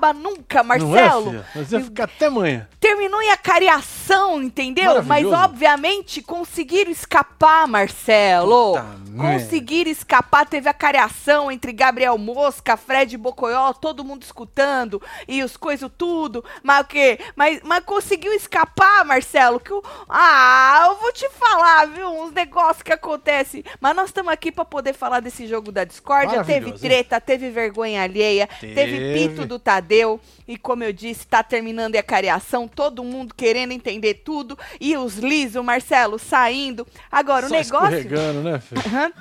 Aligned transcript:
acaba 0.00 0.12
nunca, 0.12 0.62
Marcelo. 0.62 1.32
Não 1.32 1.40
é, 1.40 1.42
filha? 1.42 1.44
Mas 1.54 1.72
ia 1.72 1.80
ficar 1.80 2.04
até 2.04 2.26
amanhã. 2.26 2.66
Terminou 2.90 3.22
em 3.22 3.30
acariação, 3.30 4.42
entendeu? 4.42 5.00
Mas 5.04 5.24
obviamente 5.44 6.20
conseguiram 6.20 6.90
escapar, 6.90 7.68
Marcelo. 7.68 8.72
Puta 8.74 9.00
conseguiram 9.16 9.90
escapar, 9.90 10.46
teve 10.46 10.68
a 10.68 10.72
cariação 10.74 11.50
entre 11.50 11.72
Gabriel 11.72 12.16
Mosca, 12.16 12.76
Fred 12.76 13.16
Bocoió, 13.16 13.72
todo 13.72 14.04
mundo 14.04 14.22
escutando 14.22 15.02
e 15.28 15.42
os 15.42 15.56
coisas 15.56 15.90
tudo. 15.98 16.44
Mas 16.62 16.80
o 16.82 16.84
quê? 16.84 17.18
Mas, 17.36 17.60
mas 17.64 17.84
conseguiu 17.84 18.32
escapar, 18.32 19.04
Marcelo? 19.04 19.58
Que 19.60 19.72
o- 19.72 19.82
ah, 20.08 20.86
eu 20.88 20.96
vou 20.96 21.12
te 21.12 21.28
falar, 21.30 21.86
viu? 21.88 22.08
Uns 22.08 22.32
negócios 22.32 22.82
que 22.82 22.92
acontecem. 22.92 23.64
Mas 23.80 23.94
nós 23.96 24.06
estamos 24.06 24.32
aqui 24.32 24.50
pra 24.52 24.64
poder 24.64 24.94
falar 24.94 25.20
desse 25.20 25.46
jogo 25.46 25.70
da 25.72 25.84
discórdia. 25.84 26.38
Teve 26.44 26.60
Maravilhoso, 26.66 26.84
hein? 26.84 26.90
treta, 26.90 27.20
teve 27.20 27.50
vergonha 27.50 28.02
alheia, 28.02 28.48
teve, 28.60 28.74
Teve. 28.74 29.12
pito 29.28 29.44
do 29.46 29.58
Tadeu. 29.58 30.20
E 30.46 30.56
como 30.56 30.82
eu 30.82 30.92
disse, 30.92 31.26
tá 31.26 31.42
terminando 31.44 31.94
a 31.96 32.02
cariação, 32.02 32.66
todo 32.80 33.04
mundo 33.04 33.34
querendo 33.34 33.72
entender 33.72 34.14
tudo. 34.24 34.58
E 34.80 34.96
os 34.96 35.18
lisos, 35.18 35.62
Marcelo, 35.62 36.18
saindo. 36.18 36.86
Agora, 37.12 37.46
Só 37.46 37.54
o 37.54 37.58
negócio. 37.58 37.86
escorregando, 37.98 38.40
né, 38.40 38.58
filho? 38.58 38.80
Aham. 38.86 39.12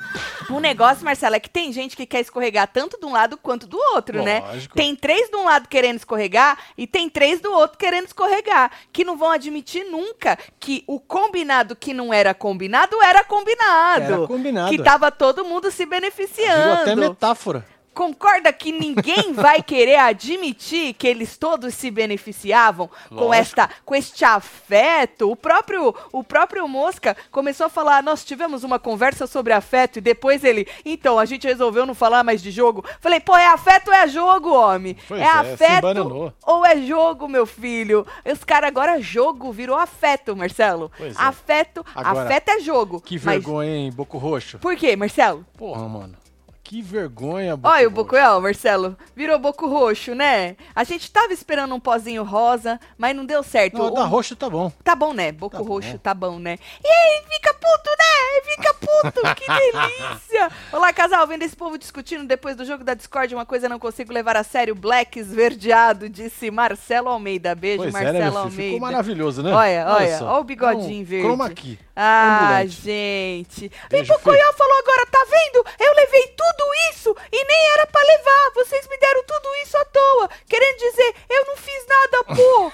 O 0.50 0.60
negócio, 0.62 1.04
Marcelo, 1.04 1.36
é 1.36 1.42
que 1.42 1.50
tem 1.50 1.74
gente 1.74 1.98
que 1.98 2.06
quer 2.06 2.22
escorregar 2.22 2.70
tanto 2.72 2.98
de 2.98 3.06
um 3.06 3.12
lado 3.12 3.36
quanto 3.38 3.68
do 3.68 3.78
outro, 3.78 4.24
né? 4.24 4.40
Lógico. 4.40 4.76
Tem 4.76 4.96
três 4.96 5.30
de 5.30 5.36
um 5.36 5.44
lado 5.44 5.68
querendo 5.68 5.98
escorregar 5.98 6.58
e 6.78 6.88
tem 6.88 7.10
três 7.10 7.42
do 7.42 7.52
outro 7.52 7.78
querendo 7.78 8.06
escorregar. 8.08 8.72
Que 8.94 9.04
não 9.04 9.18
vão 9.18 9.30
admitir 9.32 9.84
nunca 9.84 10.38
que 10.58 10.86
o 10.88 10.98
combinado 10.98 11.76
que 11.76 11.94
não 11.94 12.14
era 12.14 12.34
combinado 12.34 12.96
era 13.04 13.26
combinado. 13.26 14.04
Era 14.04 14.26
combinado, 14.28 14.70
Que 14.70 14.82
tava 14.82 15.12
todo 15.12 15.44
mundo 15.44 15.70
se 15.70 15.86
Virou 15.86 15.98
até 15.98 16.00
beneficiando. 16.00 16.96
metáfora. 17.02 17.66
Concorda 18.00 18.54
que 18.54 18.72
ninguém 18.72 19.34
vai 19.36 19.62
querer 19.62 19.98
admitir 19.98 20.94
que 20.94 21.06
eles 21.06 21.38
todos 21.38 21.74
se 21.74 21.92
beneficiavam 21.92 22.90
com 23.10 23.16
Lógico. 23.16 23.34
esta 23.34 23.70
com 23.84 23.94
este 23.94 24.24
afeto? 24.24 25.30
O 25.30 25.36
próprio 25.36 25.94
o 26.14 26.24
próprio 26.24 26.66
Mosca 26.66 27.18
começou 27.30 27.66
a 27.66 27.70
falar, 27.70 28.02
nós 28.02 28.24
tivemos 28.24 28.64
uma 28.64 28.80
conversa 28.80 29.28
sobre 29.28 29.52
afeto 29.52 29.98
e 29.98 30.02
depois 30.02 30.46
ele, 30.46 30.66
então 30.86 31.20
a 31.20 31.26
gente 31.26 31.46
resolveu 31.46 31.86
não 31.86 31.94
falar 31.94 32.24
mais 32.24 32.42
de 32.42 32.52
jogo. 32.52 32.86
Falei, 33.02 33.20
pô, 33.20 33.36
é 33.36 33.48
afeto 33.48 33.90
ou 33.90 33.94
é 33.94 34.08
jogo, 34.08 34.54
homem? 34.54 34.96
Pois 35.06 35.20
é, 35.20 35.26
é, 35.26 35.28
afeto 35.28 36.34
ou 36.48 36.66
é 36.66 36.78
jogo, 36.78 37.28
meu 37.28 37.46
filho? 37.46 38.08
Os 38.26 38.46
caras 38.46 38.70
agora 38.70 39.02
jogo 39.02 39.52
virou 39.52 39.76
afeto, 39.76 40.38
Marcelo. 40.38 40.90
Pois 40.98 41.18
é. 41.18 41.22
Afeto, 41.22 41.86
Agora, 41.94 42.22
afeto 42.22 42.48
é 42.48 42.60
jogo. 42.62 43.02
Que 43.02 43.16
Mas 43.16 43.26
vergonha, 43.26 43.76
hein, 43.76 43.92
Boco 43.92 44.18
Roxo? 44.18 44.58
por 44.60 44.78
quê, 44.78 44.96
Marcelo? 44.96 45.46
Porra, 45.58 45.86
mano. 45.86 46.29
Que 46.70 46.84
vergonha, 46.84 47.58
Boco 47.58 47.74
Olha 47.74 47.88
o 47.88 47.90
Roxo. 47.90 47.96
Bocoel, 48.04 48.42
Marcelo. 48.42 48.96
Virou 49.16 49.40
boco 49.40 49.68
roxo, 49.68 50.14
né? 50.14 50.56
A 50.76 50.84
gente 50.84 51.10
tava 51.10 51.34
esperando 51.34 51.74
um 51.74 51.80
pozinho 51.80 52.24
rosa, 52.24 52.80
mas 52.96 53.16
não 53.16 53.26
deu 53.26 53.42
certo. 53.42 53.76
Não, 53.76 53.88
O- 53.88 53.90
da 53.90 54.04
roxo 54.04 54.36
tá 54.36 54.48
bom. 54.48 54.72
Tá 54.84 54.96
bom, 54.96 55.12
né? 55.12 55.32
Boco 55.32 55.58
Tá 55.58 55.64
bom. 55.64 55.68
roxo, 55.68 55.98
tá 55.98 56.14
bom, 56.14 56.38
né? 56.38 56.60
E 56.84 56.88
aí, 56.88 57.24
fica 57.28 57.56
puto, 57.56 57.90
né? 57.98 58.42
Fica 58.56 58.74
puto, 58.76 59.36
que 59.36 59.48
delícia! 59.52 60.52
Olá, 60.72 60.94
casal, 60.94 61.26
vendo 61.26 61.42
esse 61.42 61.56
povo 61.56 61.76
discutindo 61.76 62.24
depois 62.28 62.56
do 62.56 62.64
jogo 62.64 62.84
da 62.84 62.94
Discord, 62.94 63.34
uma 63.34 63.48
coisa 63.48 63.68
não 63.68 63.80
consigo 63.80 64.14
levar 64.14 64.38
a 64.38 64.44
sério. 64.44 64.76
Black 64.76 65.18
esverdeado, 65.20 66.08
disse 66.08 66.52
Marcelo 66.52 67.10
Almeida. 67.10 67.56
Beijo, 67.56 67.78
Pois 67.82 67.96
é, 67.96 67.98
né, 67.98 68.04
Marcelo 68.12 68.22
meu 68.22 68.32
filho? 68.32 68.38
Almeida. 68.44 68.74
Ficou 68.76 68.80
maravilhoso, 68.92 69.42
né? 69.42 69.52
Olha, 69.52 69.88
olha, 69.90 70.18
só. 70.20 70.26
olha 70.28 70.42
o 70.42 70.44
bigodinho 70.44 71.00
É 71.00 71.02
um 71.02 71.06
verde. 71.06 71.26
Chroma 71.26 71.46
aqui. 71.48 71.80
Ah, 71.96 72.44
Ambulante. 72.60 72.82
gente. 72.84 73.66
E 73.66 73.90
Beijo, 73.90 74.14
Pocoyo 74.14 74.54
falou 74.54 74.78
agora, 74.78 75.06
tá 75.08 75.26
vendo? 75.30 75.66
Eu 75.80 75.94
levei 75.96 76.28
tudo 76.28 76.59
isso 76.92 77.16
e 77.32 77.44
nem 77.46 77.72
era 77.74 77.86
pra 77.88 78.02
levar. 78.02 78.52
Vocês 78.56 78.88
me 78.88 78.98
deram 78.98 79.24
tudo 79.26 79.48
isso 79.64 79.78
à 79.78 79.86
toa. 79.86 80.30
Querendo 80.48 80.78
dizer, 80.78 81.16
eu 81.30 81.46
não 81.46 81.56
fiz 81.58 81.86
nada, 81.88 82.24
pô. 82.36 82.72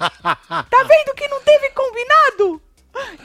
tá 0.70 0.82
vendo 0.84 1.14
que 1.14 1.28
não 1.28 1.40
teve 1.40 1.70
combinado? 1.70 2.60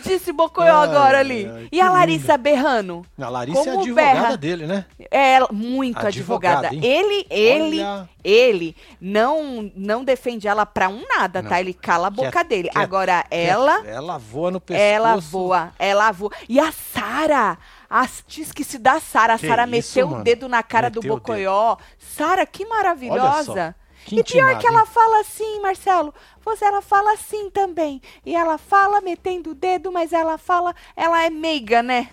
Disse 0.04 0.32
Bocoyo 0.32 0.72
Ai, 0.72 0.84
agora 0.90 1.20
ali. 1.20 1.50
ai, 1.52 1.68
e 1.72 1.82
a 1.82 1.90
Larissa 1.92 2.38
berrando? 2.38 3.04
A 3.20 3.30
Larissa 3.30 3.62
é 3.62 3.64
Como 3.64 3.80
advogada 3.82 4.14
berra. 4.22 4.38
dele, 4.38 4.68
né? 4.68 4.86
É 5.10 5.40
muito 5.52 6.06
Advogada, 6.06 6.68
advogada. 6.68 6.88
Ele, 6.88 7.26
ele, 7.32 7.82
Olha. 7.84 8.10
ele 8.24 8.76
não 9.02 9.72
não 9.76 10.04
defende 10.04 10.48
ela 10.48 10.68
pra 10.68 10.88
um 10.88 11.04
nada, 11.08 11.42
Não. 11.42 11.50
tá? 11.50 11.60
Ele 11.60 11.74
cala 11.74 12.08
a 12.08 12.12
boca 12.12 12.44
dele. 12.44 12.70
Agora 12.76 13.26
ela 13.32 13.84
Ela 13.88 14.18
voa 14.20 14.52
no 14.52 14.62
pescoço. 14.62 14.86
ela 14.88 15.18
voa, 15.18 15.74
ela 15.80 16.12
voa. 16.12 16.32
E 16.48 16.60
a 16.60 16.72
Sara, 16.72 17.58
a 17.90 18.08
tinha 18.28 18.46
esquecido 18.46 18.84
da 18.84 19.00
Sara. 19.00 19.34
A 19.34 19.38
Sara 19.38 19.66
meteu 19.66 20.08
o 20.08 20.12
mano? 20.12 20.24
dedo 20.24 20.48
na 20.48 20.64
cara 20.64 20.90
do 20.90 21.02
Meteu 21.02 21.14
o 21.14 21.16
dedo. 21.16 21.22
Bocoió. 21.22 21.78
Sara, 21.98 22.46
que 22.46 22.66
maravilhosa. 22.66 23.76
Que 24.06 24.20
e 24.20 24.24
pior 24.24 24.60
que 24.60 24.68
ela 24.68 24.82
hein? 24.82 24.86
fala 24.86 25.20
assim, 25.22 25.62
Marcelo. 25.62 26.14
Você 26.44 26.64
ela 26.64 26.82
fala 26.82 27.14
assim 27.14 27.50
também. 27.50 28.02
E 28.24 28.36
ela 28.36 28.58
fala 28.58 29.02
metendo 29.02 29.52
o 29.52 29.56
dedo, 29.56 29.92
mas 29.92 30.14
ela 30.14 30.38
fala, 30.38 30.76
ela 30.96 31.24
é 31.24 31.30
meiga, 31.30 31.82
né? 31.82 32.10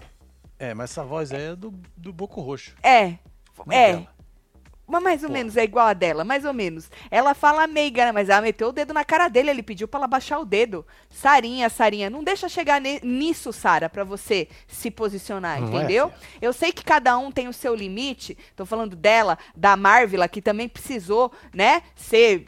É, 0.58 0.72
mas 0.72 0.90
essa 0.90 1.04
voz 1.04 1.32
aí 1.32 1.48
é 1.48 1.56
do, 1.56 1.74
do 1.96 2.12
Boco 2.12 2.40
Roxo. 2.40 2.74
É. 2.82 3.18
Não 3.66 3.72
é 3.72 3.90
É. 3.90 4.06
Mas 4.86 5.02
mais 5.02 5.22
ou 5.22 5.28
Pô. 5.28 5.34
menos 5.34 5.56
é 5.56 5.64
igual 5.64 5.86
a 5.86 5.92
dela, 5.92 6.24
mais 6.24 6.44
ou 6.44 6.52
menos. 6.52 6.90
Ela 7.10 7.34
fala 7.34 7.66
meiga? 7.66 8.12
Mas 8.12 8.28
ela 8.28 8.42
meteu 8.42 8.68
o 8.68 8.72
dedo 8.72 8.92
na 8.92 9.04
cara 9.04 9.28
dele, 9.28 9.50
ele 9.50 9.62
pediu 9.62 9.86
pra 9.88 10.00
ela 10.00 10.06
baixar 10.06 10.38
o 10.38 10.44
dedo. 10.44 10.84
Sarinha, 11.08 11.70
Sarinha, 11.70 12.10
não 12.10 12.22
deixa 12.22 12.48
chegar 12.48 12.80
nisso, 12.80 13.52
Sara, 13.52 13.88
pra 13.88 14.04
você 14.04 14.48
se 14.66 14.90
posicionar, 14.90 15.60
Não 15.60 15.68
é, 15.68 15.70
entendeu? 15.78 16.08
filha? 16.10 16.20
Eu 16.42 16.52
sei 16.52 16.72
que 16.72 16.84
cada 16.84 17.16
um 17.16 17.30
tem 17.30 17.48
o 17.48 17.52
seu 17.52 17.74
limite. 17.74 18.36
Tô 18.56 18.66
falando 18.66 18.96
dela, 18.96 19.38
da 19.56 19.76
Marvila, 19.76 20.28
que 20.28 20.42
também 20.42 20.68
precisou, 20.68 21.32
né, 21.54 21.82
ser 21.94 22.46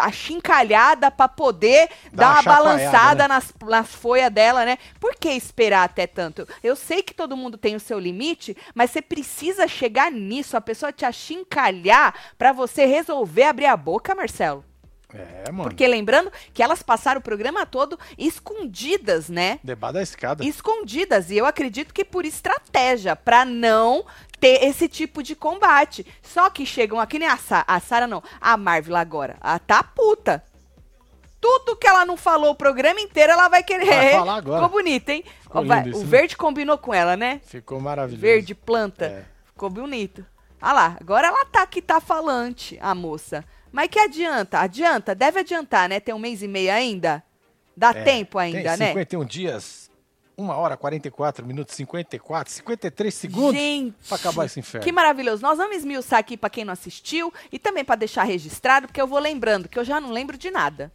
achincalhada 0.00 1.10
pra 1.10 1.28
poder 1.28 1.88
Dá 2.12 2.24
dar 2.24 2.32
uma 2.34 2.42
balançada 2.42 3.24
né? 3.24 3.28
nas, 3.28 3.54
nas 3.64 3.94
folhas 3.94 4.32
dela, 4.32 4.64
né? 4.64 4.78
Por 5.00 5.14
que 5.14 5.28
esperar 5.30 5.84
até 5.84 6.06
tanto? 6.06 6.46
Eu 6.62 6.76
sei 6.76 7.02
que 7.02 7.14
todo 7.14 7.36
mundo 7.36 7.58
tem 7.58 7.74
o 7.76 7.80
seu 7.80 7.98
limite, 7.98 8.56
mas 8.74 8.90
você 8.90 9.02
precisa 9.02 9.66
chegar 9.66 10.10
nisso, 10.10 10.56
a 10.56 10.60
pessoa 10.60 10.92
te 10.92 11.04
achincalhar 11.04 12.14
pra 12.36 12.52
você 12.52 12.84
resolver 12.86 13.44
abrir 13.44 13.66
a 13.66 13.76
boca, 13.76 14.14
Marcelo. 14.14 14.64
É, 15.14 15.50
mano. 15.50 15.70
Porque 15.70 15.86
lembrando 15.86 16.30
que 16.52 16.62
elas 16.62 16.82
passaram 16.82 17.18
o 17.18 17.22
programa 17.22 17.64
todo 17.64 17.98
escondidas, 18.18 19.30
né? 19.30 19.58
Debaixo 19.64 19.94
da 19.94 20.02
escada. 20.02 20.44
escondidas. 20.44 21.30
E 21.30 21.36
eu 21.38 21.46
acredito 21.46 21.94
que 21.94 22.04
por 22.04 22.26
estratégia, 22.26 23.16
pra 23.16 23.44
não 23.44 24.04
ter 24.40 24.64
esse 24.64 24.88
tipo 24.88 25.22
de 25.22 25.34
combate. 25.34 26.06
Só 26.22 26.48
que 26.50 26.64
chegam 26.66 26.98
aqui, 27.00 27.18
nem 27.18 27.28
a 27.28 27.36
Sara, 27.36 27.64
a 27.66 27.80
Sara 27.80 28.06
não, 28.06 28.22
a 28.40 28.56
Marvel 28.56 28.96
agora. 28.96 29.36
Ela 29.42 29.58
tá 29.58 29.82
puta. 29.82 30.42
Tudo 31.40 31.76
que 31.76 31.86
ela 31.86 32.04
não 32.04 32.16
falou 32.16 32.50
o 32.50 32.54
programa 32.54 33.00
inteiro, 33.00 33.32
ela 33.32 33.48
vai 33.48 33.62
querer. 33.62 33.86
Vai 33.86 34.10
falar 34.12 34.34
agora. 34.38 34.62
Ficou 34.64 34.78
bonito, 34.82 35.08
hein? 35.10 35.24
Ficou 35.42 35.64
Vai- 35.64 35.78
lindo 35.78 35.90
isso, 35.90 36.00
o 36.00 36.04
né? 36.04 36.10
verde 36.10 36.36
combinou 36.36 36.76
com 36.78 36.92
ela, 36.92 37.16
né? 37.16 37.40
Ficou 37.46 37.80
maravilhoso. 37.80 38.20
Verde, 38.20 38.54
planta. 38.54 39.04
É. 39.06 39.24
Ficou 39.46 39.70
bonito. 39.70 40.26
Olha 40.60 40.72
lá, 40.72 40.96
agora 41.00 41.28
ela 41.28 41.44
tá 41.44 41.64
que 41.64 41.80
tá 41.80 42.00
falante, 42.00 42.76
a 42.80 42.92
moça. 42.92 43.44
Mas 43.70 43.88
que 43.88 44.00
adianta? 44.00 44.58
Adianta, 44.58 45.14
deve 45.14 45.38
adiantar, 45.40 45.88
né? 45.88 46.00
Tem 46.00 46.12
um 46.12 46.18
mês 46.18 46.42
e 46.42 46.48
meio 46.48 46.72
ainda? 46.72 47.22
Dá 47.76 47.90
É, 47.90 48.02
tempo 48.02 48.38
ainda, 48.38 48.70
Tem 48.76 48.78
né? 48.78 48.88
51 48.88 49.24
dias, 49.24 49.87
1 50.38 50.48
hora 50.50 50.76
44 50.76 51.44
minutos, 51.44 51.74
54, 51.74 52.52
53 52.52 53.12
segundos 53.14 53.60
pra 54.06 54.16
acabar 54.16 54.46
esse 54.46 54.60
inferno. 54.60 54.84
Que 54.84 54.92
maravilhoso. 54.92 55.42
Nós 55.42 55.58
vamos 55.58 55.76
esmiuçar 55.76 56.20
aqui 56.20 56.36
pra 56.36 56.48
quem 56.48 56.64
não 56.64 56.72
assistiu 56.72 57.32
e 57.50 57.58
também 57.58 57.84
pra 57.84 57.96
deixar 57.96 58.22
registrado, 58.22 58.86
porque 58.86 59.00
eu 59.00 59.06
vou 59.06 59.18
lembrando, 59.18 59.68
que 59.68 59.78
eu 59.78 59.84
já 59.84 60.00
não 60.00 60.12
lembro 60.12 60.38
de 60.38 60.50
nada. 60.50 60.92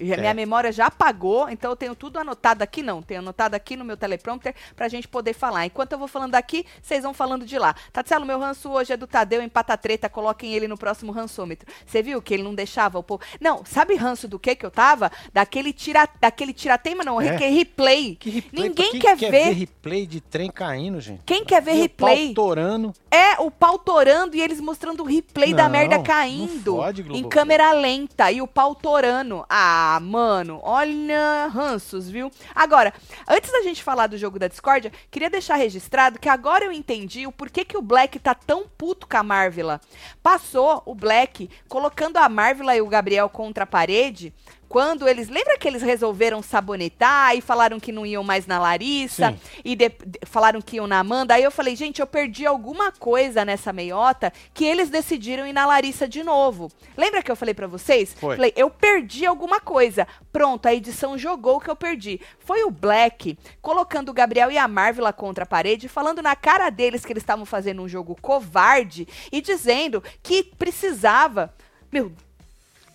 A 0.00 0.04
Minha 0.04 0.16
Certo. 0.16 0.36
memória 0.36 0.72
já 0.72 0.86
apagou, 0.86 1.48
então 1.48 1.70
eu 1.70 1.76
tenho 1.76 1.94
tudo 1.94 2.18
anotado 2.18 2.62
aqui, 2.62 2.82
não. 2.82 3.02
Tenho 3.02 3.20
anotado 3.20 3.54
aqui 3.56 3.76
no 3.76 3.84
meu 3.84 3.96
teleprompter 3.96 4.54
pra 4.76 4.88
gente 4.88 5.08
poder 5.08 5.32
falar. 5.34 5.66
Enquanto 5.66 5.92
eu 5.92 5.98
vou 5.98 6.08
falando 6.08 6.34
aqui, 6.34 6.64
vocês 6.82 7.02
vão 7.02 7.12
falando 7.14 7.44
de 7.44 7.58
lá. 7.58 7.74
Tatselo, 7.92 8.24
meu 8.24 8.38
ranço 8.38 8.70
hoje 8.70 8.92
é 8.92 8.96
do 8.96 9.06
Tadeu 9.06 9.42
em 9.42 9.48
Patatreta, 9.48 10.08
coloquem 10.08 10.52
ele 10.54 10.68
no 10.68 10.76
próximo 10.78 11.12
rançômetro. 11.12 11.68
Você 11.86 12.02
viu 12.02 12.20
que 12.22 12.34
ele 12.34 12.42
não 12.42 12.54
deixava 12.54 12.98
o 12.98 13.02
povo... 13.02 13.22
Não, 13.40 13.64
sabe 13.64 13.94
ranço 13.94 14.28
do 14.28 14.38
que 14.38 14.54
que 14.54 14.64
eu 14.64 14.70
tava? 14.70 15.10
Daquele, 15.32 15.72
tira... 15.72 16.08
Daquele 16.20 16.52
tirateima, 16.52 17.02
não, 17.04 17.20
É. 17.20 17.36
que 17.36 17.46
replay. 17.46 18.16
Que 18.16 18.30
replay, 18.30 18.68
Ninguém 18.68 18.90
quem 18.92 19.00
quer 19.00 19.16
quer 19.16 19.30
ver. 19.30 19.52
replay 19.52 20.06
de 20.06 20.20
trem 20.20 20.50
caindo, 20.50 21.00
gente. 21.00 21.22
Quem 21.24 21.44
quer 21.44 21.60
ver 21.62 21.72
E 21.74 21.78
o 21.78 21.82
replay? 21.82 22.26
pau 22.26 22.34
torando. 22.34 22.94
É, 23.10 23.40
o 23.40 23.50
pau 23.50 23.78
torando 23.78 24.36
e 24.36 24.40
eles 24.40 24.60
mostrando 24.60 25.02
o 25.02 25.06
replay 25.06 25.52
da 25.54 25.64
Não, 25.64 25.70
merda 25.70 25.96
não 25.96 26.04
caindo. 26.04 26.76
fode, 26.76 27.02
em 27.12 27.28
câmera 27.28 27.72
lenta 27.72 28.30
e 28.30 28.40
o 28.42 28.46
pau 28.46 28.74
torando. 28.74 29.44
Ah, 29.48 29.87
mano, 30.00 30.60
olha, 30.62 31.46
ranços, 31.52 32.10
viu? 32.10 32.30
Agora, 32.54 32.92
antes 33.28 33.52
da 33.52 33.62
gente 33.62 33.82
falar 33.82 34.08
do 34.08 34.18
jogo 34.18 34.38
da 34.38 34.48
discórdia, 34.48 34.92
queria 35.10 35.30
deixar 35.30 35.54
registrado 35.54 36.18
que 36.18 36.28
agora 36.28 36.64
eu 36.64 36.72
entendi 36.72 37.26
o 37.26 37.32
porquê 37.32 37.64
que 37.64 37.76
o 37.76 37.82
Black 37.82 38.18
tá 38.18 38.34
tão 38.34 38.66
puto 38.66 39.06
com 39.06 39.16
a 39.16 39.22
Marvela. 39.22 39.80
Passou 40.22 40.82
o 40.84 40.94
Black 40.94 41.48
colocando 41.68 42.16
a 42.16 42.28
Marvela 42.28 42.76
e 42.76 42.80
o 42.80 42.88
Gabriel 42.88 43.28
contra 43.28 43.64
a 43.64 43.66
parede 43.66 44.32
quando 44.68 45.08
eles. 45.08 45.28
Lembra 45.28 45.56
que 45.56 45.66
eles 45.66 45.82
resolveram 45.82 46.42
sabonetar 46.42 47.34
e 47.36 47.40
falaram 47.40 47.80
que 47.80 47.90
não 47.90 48.04
iam 48.04 48.22
mais 48.22 48.46
na 48.46 48.58
Larissa 48.58 49.30
Sim. 49.32 49.38
e 49.64 49.74
de- 49.74 49.88
de- 49.88 50.18
falaram 50.24 50.60
que 50.60 50.76
iam 50.76 50.86
na 50.86 50.98
Amanda? 50.98 51.34
Aí 51.34 51.42
eu 51.42 51.50
falei, 51.50 51.74
gente, 51.74 52.00
eu 52.00 52.06
perdi 52.06 52.44
alguma 52.46 52.92
coisa 52.92 53.44
nessa 53.44 53.72
meiota 53.72 54.32
que 54.52 54.64
eles 54.64 54.90
decidiram 54.90 55.46
ir 55.46 55.52
na 55.52 55.64
Larissa 55.66 56.06
de 56.06 56.22
novo. 56.22 56.70
Lembra 56.96 57.22
que 57.22 57.30
eu 57.30 57.36
falei 57.36 57.54
pra 57.54 57.66
vocês? 57.66 58.14
Foi. 58.14 58.36
Falei, 58.36 58.52
eu 58.56 58.68
perdi 58.68 59.24
alguma 59.24 59.60
coisa. 59.60 60.06
Pronto, 60.32 60.66
a 60.66 60.74
edição 60.74 61.16
jogou 61.16 61.56
o 61.56 61.60
que 61.60 61.70
eu 61.70 61.76
perdi. 61.76 62.20
Foi 62.40 62.62
o 62.64 62.70
Black 62.70 63.38
colocando 63.62 64.10
o 64.10 64.12
Gabriel 64.14 64.50
e 64.50 64.58
a 64.58 64.68
Marvel 64.68 65.10
contra 65.14 65.44
a 65.44 65.46
parede, 65.46 65.88
falando 65.88 66.20
na 66.20 66.36
cara 66.36 66.68
deles 66.70 67.04
que 67.04 67.12
eles 67.12 67.22
estavam 67.22 67.46
fazendo 67.46 67.82
um 67.82 67.88
jogo 67.88 68.16
covarde 68.20 69.08
e 69.32 69.40
dizendo 69.40 70.02
que 70.22 70.42
precisava. 70.42 71.52
Meu 71.90 72.12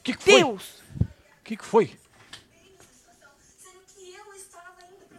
que, 0.04 0.14
que 0.14 0.24
foi? 0.24 0.42
O 1.44 1.46
que, 1.46 1.58
que 1.58 1.66
foi? 1.66 2.00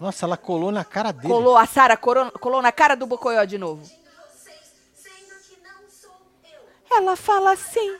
Nossa, 0.00 0.24
ela 0.24 0.38
colou 0.38 0.72
na 0.72 0.82
cara 0.82 1.12
dele. 1.12 1.28
Colou 1.28 1.54
a 1.54 1.66
Sara, 1.66 1.98
coro- 1.98 2.32
colou 2.40 2.62
na 2.62 2.72
cara 2.72 2.94
do 2.96 3.06
Bocoió 3.06 3.44
de 3.44 3.58
novo. 3.58 3.86
Ela 6.90 7.14
fala 7.14 7.52
assim: 7.52 7.98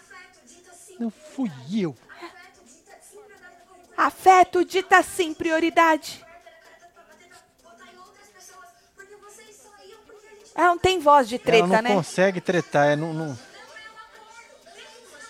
Não 0.98 1.10
fui 1.10 1.50
eu. 1.70 1.94
afeto 3.94 4.64
dita 4.64 5.02
sim, 5.02 5.34
prioridade. 5.34 6.24
Ela 10.54 10.68
não 10.68 10.78
tem 10.78 10.98
voz 10.98 11.28
de 11.28 11.34
ela 11.34 11.44
treta, 11.44 11.66
não 11.66 11.82
né? 11.82 11.94
consegue 11.94 12.40
tretar. 12.40 12.86
É, 12.88 12.96
não, 12.96 13.12
não- 13.12 13.38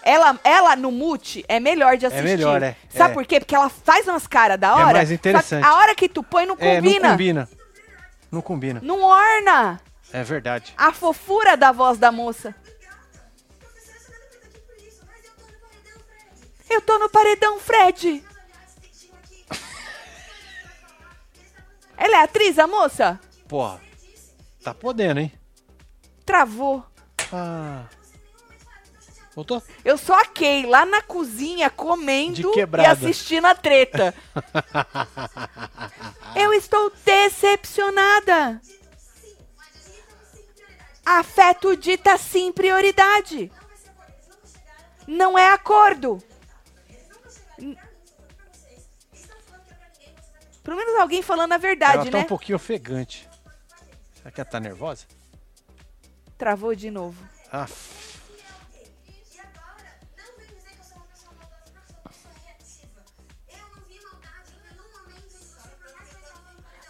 Ela, 0.06 0.39
ela 0.45 0.77
no 0.77 0.91
mute 0.93 1.43
é 1.49 1.59
melhor 1.59 1.97
de 1.97 2.05
assistir. 2.05 2.25
melhor, 2.25 2.62
é. 2.62 2.77
Sabe 2.91 3.12
É. 3.12 3.15
por 3.15 3.25
quê? 3.25 3.41
Porque 3.41 3.55
ela 3.55 3.71
faz 3.71 4.06
umas 4.06 4.27
caras 4.27 4.61
da 4.61 4.75
hora. 4.75 4.93
mais 4.93 5.09
só 5.09 5.15
que 5.15 5.15
interessante. 5.15 5.65
A 5.65 5.75
hora 5.77 5.95
que 5.95 6.09
tu 6.11 6.23
põe 6.23 6.45
não 6.45 6.56
é, 6.59 6.77
combina. 6.77 7.01
não 7.09 7.11
combina. 7.12 7.49
Não 8.31 8.43
combina. 8.43 8.81
Não 8.83 9.03
orna 9.03 9.81
É 10.12 10.23
verdade. 10.23 10.75
a 10.77 10.93
fofura 10.93 11.56
da 11.56 11.73
voz 11.73 11.97
da 11.97 12.12
moça. 12.12 12.55
Eu 16.69 16.81
tô 16.83 16.99
no 16.99 17.09
paredão, 17.09 17.59
Fred. 17.59 18.23
Ela 21.97 22.17
é 22.19 22.23
atriz, 22.25 22.59
a 22.59 22.67
moça? 22.67 23.19
Porra. 23.49 23.81
Tá 24.62 24.75
podendo, 24.75 25.21
hein? 25.21 25.33
Travou. 26.27 26.85
Ah. 27.33 27.85
Voltou? 29.35 29.61
Eu 29.85 29.99
só 29.99 30.21
a 30.21 30.27
Kay 30.27 30.67
lá 30.67 30.87
na 30.87 31.03
cozinha 31.03 31.69
comendo 31.69 32.53
e 32.57 32.87
assistindo 32.87 33.47
a 33.47 33.55
treta. 33.55 34.15
Eu 36.37 36.53
estou 36.53 36.93
decepcionada. 37.05 38.61
Afeto 41.05 41.77
dita 41.77 42.17
sim 42.17 42.53
prioridade. 42.53 43.51
Não 45.07 45.37
é 45.37 45.49
acordo. 45.49 46.23
Pelo 50.63 50.79
menos 50.79 50.99
alguém 50.99 51.23
falando 51.23 51.53
a 51.53 51.59
verdade, 51.59 51.95
ela 51.95 52.11
tá 52.11 52.19
né? 52.19 52.25
um 52.25 52.29
pouquinho 52.29 52.57
ofegante. 52.57 53.29
Será 54.15 54.31
que 54.31 54.41
ela 54.41 54.49
tá 54.49 54.59
nervosa? 54.59 55.05
Travou 56.39 56.75
de 56.75 56.91
novo. 56.91 57.23
Ah, 57.53 57.67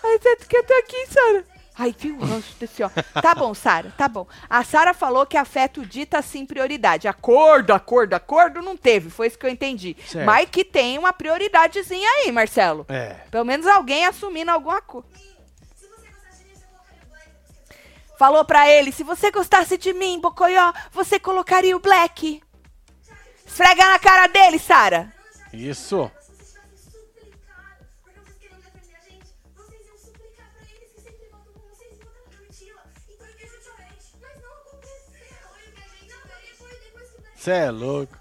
Ai, 0.04 0.18
tanto 0.18 0.46
que 0.46 0.62
tô 0.62 0.74
aqui, 0.74 1.06
Sara. 1.06 1.44
Ai, 1.76 1.94
viu 1.98 2.16
o 2.16 2.24
ranço 2.24 2.54
desse 2.60 2.82
ó. 2.84 2.90
Tá 3.20 3.34
bom, 3.34 3.52
Sara, 3.52 3.92
tá 3.96 4.06
bom. 4.06 4.28
A 4.48 4.62
Sara 4.62 4.94
falou 4.94 5.26
que 5.26 5.36
afeto 5.36 5.84
dita 5.84 6.22
sim 6.22 6.46
prioridade. 6.46 7.08
Acordo, 7.08 7.72
acordo, 7.72 8.14
acordo 8.14 8.62
não 8.62 8.76
teve. 8.76 9.10
Foi 9.10 9.26
isso 9.26 9.38
que 9.38 9.44
eu 9.44 9.50
entendi. 9.50 9.96
Certo. 10.06 10.24
Mas 10.24 10.48
que 10.48 10.64
tem 10.64 10.98
uma 10.98 11.12
prioridadezinha 11.12 12.08
aí, 12.08 12.30
Marcelo. 12.30 12.86
é. 12.88 13.16
Pelo 13.30 13.44
menos 13.44 13.66
alguém 13.66 14.06
assumindo 14.06 14.52
alguma 14.52 14.80
coisa. 14.80 15.08
Falou 18.16 18.44
pra 18.44 18.70
ele, 18.70 18.92
se 18.92 19.02
você 19.02 19.32
gostasse 19.32 19.76
de 19.76 19.92
mim, 19.92 20.20
Bocoió, 20.20 20.72
você 20.92 21.18
colocaria 21.18 21.76
o 21.76 21.80
Black. 21.80 22.40
Esfrega 23.44 23.84
na 23.86 23.98
cara 23.98 24.28
dele, 24.28 24.60
Sara. 24.60 25.12
Isso. 25.52 26.08
Você 37.44 37.50
é 37.50 37.70
louco. 37.70 38.16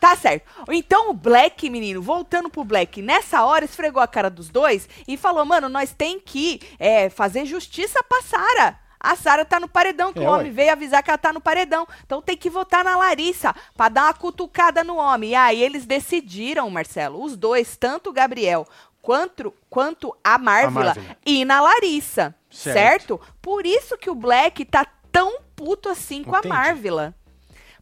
Tá 0.00 0.16
certo. 0.16 0.44
Então 0.70 1.10
o 1.10 1.14
Black, 1.14 1.70
menino, 1.70 2.02
voltando 2.02 2.50
pro 2.50 2.64
Black, 2.64 3.00
nessa 3.00 3.44
hora 3.44 3.64
esfregou 3.64 4.02
a 4.02 4.08
cara 4.08 4.28
dos 4.28 4.48
dois 4.48 4.88
e 5.06 5.16
falou, 5.16 5.44
mano, 5.44 5.68
nós 5.68 5.92
tem 5.96 6.18
que 6.18 6.60
é, 6.78 7.08
fazer 7.08 7.44
justiça 7.46 8.02
pra 8.02 8.20
Sara. 8.22 8.76
A 8.98 9.14
Sara 9.14 9.44
tá 9.44 9.60
no 9.60 9.68
paredão, 9.68 10.12
que 10.12 10.18
É, 10.18 10.22
o 10.28 10.32
homem 10.32 10.46
ué. 10.48 10.52
veio 10.52 10.72
avisar 10.72 11.00
que 11.00 11.10
ela 11.10 11.16
tá 11.18 11.32
no 11.32 11.40
paredão. 11.40 11.86
Então 12.04 12.20
tem 12.20 12.36
que 12.36 12.50
votar 12.50 12.82
na 12.82 12.96
Larissa 12.96 13.54
pra 13.76 13.88
dar 13.88 14.04
uma 14.06 14.14
cutucada 14.14 14.82
no 14.82 14.96
homem. 14.96 15.30
E 15.30 15.34
aí 15.36 15.62
eles 15.62 15.86
decidiram, 15.86 16.68
Marcelo, 16.68 17.22
os 17.22 17.36
dois, 17.36 17.76
tanto 17.76 18.10
o 18.10 18.12
Gabriel 18.12 18.66
quanto, 19.00 19.54
quanto 19.70 20.12
a 20.24 20.36
Marvila, 20.38 20.96
ir 21.24 21.44
na 21.44 21.60
Larissa. 21.60 22.34
Certo. 22.50 22.74
certo? 22.74 23.20
Por 23.40 23.64
isso 23.64 23.96
que 23.96 24.10
o 24.10 24.14
Black 24.14 24.64
tá 24.64 24.84
tão 25.12 25.38
puto 25.54 25.88
assim 25.88 26.24
com 26.24 26.36
Entendi. 26.36 26.52
a 26.52 26.58
Marvila. 26.58 27.14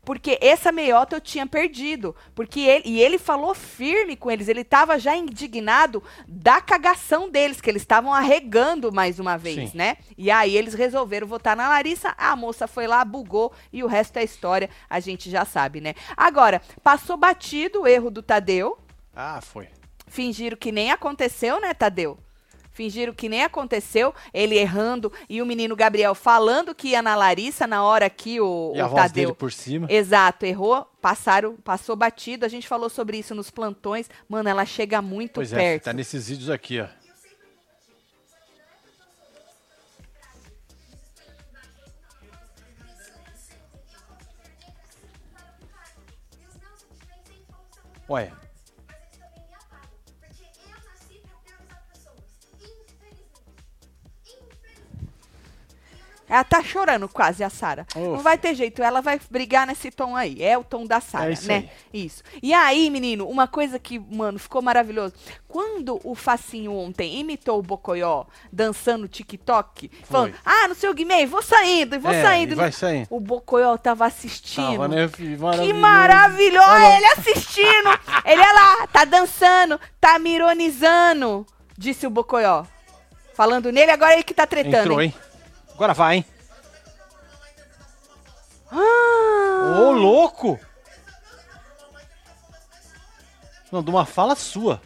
Porque 0.05 0.39
essa 0.41 0.71
meiota 0.71 1.17
eu 1.17 1.21
tinha 1.21 1.47
perdido. 1.47 2.15
Porque 2.35 2.61
ele, 2.61 2.83
e 2.87 3.01
ele 3.01 3.19
falou 3.19 3.55
firme 3.55 4.17
com 4.17 4.31
eles. 4.31 4.49
Ele 4.49 4.61
estava 4.61 4.99
já 4.99 5.17
indignado 5.17 6.03
da 6.27 6.61
cagação 6.61 7.31
deles, 7.31 7.61
que 7.61 7.71
eles 7.71 7.83
estavam 7.83 8.13
arregando 8.13 8.93
mais 8.93 9.19
uma 9.19 9.37
vez, 9.37 9.70
Sim. 9.70 9.79
né? 9.79 9.96
E 10.17 10.31
aí 10.31 10.56
eles 10.56 10.75
resolveram 10.75 11.27
votar 11.27 11.56
na 11.56 11.69
Larissa. 11.69 12.15
A 12.19 12.37
moça 12.37 12.67
foi 12.67 12.87
lá, 12.87 13.05
bugou 13.05 13.53
e 13.73 13.82
o 13.82 13.87
resto 13.87 14.19
é 14.19 14.25
história. 14.25 14.70
A 14.89 15.01
gente 15.01 15.31
já 15.31 15.44
sabe, 15.44 15.81
né? 15.81 15.94
Agora, 16.17 16.61
passou 16.82 17.17
batido 17.17 17.82
o 17.82 17.87
erro 17.87 18.11
do 18.11 18.23
Tadeu. 18.23 18.79
Ah, 19.15 19.41
foi. 19.41 19.69
Fingiram 20.06 20.56
que 20.56 20.70
nem 20.70 20.91
aconteceu, 20.91 21.61
né, 21.61 21.73
Tadeu? 21.75 22.19
Fingiram 22.75 23.15
que 23.15 23.29
nem 23.29 23.45
aconteceu, 23.45 24.13
ele 24.33 24.57
errando 24.59 25.13
e 25.29 25.41
o 25.41 25.47
menino 25.47 25.77
Gabriel 25.77 26.13
falando 26.13 26.75
que 26.75 26.89
ia 26.89 27.01
na 27.01 27.15
Larissa 27.15 27.69
na 27.69 27.85
hora 27.85 28.11
que 28.11 28.41
o, 28.41 28.73
E 28.75 28.81
a 28.81 28.87
o 28.87 28.91
voz 28.91 29.03
Tadeu. 29.03 29.27
dele 29.29 29.35
por 29.37 29.53
cima. 29.53 29.87
Exato, 29.89 30.45
errou, 30.45 30.85
passaram, 31.01 31.55
passou 31.57 31.95
batido. 31.95 32.45
A 32.45 32.49
gente 32.49 32.67
falou 32.67 32.91
sobre 32.91 33.17
isso 33.17 33.33
nos 33.33 33.49
plantões. 33.49 34.11
Mano, 34.29 34.49
ela 34.49 34.65
chega 34.67 35.01
muito 35.01 35.35
Pois 35.35 35.53
é, 35.53 35.57
perto. 35.57 35.85
tá 35.85 35.93
nesses 35.93 36.29
vídeos 36.29 36.51
aqui, 36.51 36.81
ó. 36.81 36.89
Ué, 48.09 48.31
Ela 56.34 56.43
tá 56.43 56.60
chorando 56.64 57.08
quase, 57.08 57.44
a 57.44 57.48
Sara. 57.48 57.86
Não 57.94 58.19
vai 58.19 58.36
ter 58.36 58.56
jeito, 58.56 58.82
ela 58.82 59.00
vai 59.00 59.20
brigar 59.31 59.69
nesse 59.69 59.88
tom 59.93 60.17
aí. 60.17 60.43
É 60.43 60.58
o 60.58 60.64
tom 60.64 60.84
da 60.84 61.00
Sara, 61.00 61.31
É 61.31 61.32
isso 61.32 61.46
né? 61.46 61.69
Isso. 61.93 62.24
E 62.43 62.53
aí, 62.53 62.91
menino, 62.91 63.29
uma 63.29 63.46
coisa 63.46 63.79
que, 63.79 64.00
mano, 64.00 64.36
ficou 64.36 64.60
maravilhoso. 64.60 65.14
Quando 65.46 66.00
o 66.03 66.12
Facinho 66.17 66.72
ontem 66.72 67.20
imitou 67.20 67.60
o 67.60 67.62
Bocoió 67.62 68.24
dançando 68.53 69.06
TikTok, 69.06 69.88
falando, 70.03 70.34
ah, 70.44 70.67
no 70.67 70.74
seu 70.74 70.93
Guimê, 70.93 71.24
vou 71.24 71.41
saindo, 71.41 72.00
vou 72.00 72.10
É, 72.10 72.20
saindo. 72.20 72.55
e 72.55 72.56
vai 72.56 72.72
saindo. 72.72 73.06
O 73.10 73.20
Bocoió 73.20 73.76
tava 73.76 74.05
assistindo. 74.05 74.72
Tava, 74.72 74.88
né, 74.88 75.06
filho? 75.06 75.38
Que 75.53 75.72
Maravilhoso. 75.72 76.69
Olha. 76.69 76.96
Ele 76.96 77.06
assistindo! 77.06 78.00
ele 78.26 78.43
é 78.43 78.53
lá, 78.53 78.86
tá 78.88 79.05
dançando, 79.05 79.79
tá 80.00 80.19
me 80.19 80.34
ironizando, 80.34 81.46
disse 81.79 82.08
o 82.08 82.10
Bocoió. 82.10 82.64
Falando 83.34 83.70
nele, 83.70 83.91
agora 83.91 84.14
ele 84.14 84.22
que 84.22 84.34
tá 84.34 84.46
tretando. 84.46 84.76
Entrou, 84.79 85.00
hein? 85.03 85.14
Agora 85.75 85.93
vai, 85.95 86.17
hein? 86.17 86.25
Ah, 88.71 89.81
Ô, 89.81 89.93
louco! 89.93 90.59
Não, 93.73 93.83
de 93.83 93.91
uma 93.91 94.05
fala 94.07 94.37
sua. 94.37 94.81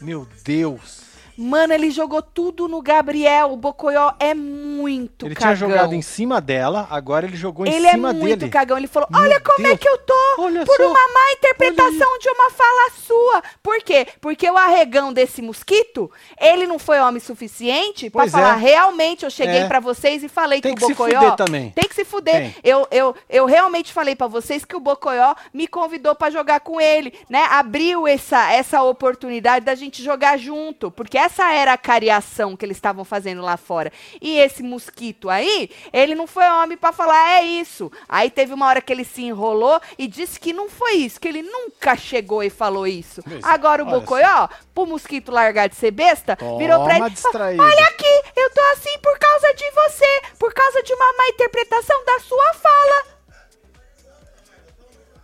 Meu 0.00 0.26
Deus. 0.44 1.02
Mano, 1.36 1.72
ele 1.72 1.90
jogou 1.90 2.20
tudo 2.20 2.66
no 2.66 2.82
Gabriel. 2.82 3.52
O 3.52 3.56
Bocoió 3.56 4.12
é 4.18 4.34
muito 4.34 5.26
Ele 5.26 5.34
cagão. 5.36 5.54
tinha 5.56 5.68
jogado 5.68 5.92
em 5.94 6.02
cima 6.02 6.40
dela, 6.40 6.86
agora 6.90 7.26
ele 7.26 7.36
jogou 7.36 7.64
em 7.66 7.72
Ele 7.72 7.86
é 7.86 7.92
cima 7.92 8.12
muito 8.12 8.38
dele. 8.38 8.50
cagão. 8.50 8.76
Ele 8.76 8.88
falou: 8.88 9.08
Meu 9.10 9.20
Olha 9.20 9.40
como 9.40 9.60
é 9.66 9.70
Deus. 9.70 9.80
que 9.80 9.88
eu 9.88 9.98
tô 9.98 10.27
Olha 10.38 10.64
por 10.64 10.76
só. 10.76 10.86
uma 10.88 11.08
má 11.08 11.32
interpretação 11.32 12.18
de 12.18 12.28
uma 12.30 12.50
fala 12.50 12.90
sua. 13.06 13.42
Por 13.62 13.78
quê? 13.82 14.06
Porque 14.20 14.48
o 14.48 14.56
arregão 14.56 15.12
desse 15.12 15.42
mosquito, 15.42 16.10
ele 16.40 16.66
não 16.66 16.78
foi 16.78 17.00
homem 17.00 17.20
suficiente 17.20 18.08
pra 18.08 18.22
Pois 18.22 18.32
falar: 18.32 18.56
é. 18.56 18.60
realmente 18.60 19.24
eu 19.24 19.30
cheguei 19.30 19.62
É. 19.62 19.66
pra 19.68 19.80
vocês 19.80 20.22
e 20.22 20.28
falei 20.28 20.60
Tem 20.60 20.74
que 20.74 20.78
que 20.78 20.84
o 20.84 20.88
se 20.88 20.94
Bocoió. 20.94 21.20
fuder 21.20 21.36
também. 21.36 21.70
Tem 21.70 21.88
que 21.88 21.94
se 21.94 22.04
fuder. 22.04 22.52
Tem. 22.52 22.56
Eu, 22.62 22.86
eu, 22.90 23.16
eu 23.28 23.46
realmente 23.46 23.92
falei 23.92 24.14
pra 24.14 24.26
vocês 24.28 24.64
que 24.64 24.76
o 24.76 24.80
Bocoió 24.80 25.34
me 25.52 25.66
convidou 25.66 26.14
pra 26.14 26.30
jogar 26.30 26.60
com 26.60 26.80
ele, 26.80 27.12
né? 27.28 27.46
Abriu 27.50 28.06
essa, 28.06 28.52
essa 28.52 28.82
oportunidade 28.82 29.64
da 29.64 29.74
gente 29.74 30.02
jogar 30.02 30.36
junto, 30.38 30.90
porque 30.90 31.18
essa 31.18 31.52
era 31.52 31.72
a 31.72 31.78
cariação 31.78 32.56
que 32.56 32.64
eles 32.64 32.76
estavam 32.76 33.04
fazendo 33.04 33.42
lá 33.42 33.56
fora. 33.56 33.92
E 34.20 34.38
esse 34.38 34.62
mosquito 34.62 35.28
aí, 35.28 35.68
ele 35.92 36.14
não 36.14 36.26
foi 36.26 36.44
homem 36.48 36.76
pra 36.78 36.92
falar 36.92 37.40
é 37.40 37.42
isso. 37.44 37.90
Aí 38.08 38.30
teve 38.30 38.54
uma 38.54 38.66
hora 38.66 38.80
que 38.80 38.92
ele 38.92 39.04
se 39.04 39.22
enrolou 39.22 39.80
e 39.98 40.06
disse 40.06 40.27
que 40.36 40.52
não 40.52 40.68
foi 40.68 40.94
isso, 40.94 41.20
que 41.20 41.28
ele 41.28 41.42
nunca 41.42 41.96
chegou 41.96 42.42
e 42.42 42.50
falou 42.50 42.86
isso. 42.86 43.20
É, 43.20 43.38
Agora 43.42 43.82
o 43.82 43.86
Bocoió, 43.86 44.48
pro 44.74 44.84
mosquito 44.84 45.30
largar 45.30 45.68
de 45.68 45.76
ser 45.76 45.92
besta, 45.92 46.36
virou 46.58 46.84
pra 46.84 46.94
Toma 46.94 47.06
ele 47.06 47.06
e 47.06 47.10
distraído. 47.10 47.62
olha 47.62 47.84
aqui, 47.84 48.22
eu 48.36 48.50
tô 48.50 48.60
assim 48.72 48.98
por 48.98 49.18
causa 49.18 49.54
de 49.54 49.70
você, 49.70 50.22
por 50.38 50.52
causa 50.52 50.82
de 50.82 50.92
uma 50.92 51.12
má 51.16 51.28
interpretação 51.28 52.04
da 52.04 52.18
sua 52.20 52.52
fala. 52.54 53.04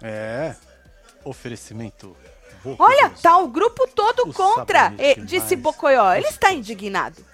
É. 0.03 0.55
Oferecimento. 1.25 2.17
Olha, 2.79 3.11
tá 3.23 3.37
o 3.39 3.49
grupo 3.49 3.87
todo 3.89 4.29
O 4.29 4.33
contra, 4.33 4.95
eh, 4.99 5.17
disse 5.17 5.55
Bocoió. 5.57 6.15
Ele 6.15 6.27
está 6.29 6.53
indignado. 6.53 7.25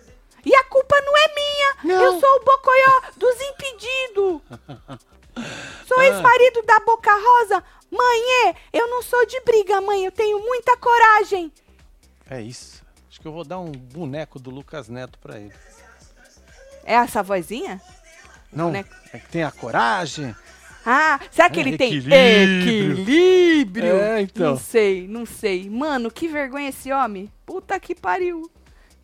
E 0.44 0.54
a 0.54 0.64
culpa 0.64 1.00
não 1.02 1.16
é 1.16 1.34
minha. 1.34 1.76
Não. 1.84 2.04
Eu 2.04 2.20
sou 2.20 2.36
o 2.36 2.44
Bocoió 2.44 3.00
dos 3.16 3.36
impedidos. 3.40 4.40
Sou 5.86 5.98
Ah. 5.98 6.06
ex-marido 6.06 6.62
da 6.62 6.80
Boca 6.80 7.10
Rosa. 7.12 7.62
Mãe, 7.90 8.48
é, 8.48 8.54
eu 8.72 8.88
não 8.88 9.02
sou 9.02 9.26
de 9.26 9.40
briga, 9.40 9.80
mãe. 9.80 10.04
Eu 10.04 10.12
tenho 10.12 10.38
muita 10.38 10.76
coragem. 10.76 11.52
É 12.28 12.40
isso. 12.40 12.82
Acho 13.10 13.20
que 13.20 13.26
eu 13.26 13.32
vou 13.32 13.44
dar 13.44 13.58
um 13.58 13.72
boneco 13.72 14.38
do 14.38 14.50
Lucas 14.50 14.88
Neto 14.88 15.18
pra 15.18 15.38
ele. 15.38 15.52
É 16.84 16.94
essa 16.94 17.22
vozinha? 17.22 17.80
Não, 18.52 18.72
é 18.74 18.84
que 19.18 19.28
tem 19.30 19.42
a 19.42 19.50
coragem. 19.50 20.34
Ah, 20.86 21.20
será 21.30 21.50
que 21.50 21.58
É, 21.58 21.62
ele 21.62 21.76
tem 21.76 21.88
equilíbrio. 21.92 22.92
equilíbrio? 23.02 23.96
É, 23.96 24.20
então. 24.22 24.50
Não 24.52 24.56
sei, 24.58 25.06
não 25.08 25.26
sei. 25.26 25.68
Mano, 25.68 26.10
que 26.10 26.26
vergonha 26.28 26.68
esse 26.70 26.90
homem. 26.92 27.30
Puta 27.44 27.78
que 27.78 27.94
pariu. 27.94 28.50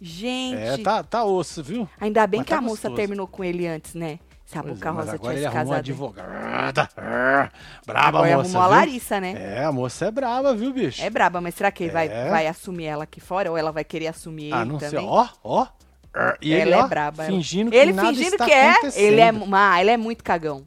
Gente. 0.00 0.57
É, 0.59 0.78
tá, 0.78 1.02
tá 1.02 1.25
osso, 1.25 1.62
viu? 1.62 1.88
Ainda 2.00 2.26
bem 2.26 2.38
Mas 2.40 2.47
que 2.47 2.50
tá 2.52 2.59
a 2.59 2.62
moça 2.62 2.75
gostoso. 2.88 2.95
terminou 2.97 3.26
com 3.26 3.43
ele 3.45 3.66
antes, 3.66 3.95
né? 3.95 4.19
Se 4.47 4.57
a 4.57 4.62
Pois 4.62 4.75
Boca 4.75 4.88
é, 4.88 4.93
Rosa 4.93 5.15
agora 5.15 5.35
ele 5.37 5.45
arrumou 5.47 5.65
uma 5.65 5.69
casado. 5.75 5.79
advogada. 5.79 6.88
Braba, 7.85 8.19
Agora 8.19 8.37
moça, 8.37 8.49
arrumou 8.59 8.62
a? 8.62 8.67
Larissa, 8.79 9.21
né? 9.21 9.35
É, 9.59 9.65
a 9.65 9.73
moça 9.73 10.07
é 10.07 10.11
braba, 10.11 10.55
viu, 10.55 10.73
bicho? 10.73 11.03
É 11.03 11.11
braba, 11.11 11.41
mas 11.41 11.55
será 11.57 11.71
que 11.73 11.83
ele 11.85 11.93
vai, 11.93 12.07
É. 12.09 12.31
vai 12.31 12.47
assumir 12.47 12.85
ela 12.87 13.05
aqui 13.05 13.21
fora? 13.21 13.50
Ou 13.50 13.59
ela 13.59 13.73
vai 13.73 13.83
querer 13.85 14.07
assumir 14.07 14.53
ah, 14.55 14.62
ele 14.62 14.71
não 14.73 14.79
sei. 14.79 14.91
também? 14.91 15.07
Ó, 15.09 15.26
ó. 15.43 15.67
Ah, 16.15 16.37
E 16.41 16.53
ela 16.55 16.62
ele, 16.62 16.73
é 16.73 16.79
ó, 16.79 16.87
braba. 16.87 17.25
ela. 17.25 17.33
fingindo 17.33 17.71
que 17.73 17.76
ele 17.76 17.93
nada 17.93 18.09
fingindo 18.09 18.35
está 18.35 18.45
que 18.45 18.53
é. 18.53 18.75
Ele 18.95 19.21
é, 19.21 19.31
ah, 19.53 19.81
ele 19.81 19.91
é 19.91 19.97
muito 19.97 20.23
cagão. 20.23 20.65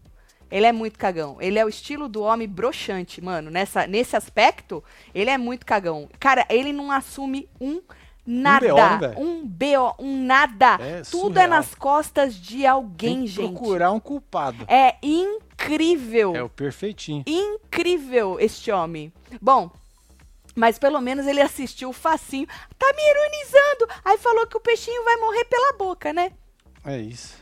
Ele 0.51 0.65
é 0.65 0.71
muito 0.71 0.97
cagão. 0.99 1.37
Ele 1.39 1.57
é 1.59 1.63
o 1.65 1.69
estilo 1.69 2.09
do 2.09 2.21
homem 2.23 2.47
broxante, 2.49 3.23
mano. 3.23 3.49
Nessa, 3.49 3.87
nesse 3.87 4.15
aspecto, 4.15 4.83
ele 5.13 5.29
é 5.29 5.37
muito 5.37 5.65
cagão. 5.65 6.09
Cara, 6.19 6.45
ele 6.49 6.73
não 6.73 6.91
assume 6.91 7.47
um 7.61 7.81
nada. 8.29 9.15
Um 9.17 9.45
BO, 9.45 9.95
um 9.99 10.23
nada. 10.23 10.77
É 10.79 11.01
Tudo 11.01 11.39
é 11.39 11.43
surreal. 11.43 11.49
nas 11.49 11.73
costas 11.75 12.35
de 12.35 12.65
alguém, 12.65 13.25
gente. 13.25 13.51
procurar 13.51 13.91
um 13.91 13.99
culpado. 13.99 14.65
É 14.67 14.95
incrível. 15.01 16.35
É 16.35 16.43
o 16.43 16.49
perfeitinho. 16.49 17.23
incrível 17.25 18.37
este 18.39 18.71
homem. 18.71 19.11
Bom, 19.41 19.71
mas 20.55 20.77
pelo 20.77 21.01
menos 21.01 21.25
ele 21.25 21.41
assistiu 21.41 21.89
o 21.89 21.93
facinho. 21.93 22.47
Tá 22.77 22.93
me 22.95 23.01
ironizando. 23.01 24.01
Aí 24.05 24.17
falou 24.17 24.45
que 24.45 24.57
o 24.57 24.61
peixinho 24.61 25.03
vai 25.03 25.15
morrer 25.17 25.45
pela 25.45 25.73
boca, 25.73 26.13
né? 26.13 26.31
É 26.85 26.97
isso. 26.97 27.35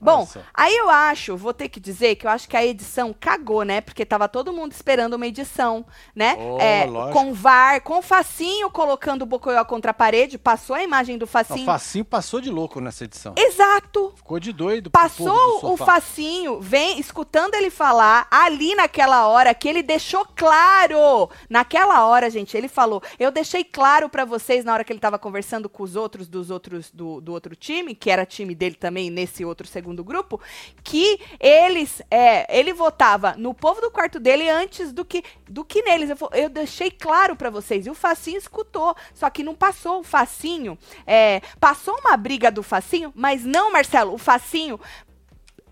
Bom, 0.00 0.26
aí 0.54 0.76
eu 0.76 0.88
acho, 0.90 1.36
vou 1.36 1.52
ter 1.52 1.68
que 1.68 1.80
dizer 1.80 2.16
que 2.16 2.26
eu 2.26 2.30
acho 2.30 2.48
que 2.48 2.56
a 2.56 2.64
edição 2.64 3.14
cagou, 3.18 3.62
né? 3.62 3.80
Porque 3.80 4.04
tava 4.04 4.28
todo 4.28 4.52
mundo 4.52 4.72
esperando 4.72 5.14
uma 5.14 5.26
edição, 5.26 5.84
né? 6.14 6.36
Oh, 6.38 6.58
É, 6.60 6.86
com 7.12 7.32
VAR, 7.32 7.80
com 7.82 8.00
facinho 8.02 8.70
colocando 8.70 9.22
o 9.22 9.26
Bocoió 9.26 9.64
contra 9.64 9.90
a 9.90 9.94
parede, 9.94 10.38
passou 10.38 10.76
a 10.76 10.82
imagem 10.82 11.18
do 11.18 11.24
O 11.24 11.26
facinho. 11.28 11.64
Facinho 11.64 12.04
passou 12.04 12.40
de 12.40 12.50
louco 12.50 12.80
nessa 12.80 13.04
edição. 13.04 13.34
Exato. 13.36 14.12
Ficou 14.16 14.38
de 14.38 14.52
doido. 14.52 14.90
Passou 14.90 15.60
do 15.60 15.72
o 15.72 15.76
facinho, 15.76 16.60
vem 16.60 16.98
escutando 16.98 17.54
ele 17.54 17.70
falar 17.70 18.26
ali 18.30 18.74
naquela 18.74 19.26
hora 19.28 19.54
que 19.54 19.68
ele 19.68 19.82
deixou 19.82 20.26
claro. 20.34 21.30
Naquela 21.48 22.06
hora, 22.06 22.30
gente, 22.30 22.56
ele 22.56 22.68
falou: 22.68 23.02
"Eu 23.18 23.30
deixei 23.30 23.64
claro 23.64 24.08
pra 24.08 24.24
vocês 24.24 24.64
na 24.64 24.72
hora 24.72 24.84
que 24.84 24.92
ele 24.92 25.00
tava 25.00 25.18
conversando 25.18 25.68
com 25.68 25.82
os 25.82 25.96
outros 25.96 26.28
dos 26.28 26.50
outros 26.50 26.90
do, 26.90 27.20
do 27.20 27.32
outro 27.32 27.54
time, 27.56 27.94
que 27.94 28.10
era 28.10 28.26
time 28.26 28.54
dele 28.54 28.74
também 28.74 29.10
nesse 29.10 29.44
outro 29.44 29.66
segundo 29.76 30.02
grupo, 30.02 30.40
que 30.82 31.20
eles 31.38 32.00
é, 32.10 32.46
ele 32.58 32.72
votava 32.72 33.34
no 33.36 33.52
povo 33.52 33.80
do 33.82 33.90
quarto 33.90 34.18
dele 34.18 34.48
antes 34.48 34.90
do 34.90 35.04
que 35.04 35.22
do 35.46 35.64
que 35.64 35.82
neles. 35.82 36.08
Eu, 36.08 36.16
eu 36.32 36.48
deixei 36.48 36.90
claro 36.90 37.36
pra 37.36 37.50
vocês. 37.50 37.86
E 37.86 37.90
o 37.90 37.94
Facinho 37.94 38.38
escutou, 38.38 38.96
só 39.12 39.28
que 39.28 39.42
não 39.42 39.54
passou 39.54 40.00
o 40.00 40.02
Facinho, 40.04 40.78
é, 41.06 41.42
passou 41.60 41.94
uma 42.00 42.16
briga 42.16 42.50
do 42.50 42.62
Facinho, 42.62 43.12
mas 43.14 43.44
não, 43.44 43.70
Marcelo, 43.70 44.14
o 44.14 44.18
Facinho 44.18 44.80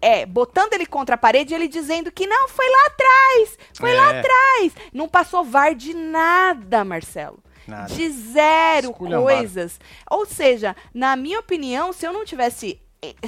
é, 0.02 0.26
botando 0.26 0.74
ele 0.74 0.84
contra 0.84 1.14
a 1.14 1.18
parede, 1.18 1.54
ele 1.54 1.66
dizendo 1.66 2.12
que 2.12 2.26
não, 2.26 2.46
foi 2.46 2.68
lá 2.68 2.86
atrás, 2.88 3.58
foi 3.78 3.94
lá 3.94 4.12
É. 4.12 4.18
atrás. 4.18 4.72
Não 4.92 5.08
passou 5.08 5.42
VAR 5.44 5.74
de 5.74 5.94
nada, 5.94 6.84
Marcelo. 6.84 7.38
Nada. 7.66 7.86
De 7.94 8.10
zero 8.10 8.92
coisas. 8.92 9.80
Ou 10.10 10.26
seja, 10.26 10.76
na 10.92 11.16
minha 11.16 11.40
opinião, 11.40 11.90
se 11.94 12.06
eu 12.06 12.12
não 12.12 12.22
tivesse. 12.22 12.78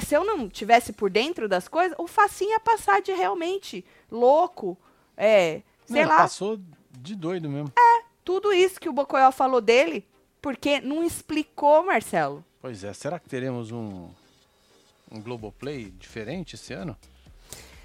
Se 0.03 0.15
eu 0.15 0.23
não 0.23 0.47
tivesse 0.49 0.93
por 0.93 1.09
dentro 1.09 1.47
das 1.49 1.67
coisas, 1.67 1.95
o 1.99 2.07
facinho 2.07 2.51
ia 2.51 2.59
passar 2.59 3.01
de 3.01 3.11
realmente 3.11 3.83
louco. 4.11 4.77
É, 5.15 5.61
sei 5.85 6.01
Não, 6.03 6.09
lá, 6.09 6.17
Passou 6.17 6.59
de 6.91 7.15
doido 7.15 7.49
mesmo. 7.49 7.71
tudo 8.23 8.51
isso 8.53 8.79
que 8.79 8.89
o 8.89 8.93
Bocoyó 8.93 9.31
falou 9.31 9.61
dele, 9.61 10.05
porque 10.41 10.79
não 10.81 11.03
explicou, 11.03 11.85
Marcelo. 11.85 12.43
Pois 12.61 12.83
é, 12.83 12.93
será 12.93 13.19
que 13.19 13.29
teremos 13.29 13.71
um, 13.71 14.09
um 15.11 15.21
Globoplay 15.21 15.91
diferente 15.91 16.55
esse 16.55 16.73
ano? 16.73 16.97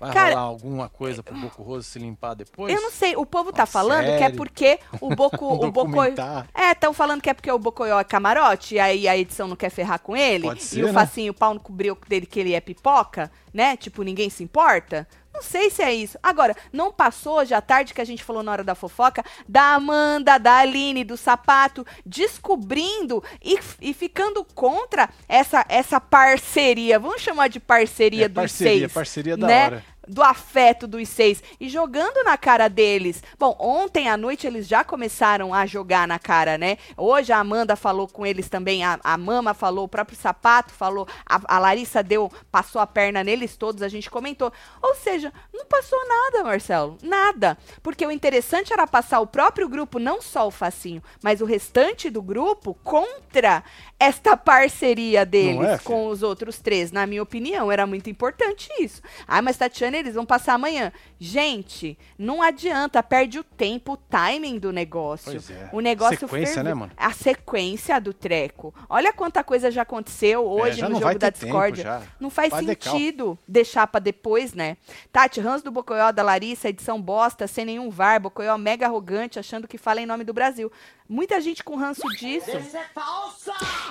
Vai 0.03 0.13
Cara, 0.13 0.31
rolar 0.31 0.41
alguma 0.49 0.89
coisa 0.89 1.23
pro 1.23 1.33
Boco 1.37 1.63
Roso 1.63 1.89
se 1.89 1.97
limpar 2.01 2.35
depois? 2.35 2.75
Eu 2.75 2.83
não 2.83 2.91
sei, 2.91 3.15
o 3.15 3.25
povo 3.25 3.53
tá 3.53 3.63
Uma 3.63 3.67
falando 3.69 4.05
que 4.05 4.11
é 4.11 4.19
série. 4.19 4.37
porque 4.37 4.81
o 5.01 5.15
Boco, 5.15 5.47
Um 5.47 5.53
o 5.69 5.71
documentário. 5.71 6.49
É, 6.53 6.73
estão 6.73 6.93
falando 6.93 7.23
que 7.23 7.31
é 7.31 7.35
porque 7.35 7.51
o 7.53 7.59
Bocoyó 7.59 8.01
é 8.01 8.05
camarote, 8.05 8.75
e 8.75 8.81
aí 8.81 9.07
a 9.07 9.17
edição 9.17 9.47
não 9.47 9.55
quer 9.55 9.71
ferrar 9.71 10.01
com 10.01 10.17
ele. 10.17 10.45
Pode 10.45 10.61
e 10.61 10.65
ser, 10.65 10.83
o 10.83 10.87
né? 10.89 10.93
facinho, 10.93 11.31
o 11.31 11.35
pau 11.35 11.55
no 11.55 11.61
cobriu 11.61 11.97
dele 12.09 12.27
que 12.27 12.41
ele 12.41 12.53
é 12.53 12.61
pipoca, 12.61 13.31
né? 13.55 13.77
Tipo, 13.77 14.03
ninguém 14.03 14.29
se 14.29 14.43
importa. 14.43 15.07
Não 15.33 15.41
sei 15.41 15.71
se 15.71 15.83
é 15.83 15.95
isso. 15.95 16.19
Agora, 16.23 16.55
não 16.71 16.93
passou 16.93 17.39
hoje 17.39 17.55
à 17.55 17.61
tarde 17.63 17.95
que 17.95 18.01
a 18.03 18.05
gente 18.05 18.23
falou 18.23 18.43
na 18.43 18.53
hora 18.53 18.63
da 18.65 18.75
fofoca 18.75 19.25
da 19.49 19.75
Amanda, 19.75 20.37
da 20.37 20.59
Aline, 20.59 21.05
do 21.05 21.17
sapato, 21.17 21.87
descobrindo 22.05 23.23
e, 23.43 23.59
e 23.81 23.95
ficando 23.95 24.45
contra 24.55 25.09
essa, 25.29 25.65
essa 25.71 25.99
parceria. 26.01 26.99
Vamos 26.99 27.23
chamar 27.23 27.49
de 27.49 27.59
parceria 27.61 28.27
É, 28.27 28.29
dos 28.29 28.35
parceria, 28.35 28.89
seis. 28.89 28.93
parceria 28.93 29.37
da 29.37 29.47
né? 29.47 29.65
hora. 29.67 29.85
Do 30.07 30.23
afeto 30.23 30.87
dos 30.87 31.09
seis 31.09 31.43
e 31.61 31.69
jogando 31.69 32.25
na 32.25 32.37
cara 32.37 32.69
deles. 32.69 33.23
Bom, 33.39 33.57
ontem 33.59 34.09
à 34.09 34.17
noite 34.17 34.47
eles 34.47 34.67
já 34.67 34.83
começaram 34.85 35.55
a 35.55 35.65
jogar 35.67 36.09
na 36.09 36.19
cara, 36.19 36.59
né? 36.59 36.79
Hoje 36.97 37.33
a 37.33 37.39
Amanda 37.39 37.77
falou 37.77 38.09
com 38.09 38.27
eles 38.27 38.49
também, 38.49 38.85
a, 38.85 38.99
a 39.03 39.17
Mama 39.17 39.55
falou, 39.55 39.85
o 39.85 39.89
próprio 39.89 40.19
Sapato 40.19 40.73
falou, 40.73 41.07
a, 41.25 41.41
a 41.57 41.59
Larissa 41.59 42.03
deu, 42.03 42.31
passou 42.51 42.81
a 42.81 42.87
perna 42.87 43.23
neles 43.23 43.57
todos, 43.57 43.83
a 43.83 43.89
gente 43.89 44.11
comentou. 44.11 44.53
Ou 44.81 44.95
seja, 44.95 45.33
não 45.53 45.65
passou 45.67 45.99
nada, 46.07 46.45
Marcelo, 46.45 46.99
nada. 47.03 47.57
Porque 47.83 48.05
o 48.05 48.11
interessante 48.11 48.73
era 48.73 48.87
passar 48.87 49.21
o 49.21 49.27
próprio 49.27 49.69
grupo, 49.69 49.99
não 49.99 50.21
só 50.21 50.47
o 50.47 50.51
Facinho, 50.51 51.03
mas 51.23 51.41
o 51.41 51.45
restante 51.45 52.11
do 52.11 52.23
grupo 52.23 52.75
contra 52.83 53.63
esta 53.99 54.37
parceria 54.37 55.25
deles 55.25 55.57
Não 55.57 55.65
é, 55.65 55.79
com 55.79 56.09
os 56.09 56.23
outros 56.23 56.59
três. 56.59 56.91
Na 56.91 57.07
minha 57.07 57.23
opinião, 57.23 57.71
era 57.71 57.87
muito 57.87 58.11
importante 58.11 58.69
isso. 58.81 59.01
Ah, 59.29 59.41
mas 59.41 59.57
Tatiana, 59.57 59.93
eles 60.03 60.15
vão 60.15 60.27
passar 60.27 60.55
amanhã. 60.55 60.93
Gente, 61.19 61.99
não 62.19 62.43
adianta, 62.43 63.03
perde 63.03 63.39
o 63.39 63.45
tempo, 63.45 63.93
o 63.93 63.97
timing 63.97 64.59
do 64.59 64.73
negócio. 64.73 65.33
É. 65.51 65.69
O 65.73 65.81
negócio 65.81 66.19
Sequência, 66.19 66.63
né, 66.63 66.75
mano? 66.75 66.93
A 66.97 67.13
sequência 67.13 68.01
do 68.01 68.13
treco. 68.13 68.75
Olha 68.89 69.13
quanta 69.13 69.43
coisa 69.43 69.71
já 69.71 69.83
aconteceu 69.83 70.45
hoje 70.47 70.79
É, 70.79 70.81
já 70.81 70.89
no 70.89 71.01
jogo 71.01 71.19
da 71.19 71.31
discórdia. 71.31 71.85
já. 71.85 72.03
Não 72.21 72.31
faz 72.31 72.51
Vai 72.51 72.61
de 72.61 72.67
sentido 72.67 73.39
deixar 73.47 73.87
pra 73.87 74.01
depois, 74.01 74.53
né? 74.55 74.77
Tati, 75.13 75.41
Hans 75.41 75.63
do 75.63 75.71
Bocoió, 75.71 76.13
da 76.13 76.23
Larissa, 76.23 76.69
edição 76.69 77.01
bosta, 77.01 77.47
sem 77.47 77.65
nenhum 77.65 77.91
VAR, 77.91 78.21
Bocoió 78.21 78.57
mega 78.59 78.87
arrogante, 78.87 79.39
achando 79.39 79.67
que 79.69 79.79
fala 79.79 80.01
em 80.01 80.07
nome 80.07 80.25
do 80.25 80.33
Brasil. 80.33 80.71
Muita 81.13 81.43
gente 81.43 81.63
com 81.63 81.77
ranço 81.77 82.09
disso. 82.17 82.51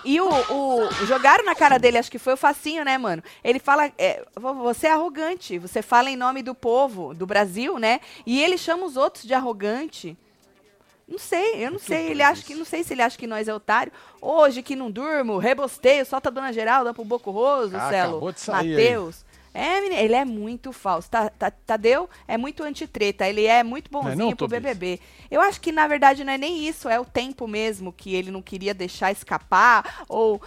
E 0.04 0.20
o, 0.20 0.28
o- 0.28 0.92
jogaram 1.06 1.46
na 1.46 1.54
cara 1.54 1.78
dele, 1.78 2.00
acho 2.00 2.10
que 2.10 2.18
foi 2.18 2.34
o 2.34 2.38
facinho, 2.38 2.84
né, 2.84 2.98
mano? 2.98 3.22
Ele 3.44 3.60
fala, 3.60 3.92
é, 3.96 4.25
vo- 4.36 4.56
você 4.56 4.88
é 4.88 4.92
arrogante, 4.92 5.60
você 5.60 5.84
fala 5.84 6.10
em 6.10 6.16
nome 6.16 6.42
do 6.42 6.56
povo, 6.56 7.13
do 7.13 7.28
Brasil, 7.28 7.78
né? 7.78 8.00
E 8.25 8.42
ele 8.42 8.58
chama 8.58 8.86
os 8.86 8.98
outros 8.98 9.24
de 9.24 9.36
arrogante. 9.36 10.18
Não 11.08 11.20
sei, 11.20 11.56
eu 11.58 11.66
não 11.66 11.72
Muito 11.72 11.84
sei. 11.86 12.08
Ele 12.10 12.24
acha 12.24 12.44
que 12.44 12.56
não 12.56 12.66
sei 12.66 12.84
se 12.84 12.94
ele 12.94 13.04
acha 13.04 13.18
que 13.18 13.28
nós 13.28 13.48
é 13.48 13.54
otário. 13.54 13.92
Hoje 14.20 14.63
que 14.63 14.75
não 14.75 14.90
durmo, 14.90 15.38
rebosteio, 15.38 16.06
solta 16.08 16.30
a 16.30 16.32
dona 16.32 16.51
Geralda 16.51 16.92
pro 16.92 17.04
Boco 17.06 17.30
Roso, 17.30 17.75
Ah, 17.78 17.90
Celo. 17.90 18.12
acabou 18.13 18.32
de 18.32 18.40
sair 18.40 18.75
aí. 18.75 18.75
É, 19.53 19.81
menino, 19.81 20.01
ele 20.01 20.15
é 20.15 20.24
muito 20.24 20.72
falso. 20.72 21.10
Ta- 21.10 21.29
ta- 21.29 21.51
Tadeu 21.51 22.10
é 22.27 22.38
muito 22.38 22.63
antitreta, 22.63 23.27
ele 23.27 23.46
é 23.46 23.63
muito 23.63 23.91
Não 24.01 24.01
bonzinho 24.03 24.17
não, 24.17 24.36
pro 24.36 24.48
Tobias? 24.48 24.62
BBB. 24.63 25.00
Eu 25.29 25.41
acho 25.41 25.60
que 25.60 25.72
na 25.72 25.88
verdade 25.88 26.24
não 26.24 26.31
é 26.34 26.38
nem 26.38 26.65
isso, 26.67 26.88
é 26.88 27.00
o 27.00 27.05
tempo 27.05 27.48
mesmo 27.48 27.91
que 27.91 28.15
ele 28.15 28.31
não 28.31 28.41
queria 28.41 28.74
deixar 28.74 29.12
escapar 29.12 30.03
ou 30.08 30.41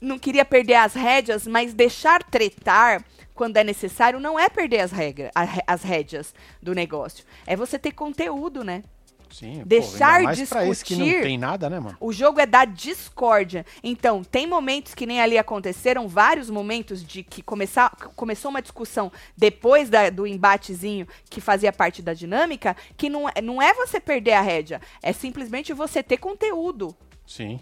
não 0.00 0.18
queria 0.18 0.44
perder 0.44 0.74
as 0.74 0.94
rédeas, 0.94 1.46
mas 1.46 1.74
deixar 1.74 2.22
tretar 2.22 3.04
quando 3.34 3.56
é 3.58 3.64
necessário 3.64 4.18
não 4.18 4.38
é 4.38 4.48
perder 4.48 4.80
as 4.80 4.92
regras, 4.92 5.30
as 5.66 5.82
rédeas 5.82 6.34
do 6.62 6.74
negócio. 6.74 7.24
É 7.46 7.54
você 7.54 7.78
ter 7.78 7.92
conteúdo, 7.92 8.64
né? 8.64 8.82
Sim, 9.30 9.58
pô, 9.60 9.64
Deixar 9.66 10.22
mais 10.22 10.48
pra 10.48 10.66
esse 10.66 10.84
que 10.84 10.94
não 10.96 11.04
discutir- 11.04 11.22
tem 11.22 11.36
nada, 11.38 11.68
né, 11.68 11.80
mano? 11.80 11.96
O 12.00 12.12
jogo 12.12 12.40
é 12.40 12.46
da 12.46 12.64
discórdia. 12.64 13.66
Então, 13.82 14.22
tem 14.22 14.46
momentos 14.46 14.94
que 14.94 15.04
nem 15.06 15.20
ali 15.20 15.36
aconteceram, 15.36 16.08
vários 16.08 16.48
momentos 16.48 17.04
de 17.04 17.22
que 17.22 17.42
começar, 17.42 17.90
começou 18.14 18.50
uma 18.50 18.62
discussão 18.62 19.10
depois 19.36 19.90
da- 19.90 20.10
do 20.10 20.26
embatezinho 20.26 21.06
que 21.28 21.40
fazia 21.40 21.72
parte 21.72 22.00
da 22.02 22.14
dinâmica, 22.14 22.76
que 22.96 23.08
não, 23.10 23.28
é- 23.28 23.40
não 23.42 23.60
é 23.60 23.74
você 23.74 23.98
perder 24.00 24.32
a 24.32 24.40
rédea, 24.40 24.80
é 25.02 25.12
simplesmente 25.12 25.72
você 25.72 26.02
ter 26.02 26.16
conteúdo. 26.18 26.96
Sim. 27.26 27.60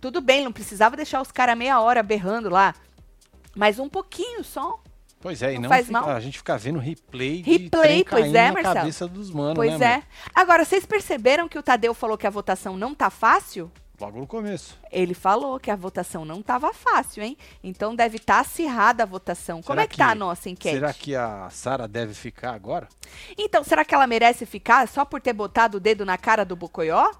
Tudo 0.00 0.20
bem, 0.20 0.44
não 0.44 0.52
precisava 0.52 0.96
deixar 0.96 1.20
os 1.22 1.30
caras 1.30 1.56
meia 1.56 1.80
hora 1.80 2.02
berrando 2.02 2.48
lá, 2.48 2.74
mas 3.54 3.78
um 3.78 3.88
pouquinho 3.88 4.42
só. 4.42 4.82
Pois 5.20 5.42
é, 5.42 5.52
e 5.52 5.54
Não 5.56 5.62
não 5.62 5.68
faz 5.68 5.86
fica- 5.86 6.00
mal? 6.00 6.10
a 6.10 6.20
gente 6.20 6.38
fica 6.38 6.56
vendo 6.56 6.78
replay 6.78 7.42
de 7.42 7.50
Replay, 7.50 7.68
trem 7.68 8.04
pois 8.08 8.34
é, 8.34 8.46
na 8.48 8.52
Marcelo. 8.54 8.74
cabeça 8.74 9.06
dos 9.06 9.30
manos, 9.30 9.54
pois 9.54 9.78
né, 9.78 9.86
é. 9.86 9.90
mano? 9.96 10.02
Agora, 10.34 10.64
vocês 10.64 10.86
perceberam 10.86 11.46
que 11.48 11.58
o 11.58 11.62
Tadeu 11.62 11.92
falou 11.92 12.16
que 12.16 12.26
a 12.26 12.30
votação 12.30 12.76
não 12.76 12.94
tá 12.94 13.10
fácil? 13.10 13.70
Logo 14.00 14.18
no 14.18 14.26
começo. 14.26 14.78
Ele 14.90 15.12
falou 15.12 15.60
que 15.60 15.70
a 15.70 15.76
votação 15.76 16.24
não 16.24 16.40
tava 16.40 16.72
fácil, 16.72 17.22
hein? 17.22 17.36
Então 17.62 17.94
deve 17.94 18.16
estar 18.16 18.40
acirrada 18.40 19.02
a 19.02 19.06
votação. 19.06 19.56
Como 19.60 19.74
Será 19.74 19.82
é 19.82 19.86
que, 19.86 19.98
tá 19.98 20.06
que- 20.06 20.12
a 20.12 20.14
nossa 20.14 20.48
enquete? 20.48 20.74
Será 20.76 20.94
que 20.94 21.14
a 21.14 21.50
Sara 21.50 21.86
deve 21.86 22.14
ficar 22.14 22.54
agora? 22.54 22.88
Então, 23.36 23.62
será 23.62 23.84
que 23.84 23.94
ela 23.94 24.06
merece 24.06 24.46
ficar 24.46 24.88
só 24.88 25.04
por 25.04 25.20
ter 25.20 25.34
botado 25.34 25.76
o 25.76 25.80
dedo 25.80 26.06
na 26.06 26.16
cara 26.16 26.46
do 26.46 26.56
Bocoió? 26.56 27.10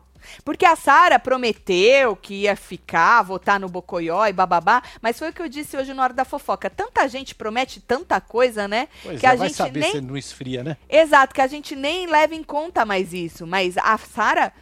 Porque 0.45 0.65
a 0.65 0.77
Sara 0.77 1.19
prometeu 1.19 2.17
que 2.17 2.43
ia 2.43 2.57
ficar, 2.57 3.23
votar 3.23 3.59
no 3.59 3.69
Bocoió 3.69 4.27
e 4.27 4.33
bababá, 4.33 4.83
mas 5.00 5.19
foi 5.19 5.31
o 5.31 5.33
que 5.33 5.43
eu 5.43 5.49
disse 5.49 5.77
hoje 5.77 5.93
na 5.95 6.03
hora 6.03 6.12
da 6.12 6.25
fofoca. 6.25 6.69
Tanta 6.71 7.07
gente 7.09 7.35
promete 7.35 7.81
tanta 7.81 8.21
coisa, 8.21 8.67
né? 8.67 8.89
Pois 9.03 9.21
que 9.21 9.27
é, 9.27 9.31
a 9.31 9.35
vai 9.35 9.49
gente 9.49 9.57
saber 9.57 9.81
nem 9.81 9.93
se 9.93 10.00
não 10.00 10.17
esfria, 10.17 10.62
né? 10.62 10.77
Exato, 10.89 11.35
que 11.35 11.41
a 11.41 11.47
gente 11.47 11.75
nem 11.75 12.07
leva 12.07 12.35
em 12.35 12.43
conta 12.43 12.85
mais 12.85 13.12
isso. 13.12 13.47
Mas 13.47 13.77
a 13.79 13.97
Sara, 13.99 14.53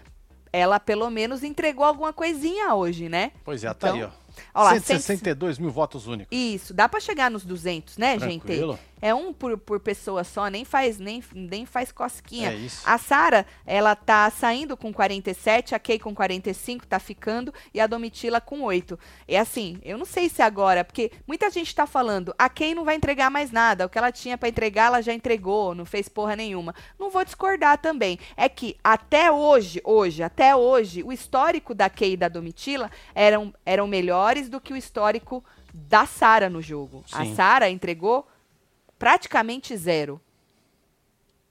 ela 0.52 0.80
pelo 0.80 1.10
menos 1.10 1.42
entregou 1.42 1.84
alguma 1.84 2.12
coisinha 2.12 2.74
hoje, 2.74 3.08
né? 3.08 3.32
Pois 3.44 3.64
é, 3.64 3.72
tá 3.74 3.88
Então, 3.88 3.94
aí, 3.94 4.02
ó. 4.04 4.27
Ó 4.54 4.62
lá, 4.62 4.78
162 4.78 5.58
mil 5.58 5.70
votos 5.70 6.06
únicos. 6.06 6.36
Isso, 6.36 6.72
dá 6.72 6.88
pra 6.88 7.00
chegar 7.00 7.30
nos 7.30 7.44
200, 7.44 7.96
né, 7.96 8.18
gente? 8.18 8.44
Tranquilo. 8.44 8.78
É 9.00 9.14
um 9.14 9.32
por, 9.32 9.56
por 9.58 9.78
pessoa 9.78 10.24
só, 10.24 10.48
nem 10.48 10.64
faz 10.64 10.98
nem, 10.98 11.22
nem 11.32 11.64
faz 11.64 11.92
cosquinha. 11.92 12.50
É 12.50 12.54
isso. 12.54 12.82
A 12.84 12.98
Sara, 12.98 13.46
ela 13.64 13.94
tá 13.94 14.28
saindo 14.30 14.76
com 14.76 14.92
47, 14.92 15.74
a 15.74 15.78
Kay 15.78 15.98
com 15.98 16.14
45, 16.14 16.86
tá 16.86 16.98
ficando, 16.98 17.54
e 17.72 17.80
a 17.80 17.86
Domitila 17.86 18.40
com 18.40 18.62
8. 18.62 18.98
É 19.26 19.38
assim, 19.38 19.78
eu 19.84 19.96
não 19.96 20.04
sei 20.04 20.28
se 20.28 20.42
agora, 20.42 20.84
porque 20.84 21.12
muita 21.26 21.48
gente 21.50 21.74
tá 21.74 21.86
falando, 21.86 22.34
a 22.36 22.48
Kay 22.48 22.74
não 22.74 22.84
vai 22.84 22.96
entregar 22.96 23.30
mais 23.30 23.52
nada, 23.52 23.86
o 23.86 23.88
que 23.88 23.98
ela 23.98 24.10
tinha 24.10 24.36
pra 24.36 24.48
entregar, 24.48 24.86
ela 24.86 25.00
já 25.00 25.12
entregou, 25.12 25.74
não 25.74 25.84
fez 25.84 26.08
porra 26.08 26.34
nenhuma. 26.34 26.74
Não 26.98 27.10
vou 27.10 27.24
discordar 27.24 27.78
também. 27.78 28.18
É 28.36 28.48
que 28.48 28.76
até 28.82 29.30
hoje, 29.30 29.80
hoje, 29.84 30.22
até 30.22 30.56
hoje, 30.56 31.02
o 31.04 31.12
histórico 31.12 31.74
da 31.74 31.88
Kay 31.88 32.14
e 32.14 32.16
da 32.16 32.28
Domitila 32.28 32.90
eram, 33.14 33.54
eram 33.64 33.86
melhores 33.86 34.27
do 34.48 34.60
que 34.60 34.72
o 34.72 34.76
histórico 34.76 35.42
da 35.72 36.06
Sara 36.06 36.50
no 36.50 36.60
jogo. 36.60 37.04
A 37.12 37.24
Sim. 37.24 37.34
Sara 37.34 37.70
entregou 37.70 38.26
praticamente 38.98 39.76
zero. 39.76 40.20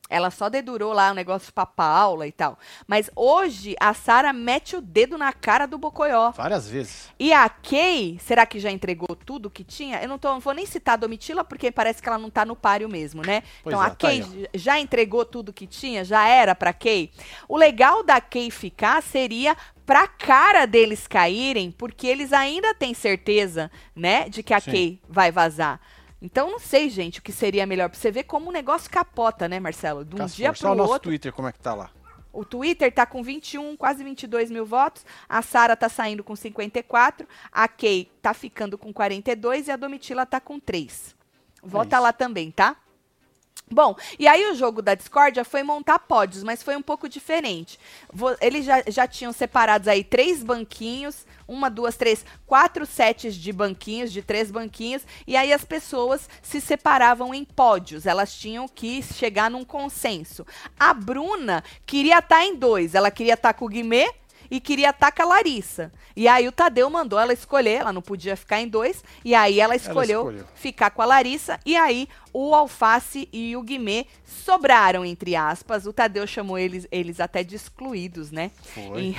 Ela 0.10 0.32
só 0.32 0.50
dedurou 0.50 0.94
lá 0.94 1.12
o 1.12 1.14
negócio 1.14 1.52
pra 1.54 1.66
Paula 1.66 2.28
e 2.28 2.32
tal. 2.32 2.58
Mas 2.88 3.10
hoje 3.16 3.76
a 3.80 3.94
Sara 3.94 4.32
mete 4.32 4.76
o 4.76 4.82
dedo 4.82 5.18
na 5.18 5.34
cara 5.34 5.66
do 5.66 5.78
Bocoió. 5.78 6.32
Várias 6.32 6.70
vezes. 6.70 7.10
E 7.20 7.34
a 7.34 7.50
Kay, 7.50 8.18
será 8.20 8.46
que 8.46 8.60
já 8.60 8.72
entregou 8.72 9.16
tudo 9.16 9.50
que 9.50 9.64
tinha? 9.64 10.02
Eu 10.02 10.08
não, 10.08 10.18
tô, 10.18 10.30
não 10.30 10.40
vou 10.40 10.54
nem 10.54 10.66
citar 10.66 10.94
a 10.94 10.98
Domitila, 10.98 11.44
porque 11.44 11.72
parece 11.72 12.02
que 12.02 12.08
ela 12.08 12.18
não 12.18 12.30
tá 12.30 12.46
no 12.46 12.56
páreo 12.56 12.90
mesmo, 12.90 13.22
né? 13.22 13.44
Pois 13.64 13.74
então 13.74 13.84
é, 13.84 13.88
a 13.88 13.90
tá 13.90 14.08
Kay 14.08 14.22
aí, 14.22 14.48
já 14.54 14.80
entregou 14.80 15.26
tudo 15.26 15.54
que 15.54 15.68
tinha? 15.68 16.04
Já 16.04 16.28
era 16.28 16.56
pra 16.56 16.74
Kay? 16.74 17.12
O 17.48 17.58
legal 17.58 18.04
da 18.04 18.22
Kay 18.22 18.50
ficar 18.50 19.02
seria 19.04 19.56
pra 19.86 20.06
cara 20.06 20.66
deles 20.66 21.08
caírem, 21.08 21.72
porque 21.72 22.08
eles 22.08 22.34
ainda 22.34 22.74
têm 22.74 22.94
certeza, 22.94 23.72
né, 23.96 24.28
de 24.28 24.44
que 24.44 24.54
a 24.54 24.60
Sim. 24.60 24.72
Kay 24.72 25.02
vai 25.08 25.32
vazar. 25.32 25.80
Então, 26.22 26.50
não 26.50 26.60
sei, 26.60 26.90
gente, 26.90 27.20
o 27.20 27.22
que 27.22 27.32
seria 27.32 27.66
melhor. 27.66 27.90
Pra 27.90 28.00
você 28.00 28.12
ver 28.12 28.24
como 28.24 28.50
o 28.50 28.52
negócio 28.52 28.90
capota, 28.90 29.48
né, 29.48 29.60
Marcelo? 29.60 30.04
De 30.04 30.16
um 30.16 30.20
Caso 30.20 30.36
dia 30.36 30.52
pro 30.52 30.72
o 30.72 30.76
nosso 30.76 30.94
outro. 30.94 31.10
Twitter, 31.10 31.32
como 31.32 31.48
é 31.48 31.52
que 31.52 31.60
tá 31.60 31.74
lá? 31.74 31.92
O 32.34 32.46
Twitter 32.46 32.92
tá 32.94 33.06
com 33.06 33.24
21, 33.24 33.76
quase 33.76 34.04
22 34.04 34.52
mil 34.52 34.66
votos. 34.66 35.06
A 35.28 35.42
Sara 35.42 35.76
tá 35.76 35.90
saindo 35.90 36.24
com 36.24 36.36
54. 36.36 37.28
A 37.52 37.68
Kay 37.68 38.12
tá 38.22 38.34
ficando 38.34 38.78
com 38.78 38.94
42 38.94 39.68
e 39.68 39.72
a 39.72 39.76
Domitila 39.76 40.26
tá 40.26 40.40
com 40.40 40.60
3. 40.60 41.16
Vota 41.64 41.96
isso. 41.96 42.04
lá 42.04 42.14
também, 42.14 42.52
tá? 42.52 42.78
Bom, 43.70 43.98
e 44.18 44.30
aí 44.30 44.50
o 44.50 44.56
jogo 44.56 44.82
da 44.82 44.96
discórdia 44.96 45.44
foi 45.44 45.62
montar 45.62 46.00
pódios, 46.00 46.42
mas 46.42 46.64
foi 46.64 46.78
um 46.78 46.82
pouco 46.82 47.10
diferente. 47.10 47.78
Eles 48.40 48.64
já, 48.64 48.82
já 48.88 49.06
tinham 49.06 49.34
separados 49.34 49.90
aí 49.90 50.06
três 50.06 50.42
banquinhos, 50.42 51.26
uma, 51.46 51.70
duas, 51.70 51.98
três, 51.98 52.26
quatro 52.46 52.86
sets 52.86 53.36
de 53.36 53.52
banquinhos, 53.52 54.14
de 54.14 54.22
três 54.22 54.52
banquinhos, 54.52 55.06
e 55.26 55.36
aí 55.36 55.52
as 55.52 55.66
pessoas 55.66 56.30
se 56.42 56.62
separavam 56.62 57.34
em 57.34 57.44
pódios, 57.44 58.06
elas 58.06 58.34
tinham 58.34 58.70
que 58.70 59.04
chegar 59.04 59.52
num 59.52 59.66
consenso. 59.66 60.46
A 60.80 60.94
Bruna 60.94 61.62
queria 61.86 62.20
estar 62.20 62.46
em 62.46 62.56
dois, 62.56 62.96
ela 62.96 63.12
queria 63.12 63.34
estar 63.34 63.54
com 63.54 63.66
o 63.66 63.70
Guimê 63.70 64.10
e 64.50 64.60
queria 64.60 64.90
estar 64.90 65.12
com 65.12 65.22
a 65.22 65.26
Larissa. 65.26 65.92
E 66.16 66.28
aí 66.28 66.48
o 66.48 66.52
Tadeu 66.52 66.90
mandou 66.90 67.20
ela 67.20 67.34
escolher, 67.34 67.82
ela 67.82 67.94
não 67.94 68.02
podia 68.02 68.36
ficar 68.36 68.60
em 68.60 68.68
dois, 68.68 69.04
e 69.24 69.36
aí 69.36 69.60
ela 69.60 69.76
escolheu, 69.76 70.22
escolheu. 70.22 70.46
ficar 70.56 70.90
com 70.90 71.02
a 71.02 71.06
Larissa, 71.06 71.60
e 71.66 71.76
aí 71.76 72.08
o 72.34 72.54
Alface 72.54 73.28
e 73.32 73.56
o 73.56 73.62
Guimê 73.62 74.06
sobraram, 74.26 75.04
entre 75.04 75.36
aspas. 75.36 75.86
O 75.86 75.94
Tadeu 75.94 76.26
chamou 76.28 76.58
eles, 76.58 76.88
eles 76.92 77.20
até 77.20 77.44
de 77.44 77.56
excluídos, 77.56 78.32
né? 78.32 78.52
Foi. 78.62 79.02
E, 79.02 79.16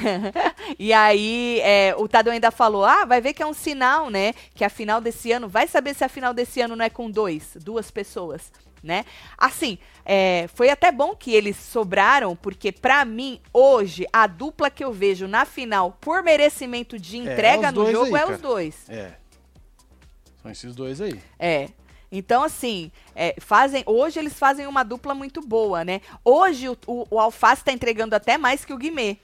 e 0.79 0.93
aí 0.93 1.61
é, 1.63 1.95
o 1.97 2.07
Tadeu 2.07 2.33
ainda 2.33 2.51
falou: 2.51 2.85
ah, 2.85 3.05
vai 3.05 3.21
ver 3.21 3.33
que 3.33 3.43
é 3.43 3.47
um 3.47 3.55
sinal, 3.55 4.09
né? 4.11 4.33
Que 4.55 4.65
a 4.65 4.69
final 4.69 5.01
desse 5.01 5.33
ano, 5.33 5.49
vai 5.49 5.67
saber 5.67 5.95
se 5.95 6.05
a 6.05 6.09
final 6.09 6.33
desse 6.33 6.61
ano 6.61 6.77
não 6.77 6.85
é 6.85 6.91
com 6.91 7.11
dois, 7.11 7.57
duas 7.57 7.91
pessoas. 7.91 8.53
Né? 8.83 9.05
Assim, 9.37 9.79
é, 10.05 10.49
foi 10.55 10.71
até 10.71 10.93
bom 10.93 11.15
que 11.15 11.35
eles 11.35 11.57
sobraram, 11.57 12.37
porque 12.37 12.71
pra 12.71 13.05
mim, 13.05 13.41
hoje, 13.53 14.07
a 14.13 14.27
dupla 14.27 14.71
que 14.71 14.85
eu 14.85 14.93
vejo 14.93 15.27
na 15.27 15.45
final 15.45 15.99
por 16.01 16.23
merecimento 16.23 16.99
de 16.99 17.19
entrega 17.19 17.69
os 17.69 17.75
no 17.75 17.91
jogo 17.91 18.15
aí, 18.17 18.23
é 18.23 18.25
cara. 18.25 18.35
os 18.35 18.41
dois. 18.41 18.89
É. 18.89 19.13
São 20.43 20.51
esses 20.51 20.75
dois 20.75 21.01
aí. 21.01 21.21
É. 21.39 21.69
Então, 22.11 22.43
assim, 22.43 22.91
é, 23.15 23.35
fazem. 23.39 23.83
Hoje 23.87 24.19
eles 24.19 24.33
fazem 24.33 24.67
uma 24.67 24.83
dupla 24.83 25.15
muito 25.15 25.41
boa, 25.43 25.85
né? 25.85 26.01
Hoje 26.25 26.69
o, 26.69 26.79
o, 26.87 27.07
o 27.11 27.21
Alface 27.21 27.65
tá 27.65 27.73
entregando 27.73 28.15
até 28.15 28.39
mais 28.39 28.65
que 28.65 28.73
o 28.73 28.79
Guimê. 28.79 29.19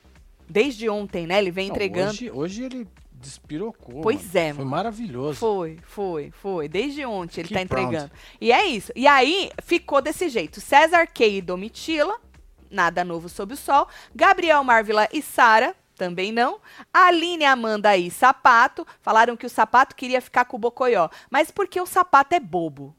Desde 0.47 0.89
ontem, 0.91 1.27
né? 1.27 1.39
Ele 1.39 1.51
vem 1.51 1.69
Não, 1.69 1.75
entregando. 1.75 2.11
hoje, 2.11 2.31
hoje 2.31 2.65
ele 2.65 2.87
despirocou. 3.25 4.03
Pois 4.03 4.23
mano. 4.23 4.39
é, 4.39 4.49
Foi 4.55 4.59
mano. 4.65 4.71
maravilhoso. 4.71 5.39
Foi, 5.39 5.79
foi, 5.85 6.31
foi. 6.31 6.69
Desde 6.69 7.05
ontem 7.05 7.41
ele 7.41 7.49
Que 7.49 7.55
tá 7.55 7.63
entregando. 7.63 8.11
E 8.41 8.53
é 8.53 8.65
isso. 8.67 8.93
E 8.95 9.07
aí 9.07 9.51
ficou 9.63 10.01
desse 10.03 10.29
jeito: 10.29 10.61
César 10.61 11.07
Kay 11.07 11.39
e 11.39 11.43
Domitila, 11.43 12.21
nada 12.71 13.03
novo 13.05 13.29
sob 13.29 13.55
o 13.55 13.57
sol. 13.57 13.89
Gabriel 14.15 14.63
Marvila 14.63 15.09
e 15.13 15.23
Sara, 15.23 15.75
também 15.97 16.31
não. 16.33 16.61
Aline, 16.93 17.45
Amanda 17.45 17.97
e 17.97 18.11
Sapato, 18.11 18.87
falaram 19.01 19.37
que 19.37 19.47
o 19.47 19.51
Sapato 19.51 19.97
queria 19.97 20.21
ficar 20.21 20.45
com 20.45 20.57
o 20.57 20.61
Bocoió. 20.61 21.09
Mas 21.31 21.51
porque 21.51 21.81
o 21.81 21.87
Sapato 21.87 22.35
é 22.35 22.41
bobo. 22.41 22.95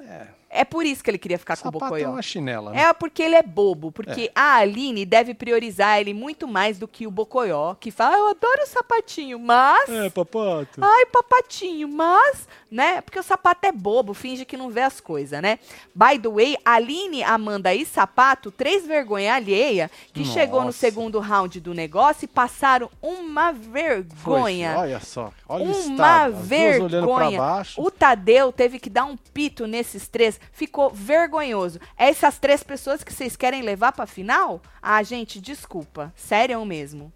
É. 0.00 0.39
É 0.52 0.64
por 0.64 0.84
isso 0.84 1.02
que 1.04 1.08
ele 1.08 1.16
queria 1.18 1.38
ficar 1.38 1.56
com 1.56 1.68
o 1.68 1.68
é 1.68 1.70
Bocoió. 1.70 2.10
uma 2.10 2.22
chinela, 2.22 2.72
né? 2.72 2.82
É 2.82 2.92
porque 2.92 3.22
ele 3.22 3.36
é 3.36 3.42
bobo, 3.42 3.92
porque 3.92 4.32
a 4.34 4.56
Aline 4.56 5.06
deve 5.06 5.32
priorizar 5.32 6.00
ele 6.00 6.12
muito 6.12 6.48
mais 6.48 6.76
do 6.76 6.88
que 6.88 7.06
o 7.06 7.10
Bocoió, 7.10 7.74
que 7.76 7.92
fala, 7.92 8.16
"Ah, 8.16 8.18
eu 8.18 8.26
adoro 8.30 8.62
o 8.64 8.66
sapatinho, 8.66 9.38
mas... 9.38 9.88
É, 9.88 10.10
papato. 10.10 10.80
Ai, 10.82 11.06
papatinho, 11.06 11.86
mas, 11.86 12.48
né? 12.68 13.00
Porque 13.00 13.18
o 13.18 13.22
sapato 13.22 13.64
é 13.64 13.70
bobo, 13.70 14.12
finge 14.12 14.44
que 14.44 14.56
não 14.56 14.70
vê 14.70 14.80
as 14.82 14.98
coisas, 15.00 15.40
né? 15.40 15.60
By 15.94 16.18
the 16.18 16.28
way, 16.28 16.56
Aline, 16.64 17.22
Amanda 17.22 17.72
e 17.72 17.86
Sapato, 17.86 18.50
três 18.50 18.84
vergonha 18.84 19.34
alheia, 19.36 19.88
que 20.12 20.24
chegou 20.24 20.60
no 20.60 20.66
Nossa. 20.66 20.78
segundo 20.78 21.20
round 21.20 21.60
do 21.60 21.72
negócio 21.72 22.24
e 22.24 22.28
passaram 22.28 22.90
uma 23.00 23.54
Foi, 23.54 23.62
vergonha. 23.70 24.74
Olha 24.76 24.98
só, 25.00 25.32
olha 25.48 25.64
o 25.64 25.66
Uma 25.70 25.92
estado. 25.92 26.36
Vergonha. 26.38 27.38
baixo. 27.38 27.80
O 27.80 27.88
Tadeu 27.88 28.50
teve 28.50 28.80
que 28.80 28.90
dar 28.90 29.04
um 29.04 29.16
pito 29.16 29.66
nesses 29.68 30.08
três. 30.08 30.39
Ficou 30.52 30.90
vergonhoso. 30.90 31.78
Essas 31.96 32.38
três 32.38 32.62
pessoas 32.62 33.02
que 33.04 33.12
vocês 33.12 33.36
querem 33.36 33.62
levar 33.62 33.92
pra 33.92 34.06
final? 34.06 34.60
Ah, 34.82 35.02
gente, 35.02 35.40
desculpa. 35.40 36.12
Sério 36.16 36.64
mesmo. 36.64 37.12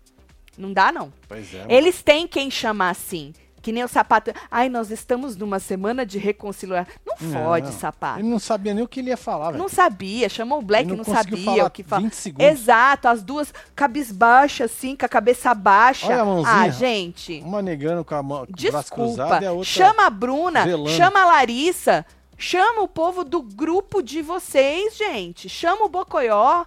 Não 0.57 0.73
dá, 0.73 0.93
não. 0.93 1.13
Pois 1.29 1.53
é. 1.55 1.67
Eles 1.69 2.03
têm 2.03 2.27
quem 2.29 2.51
chamar 2.51 2.91
assim. 2.91 3.33
Que 3.61 3.73
nem 3.73 3.83
o 3.83 3.89
sapato. 3.89 4.31
Ai, 4.51 4.69
nós 4.69 4.91
estamos 4.91 5.37
numa 5.39 5.59
semana 5.59 6.05
de 6.05 6.19
reconciliar. 6.19 6.87
Não 7.05 7.17
fode, 7.17 7.69
Não, 7.69 7.73
sapato. 7.73 8.21
Ele 8.21 8.29
não 8.29 8.39
sabia 8.39 8.75
nem 8.75 8.85
o 8.85 8.87
que 8.87 9.01
ele 9.01 9.09
ia 9.09 9.17
falar, 9.17 9.53
velho. 9.53 9.57
Não 9.63 9.71
sabia, 9.71 10.29
chamou 10.29 10.59
o 10.59 10.63
Black, 10.63 10.85
Ele 10.85 10.91
não, 10.99 10.99
não 10.99 11.05
sabia 11.15 11.43
falar 11.43 11.65
o 11.65 11.71
que 11.71 11.83
fala. 11.83 12.03
20 12.03 12.13
segundos. 12.15 12.47
Exato, 12.47 13.09
as 13.09 13.23
duas 13.23 13.55
cabisbaixas, 13.75 14.71
assim, 14.71 14.95
com 14.95 15.07
a 15.07 15.09
cabeça 15.09 15.55
baixa. 15.55 16.07
Olha 16.09 16.21
a 16.21 16.25
mãozinha. 16.27 16.55
ah, 16.57 16.69
gente. 16.69 17.41
Uma 17.43 17.63
negando 17.63 18.05
com 18.05 18.15
a 18.15 18.23
mão, 18.23 18.47
Desculpa. 18.51 18.85
cruzado 18.91 19.45
a 19.47 19.53
outra... 19.53 19.65
Chama 19.71 20.07
a 20.07 20.11
Bruna, 20.11 20.65
velando. 20.67 20.91
chama 20.91 21.23
a 21.23 21.25
Larissa, 21.27 22.05
chama 22.37 22.83
o 22.83 22.88
povo 22.88 23.25
do 23.25 23.42
grupo 23.42 24.03
de 24.03 24.23
vocês, 24.23 24.97
gente. 24.97 25.49
Chama 25.49 25.85
o 25.85 25.88
Bocoió. 25.88 26.64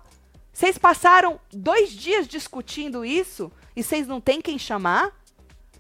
Vocês 0.51 0.77
passaram 0.77 1.39
dois 1.51 1.91
dias 1.91 2.27
discutindo 2.27 3.05
isso 3.05 3.51
e 3.75 3.83
vocês 3.83 4.07
não 4.07 4.19
têm 4.19 4.41
quem 4.41 4.57
chamar? 4.57 5.11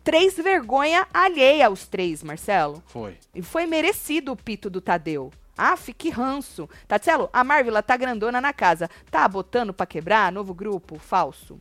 Três 0.03 0.35
vergonha 0.35 1.07
alheia 1.13 1.67
aos 1.67 1.87
três, 1.87 2.23
Marcelo. 2.23 2.83
Foi. 2.87 3.17
E 3.33 3.41
foi 3.41 3.65
merecido 3.65 4.31
o 4.31 4.37
pito 4.37 4.69
do 4.69 4.79
Tadeu. 4.79 5.31
Ah, 5.57 5.75
que 5.97 6.09
ranço. 6.09 6.69
Tatselo, 6.87 7.29
a 7.33 7.43
Marvila 7.43 7.81
tá 7.81 7.97
grandona 7.97 8.39
na 8.39 8.53
casa. 8.53 8.89
Tá 9.09 9.27
botando 9.27 9.73
pra 9.73 9.87
quebrar? 9.87 10.31
Novo 10.31 10.53
grupo? 10.53 10.99
Falso. 10.99 11.59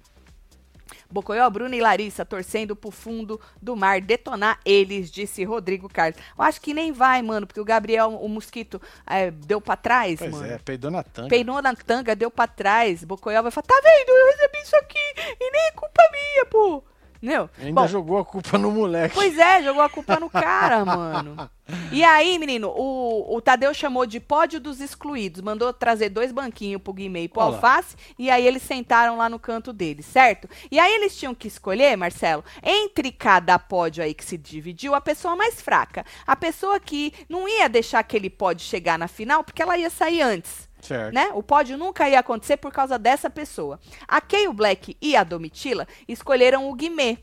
Bocoió, 1.11 1.49
Bruno 1.51 1.75
e 1.75 1.81
Larissa 1.81 2.25
torcendo 2.25 2.75
pro 2.77 2.90
fundo 2.90 3.40
do 3.61 3.77
mar 3.77 4.01
detonar 4.01 4.59
eles, 4.64 5.11
disse 5.11 5.45
Rodrigo 5.45 5.88
Carlos. 5.88 6.21
Eu 6.37 6.45
acho 6.45 6.61
que 6.61 6.75
nem 6.75 6.92
vai, 6.92 7.23
mano, 7.23 7.47
porque 7.47 7.61
o 7.61 7.64
Gabriel, 7.64 8.11
o 8.11 8.29
mosquito, 8.29 8.81
é, 9.07 9.31
deu 9.31 9.61
pra 9.61 9.77
trás, 9.77 10.19
Pois 10.19 10.31
mano. 10.31 10.47
é, 10.53 10.59
peidou 10.59 10.90
na 10.90 11.03
tanga. 11.03 11.29
Peinou 11.29 11.62
na 11.62 11.75
tanga, 11.75 12.14
deu 12.16 12.31
pra 12.31 12.47
trás. 12.47 13.05
Bocoió 13.05 13.42
vai 13.42 13.51
falar, 13.51 13.66
tá 13.66 13.81
vendo? 13.83 14.09
Eu 14.11 14.27
recebi 14.33 14.59
isso 14.62 14.77
aqui 14.77 14.99
e 15.40 15.51
nem 15.51 15.62
é 15.66 15.71
culpa 15.73 16.03
minha, 16.11 16.47
pô. 16.47 16.83
Entendeu? 17.17 17.49
Ainda 17.59 17.81
Bom, 17.81 17.87
jogou 17.87 18.19
a 18.19 18.25
culpa 18.25 18.59
no 18.59 18.71
moleque. 18.71 19.15
Pois 19.15 19.39
é, 19.39 19.63
jogou 19.63 19.83
a 19.83 19.89
culpa 19.89 20.19
no 20.21 20.29
cara, 20.31 20.85
mano. 20.87 21.51
E 21.91 22.05
aí, 22.05 22.39
menino, 22.39 22.69
o, 22.69 23.37
o 23.37 23.41
Tadeu 23.41 23.75
chamou 23.75 24.07
de 24.07 24.21
pódio 24.21 24.61
dos 24.61 24.81
excluídos, 24.81 25.41
mandou 25.41 25.73
trazer 25.73 26.11
dois 26.11 26.31
banquinhos 26.31 26.81
pro 26.81 26.93
Guimê 26.93 27.25
e 27.25 27.29
pro 27.29 27.41
Olha 27.41 27.51
lá. 27.51 27.57
Alface, 27.57 27.97
e 28.19 28.31
aí 28.31 28.47
eles 28.47 28.63
sentaram 28.63 29.17
lá 29.17 29.29
no 29.29 29.39
canto 29.39 29.73
deles, 29.73 30.07
certo? 30.07 30.49
E 30.71 30.79
aí 30.79 30.95
eles 30.95 31.17
tinham 31.17 31.35
que 31.35 31.49
escolher, 31.49 31.97
Marcelo, 31.97 32.45
entre 32.63 33.11
cada 33.11 33.59
pódio 33.59 34.05
aí 34.05 34.15
que 34.15 34.25
se 34.25 34.37
dividiu, 34.37 34.95
a 34.95 35.01
pessoa 35.01 35.35
mais 35.35 35.61
fraca. 35.61 36.05
A 36.27 36.37
pessoa 36.37 36.79
que 36.79 37.13
não 37.29 37.49
ia 37.49 37.69
deixar 37.69 37.99
aquele 37.99 38.31
pódio 38.31 38.65
chegar 38.65 38.99
na 38.99 39.09
final, 39.09 39.43
porque 39.43 39.63
ela 39.63 39.77
ia 39.77 39.91
sair 39.91 40.23
antes 40.23 40.67
Certo. 40.87 41.14
né? 41.14 41.31
O 41.35 41.42
pódio 41.42 41.77
nunca 41.77 42.09
ia 42.09 42.18
acontecer 42.20 42.57
por 42.57 42.72
causa 42.72 42.99
dessa 42.99 43.29
pessoa. 43.31 43.79
A 44.07 44.20
Kay, 44.20 44.49
o 44.49 44.53
Black 44.53 44.96
e 45.01 45.16
a 45.16 45.25
Domitila 45.25 45.87
escolheram 46.09 46.68
o 46.68 46.75
Guimê, 46.75 47.18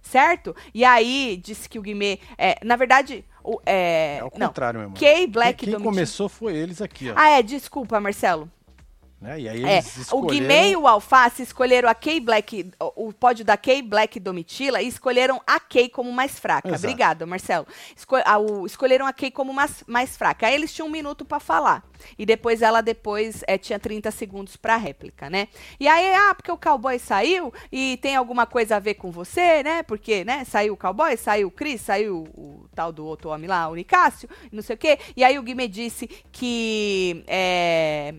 certo? 0.00 0.54
E 0.74 0.84
aí 0.84 1.40
disse 1.42 1.68
que 1.68 1.78
o 1.78 1.82
Guimê, 1.82 2.18
é, 2.36 2.58
na 2.64 2.76
verdade, 2.76 3.24
o, 3.44 3.60
é, 3.66 4.18
É 4.20 4.24
o 4.24 4.30
não. 4.38 4.48
contrário, 4.48 4.80
meu 4.80 4.86
irmão. 4.88 4.98
Kay, 5.00 5.26
Black 5.26 5.58
quem 5.58 5.66
quem 5.66 5.72
Domitila. 5.74 5.92
começou 5.92 6.28
foi 6.28 6.54
eles 6.56 6.80
aqui, 6.80 7.10
ó. 7.10 7.14
Ah, 7.16 7.30
é, 7.30 7.42
desculpa, 7.42 7.98
Marcelo. 8.00 8.50
Né? 9.20 9.38
E 9.42 9.48
aí 9.48 9.64
É, 9.64 9.74
eles 9.74 9.96
o 9.96 10.00
escolheram... 10.00 10.26
Guimê 10.34 10.70
e 10.72 10.76
o 10.76 10.88
Alface 10.88 11.42
escolheram 11.44 11.88
a 11.88 11.94
Kay 11.94 12.18
Black, 12.18 12.72
o, 12.80 13.06
o 13.08 13.12
pódio 13.12 13.44
da 13.44 13.56
Kay 13.56 13.80
Black 13.80 14.16
e 14.18 14.20
Domitila, 14.20 14.82
e 14.82 14.88
escolheram 14.88 15.40
a 15.46 15.60
Kay 15.60 15.88
como 15.88 16.10
mais 16.10 16.40
fraca. 16.40 16.66
Exato. 16.68 16.84
Obrigada, 16.86 17.24
Marcelo. 17.24 17.64
Esco 17.96 18.16
o- 18.16 18.66
escolheram 18.66 19.06
a 19.06 19.12
Kay 19.12 19.30
como 19.30 19.52
mais, 19.54 19.84
mais 19.86 20.16
fraca. 20.16 20.48
Aí 20.48 20.54
eles 20.56 20.72
tinham 20.74 20.88
um 20.88 20.90
minuto 20.90 21.24
pra 21.24 21.38
falar. 21.38 21.84
E 22.18 22.26
depois 22.26 22.62
ela 22.62 22.80
depois 22.80 23.42
é, 23.46 23.58
tinha 23.58 23.78
30 23.78 24.10
segundos 24.10 24.56
pra 24.56 24.76
réplica, 24.76 25.28
né? 25.30 25.48
E 25.78 25.88
aí, 25.88 26.14
ah, 26.14 26.34
porque 26.34 26.50
o 26.50 26.58
cowboy 26.58 26.98
saiu 26.98 27.52
e 27.70 27.98
tem 27.98 28.16
alguma 28.16 28.46
coisa 28.46 28.76
a 28.76 28.78
ver 28.78 28.94
com 28.94 29.10
você, 29.10 29.62
né? 29.62 29.82
Porque, 29.82 30.24
né, 30.24 30.44
saiu 30.44 30.74
o 30.74 30.76
cowboy, 30.76 31.16
saiu 31.16 31.48
o 31.48 31.50
Cris, 31.50 31.80
saiu 31.80 32.24
o 32.34 32.66
tal 32.74 32.92
do 32.92 33.04
outro 33.04 33.30
homem 33.30 33.48
lá, 33.48 33.68
o 33.68 33.74
Nicásio, 33.74 34.28
não 34.50 34.62
sei 34.62 34.74
o 34.74 34.78
quê. 34.78 34.98
E 35.16 35.24
aí 35.24 35.38
o 35.38 35.42
Guimê 35.42 35.68
disse 35.68 36.08
que. 36.30 37.24
É, 37.26 38.14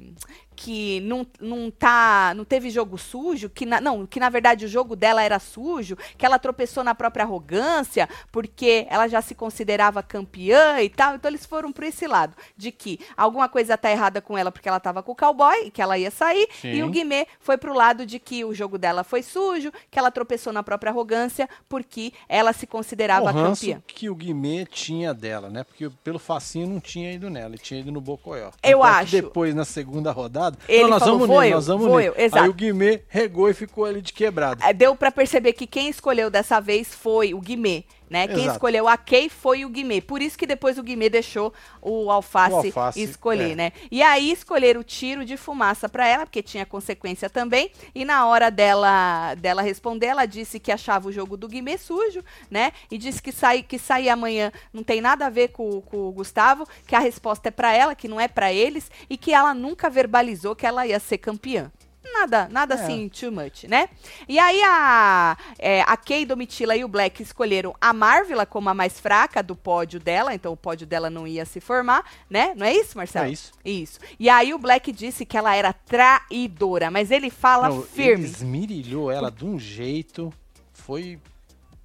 que 0.55 1.01
não, 1.01 1.25
não 1.39 1.69
tá 1.69 2.33
não 2.35 2.45
teve 2.45 2.69
jogo 2.69 2.97
sujo, 2.97 3.49
que 3.49 3.65
na, 3.65 3.81
não, 3.81 4.05
que 4.05 4.19
na 4.19 4.29
verdade 4.29 4.65
o 4.65 4.67
jogo 4.67 4.95
dela 4.95 5.21
era 5.21 5.39
sujo, 5.39 5.97
que 6.17 6.25
ela 6.25 6.39
tropeçou 6.39 6.83
na 6.83 6.95
própria 6.95 7.25
arrogância, 7.25 8.07
porque 8.31 8.87
ela 8.89 9.07
já 9.07 9.21
se 9.21 9.35
considerava 9.35 10.03
campeã 10.03 10.81
e 10.81 10.89
tal. 10.89 11.15
Então 11.15 11.29
eles 11.29 11.45
foram 11.45 11.71
por 11.71 11.83
esse 11.83 12.07
lado, 12.07 12.35
de 12.55 12.71
que 12.71 12.99
alguma 13.17 13.49
coisa 13.49 13.72
tá 13.77 13.89
errada 13.91 14.21
com 14.21 14.37
ela 14.37 14.51
porque 14.51 14.67
ela 14.69 14.79
tava 14.79 15.01
com 15.03 15.11
o 15.11 15.15
cowboy 15.15 15.65
e 15.65 15.71
que 15.71 15.81
ela 15.81 15.97
ia 15.97 16.11
sair, 16.11 16.47
Sim. 16.61 16.69
e 16.73 16.83
o 16.83 16.89
Guimê 16.89 17.27
foi 17.39 17.57
pro 17.57 17.73
lado 17.73 18.05
de 18.05 18.19
que 18.19 18.43
o 18.45 18.53
jogo 18.53 18.77
dela 18.77 19.03
foi 19.03 19.21
sujo, 19.21 19.71
que 19.89 19.97
ela 19.99 20.11
tropeçou 20.11 20.51
na 20.53 20.63
própria 20.63 20.89
arrogância 20.91 21.47
porque 21.67 22.11
ela 22.27 22.53
se 22.53 22.65
considerava 22.67 23.31
o 23.31 23.33
campeã. 23.33 23.81
que 23.87 24.09
o 24.09 24.15
Guimê 24.15 24.65
tinha 24.65 25.13
dela, 25.13 25.49
né? 25.49 25.63
Porque 25.63 25.89
pelo 26.03 26.19
facinho 26.19 26.67
não 26.67 26.79
tinha 26.79 27.11
ido 27.11 27.29
nela, 27.29 27.49
ele 27.49 27.57
tinha 27.57 27.79
ido 27.79 27.91
no 27.91 28.01
Bocoió. 28.01 28.47
Eu 28.63 28.79
Tanto 28.79 28.85
é 28.85 28.89
acho. 28.89 29.11
depois, 29.11 29.53
na 29.55 29.65
segunda 29.65 30.11
rodada, 30.11 30.57
Ele 30.67 30.83
não, 30.83 30.89
nós 30.91 30.99
falou, 30.99 31.15
vamos 31.19 31.27
"Vou 31.27 31.41
nele, 31.41 31.53
nós 31.55 31.67
vamos 31.67 31.87
nele. 31.87 32.07
eu", 32.09 32.13
exato. 32.17 32.43
Aí 32.43 32.49
o 32.49 32.53
Guimê 32.53 33.01
regou 33.07 33.49
e 33.49 33.53
ficou 33.53 33.85
ali 33.85 34.01
de 34.01 34.13
quebrado. 34.13 34.63
É, 34.63 34.73
Deu 34.73 34.95
pra 34.95 35.11
perceber 35.11 35.53
que 35.53 35.65
quem 35.67 35.87
escolheu 35.89 36.29
dessa 36.29 36.59
vez 36.59 36.93
foi 36.93 37.33
o 37.33 37.39
Guimê, 37.39 37.83
né? 38.13 38.27
Quem 38.27 38.43
Exato. 38.43 38.51
escolheu 38.51 38.87
a 38.87 38.95
Kay 38.95 39.27
foi 39.27 39.65
o 39.65 39.69
Guimê. 39.69 39.99
Por 39.99 40.21
isso 40.21 40.37
que 40.37 40.45
depois 40.45 40.77
o 40.77 40.83
Guimê 40.83 41.09
deixou 41.09 41.51
o 41.81 42.11
alface, 42.11 42.53
O 42.53 42.57
Alface, 42.57 43.01
escolher, 43.01 43.53
é. 43.53 43.55
né? 43.55 43.71
E 43.89 44.03
aí 44.03 44.31
escolheram 44.31 44.81
o 44.81 44.83
tiro 44.83 45.25
de 45.25 45.35
fumaça 45.35 45.89
pra 45.89 46.07
ela, 46.07 46.23
porque 46.23 46.43
tinha 46.43 46.63
consequência 46.63 47.27
também. 47.27 47.71
E 47.95 48.05
na 48.05 48.27
hora 48.27 48.51
dela 48.51 49.33
dela 49.33 49.63
responder, 49.63 50.05
ela 50.05 50.27
disse 50.27 50.59
que 50.59 50.71
achava 50.71 51.09
o 51.09 51.11
jogo 51.11 51.35
do 51.35 51.47
Guimê 51.47 51.75
sujo, 51.75 52.23
né? 52.51 52.71
E 52.91 52.99
disse 52.99 53.19
que 53.19 53.31
sair 53.31 53.63
que 53.63 53.79
sair 53.79 54.09
amanhã 54.09 54.51
não 54.71 54.83
tem 54.83 55.01
nada 55.01 55.25
a 55.25 55.29
ver 55.31 55.47
com, 55.47 55.81
com 55.81 56.07
o 56.07 56.11
Gustavo, 56.11 56.67
que 56.85 56.95
a 56.95 56.99
resposta 56.99 57.47
é 57.47 57.51
pra 57.51 57.73
ela, 57.73 57.95
que 57.95 58.07
não 58.07 58.21
é 58.21 58.27
pra 58.27 58.53
eles 58.53 58.91
e 59.09 59.17
que 59.17 59.33
ela 59.33 59.55
nunca 59.55 59.89
verbalizou 59.89 60.55
que 60.55 60.67
ela 60.67 60.85
ia 60.85 60.99
ser 60.99 61.17
campeã. 61.17 61.71
Nada, 62.03 62.47
nada 62.51 62.75
É. 62.75 62.83
assim, 62.83 63.09
too 63.09 63.31
much, 63.31 63.63
né? 63.63 63.89
E 64.27 64.37
aí 64.37 64.61
a, 64.63 65.37
é, 65.57 65.81
a 65.81 65.95
Kay, 65.97 66.25
Domitila 66.25 66.75
e 66.75 66.83
o 66.83 66.87
Black 66.87 67.21
escolheram 67.23 67.75
a 67.79 67.93
Marvila 67.93 68.45
como 68.45 68.69
a 68.69 68.73
mais 68.73 68.99
fraca 68.99 69.41
do 69.41 69.55
pódio 69.55 69.99
dela, 69.99 70.33
então 70.33 70.51
o 70.51 70.57
pódio 70.57 70.85
dela 70.85 71.09
não 71.09 71.25
ia 71.25 71.45
se 71.45 71.59
formar, 71.59 72.03
né? 72.29 72.53
Não 72.55 72.65
é 72.65 72.73
isso, 72.73 72.97
Marcelo? 72.97 73.27
É 73.27 73.31
isso. 73.31 73.51
Isso. 73.63 73.99
E 74.19 74.29
aí 74.29 74.53
o 74.53 74.57
Black 74.59 74.91
disse 74.91 75.25
que 75.25 75.37
ela 75.37 75.55
era 75.55 75.73
traidora, 75.73 76.91
mas 76.91 77.09
ele 77.11 77.29
fala 77.29 77.69
Não, 77.69 77.81
firme. 77.83 78.25
Ele 78.25 78.31
esmirilhou 78.31 79.09
ela 79.11 79.31
de 79.31 79.45
um 79.45 79.57
jeito, 79.57 80.31
foi 80.73 81.19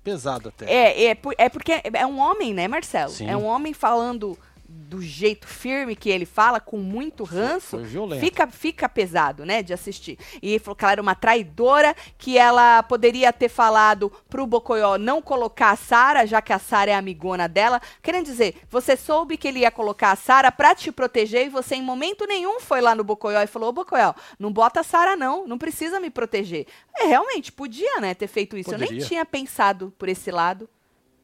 pesado 0.03 0.49
até. 0.49 0.71
É, 0.71 1.11
é, 1.13 1.19
é 1.37 1.49
porque 1.49 1.81
é 1.93 2.07
um 2.07 2.19
homem, 2.19 2.55
né, 2.55 2.67
Marcelo? 2.67 3.11
Sim. 3.11 3.29
É 3.29 3.37
um 3.37 3.45
homem 3.45 3.73
falando 3.73 4.39
do 4.69 5.01
jeito 5.01 5.47
firme 5.47 5.97
que 5.97 6.11
ele 6.11 6.27
fala, 6.27 6.61
com 6.61 6.77
muito 6.77 7.25
ranço. 7.25 7.79
Fica, 8.21 8.47
fica 8.47 8.89
pesado, 8.89 9.47
né, 9.47 9.63
de 9.63 9.73
assistir. 9.73 10.19
E 10.43 10.51
ele 10.51 10.59
falou 10.59 10.77
que 10.77 10.85
ela 10.85 10.93
era 10.93 11.03
uma 11.03 11.15
traidora, 11.15 11.97
que 12.19 12.37
ela 12.37 12.83
poderia 12.83 13.33
ter 13.33 13.49
falado 13.49 14.13
pro 14.29 14.47
Bocoió 14.47 14.99
não 14.99 15.23
colocar 15.23 15.71
a 15.71 15.77
Sara, 15.77 16.27
já 16.27 16.43
que 16.43 16.53
a 16.53 16.59
Sara 16.59 16.91
é 16.91 16.95
amigona 16.95 17.49
dela. 17.49 17.81
Querendo 18.03 18.27
dizer, 18.27 18.63
você 18.69 18.97
soube 18.97 19.39
que 19.39 19.49
ele 19.49 19.61
ia 19.61 19.71
colocar 19.71 20.13
a 20.13 20.17
Sara 20.17 20.53
pra 20.53 20.75
te 20.75 20.93
proteger 20.93 21.47
e 21.47 21.51
você 21.51 21.75
em 21.75 21.83
momento 21.83 22.27
nenhum 22.27 22.61
foi 22.61 22.81
lá 22.81 22.95
no 22.95 23.05
Bocoió 23.05 23.41
e 23.41 23.47
falou: 23.47 23.71
Ô 23.71 23.73
Bocoió, 23.73 24.13
não 24.39 24.53
bota 24.53 24.81
a 24.81 24.85
Sara 24.85 25.17
não, 25.17 25.47
não 25.47 25.57
precisa 25.57 25.99
me 25.99 26.11
proteger. 26.11 26.67
É, 26.95 27.07
realmente, 27.07 27.51
podia, 27.53 28.01
né, 28.01 28.15
ter 28.15 28.27
feito 28.27 28.57
isso. 28.57 28.71
Eu 28.73 28.79
nem 28.79 28.89
Poderia. 28.89 29.07
tinha 29.07 29.25
pensado 29.25 29.95
por 29.99 30.09
esse 30.09 30.31
lado. 30.31 30.69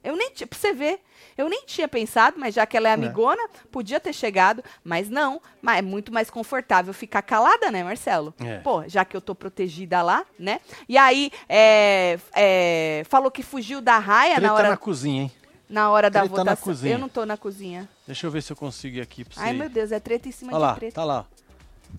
Eu 0.05 0.17
nem 0.17 0.31
tinha, 0.33 0.47
pra 0.47 0.59
você 0.59 0.75
ver, 0.75 1.01
eu 1.37 1.49
nem 1.49 1.65
tinha 1.65 1.89
pensado, 1.89 2.39
mas 2.39 2.55
já 2.55 2.67
que 2.67 2.77
ela 2.77 2.91
é 2.91 2.93
amigona, 2.93 3.43
podia 3.73 3.99
ter 3.99 4.13
chegado, 4.13 4.63
mas 4.85 5.09
não. 5.09 5.41
Mas 5.63 5.79
é 5.79 5.83
muito 5.83 6.13
mais 6.13 6.29
confortável 6.29 6.93
ficar 6.93 7.23
calada, 7.23 7.71
né, 7.71 7.83
Marcelo? 7.83 8.35
É. 8.39 8.59
Pô, 8.59 8.87
já 8.87 9.05
que 9.05 9.17
eu 9.17 9.21
tô 9.21 9.35
protegida 9.35 10.03
lá, 10.03 10.25
né? 10.39 10.61
E 10.87 10.99
aí, 10.99 11.33
é, 11.49 12.19
é, 12.35 13.03
falou 13.09 13.31
que 13.31 13.43
fugiu 13.43 13.81
da 13.81 13.99
raia 13.99 14.35
Treta 14.35 14.47
na 14.47 14.55
hora. 14.55 14.69
na 14.69 14.77
cozinha, 14.77 15.23
hein? 15.23 15.33
na 15.69 15.91
hora 15.91 16.11
da 16.11 16.21
Treta 16.21 16.37
na 16.37 16.43
votação. 16.43 16.65
cozinha. 16.65 16.95
Eu 16.95 16.99
não 16.99 17.09
tô 17.09 17.25
na 17.25 17.37
cozinha. 17.39 17.89
Deixa 18.07 18.27
eu 18.27 18.31
ver 18.31 18.43
se 18.43 18.53
eu 18.53 18.57
consigo 18.57 18.99
ir 18.99 19.01
aqui 19.01 19.25
pra 19.25 19.35
você. 19.35 19.41
Ai, 19.41 19.55
ir. 19.55 19.59
meu 19.59 19.69
Deus, 19.71 19.91
é 19.91 19.99
treta 19.99 20.29
em 20.29 20.33
cima 20.33 20.53
Olha 20.53 20.59
de 20.59 20.63
lá, 20.67 20.75
treta. 20.75 20.95
tá 20.95 21.05
lá. 21.05 21.27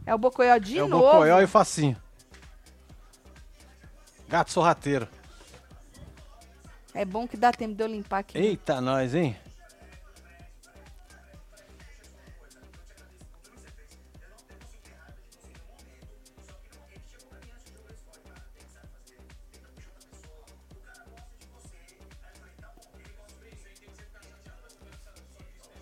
É 0.06 0.14
o 0.14 0.18
Bocoió 0.18 0.58
de 0.58 0.78
é 0.78 0.84
o 0.84 0.88
novo. 0.88 1.04
Bocoió 1.04 1.42
e 1.42 1.44
o 1.44 1.48
Facinho. 1.48 1.98
Gato 4.30 4.52
sorrateiro. 4.52 5.08
É 6.96 7.04
bom 7.04 7.28
que 7.28 7.36
dá 7.36 7.52
tempo 7.52 7.76
de 7.76 7.84
eu 7.84 7.88
limpar 7.88 8.20
aqui. 8.20 8.38
Eita, 8.38 8.80
nós, 8.80 9.14
hein? 9.14 9.36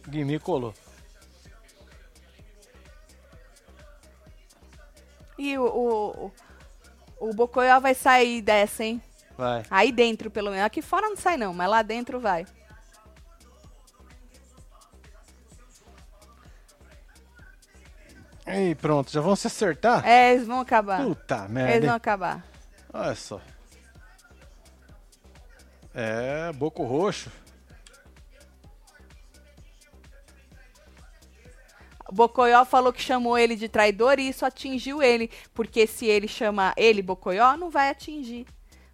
Guimê 0.08 0.40
colou. 0.40 0.74
E 5.38 5.58
o, 5.58 5.66
o, 5.66 6.32
o, 7.20 7.34
Bocoió 7.34 7.80
vai 7.80 7.94
sair 7.94 8.42
dessa, 8.42 8.84
hein? 8.84 9.02
Vai. 9.38 9.64
Aí 9.70 9.92
dentro, 9.92 10.30
pelo 10.30 10.52
menos. 10.52 10.66
Aqui 10.66 10.82
fora 10.82 11.10
não 11.10 11.18
sai, 11.18 11.38
não, 11.38 11.54
mas 11.54 11.70
lá 11.70 11.82
dentro 11.82 12.20
vai. 12.20 12.46
E 18.46 18.76
pronto, 18.76 19.10
já 19.10 19.22
vão 19.22 19.36
se 19.36 19.48
acertar? 19.48 20.06
É, 20.06 20.34
eles 20.34 20.46
vão 20.46 20.60
acabar. 20.60 21.02
Puta 21.02 21.36
eles 21.36 21.52
merda. 21.52 21.80
vão 21.80 21.90
hein? 21.90 21.96
acabar. 21.96 22.46
Olha 22.94 23.16
só. 23.16 23.42
É, 25.94 26.52
Boco 26.54 26.84
Roxo. 26.84 27.32
O 32.10 32.14
Bocoió 32.14 32.64
falou 32.66 32.94
que 32.94 33.02
chamou 33.02 33.38
ele 33.38 33.56
de 33.56 33.68
traidor 33.68 34.20
e 34.20 34.28
isso 34.28 34.46
atingiu 34.46 35.02
ele. 35.02 35.32
Porque 35.54 35.88
se 35.88 36.06
ele 36.06 36.28
chama 36.28 36.74
ele 36.78 37.02
Bocoió, 37.02 37.56
não 37.58 37.70
vai 37.70 37.90
atingir. 37.90 38.46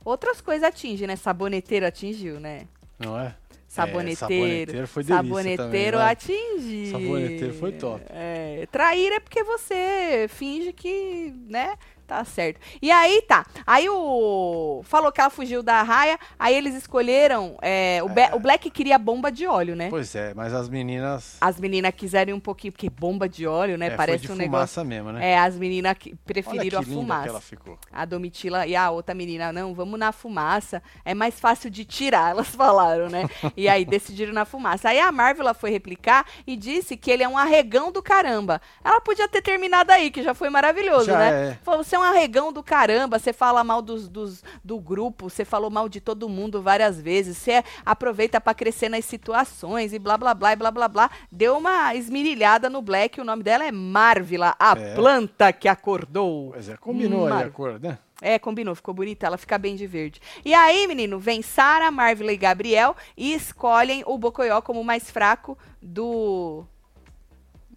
Outras 0.03 0.41
coisas 0.41 0.67
atingem, 0.67 1.07
né? 1.07 1.15
Saboneteiro 1.15 1.85
atingiu, 1.85 2.39
né? 2.39 2.67
Não 2.97 3.19
é? 3.19 3.35
Saboneteiro. 3.67 4.17
saboneteiro 4.17 4.87
foi 4.87 5.03
delícia 5.03 5.23
Saboneteiro 5.23 5.63
também, 5.63 5.91
vai. 5.91 6.11
atingiu. 6.11 6.91
Saboneteiro 6.91 7.53
foi 7.53 7.71
top. 7.73 8.03
É, 8.09 8.67
trair 8.71 9.13
é 9.13 9.19
porque 9.19 9.43
você 9.43 10.25
finge 10.27 10.73
que, 10.73 11.31
né? 11.47 11.75
Tá 12.09 12.25
certo. 12.25 12.59
E 12.81 12.89
aí, 12.91 13.21
tá. 13.21 13.45
Aí 13.67 13.87
o. 13.87 14.81
Falou 14.83 15.11
que 15.11 15.21
ela 15.21 15.29
fugiu 15.29 15.61
da 15.61 15.83
raia. 15.83 16.17
Aí 16.39 16.55
eles 16.55 16.73
escolheram. 16.73 17.55
é, 17.61 17.99
o, 18.03 18.09
Be- 18.09 18.31
o 18.33 18.39
Black 18.39 18.67
queria 18.71 18.97
bomba 18.97 19.31
de 19.31 19.45
óleo, 19.45 19.75
né? 19.75 19.89
Pois 19.91 20.15
é, 20.15 20.33
mas 20.33 20.51
as 20.53 20.67
meninas. 20.67 21.37
As 21.39 21.59
meninas 21.59 21.93
quiserem 21.95 22.33
um 22.33 22.39
pouquinho, 22.39 22.73
porque 22.73 22.89
bomba 22.89 23.29
de 23.29 23.45
óleo, 23.45 23.77
né? 23.77 23.87
é, 23.87 23.89
Parece 23.91 24.25
um 24.31 24.35
negócio. 24.35 24.49
fumaça 24.73 24.83
mesmo, 24.83 25.11
né? 25.11 25.31
É, 25.33 25.37
as 25.37 25.55
meninas 25.55 25.95
preferiram 26.25 26.81
que 26.81 26.85
a 26.85 26.89
linda 26.89 27.01
fumaça. 27.01 27.23
que 27.23 27.29
ela 27.29 27.41
ficou. 27.41 27.77
A 27.91 28.05
Domitila 28.05 28.65
e 28.65 28.75
a 28.75 28.89
outra 28.89 29.13
menina, 29.13 29.51
não, 29.53 29.75
vamos 29.75 29.99
na 29.99 30.11
fumaça, 30.11 30.81
é 31.05 31.13
mais 31.13 31.39
fácil 31.39 31.69
de 31.69 31.85
tirar, 31.85 32.31
elas 32.33 32.47
falaram, 32.47 33.07
né? 33.07 33.29
E 33.55 33.69
aí 33.69 33.85
decidiram 33.85 34.33
na 34.33 34.45
fumaça. 34.45 34.89
Aí 34.89 34.99
a 34.99 35.11
Marvel 35.11 35.53
foi 35.53 35.69
replicar 35.69 36.25
e 36.47 36.55
disse 36.57 36.97
que 36.97 37.11
ele 37.11 37.21
é 37.21 37.29
um 37.29 37.37
arregão 37.37 37.91
do 37.91 38.01
caramba. 38.01 38.59
Ela 38.83 38.99
podia 38.99 39.27
ter 39.27 39.43
terminado 39.43 39.91
aí, 39.91 40.09
que 40.09 40.23
já 40.23 40.33
foi 40.33 40.49
maravilhoso, 40.49 41.05
Já 41.05 41.17
né? 41.19 41.49
é. 41.51 41.57
Falou, 41.63 41.83
você 41.83 41.98
é 42.03 42.07
um 42.09 42.11
arregão 42.11 42.51
do 42.51 42.63
caramba, 42.63 43.19
você 43.19 43.31
fala 43.33 43.63
mal 43.63 43.81
dos, 43.81 44.07
dos- 44.07 44.43
do 44.63 44.79
grupo, 44.79 45.29
você 45.29 45.43
falou 45.45 45.69
mal 45.69 45.87
de 45.89 45.99
todo 46.01 46.27
mundo 46.29 46.61
várias 46.61 46.99
vezes, 46.99 47.37
você 47.37 47.63
aproveita 47.85 48.39
pra 48.41 48.53
crescer 48.53 48.89
nas 48.89 49.05
situações 49.05 49.93
e 49.93 49.99
blá 49.99 50.17
blá 50.17 50.33
blá 50.33 50.53
e 50.53 50.55
blá 50.55 50.71
blá 50.71 50.87
blá. 50.87 51.11
Deu 51.31 51.57
uma 51.57 51.93
esmirilhada 51.95 52.69
no 52.69 52.81
Black, 52.81 53.19
o 53.19 53.23
nome 53.23 53.43
dela 53.43 53.65
é 53.65 53.71
Marvila, 53.71 54.55
a 54.59 54.71
É. 54.77 54.95
planta 54.95 55.51
que 55.53 55.67
acordou. 55.67 56.51
Pois 56.51 56.69
é, 56.69 56.77
combinou 56.77 57.25
aí 57.25 57.29
Mar- 57.33 57.45
a 57.47 57.49
cor, 57.49 57.79
né? 57.79 57.97
É, 58.21 58.37
combinou, 58.37 58.75
ficou 58.75 58.93
bonita, 58.93 59.25
ela 59.25 59.37
fica 59.37 59.57
bem 59.57 59.77
de 59.77 59.87
verde. 59.87 60.19
E 60.43 60.53
aí, 60.53 60.85
menino, 60.87 61.17
vem 61.19 61.41
Sara, 61.41 61.89
Marvel 61.89 62.29
e 62.29 62.35
Gabriel 62.35 62.93
e 63.15 63.33
escolhem 63.33 64.03
o 64.05 64.17
Bocoió 64.17 64.61
como 64.61 64.81
o 64.81 64.83
mais 64.83 65.09
fraco 65.09 65.57
do. 65.81 66.65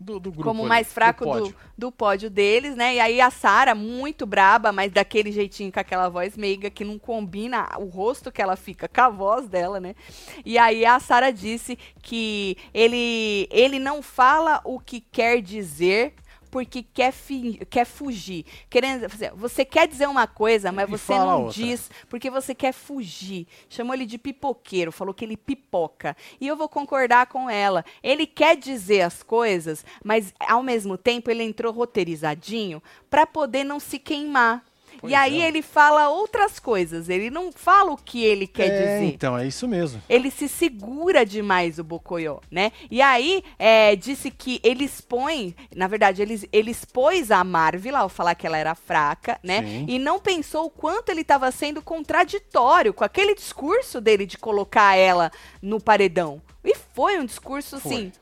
Do, 0.03 0.19
do 0.19 0.31
grupo. 0.31 0.45
como 0.45 0.63
o 0.63 0.69
mais 0.69 0.93
fraco 0.93 1.25
do, 1.25 1.31
pódio. 1.31 1.57
do 1.79 1.93
pódio 1.93 2.31
deles, 2.31 2.77
né? 2.77 2.97
E 2.97 3.01
aí 3.01 3.21
a 3.21 3.31
Sara, 3.31 3.75
muito 3.75 4.27
braba, 4.27 4.73
mas 4.73 4.93
daquele 4.93 5.31
jeitinho 5.33 5.73
com 5.73 5.81
aquela 5.81 6.09
voz 6.09 6.37
meiga 6.37 6.71
que 6.71 6.85
não 6.85 6.99
combina 6.99 7.69
o 7.79 7.85
rosto 7.85 8.31
que 8.33 8.43
ela 8.43 8.57
fica 8.57 8.89
com 8.89 9.01
a 9.01 9.09
voz 9.09 9.49
dela, 9.49 9.81
né? 9.81 9.95
E 10.45 10.59
aí 10.59 10.85
a 10.85 10.99
Sara 10.99 11.33
disse 11.33 11.79
que 12.03 12.57
ele, 12.75 13.49
ele 13.51 13.79
não 13.79 14.03
fala 14.03 14.61
o 14.65 14.79
que 14.79 15.01
quer 15.01 15.41
dizer 15.41 16.15
porque 16.53 16.83
quer, 16.83 17.15
quer 17.71 17.87
fugir. 17.87 18.45
Querendo, 18.69 19.07
você 19.35 19.65
quer 19.65 19.89
dizer 19.89 20.07
uma 20.07 20.27
coisa, 20.27 20.71
mas 20.71 20.87
E 20.87 20.91
você 20.91 21.15
não 21.15 21.45
outra. 21.45 21.55
diz 21.55 21.91
porque 22.11 22.29
você 22.29 22.55
quer 22.55 22.73
fugir. 22.73 23.49
Chamou 23.71 23.95
ele 23.95 24.05
de 24.05 24.19
pipoqueiro, 24.19 24.93
falou 24.93 25.15
que 25.15 25.25
ele 25.25 25.37
pipoca. 25.37 26.15
E 26.39 26.47
eu 26.47 26.55
vou 26.55 26.69
concordar 26.69 27.27
com 27.27 27.49
ela. 27.49 27.83
Ele 28.03 28.27
quer 28.27 28.55
dizer 28.55 29.01
as 29.01 29.23
coisas, 29.23 29.83
mas 30.05 30.35
ao 30.39 30.63
mesmo 30.63 30.99
tempo 30.99 31.31
ele 31.31 31.43
entrou 31.43 31.73
roteirizadinho 31.73 32.83
para 33.09 33.27
poder 33.27 33.65
não 33.65 33.81
se 33.81 33.99
queimar. 33.99 34.63
Pois 35.03 35.13
e 35.13 35.17
aí 35.17 35.43
é. 35.43 35.49
ele 35.49 35.63
fala 35.63 36.09
outras 36.09 36.61
coisas, 36.61 37.09
ele 37.09 37.29
não 37.29 37.51
fala 37.51 37.91
o 37.91 37.97
que 37.97 38.23
ele 38.23 38.47
quer 38.47 38.69
é, 38.69 38.71
dizer 38.71 39.15
então, 39.15 39.37
é 39.37 39.45
isso 39.45 39.67
mesmo. 39.67 40.01
ele 40.09 40.31
se 40.31 40.49
segura 40.49 41.27
demais 41.27 41.81
o 41.81 41.85
Bocoió, 41.85 42.39
né? 42.49 42.71
E 42.89 43.03
aí, 43.03 43.43
é, 43.59 43.97
disse 43.97 44.31
que 44.31 44.61
ele 44.63 44.85
expõe, 44.85 45.57
na 45.75 45.89
verdade, 45.89 46.23
ele, 46.23 46.49
ele 46.53 46.71
expôs 46.71 47.33
a 47.33 47.43
Marvel 47.43 47.97
ao 47.97 48.09
falar 48.09 48.37
que 48.37 48.47
ela 48.47 48.57
era 48.57 48.77
fraca, 48.77 49.41
né? 49.43 49.63
Sim. 49.63 49.87
E 49.89 49.99
não 49.99 50.21
pensou 50.21 50.67
o 50.67 50.71
quanto 50.71 51.09
ele 51.09 51.23
estava 51.23 51.51
sendo 51.51 51.83
contraditório 51.83 52.95
com 52.95 53.03
aquele 53.03 53.35
discurso 53.35 54.01
dele 54.01 54.25
de 54.25 54.39
colocar 54.39 54.95
ela 54.97 55.33
no 55.61 55.81
paredão. 55.81 56.41
E 56.65 56.77
foi 56.95 57.19
um 57.19 57.25
discurso, 57.25 57.81
Foi. 57.81 58.13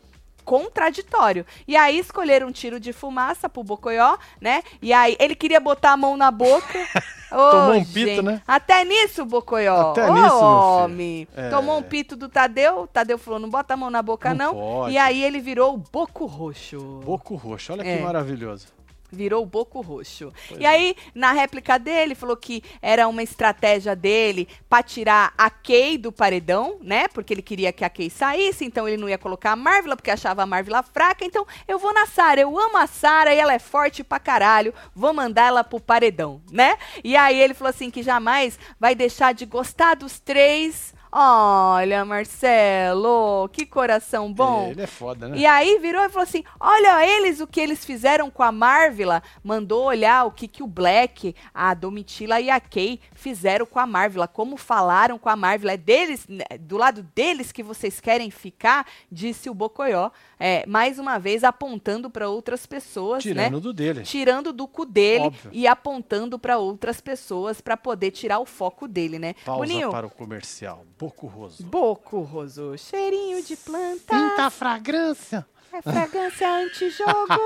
Contraditório. 0.50 1.46
E 1.68 1.76
aí 1.76 1.96
escolheram 1.98 2.48
um 2.48 2.52
tiro 2.52 2.80
de 2.80 2.92
fumaça 2.92 3.48
pro 3.48 3.62
Bocoió, 3.62 4.16
né? 4.40 4.64
E 4.82 4.92
aí 4.92 5.16
ele 5.20 5.36
queria 5.36 5.60
botar 5.60 5.92
a 5.92 5.96
mão 5.96 6.16
na 6.16 6.28
boca. 6.32 6.78
Ô, 7.30 7.50
Tomou 7.52 7.74
um 7.76 7.84
pito, 7.84 7.98
gente. 8.08 8.22
né? 8.22 8.42
Até 8.44 8.84
nisso, 8.84 9.24
Bocoió. 9.24 9.92
Até 9.92 10.10
Ô, 10.10 10.14
nisso, 10.14 10.34
homem. 10.44 11.28
É. 11.36 11.48
Tomou 11.48 11.78
um 11.78 11.82
pito 11.82 12.16
do 12.16 12.28
Tadeu. 12.28 12.88
Tadeu 12.92 13.16
falou: 13.16 13.38
não 13.38 13.48
bota 13.48 13.74
a 13.74 13.76
mão 13.76 13.88
na 13.88 14.02
boca, 14.02 14.34
Não 14.34 14.52
não. 14.52 14.90
E 14.90 14.98
aí 14.98 15.22
ele 15.22 15.38
virou 15.38 15.74
o 15.74 15.76
Boco 15.76 16.26
Roxo. 16.26 17.00
Boco 17.04 17.36
roxo, 17.36 17.72
olha 17.72 17.82
É. 17.82 17.96
que 17.98 18.02
maravilhoso. 18.02 18.66
Virou 19.12 19.42
o 19.42 19.46
Boco 19.46 19.80
Roxo. 19.80 20.32
Pois 20.48 20.60
e 20.60 20.66
aí, 20.66 20.96
na 21.14 21.32
réplica 21.32 21.78
dele, 21.78 22.14
falou 22.14 22.36
que 22.36 22.62
era 22.80 23.08
uma 23.08 23.22
estratégia 23.22 23.96
dele 23.96 24.48
pra 24.68 24.82
tirar 24.82 25.32
a 25.36 25.50
Kay 25.50 25.98
do 25.98 26.12
paredão, 26.12 26.78
né? 26.80 27.08
Porque 27.08 27.34
ele 27.34 27.42
queria 27.42 27.72
que 27.72 27.84
a 27.84 27.90
Kay 27.90 28.10
saísse, 28.10 28.64
então 28.64 28.86
ele 28.86 28.96
não 28.96 29.08
ia 29.08 29.18
colocar 29.18 29.52
a 29.52 29.56
Marvel, 29.56 29.96
porque 29.96 30.10
achava 30.10 30.42
a 30.42 30.46
Marvel 30.46 30.82
fraca. 30.92 31.24
Então, 31.24 31.46
eu 31.66 31.78
vou 31.78 31.92
na 31.92 32.06
Sara, 32.06 32.40
eu 32.40 32.58
amo 32.58 32.76
a 32.76 32.86
Sara 32.86 33.34
e 33.34 33.38
ela 33.38 33.52
é 33.52 33.58
forte 33.58 34.04
pra 34.04 34.18
caralho. 34.18 34.74
Vou 34.94 35.12
mandar 35.12 35.46
ela 35.46 35.64
pro 35.64 35.80
paredão, 35.80 36.40
né? 36.50 36.76
E 37.02 37.16
aí 37.16 37.40
ele 37.40 37.54
falou 37.54 37.70
assim 37.70 37.90
que 37.90 38.02
jamais 38.02 38.58
vai 38.78 38.94
deixar 38.94 39.32
de 39.32 39.44
gostar 39.46 39.94
dos 39.94 40.20
três. 40.20 40.94
Olha, 41.12 42.04
Marcelo, 42.04 43.48
que 43.52 43.66
coração 43.66 44.32
bom. 44.32 44.68
Ele 44.70 44.82
é 44.82 44.86
foda, 44.86 45.28
né? 45.28 45.36
E 45.36 45.44
aí 45.44 45.78
virou 45.78 46.04
e 46.04 46.08
falou 46.08 46.22
assim: 46.22 46.44
olha 46.58 47.04
eles 47.04 47.40
o 47.40 47.46
que 47.46 47.60
eles 47.60 47.84
fizeram 47.84 48.30
com 48.30 48.44
a 48.44 48.52
Marvila. 48.52 49.20
Mandou 49.42 49.84
olhar 49.84 50.24
o 50.24 50.30
que, 50.30 50.46
que 50.46 50.62
o 50.62 50.68
Black, 50.68 51.34
a 51.52 51.74
Domitila 51.74 52.40
e 52.40 52.48
a 52.48 52.60
Kay 52.60 53.00
fizeram 53.12 53.66
com 53.66 53.80
a 53.80 53.86
Marvila, 53.86 54.28
como 54.28 54.56
falaram 54.56 55.18
com 55.18 55.28
a 55.28 55.34
Marvila. 55.34 55.72
É 55.72 55.76
deles, 55.76 56.26
né, 56.28 56.44
do 56.60 56.76
lado 56.76 57.02
deles 57.14 57.50
que 57.50 57.62
vocês 57.62 57.98
querem 57.98 58.30
ficar, 58.30 58.86
disse 59.10 59.50
o 59.50 59.54
Bocoió. 59.54 60.10
É, 60.38 60.64
mais 60.66 60.98
uma 60.98 61.18
vez 61.18 61.44
apontando 61.44 62.08
para 62.08 62.28
outras 62.28 62.64
pessoas, 62.64 63.24
né? 63.24 63.32
Tirando 63.34 63.60
do 63.60 63.72
dele. 63.72 64.02
Tirando 64.02 64.52
do 64.52 64.66
cu 64.66 64.86
dele 64.86 65.24
Óbvio. 65.24 65.50
e 65.52 65.66
apontando 65.66 66.38
para 66.38 66.56
outras 66.56 67.00
pessoas 67.00 67.60
para 67.60 67.76
poder 67.76 68.10
tirar 68.10 68.38
o 68.38 68.46
foco 68.46 68.88
dele, 68.88 69.18
né? 69.18 69.34
Pausa 69.44 69.66
Boninho, 69.66 69.90
para 69.90 70.06
o 70.06 70.10
comercial. 70.10 70.86
Boco 71.00 71.26
roso. 71.26 71.62
Boco 71.64 72.20
roso, 72.20 72.76
cheirinho 72.76 73.42
de 73.42 73.56
planta, 73.56 74.14
Pinta 74.14 74.44
a 74.44 74.50
fragrância. 74.50 75.46
é 75.72 75.80
fragrância 75.80 76.46
antijogo. 76.52 77.40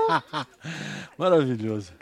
Maravilhoso. 1.17 1.93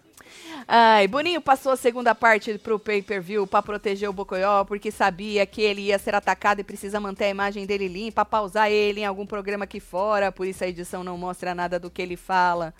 Ai, 0.68 1.08
Boninho 1.08 1.42
passou 1.42 1.72
a 1.74 1.76
segunda 1.78 2.16
parte 2.16 2.58
pro 2.58 2.80
pay-per-view 2.80 3.46
pra 3.46 3.62
proteger 3.62 4.10
o 4.10 4.14
Bocoió, 4.14 4.64
porque 4.64 4.90
sabia 4.90 5.46
que 5.46 5.62
ele 5.62 5.82
ia 5.82 6.00
ser 6.00 6.16
atacado 6.16 6.60
e 6.60 6.64
precisa 6.64 7.00
manter 7.00 7.26
a 7.26 7.30
imagem 7.30 7.68
dele 7.68 7.88
limpa, 7.88 8.26
pausar 8.26 8.72
ele 8.72 9.02
em 9.02 9.06
algum 9.06 9.26
programa 9.26 9.66
aqui 9.66 9.80
fora, 9.80 10.32
por 10.32 10.48
isso 10.48 10.64
a 10.64 10.68
edição 10.68 11.04
não 11.04 11.18
mostra 11.20 11.54
nada 11.54 11.80
do 11.80 11.92
que 11.92 12.02
ele 12.02 12.18
fala. 12.18 12.74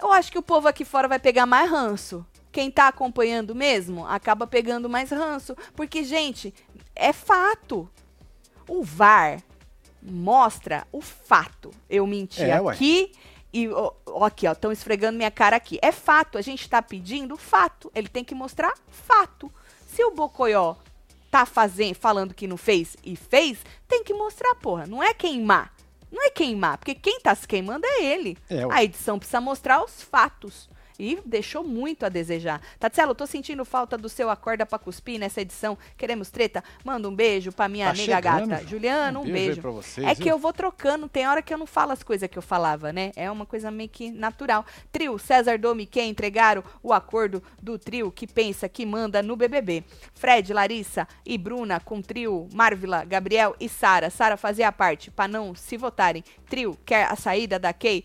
Eu 0.00 0.12
acho 0.12 0.30
que 0.30 0.38
o 0.38 0.42
povo 0.42 0.68
aqui 0.68 0.84
fora 0.84 1.08
vai 1.08 1.18
pegar 1.18 1.46
mais 1.46 1.68
ranço. 1.68 2.24
Quem 2.52 2.70
tá 2.70 2.86
acompanhando 2.86 3.52
mesmo 3.52 4.06
acaba 4.06 4.46
pegando 4.46 4.88
mais 4.88 5.10
ranço, 5.10 5.56
porque 5.74 6.04
gente, 6.04 6.54
é 6.94 7.12
fato. 7.12 7.88
O 8.68 8.82
VAR 8.82 9.42
mostra 10.02 10.86
o 10.92 11.00
fato. 11.00 11.70
Eu 11.88 12.06
menti 12.06 12.42
É, 12.42 12.60
ué. 12.60 12.74
aqui 12.74 13.12
e 13.52 13.68
ó, 13.68 13.92
ó, 14.06 14.24
aqui, 14.24 14.46
ó, 14.46 14.52
estão 14.52 14.72
esfregando 14.72 15.16
minha 15.16 15.30
cara 15.30 15.56
aqui. 15.56 15.78
É 15.80 15.92
fato, 15.92 16.36
a 16.36 16.42
gente 16.42 16.68
tá 16.68 16.82
pedindo 16.82 17.36
fato. 17.36 17.90
Ele 17.94 18.08
tem 18.08 18.24
que 18.24 18.34
mostrar 18.34 18.74
fato. 18.90 19.50
Se 19.86 20.02
o 20.04 20.10
Bocoió 20.10 20.74
tá 21.30 21.46
fazendo, 21.46 21.94
falando 21.94 22.34
que 22.34 22.46
não 22.46 22.56
fez 22.56 22.96
e 23.04 23.16
fez, 23.16 23.58
tem 23.88 24.02
que 24.02 24.12
mostrar, 24.14 24.54
porra. 24.56 24.86
Não 24.86 25.02
é 25.02 25.14
queimar. 25.14 25.72
Não 26.10 26.22
é 26.24 26.30
queimar, 26.30 26.78
porque 26.78 26.94
quem 26.94 27.18
tá 27.20 27.34
se 27.34 27.46
queimando 27.46 27.84
é 27.86 28.04
ele. 28.04 28.38
É, 28.48 28.64
ué. 28.66 28.74
a 28.74 28.84
edição 28.84 29.18
precisa 29.18 29.40
mostrar 29.40 29.84
os 29.84 30.00
fatos. 30.02 30.68
E 30.98 31.18
deixou 31.24 31.64
muito 31.64 32.06
a 32.06 32.08
desejar. 32.08 32.60
Tatselo, 32.78 33.10
eu 33.10 33.14
tô 33.14 33.26
sentindo 33.26 33.64
falta 33.64 33.98
do 33.98 34.08
seu 34.08 34.30
acorda 34.30 34.64
pra 34.64 34.78
cuspir 34.78 35.18
nessa 35.18 35.40
edição. 35.40 35.76
Queremos 35.96 36.30
treta? 36.30 36.62
Manda 36.84 37.08
um 37.08 37.14
beijo 37.14 37.50
pra 37.52 37.68
minha 37.68 37.86
Tá 37.86 37.92
nega 37.94 38.14
chegando, 38.16 38.48
gata. 38.48 38.62
Ju. 38.62 38.68
Juliana, 38.70 39.18
um, 39.18 39.22
Um 39.22 39.24
beijo 39.24 39.60
beijo. 39.60 39.72
vocês, 39.72 40.06
é 40.06 40.14
que 40.14 40.24
viu? 40.24 40.32
eu 40.32 40.38
vou 40.38 40.52
trocando, 40.52 41.08
tem 41.08 41.26
hora 41.26 41.42
que 41.42 41.52
eu 41.52 41.58
não 41.58 41.66
falo 41.66 41.92
as 41.92 42.02
coisas 42.02 42.28
que 42.28 42.38
eu 42.38 42.42
falava, 42.42 42.92
né? 42.92 43.10
É 43.16 43.30
uma 43.30 43.44
coisa 43.46 43.70
meio 43.70 43.88
que 43.88 44.10
natural. 44.10 44.64
Trio, 44.92 45.18
César 45.18 45.58
Domi, 45.58 45.86
que 45.86 46.02
entregaram 46.02 46.62
o 46.82 46.92
acordo 46.92 47.42
do 47.62 47.78
trio 47.78 48.12
que 48.12 48.26
pensa 48.26 48.68
que 48.68 48.86
manda 48.86 49.22
no 49.22 49.36
BBB. 49.36 49.84
Fred, 50.14 50.52
Larissa 50.52 51.08
e 51.26 51.36
Bruna 51.36 51.80
com 51.80 52.00
trio, 52.00 52.48
Marvila, 52.52 53.04
Gabriel 53.04 53.56
e 53.58 53.68
Sara. 53.68 54.10
Sara 54.10 54.36
fazia 54.36 54.70
parte 54.70 55.10
pra 55.10 55.26
não 55.26 55.54
se 55.54 55.76
votarem. 55.76 56.22
Trio 56.48 56.78
quer 56.84 57.06
a 57.10 57.16
saída 57.16 57.58
da 57.58 57.72
Kay 57.72 58.04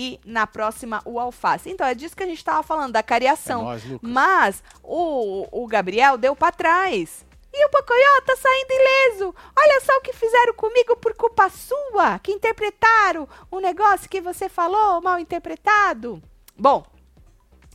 e 0.00 0.18
na 0.24 0.46
próxima 0.46 1.02
o 1.04 1.20
Alface. 1.20 1.68
Então 1.68 1.86
é 1.86 1.94
disso 1.94 2.16
que 2.16 2.22
a 2.22 2.26
gente 2.26 2.42
tava 2.42 2.62
falando, 2.62 2.92
da 2.92 3.02
cariação. 3.02 3.60
É 3.60 3.64
nóis. 3.64 3.82
Mas 4.00 4.64
o, 4.82 5.46
o 5.52 5.66
Gabriel 5.66 6.16
deu 6.16 6.34
pra 6.34 6.50
trás. 6.50 7.22
E 7.52 7.66
o 7.66 7.68
Bocoió 7.68 8.22
tá 8.24 8.34
saindo 8.34 8.72
ileso. 8.72 9.34
Olha 9.54 9.80
só 9.82 9.94
o 9.98 10.00
que 10.00 10.14
fizeram 10.14 10.54
comigo 10.54 10.96
por 10.96 11.12
culpa 11.14 11.50
sua, 11.50 12.18
que 12.18 12.32
interpretaram 12.32 13.28
o 13.50 13.60
negócio 13.60 14.08
que 14.08 14.22
você 14.22 14.48
falou 14.48 15.02
mal 15.02 15.18
interpretado. 15.18 16.22
Bom, 16.56 16.86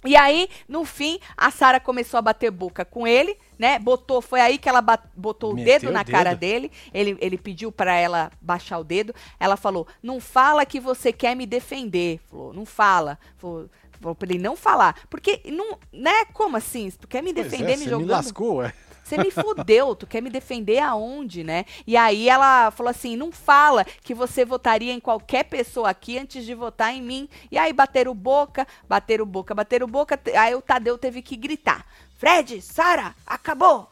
e 0.03 0.15
aí, 0.15 0.49
no 0.67 0.83
fim, 0.83 1.19
a 1.37 1.51
Sara 1.51 1.79
começou 1.79 2.17
a 2.17 2.23
bater 2.23 2.49
boca 2.49 2.83
com 2.83 3.05
ele, 3.05 3.37
né? 3.57 3.79
Botou, 3.79 4.21
foi 4.21 4.41
aí 4.41 4.57
que 4.57 4.67
ela 4.69 4.81
botou 5.15 5.51
o 5.51 5.55
Meteu 5.55 5.79
dedo 5.79 5.89
o 5.89 5.91
na 5.91 6.03
dedo. 6.03 6.11
cara 6.11 6.33
dele. 6.33 6.71
Ele, 6.93 7.17
ele 7.19 7.37
pediu 7.37 7.71
pra 7.71 7.95
ela 7.95 8.31
baixar 8.41 8.79
o 8.79 8.83
dedo. 8.83 9.13
Ela 9.39 9.57
falou: 9.57 9.87
"Não 10.01 10.19
fala 10.19 10.65
que 10.65 10.79
você 10.79 11.11
quer 11.13 11.35
me 11.35 11.45
defender". 11.45 12.19
Falou: 12.29 12.53
"Não 12.53 12.65
fala". 12.65 13.17
Falou, 13.37 13.69
falou 13.99 14.15
pra 14.15 14.27
ele 14.29 14.37
não 14.39 14.55
falar, 14.55 14.95
porque 15.09 15.41
não, 15.45 15.77
né? 15.91 16.25
Como 16.33 16.57
assim? 16.57 16.91
Tu 16.91 17.07
quer 17.07 17.23
me 17.23 17.33
Pois 17.33 17.45
defender 17.51 17.73
é, 17.73 17.77
me 17.77 17.85
jogando? 17.85 18.05
me 18.07 18.11
lascou, 18.11 18.55
ué. 18.57 18.73
Você 19.03 19.19
me 19.19 19.29
fudeu, 19.29 19.95
tu 19.95 20.07
quer 20.07 20.19
me 20.19 20.31
defender 20.31 20.79
aonde, 20.79 21.43
né? 21.43 21.65
E 21.85 21.95
aí 21.95 22.27
ela 22.27 22.71
falou 22.71 22.89
assim: 22.89 23.15
não 23.15 23.31
fala 23.31 23.85
que 23.85 24.15
você 24.15 24.43
votaria 24.43 24.91
em 24.91 24.99
qualquer 24.99 25.43
pessoa 25.43 25.89
aqui 25.91 26.17
antes 26.17 26.43
de 26.43 26.55
votar 26.55 26.91
em 26.91 27.03
mim. 27.03 27.29
E 27.51 27.57
aí 27.57 27.71
bateram 27.71 28.15
boca, 28.15 28.67
bateram 28.89 29.25
boca, 29.25 29.53
bateram 29.53 29.87
boca. 29.87 30.19
Aí 30.35 30.55
o 30.55 30.61
Tadeu 30.61 30.97
teve 30.97 31.21
que 31.21 31.35
gritar: 31.35 31.85
Fred, 32.17 32.61
Sara, 32.61 33.13
acabou! 33.25 33.89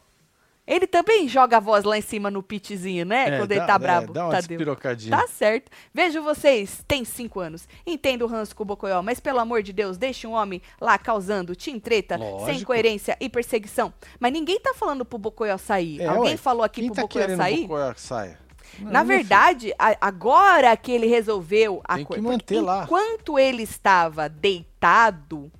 Ele 0.66 0.86
também 0.86 1.28
joga 1.28 1.58
a 1.58 1.60
voz 1.60 1.84
lá 1.84 1.98
em 1.98 2.00
cima 2.00 2.30
no 2.30 2.42
pitzinho, 2.42 3.04
né? 3.04 3.28
É, 3.34 3.38
Quando 3.38 3.50
ele 3.52 3.60
dá- 3.60 3.66
tá 3.66 3.74
é, 3.74 3.78
brabo. 3.78 4.12
dá 4.14 4.24
uma 4.24 4.38
despirocadinha. 4.38 5.14
Tá 5.14 5.26
certo. 5.28 5.70
Vejo 5.92 6.22
vocês, 6.22 6.82
tem 6.88 7.04
cinco 7.04 7.38
anos. 7.38 7.68
Entendo 7.86 8.22
o 8.22 8.26
ranço 8.26 8.56
com 8.56 8.62
o 8.62 8.66
Bocoió, 8.66 9.02
mas 9.02 9.20
pelo 9.20 9.40
amor 9.40 9.62
de 9.62 9.74
Deus, 9.74 9.98
deixe 9.98 10.26
um 10.26 10.32
homem 10.32 10.62
lá 10.80 10.96
causando 10.96 11.54
tim 11.54 11.78
treta, 11.78 12.16
sem 12.16 12.30
Lógico. 12.30 12.64
coerência 12.64 13.14
e 13.20 13.28
perseguição. 13.28 13.92
Mas 14.18 14.32
ninguém 14.32 14.58
tá 14.58 14.72
falando 14.72 15.04
pro 15.04 15.18
Bocoió 15.18 15.58
sair. 15.58 16.00
É, 16.00 16.06
Alguém 16.06 16.32
ué. 16.32 16.36
falou 16.38 16.62
aqui 16.62 16.86
pro 16.86 16.94
tá 16.94 17.06
querendo 17.08 17.36
sair? 17.36 17.68
que 17.94 18.00
saia? 18.00 18.38
Não, 18.78 18.90
Na 18.90 19.04
verdade, 19.04 19.74
a- 19.78 19.98
agora 20.00 20.74
que 20.78 20.90
ele 20.90 21.06
resolveu 21.06 21.82
a 21.84 21.96
Tem 21.96 22.06
que 22.06 22.20
manter 22.22 22.62
lá. 22.62 22.84
Enquanto 22.84 23.38
ele 23.38 23.62
estava 23.64 24.30
deitado. 24.30 25.52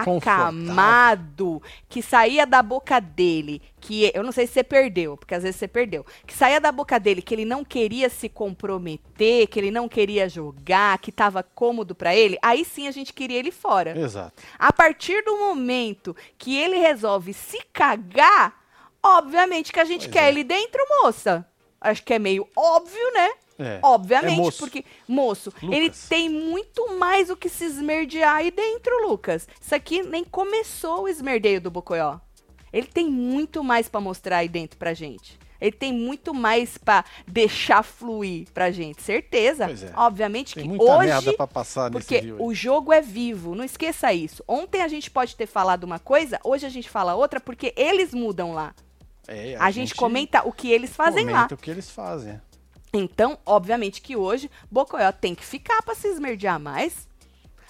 Acamado, 0.00 1.62
que 1.88 2.00
saía 2.02 2.46
da 2.46 2.62
boca 2.62 3.00
dele, 3.00 3.60
que 3.80 4.10
eu 4.14 4.22
não 4.22 4.32
sei 4.32 4.46
se 4.46 4.54
você 4.54 4.64
perdeu, 4.64 5.16
porque 5.16 5.34
às 5.34 5.42
vezes 5.42 5.56
você 5.56 5.68
perdeu, 5.68 6.06
que 6.26 6.34
saía 6.34 6.60
da 6.60 6.72
boca 6.72 6.98
dele 6.98 7.20
que 7.20 7.34
ele 7.34 7.44
não 7.44 7.64
queria 7.64 8.08
se 8.08 8.28
comprometer, 8.28 9.46
que 9.48 9.58
ele 9.58 9.70
não 9.70 9.88
queria 9.88 10.28
jogar, 10.28 10.98
que 10.98 11.10
estava 11.10 11.42
cômodo 11.42 11.94
pra 11.94 12.14
ele, 12.14 12.38
aí 12.40 12.64
sim 12.64 12.88
a 12.88 12.90
gente 12.90 13.12
queria 13.12 13.38
ele 13.38 13.50
fora. 13.50 13.98
Exato. 13.98 14.42
A 14.58 14.72
partir 14.72 15.22
do 15.24 15.38
momento 15.38 16.16
que 16.38 16.56
ele 16.56 16.78
resolve 16.78 17.32
se 17.32 17.60
cagar, 17.72 18.54
obviamente 19.02 19.72
que 19.72 19.80
a 19.80 19.84
gente 19.84 20.08
Pois 20.08 20.12
quer 20.12 20.24
é. 20.24 20.28
ele 20.28 20.44
dentro, 20.44 20.80
moça. 21.02 21.46
Acho 21.80 22.02
que 22.04 22.14
é 22.14 22.18
meio 22.18 22.48
óbvio, 22.56 23.12
né? 23.12 23.30
É. 23.62 23.78
Obviamente, 23.82 24.34
É 24.34 24.36
moço. 24.36 24.58
porque, 24.58 24.84
moço, 25.08 25.52
Lucas. 25.62 25.76
ele 25.78 25.90
tem 26.08 26.28
muito 26.28 26.98
mais 26.98 27.30
o 27.30 27.36
que 27.36 27.48
se 27.48 27.64
esmerdear 27.64 28.36
aí 28.36 28.50
dentro, 28.50 29.08
Lucas. 29.08 29.48
Isso 29.60 29.74
aqui 29.74 30.02
nem 30.02 30.24
começou 30.24 31.02
o 31.02 31.08
esmerdeio 31.08 31.60
do 31.60 31.70
Bocoió. 31.70 32.18
Ele 32.72 32.86
tem 32.86 33.08
muito 33.08 33.62
mais 33.62 33.88
pra 33.88 34.00
mostrar 34.00 34.38
aí 34.38 34.48
dentro 34.48 34.78
pra 34.78 34.94
gente. 34.94 35.38
Ele 35.60 35.70
tem 35.70 35.92
muito 35.92 36.34
mais 36.34 36.76
pra 36.76 37.04
deixar 37.24 37.84
fluir 37.84 38.48
pra 38.52 38.72
gente, 38.72 39.00
certeza. 39.00 39.66
É. 39.70 39.92
Obviamente 39.96 40.54
Tem 40.54 40.64
que 40.64 40.68
muita 40.68 40.84
hoje 40.96 41.06
merda 41.08 41.32
pra 41.34 41.46
passar 41.46 41.88
nesse 41.88 41.92
porque 42.08 42.16
aí. 42.16 42.32
o 42.32 42.52
jogo 42.52 42.92
é 42.92 43.00
vivo, 43.00 43.54
não 43.54 43.62
esqueça 43.62 44.12
isso. 44.12 44.42
Ontem 44.48 44.82
a 44.82 44.88
gente 44.88 45.08
pode 45.08 45.36
ter 45.36 45.46
falado 45.46 45.84
uma 45.84 46.00
coisa, 46.00 46.40
hoje 46.42 46.66
a 46.66 46.68
gente 46.68 46.90
fala 46.90 47.14
outra, 47.14 47.38
porque 47.38 47.72
eles 47.76 48.12
mudam 48.12 48.52
lá. 48.52 48.74
É, 49.28 49.54
A, 49.56 49.70
gente, 49.70 49.94
comenta 49.94 50.42
o 50.44 50.50
que 50.50 50.68
eles 50.68 50.90
fazem 50.96 51.26
lá. 51.26 51.32
comenta 51.44 51.54
o 51.54 51.58
que 51.58 51.70
eles 51.70 51.88
fazem. 51.88 52.40
Então, 52.92 53.38
obviamente 53.46 54.00
que 54.02 54.16
hoje, 54.16 54.50
Bocoyó 54.70 55.10
tem 55.12 55.34
que 55.34 55.44
ficar 55.44 55.80
pra 55.82 55.94
se 55.94 56.08
esmerdear 56.08 56.60
mais. 56.60 57.08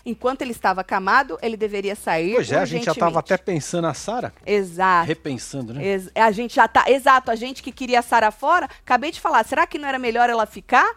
Enquanto 0.05 0.43
ele 0.43 0.51
estava 0.51 0.81
acamado, 0.81 1.39
ele 1.41 1.57
deveria 1.57 1.95
sair 1.95 2.35
Pois 2.35 2.51
é, 2.51 2.59
a 2.59 2.65
gente 2.65 2.87
já 2.87 2.93
tava 2.93 3.07
urgentemente. 3.19 3.33
até 3.35 3.37
pensando 3.53 3.87
a 3.87 3.95
Sara, 3.95 4.35
Exato. 4.45 5.07
repensando, 5.07 5.73
né? 5.75 5.85
Ex- 5.87 6.11
a 6.13 6.33
gente 6.33 6.57
já 6.57 6.67
tá. 6.67 6.91
Exato, 6.91 7.31
a 7.31 7.37
gente 7.37 7.63
que 7.63 7.71
queria 7.71 8.01
a 8.01 8.03
Sara 8.03 8.33
fora, 8.33 8.69
acabei 8.85 9.13
de 9.13 9.21
falar, 9.21 9.45
será 9.45 9.65
que 9.65 9.79
não 9.79 9.89
era 9.89 10.01
melhor 10.01 10.29
ela 10.29 10.45
ficar? 10.45 10.97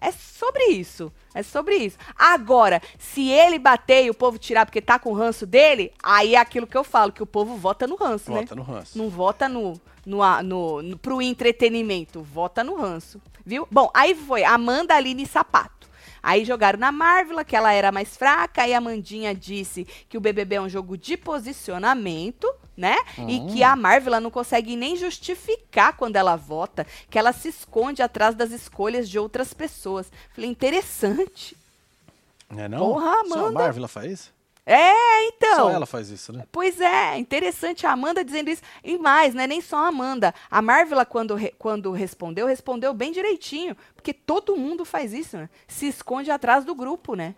É 0.00 0.12
sobre 0.12 0.66
isso. 0.66 1.12
É 1.34 1.42
sobre 1.42 1.74
isso. 1.76 1.96
Agora, 2.16 2.80
se 2.96 3.28
ele 3.28 3.58
bater 3.58 4.04
e 4.04 4.10
o 4.10 4.14
povo 4.14 4.38
tirar 4.38 4.66
porque 4.66 4.80
tá 4.80 5.00
com 5.00 5.10
o 5.10 5.14
ranço 5.14 5.44
dele, 5.44 5.92
aí 6.00 6.36
é 6.36 6.38
aquilo 6.38 6.66
que 6.66 6.76
eu 6.76 6.84
falo, 6.84 7.10
que 7.10 7.22
o 7.22 7.26
povo 7.26 7.56
vota 7.56 7.88
no 7.88 7.96
ranço, 7.96 8.30
né? 8.30 8.40
Vota 8.42 8.54
no 8.54 8.62
ranço. 8.62 8.98
Não 8.98 9.08
vota 9.08 9.48
no, 9.48 9.80
no, 10.04 10.42
no, 10.42 10.82
no, 10.82 10.98
pro 10.98 11.22
entretenimento, 11.22 12.22
vota 12.22 12.62
no 12.64 12.76
ranço, 12.76 13.20
viu? 13.44 13.66
Bom, 13.70 13.90
aí 13.94 14.14
foi 14.14 14.44
Amanda, 14.44 14.94
Aline 14.94 15.22
e 15.22 15.26
Sapato. 15.26 15.82
Aí 16.22 16.44
jogaram 16.44 16.78
na 16.78 16.92
Marvel, 16.92 17.44
que 17.44 17.56
ela 17.56 17.72
era 17.72 17.90
mais 17.90 18.16
fraca, 18.16 18.62
aí 18.62 18.72
a 18.72 18.78
Amandinha 18.78 19.34
disse 19.34 19.84
que 20.08 20.16
o 20.16 20.20
BBB 20.20 20.54
é 20.54 20.60
um 20.60 20.68
jogo 20.68 20.96
de 20.96 21.16
posicionamento, 21.16 22.48
né? 22.76 22.96
E 23.18 23.40
Hum. 23.40 23.46
que 23.48 23.62
a 23.64 23.74
Marvel 23.74 24.20
não 24.20 24.30
consegue 24.30 24.76
nem 24.76 24.96
justificar 24.96 25.96
quando 25.96 26.14
ela 26.16 26.36
vota, 26.36 26.86
que 27.10 27.18
ela 27.18 27.32
se 27.32 27.48
esconde 27.48 28.02
atrás 28.02 28.36
das 28.36 28.52
escolhas 28.52 29.08
de 29.08 29.18
outras 29.18 29.52
pessoas. 29.52 30.10
Falei, 30.32 30.48
interessante. 30.48 31.56
Não 32.48 32.62
é 32.62 32.68
não? 32.68 32.78
Porra, 32.78 33.04
Só 33.04 33.16
a 33.16 33.20
Amanda. 33.20 33.50
Marvel 33.58 33.88
faz 33.88 34.12
isso? 34.12 34.32
É, 34.64 35.26
então. 35.26 35.56
Só 35.56 35.70
ela 35.70 35.86
faz 35.86 36.08
isso, 36.10 36.32
né? 36.32 36.44
Pois 36.52 36.80
é, 36.80 37.18
interessante 37.18 37.84
a 37.86 37.92
Amanda 37.92 38.24
dizendo 38.24 38.48
isso. 38.48 38.62
E 38.84 38.96
mais, 38.96 39.34
não 39.34 39.42
é 39.42 39.46
nem 39.46 39.60
só 39.60 39.76
a 39.84 39.88
Amanda. 39.88 40.32
A 40.50 40.62
Marvel, 40.62 41.04
quando, 41.04 41.34
re- 41.34 41.52
quando 41.58 41.90
respondeu, 41.90 42.46
respondeu 42.46 42.94
bem 42.94 43.10
direitinho. 43.10 43.76
Porque 43.94 44.12
todo 44.14 44.56
mundo 44.56 44.84
faz 44.84 45.12
isso, 45.12 45.36
né? 45.36 45.48
Se 45.66 45.86
esconde 45.88 46.30
atrás 46.30 46.64
do 46.64 46.74
grupo, 46.76 47.14
né? 47.16 47.34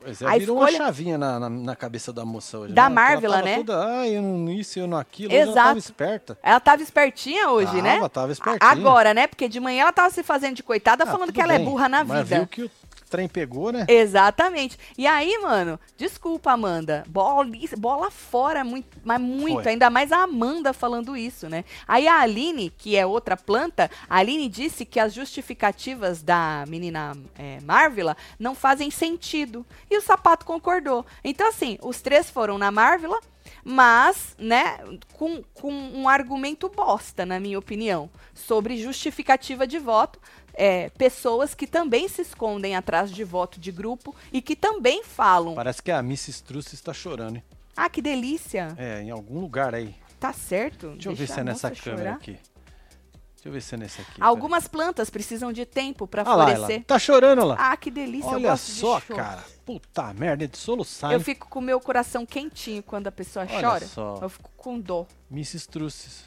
Pois 0.00 0.22
é, 0.22 0.26
A 0.26 0.38
virou 0.38 0.58
escolha- 0.58 0.78
uma 0.78 0.86
chavinha 0.86 1.18
na, 1.18 1.40
na, 1.40 1.50
na 1.50 1.74
cabeça 1.74 2.12
da 2.12 2.24
moça 2.24 2.56
hoje. 2.56 2.72
Da 2.72 2.82
né? 2.82 2.86
Ela 2.86 2.94
Marvel, 2.94 3.30
tava 3.32 3.42
né? 3.44 3.56
Toda, 3.56 3.98
ah, 3.98 4.08
eu 4.08 4.22
não 4.22 4.48
isso, 4.52 4.78
eu 4.78 4.86
não 4.86 4.96
aquilo. 4.96 5.30
Hoje 5.32 5.40
ela 5.40 5.50
Exato. 5.50 5.66
tava 5.66 5.78
esperta. 5.80 6.38
Ela 6.40 6.60
tava 6.60 6.82
espertinha 6.84 7.50
hoje, 7.50 7.66
Tava, 7.72 7.82
né? 7.82 8.08
tava 8.08 8.28
A- 8.28 8.32
espertinha. 8.32 8.70
Agora, 8.70 9.12
né? 9.12 9.26
Porque 9.26 9.48
de 9.48 9.58
manhã 9.58 9.82
ela 9.82 9.92
tava 9.92 10.10
se 10.10 10.22
fazendo 10.22 10.54
de 10.54 10.62
coitada, 10.62 11.02
Ah, 11.02 11.06
falando 11.08 11.32
que 11.32 11.40
ela 11.40 11.52
é 11.54 11.58
bem, 11.58 11.66
burra 11.66 11.88
na 11.88 12.04
Mas 12.04 12.22
vida. 12.28 12.36
viu 12.38 12.46
que 12.46 12.62
o 12.62 12.70
trem 13.08 13.28
pegou, 13.28 13.72
né? 13.72 13.86
Exatamente. 13.88 14.78
E 14.96 15.06
aí, 15.06 15.38
mano, 15.38 15.78
desculpa, 15.96 16.52
Amanda. 16.52 17.04
Bola, 17.08 17.46
bola 17.76 18.10
fora, 18.10 18.62
muito, 18.62 18.98
mas 19.04 19.20
muito. 19.20 19.62
Foi. 19.62 19.72
Ainda 19.72 19.90
mais 19.90 20.12
a 20.12 20.22
Amanda 20.22 20.72
falando 20.72 21.16
isso, 21.16 21.48
né? 21.48 21.64
Aí 21.86 22.06
a 22.06 22.20
Aline, 22.20 22.70
que 22.76 22.96
é 22.96 23.04
outra 23.06 23.36
planta, 23.36 23.90
a 24.08 24.18
Aline 24.18 24.48
disse 24.48 24.84
que 24.84 25.00
as 25.00 25.12
justificativas 25.12 26.22
da 26.22 26.64
menina 26.68 27.16
é, 27.36 27.58
Marvila 27.62 28.16
não 28.38 28.54
fazem 28.54 28.90
sentido. 28.90 29.66
E 29.90 29.96
o 29.96 30.02
sapato 30.02 30.44
concordou. 30.44 31.04
Então, 31.24 31.48
assim, 31.48 31.78
os 31.82 32.00
três 32.00 32.30
foram 32.30 32.58
na 32.58 32.70
Marvila. 32.70 33.18
Mas, 33.64 34.34
né, 34.38 34.78
com, 35.14 35.42
com 35.54 35.72
um 35.72 36.08
argumento 36.08 36.68
bosta, 36.68 37.24
na 37.24 37.40
minha 37.40 37.58
opinião, 37.58 38.10
sobre 38.34 38.76
justificativa 38.76 39.66
de 39.66 39.78
voto, 39.78 40.20
é, 40.58 40.90
pessoas 40.90 41.54
que 41.54 41.68
também 41.68 42.08
se 42.08 42.20
escondem 42.22 42.74
atrás 42.74 43.12
de 43.12 43.22
voto 43.22 43.60
de 43.60 43.70
grupo 43.70 44.12
e 44.32 44.42
que 44.42 44.56
também 44.56 45.04
falam. 45.04 45.54
Parece 45.54 45.80
que 45.80 45.90
a 45.92 46.00
Mrs. 46.00 46.42
Truss 46.42 46.72
está 46.72 46.92
chorando, 46.92 47.36
hein? 47.36 47.44
Ah, 47.76 47.88
que 47.88 48.02
delícia! 48.02 48.74
É, 48.76 49.00
em 49.02 49.10
algum 49.10 49.38
lugar 49.38 49.72
aí. 49.72 49.94
Tá 50.18 50.32
certo. 50.32 50.90
Deixa 50.94 51.10
eu 51.10 51.14
ver 51.14 51.28
se 51.28 51.38
é 51.38 51.44
nessa 51.44 51.70
câmera 51.70 52.02
chorar. 52.02 52.14
aqui. 52.16 52.32
Deixa 52.32 53.48
eu 53.48 53.52
ver 53.52 53.60
se 53.62 53.76
é 53.76 53.78
nesse 53.78 54.00
aqui. 54.00 54.20
Algumas 54.20 54.66
plantas 54.66 55.08
precisam 55.08 55.52
de 55.52 55.64
tempo 55.64 56.08
pra 56.08 56.24
peraí. 56.24 56.34
Ah 56.34 56.36
lá, 56.44 56.56
florescer. 56.56 56.84
tá 56.84 56.98
chorando 56.98 57.44
lá. 57.44 57.54
Ah, 57.56 57.76
que 57.76 57.88
delícia, 57.88 58.28
Olha 58.30 58.52
de 58.54 58.58
só, 58.58 59.00
choro. 59.00 59.14
cara. 59.16 59.44
Puta 59.64 60.12
merda, 60.12 60.42
é 60.42 60.48
de 60.48 60.58
soluçar, 60.58 61.12
Eu 61.12 61.20
fico 61.20 61.48
com 61.48 61.60
o 61.60 61.62
meu 61.62 61.78
coração 61.80 62.26
quentinho 62.26 62.82
quando 62.82 63.06
a 63.06 63.12
pessoa 63.12 63.46
Olha 63.48 63.60
chora. 63.60 63.86
só. 63.86 64.18
Eu 64.20 64.28
fico 64.28 64.50
com 64.56 64.80
dó. 64.80 65.06
Mrs. 65.30 65.68
Truces. 65.68 66.24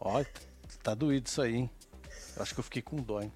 Ó, 0.00 0.22
tá 0.90 0.94
doído 0.94 1.28
isso 1.28 1.40
aí, 1.40 1.54
hein? 1.54 1.70
Eu 2.36 2.42
acho 2.42 2.54
que 2.54 2.60
eu 2.60 2.64
fiquei 2.64 2.82
com 2.82 2.96
dó, 2.96 3.20
hein? 3.20 3.32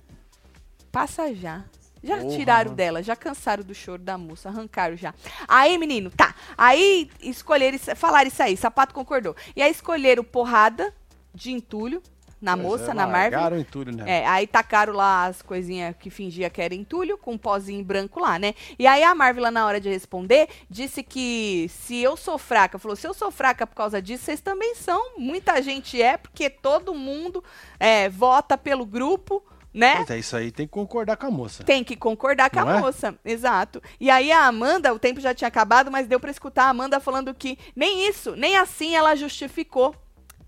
Passa 0.90 1.32
já. 1.34 1.64
Já 2.02 2.18
Porra, 2.18 2.36
tiraram 2.36 2.64
mano. 2.70 2.76
dela, 2.76 3.02
já 3.02 3.16
cansaram 3.16 3.64
do 3.64 3.74
choro 3.74 4.02
da 4.02 4.18
moça, 4.18 4.48
arrancaram 4.48 4.96
já. 4.96 5.14
Aí, 5.48 5.78
menino, 5.78 6.11
tá. 6.11 6.34
Aí 6.57 7.11
escolheram, 7.20 7.78
falaram 7.78 8.28
isso 8.28 8.42
aí, 8.42 8.57
sapato 8.57 8.92
concordou. 8.92 9.34
E 9.57 9.62
aí 9.62 9.70
escolheram 9.70 10.22
porrada 10.22 10.94
de 11.32 11.50
entulho 11.50 12.02
na 12.45 12.55
Pois 12.57 12.68
moça, 12.68 12.90
é, 12.90 12.95
na 12.95 13.07
Marvel. 13.07 13.40
largaram 13.40 13.59
entulho, 13.59 13.97
né? 13.97 14.05
É, 14.07 14.26
aí 14.26 14.47
tacaram 14.47 14.92
lá 14.92 15.24
as 15.24 15.40
coisinhas 15.40 15.97
que 15.99 16.11
fingia 16.11 16.51
que 16.51 16.61
era 16.61 16.74
entulho, 16.74 17.16
com 17.16 17.32
um 17.32 17.38
pozinho 17.38 17.82
branco 17.82 18.20
lá, 18.20 18.38
né? 18.38 18.55
E 18.78 18.86
aí 18.86 19.03
a 19.03 19.14
Marvel, 19.14 19.42
lá 19.45 19.51
na 19.51 19.64
hora 19.66 19.80
de 19.80 19.88
responder, 19.88 20.49
disse 20.68 21.03
que 21.03 21.66
se 21.70 21.97
eu 22.03 22.16
sou 22.16 22.36
fraca, 22.36 22.78
falou, 22.78 22.95
se 22.97 23.07
eu 23.07 23.14
sou 23.14 23.30
fraca 23.30 23.66
por 23.66 23.74
causa 23.74 24.01
disso, 24.03 24.24
vocês 24.24 24.40
também 24.42 24.74
são. 24.74 25.16
Muita 25.16 25.62
gente 25.62 26.01
é, 26.01 26.18
porque 26.18 26.51
todo 26.51 26.95
mundo 26.95 27.42
é, 27.80 28.11
vota 28.11 28.59
pelo 28.59 28.84
grupo, 28.84 29.42
né? 29.72 29.97
Pois 29.97 30.11
é, 30.11 30.18
isso 30.18 30.36
aí 30.36 30.53
tem 30.53 30.66
que 30.66 30.72
concordar 30.72 31.16
com 31.16 31.26
a 31.26 31.30
moça. 31.30 31.64
Tem 31.64 31.82
que 31.82 31.97
concordar 31.97 32.51
com 32.51 32.61
Não 32.61 32.68
a 32.68 32.76
é? 32.76 32.80
moça, 32.80 33.18
exato. 33.24 33.82
E 33.99 34.11
aí 34.11 34.30
a 34.30 34.47
Amanda, 34.47 34.92
o 34.92 34.99
tempo 34.99 35.18
já 35.18 35.32
tinha 35.34 35.49
acabado, 35.49 35.90
mas 35.90 36.07
deu 36.07 36.20
pra 36.20 36.30
escutar 36.30 36.66
a 36.66 36.68
Amanda 36.68 37.01
falando 37.01 37.34
que 37.34 37.59
nem 37.74 38.07
isso, 38.07 38.36
nem 38.36 38.57
assim 38.57 38.95
ela 38.95 39.16
justificou 39.16 39.97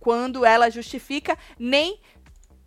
quando 0.06 0.44
ela 0.44 0.70
justifica, 0.70 1.36
nem 1.58 2.00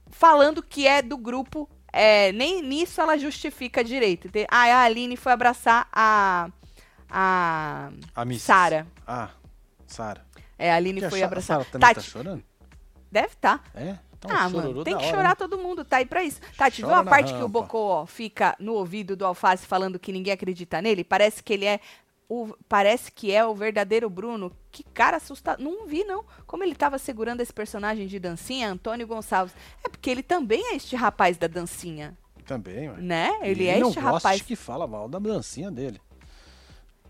falando 0.09 0.61
que 0.61 0.85
é 0.85 1.01
do 1.01 1.15
grupo, 1.17 1.69
é, 1.89 2.33
nem 2.33 2.61
nisso 2.61 2.99
ela 2.99 3.17
justifica 3.17 3.81
direito. 3.81 4.29
Aí 4.51 4.71
a 4.71 4.81
Aline 4.81 5.15
foi 5.15 5.31
abraçar 5.31 5.87
a 5.93 6.49
a 7.09 7.91
A. 8.13 8.33
Sara. 8.37 8.85
Ah, 9.07 9.29
Sara. 9.87 10.25
É, 10.57 10.69
a 10.69 10.75
Aline 10.75 11.05
a 11.05 11.09
foi 11.09 11.19
Sa- 11.19 11.25
abraçar. 11.25 11.55
A 11.55 11.59
Sara 11.61 11.71
também 11.71 11.87
Tati, 11.93 12.05
tá 12.05 12.11
chorando? 12.11 12.43
deve 13.09 13.27
estar. 13.27 13.63
É? 13.73 13.95
Então, 14.17 14.31
Ah, 14.35 14.49
mano, 14.49 14.83
tem 14.83 14.97
que 14.97 15.03
hora, 15.05 15.09
chorar 15.15 15.29
né? 15.29 15.35
todo 15.35 15.57
mundo, 15.57 15.85
tá 15.85 15.95
aí 15.97 16.05
pra 16.05 16.21
isso. 16.21 16.41
Tati, 16.57 16.81
viu 16.81 16.93
a 16.93 17.05
parte 17.05 17.27
que 17.31 17.39
o 17.39 17.43
rampa. 17.43 17.61
Bocó 17.61 18.05
fica 18.05 18.53
no 18.59 18.73
ouvido 18.73 19.15
do 19.15 19.25
Alface 19.25 19.65
falando 19.65 19.97
que 19.97 20.11
ninguém 20.11 20.33
acredita 20.33 20.81
nele? 20.81 21.05
Parece 21.05 21.41
que 21.41 21.53
ele 21.53 21.63
é 21.65 21.79
o 22.29 22.55
parece 22.69 23.11
que 23.11 23.31
é 23.31 23.43
o 23.43 23.55
verdadeiro 23.55 24.09
Bruno. 24.09 24.51
Que 24.71 24.83
cara 24.83 25.17
assustado. 25.17 25.61
Não 25.63 25.87
vi 25.87 26.03
não 26.03 26.23
como 26.45 26.63
ele 26.63 26.75
tava 26.75 26.97
segurando 26.99 27.41
esse 27.41 27.51
personagem 27.51 28.05
de 28.07 28.19
dancinha, 28.19 28.69
Antônio 28.71 29.07
Gonçalves. 29.07 29.53
É 29.83 29.89
porque 29.89 30.09
ele 30.09 30.21
também 30.23 30.63
é 30.71 30.75
este 30.75 30.95
rapaz 30.95 31.37
da 31.37 31.47
dancinha, 31.47 32.15
Também, 32.45 32.89
ué. 32.89 32.97
né? 33.01 33.31
Ele 33.41 33.67
é 33.67 33.79
este 33.79 33.99
rapaz. 33.99 34.41
que 34.43 34.55
fala 34.55 34.85
mal 34.87 35.09
da 35.09 35.17
dancinha 35.19 35.71
dele. 35.71 35.99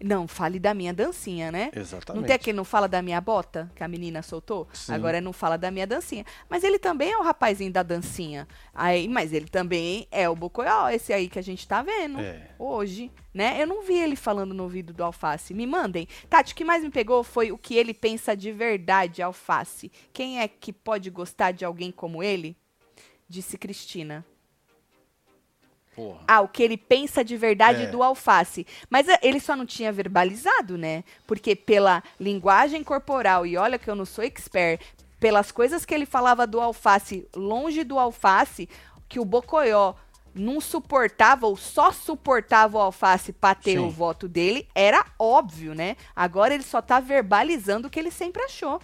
Não, 0.01 0.27
fale 0.27 0.59
da 0.59 0.73
minha 0.73 0.93
dancinha, 0.93 1.51
né? 1.51 1.71
Exatamente. 1.75 2.21
Não 2.21 2.25
tem 2.25 2.35
aquele 2.35 2.55
não 2.55 2.63
fala 2.63 2.87
da 2.87 3.01
minha 3.01 3.19
bota, 3.19 3.69
que 3.75 3.83
a 3.83 3.87
menina 3.87 4.21
soltou? 4.21 4.67
Sim. 4.73 4.93
Agora 4.93 5.17
é 5.17 5.21
não 5.21 5.33
fala 5.33 5.57
da 5.57 5.69
minha 5.69 5.85
dancinha. 5.85 6.25
Mas 6.49 6.63
ele 6.63 6.79
também 6.79 7.11
é 7.11 7.17
o 7.17 7.21
rapazinho 7.23 7.71
da 7.71 7.83
dancinha. 7.83 8.47
Aí, 8.73 9.07
mas 9.07 9.33
ele 9.33 9.47
também 9.47 10.07
é 10.11 10.29
o 10.29 10.35
Bocoió, 10.35 10.89
esse 10.89 11.11
aí 11.11 11.27
que 11.27 11.37
a 11.37 11.41
gente 11.41 11.67
tá 11.67 11.81
vendo 11.81 12.19
É. 12.19 12.49
hoje, 12.57 13.11
né? 13.33 13.61
Eu 13.61 13.67
não 13.67 13.83
vi 13.83 13.95
ele 13.95 14.15
falando 14.15 14.53
no 14.53 14.63
ouvido 14.63 14.93
do 14.93 15.03
Alface. 15.03 15.53
Me 15.53 15.67
mandem. 15.67 16.07
Tati, 16.29 16.53
o 16.53 16.55
que 16.55 16.63
mais 16.63 16.83
me 16.83 16.89
pegou 16.89 17.23
foi 17.23 17.51
o 17.51 17.57
que 17.57 17.75
ele 17.75 17.93
pensa 17.93 18.35
de 18.35 18.51
verdade, 18.51 19.21
Alface. 19.21 19.91
Quem 20.13 20.39
é 20.39 20.47
que 20.47 20.71
pode 20.71 21.09
gostar 21.09 21.51
de 21.51 21.65
alguém 21.65 21.91
como 21.91 22.23
ele? 22.23 22.55
Disse 23.27 23.57
Cristina. 23.57 24.25
Porra. 25.99 26.19
Ah, 26.27 26.41
o 26.41 26.47
que 26.47 26.63
ele 26.63 26.77
pensa 26.77 27.23
de 27.23 27.35
verdade 27.35 27.83
É. 27.83 27.87
do 27.87 28.01
alface. 28.01 28.65
Mas 28.89 29.07
eh, 29.07 29.19
ele 29.21 29.39
só 29.39 29.55
não 29.55 29.65
tinha 29.65 29.91
verbalizado, 29.91 30.77
né? 30.77 31.03
Porque 31.27 31.55
pela 31.55 32.03
linguagem 32.19 32.83
corporal, 32.83 33.45
e 33.45 33.57
olha 33.57 33.77
que 33.77 33.89
eu 33.89 33.95
não 33.95 34.05
sou 34.05 34.23
expert, 34.23 34.81
pelas 35.19 35.51
coisas 35.51 35.83
que 35.85 35.93
ele 35.93 36.05
falava 36.05 36.47
do 36.47 36.61
alface, 36.61 37.27
longe 37.35 37.83
do 37.83 37.99
alface, 37.99 38.69
que 39.07 39.19
o 39.19 39.25
Bocoió 39.25 39.93
não 40.33 40.61
suportava 40.61 41.47
ou 41.47 41.57
só 41.57 41.91
suportava 41.91 42.77
o 42.77 42.81
alface 42.81 43.33
pra 43.33 43.53
ter 43.55 43.71
Sim. 43.77 43.79
o 43.79 43.89
voto 43.89 44.27
dele, 44.27 44.67
era 44.73 45.03
óbvio, 45.17 45.73
né? 45.73 45.97
Agora 46.15 46.53
ele 46.53 46.63
só 46.63 46.81
tá 46.81 46.99
verbalizando 46.99 47.87
o 47.87 47.91
que 47.91 47.99
ele 47.99 48.11
sempre 48.11 48.43
achou. 48.43 48.79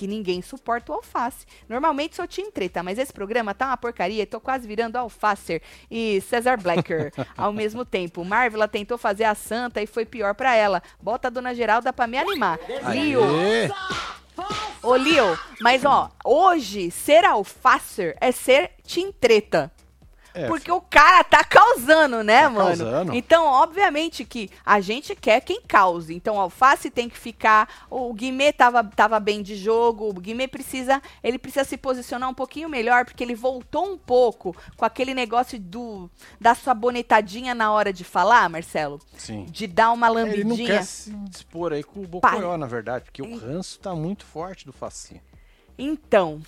Que 0.00 0.06
ninguém 0.06 0.40
suporta 0.40 0.92
o 0.92 0.94
alface. 0.94 1.44
Normalmente 1.68 2.16
sou 2.16 2.26
Team 2.26 2.50
Treta, 2.50 2.82
mas 2.82 2.96
esse 2.96 3.12
programa 3.12 3.52
tá 3.52 3.66
uma 3.66 3.76
porcaria 3.76 4.22
e 4.22 4.24
tô 4.24 4.40
quase 4.40 4.66
virando 4.66 4.96
alfacer 4.96 5.60
e 5.90 6.22
Cesar 6.22 6.58
Blacker 6.58 7.12
ao 7.36 7.52
mesmo 7.52 7.84
tempo. 7.84 8.24
Marvela 8.24 8.66
tentou 8.66 8.96
fazer 8.96 9.24
a 9.24 9.34
santa 9.34 9.82
e 9.82 9.86
foi 9.86 10.06
pior 10.06 10.34
pra 10.34 10.54
ela. 10.54 10.82
Bota 11.02 11.28
a 11.28 11.30
dona 11.30 11.54
Geralda 11.54 11.92
pra 11.92 12.06
me 12.06 12.16
animar. 12.16 12.58
Lio, 12.94 13.20
ô 14.82 14.96
Lio, 14.96 15.38
mas 15.60 15.84
ó, 15.84 16.10
hoje 16.24 16.90
ser 16.90 17.22
alfacer 17.26 18.16
é 18.22 18.32
ser 18.32 18.70
Team 18.82 19.12
Treta. 19.12 19.70
É, 20.32 20.46
Porque 20.46 20.70
o 20.70 20.80
cara 20.80 21.24
tá 21.24 21.42
causando, 21.42 22.22
né, 22.22 22.42
Tá 22.42 22.50
mano? 22.50 22.66
causando. 22.68 23.14
Então, 23.14 23.46
obviamente 23.46 24.24
que 24.24 24.48
a 24.64 24.80
gente 24.80 25.14
quer 25.16 25.40
quem 25.40 25.60
cause. 25.62 26.14
Então, 26.14 26.36
o 26.36 26.40
Alface 26.40 26.88
tem 26.90 27.08
que 27.08 27.18
ficar. 27.18 27.86
O 27.90 28.12
Guimê 28.14 28.52
tava, 28.52 28.84
tava 28.84 29.18
bem 29.18 29.42
de 29.42 29.56
jogo. 29.56 30.08
O 30.08 30.12
Guimê 30.14 30.46
precisa. 30.46 31.02
Ele 31.22 31.38
precisa 31.38 31.64
se 31.64 31.76
posicionar 31.76 32.28
um 32.28 32.34
pouquinho 32.34 32.68
melhor, 32.68 33.04
porque 33.04 33.24
ele 33.24 33.34
voltou 33.34 33.92
um 33.92 33.98
pouco 33.98 34.54
com 34.76 34.84
aquele 34.84 35.14
negócio 35.14 35.58
do 35.58 36.08
da 36.40 36.54
sua 36.54 36.74
bonetadinha 36.74 37.54
na 37.54 37.72
hora 37.72 37.92
de 37.92 38.04
falar, 38.04 38.48
Marcelo. 38.48 39.00
Sim. 39.16 39.46
De 39.46 39.66
dar 39.66 39.90
uma 39.92 40.06
Ele 40.08 40.14
não 40.44 40.50
lambidinha. 40.50 40.78
quer 40.78 40.84
se 40.84 41.10
dispor 41.28 41.72
aí 41.72 41.82
com 41.82 42.00
o 42.00 42.06
Bocoió, 42.06 42.56
na 42.56 42.66
verdade, 42.66 43.04
porque 43.04 43.22
o 43.22 43.36
ranço 43.36 43.78
tá 43.80 43.94
muito 43.94 44.24
forte 44.24 44.64
do 44.64 44.72
Facinho. 44.72 45.20
Então, 45.76 46.40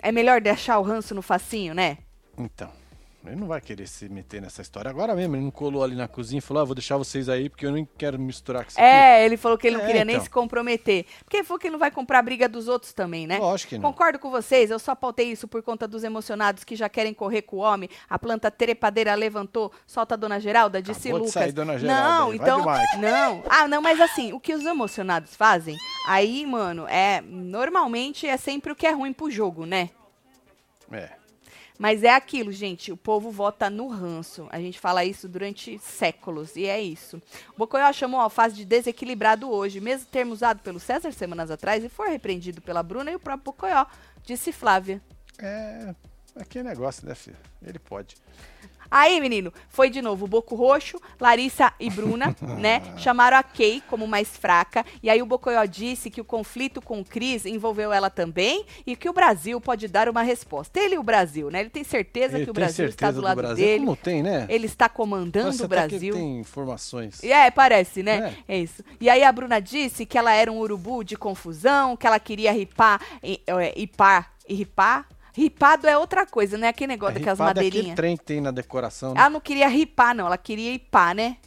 é 0.00 0.10
melhor 0.12 0.40
deixar 0.40 0.78
o 0.78 0.82
ranço 0.82 1.14
no 1.14 1.22
facinho, 1.22 1.74
né? 1.74 1.98
Então, 2.38 2.70
ele 3.24 3.36
não 3.36 3.46
vai 3.46 3.60
querer 3.60 3.86
se 3.86 4.08
meter 4.08 4.40
nessa 4.40 4.62
história 4.62 4.90
agora 4.90 5.14
mesmo. 5.14 5.36
Ele 5.36 5.44
não 5.44 5.50
colou 5.50 5.82
ali 5.84 5.94
na 5.94 6.08
cozinha 6.08 6.38
e 6.38 6.40
falou: 6.40 6.62
ah, 6.62 6.64
vou 6.64 6.74
deixar 6.74 6.96
vocês 6.96 7.28
aí 7.28 7.48
porque 7.50 7.66
eu 7.66 7.72
não 7.72 7.86
quero 7.98 8.18
misturar 8.18 8.64
com 8.64 8.70
isso 8.70 8.80
aqui. 8.80 8.88
É, 8.88 9.24
ele 9.24 9.36
falou 9.36 9.58
que 9.58 9.66
ele 9.66 9.76
não 9.76 9.84
É, 9.84 9.86
queria 9.86 10.04
nem 10.04 10.14
então. 10.16 10.24
se 10.24 10.30
comprometer. 10.30 11.04
Porque 11.22 11.36
ele 11.38 11.44
falou 11.44 11.58
que 11.58 11.66
ele 11.66 11.72
não 11.72 11.78
vai 11.78 11.90
comprar 11.90 12.20
a 12.20 12.22
briga 12.22 12.48
dos 12.48 12.66
outros 12.66 12.92
também, 12.94 13.26
né? 13.26 13.38
Lógico 13.38 13.70
que 13.70 13.78
não. 13.78 13.90
Concordo 13.92 14.18
com 14.18 14.30
vocês, 14.30 14.70
eu 14.70 14.78
só 14.78 14.94
pautei 14.94 15.30
isso 15.30 15.46
por 15.46 15.62
conta 15.62 15.86
dos 15.86 16.02
emocionados 16.02 16.64
que 16.64 16.74
já 16.74 16.88
querem 16.88 17.12
correr 17.12 17.42
com 17.42 17.56
o 17.56 17.60
homem. 17.60 17.90
A 18.08 18.18
planta 18.18 18.50
trepadeira 18.50 19.14
levantou, 19.14 19.70
solta 19.86 20.14
a 20.14 20.16
dona 20.16 20.40
Geralda, 20.40 20.80
disse 20.80 21.08
Acabou 21.08 21.20
de 21.20 21.26
Lucas. 21.26 21.32
sair, 21.42 21.52
dona 21.52 21.78
Geralda, 21.78 22.02
não, 22.18 22.34
então. 22.34 22.60
de. 22.62 22.96
Não. 22.98 23.42
Ah, 23.50 23.68
não, 23.68 23.82
mas 23.82 24.00
assim, 24.00 24.32
o 24.32 24.40
que 24.40 24.54
os 24.54 24.64
emocionados 24.64 25.36
fazem, 25.36 25.76
aí, 26.06 26.46
mano, 26.46 26.86
é. 26.88 27.20
Normalmente 27.20 28.26
é 28.26 28.36
sempre 28.38 28.72
o 28.72 28.76
que 28.76 28.86
é 28.86 28.92
ruim 28.92 29.12
pro 29.12 29.30
jogo, 29.30 29.66
né? 29.66 29.90
É. 30.90 31.19
Mas 31.80 32.04
é 32.04 32.14
aquilo, 32.14 32.52
gente. 32.52 32.92
O 32.92 32.96
povo 32.96 33.30
vota 33.30 33.70
no 33.70 33.88
ranço. 33.88 34.46
A 34.50 34.60
gente 34.60 34.78
fala 34.78 35.02
isso 35.02 35.26
durante 35.26 35.78
séculos. 35.78 36.54
E 36.54 36.66
é 36.66 36.78
isso. 36.78 37.16
O 37.54 37.56
Bocoió 37.56 37.90
chamou 37.90 38.20
o 38.20 38.22
Alface 38.22 38.54
de 38.54 38.66
desequilibrado 38.66 39.50
hoje, 39.50 39.80
mesmo 39.80 40.04
termo 40.04 40.34
usado 40.34 40.60
pelo 40.60 40.78
César 40.78 41.10
semanas 41.10 41.50
atrás, 41.50 41.82
e 41.82 41.88
foi 41.88 42.10
repreendido 42.10 42.60
pela 42.60 42.82
Bruna 42.82 43.10
e 43.10 43.14
o 43.14 43.18
próprio 43.18 43.44
Bocoió, 43.46 43.86
disse 44.26 44.52
Flávia. 44.52 45.00
É. 45.38 45.94
Aquele 46.36 46.68
negócio, 46.68 47.08
né, 47.08 47.14
filho? 47.14 47.38
Ele 47.62 47.78
pode. 47.78 48.14
Aí, 48.90 49.20
menino, 49.20 49.52
foi 49.68 49.88
de 49.88 50.02
novo 50.02 50.24
o 50.24 50.28
Boco 50.28 50.54
Roxo, 50.54 51.00
Larissa 51.20 51.72
e 51.78 51.88
Bruna, 51.88 52.34
né? 52.58 52.82
Chamaram 52.96 53.36
a 53.36 53.42
Kay 53.42 53.82
como 53.88 54.06
mais 54.06 54.36
fraca. 54.36 54.84
E 55.02 55.08
aí 55.08 55.22
o 55.22 55.26
Bocoió 55.26 55.64
disse 55.64 56.10
que 56.10 56.20
o 56.20 56.24
conflito 56.24 56.82
com 56.82 57.00
o 57.00 57.04
Cris 57.04 57.46
envolveu 57.46 57.92
ela 57.92 58.10
também 58.10 58.64
e 58.86 58.96
que 58.96 59.08
o 59.08 59.12
Brasil 59.12 59.60
pode 59.60 59.86
dar 59.86 60.08
uma 60.08 60.22
resposta. 60.22 60.80
Ele 60.80 60.96
e 60.96 60.98
o 60.98 61.02
Brasil, 61.02 61.50
né? 61.50 61.60
Ele 61.60 61.70
tem 61.70 61.84
certeza 61.84 62.36
Ele 62.36 62.44
que 62.44 62.50
o 62.50 62.54
Brasil 62.54 62.86
está 62.86 63.10
do 63.10 63.20
lado 63.20 63.36
Brasil. 63.36 63.64
dele. 63.64 63.84
Como 63.84 63.96
tem, 63.96 64.22
né? 64.22 64.46
Ele 64.48 64.66
está 64.66 64.88
comandando 64.88 65.46
Parece 65.46 65.64
o 65.64 65.68
Brasil. 65.68 66.14
tem 66.14 66.38
informações. 66.40 67.22
É, 67.22 67.50
parece, 67.50 68.02
né? 68.02 68.34
É. 68.48 68.58
isso. 68.58 68.82
E 69.00 69.08
aí 69.08 69.22
a 69.22 69.32
Bruna 69.32 69.60
disse 69.60 70.04
que 70.04 70.18
ela 70.18 70.32
era 70.32 70.50
um 70.50 70.58
urubu 70.58 71.04
de 71.04 71.16
confusão, 71.16 71.96
que 71.96 72.06
ela 72.06 72.18
queria 72.18 72.52
ripar, 72.52 73.00
é, 73.22 73.38
ripar, 73.76 74.32
e 74.48 74.54
ripar. 74.54 75.06
Ripado 75.40 75.86
é 75.88 75.96
outra 75.96 76.26
coisa, 76.26 76.58
né? 76.58 76.68
Aquele 76.68 76.88
negócio 76.88 77.14
daquelas 77.14 77.38
ripado 77.38 77.58
é 77.60 77.64
madeirinhas. 77.64 77.96
trem 77.96 78.14
que 78.16 78.24
tem 78.24 78.40
na 78.42 78.50
decoração, 78.50 79.14
né? 79.14 79.20
Ela 79.20 79.30
não 79.30 79.40
queria 79.40 79.68
ripar, 79.68 80.14
não. 80.14 80.26
Ela 80.26 80.36
queria 80.36 80.72
ipar, 80.74 81.14
né? 81.14 81.38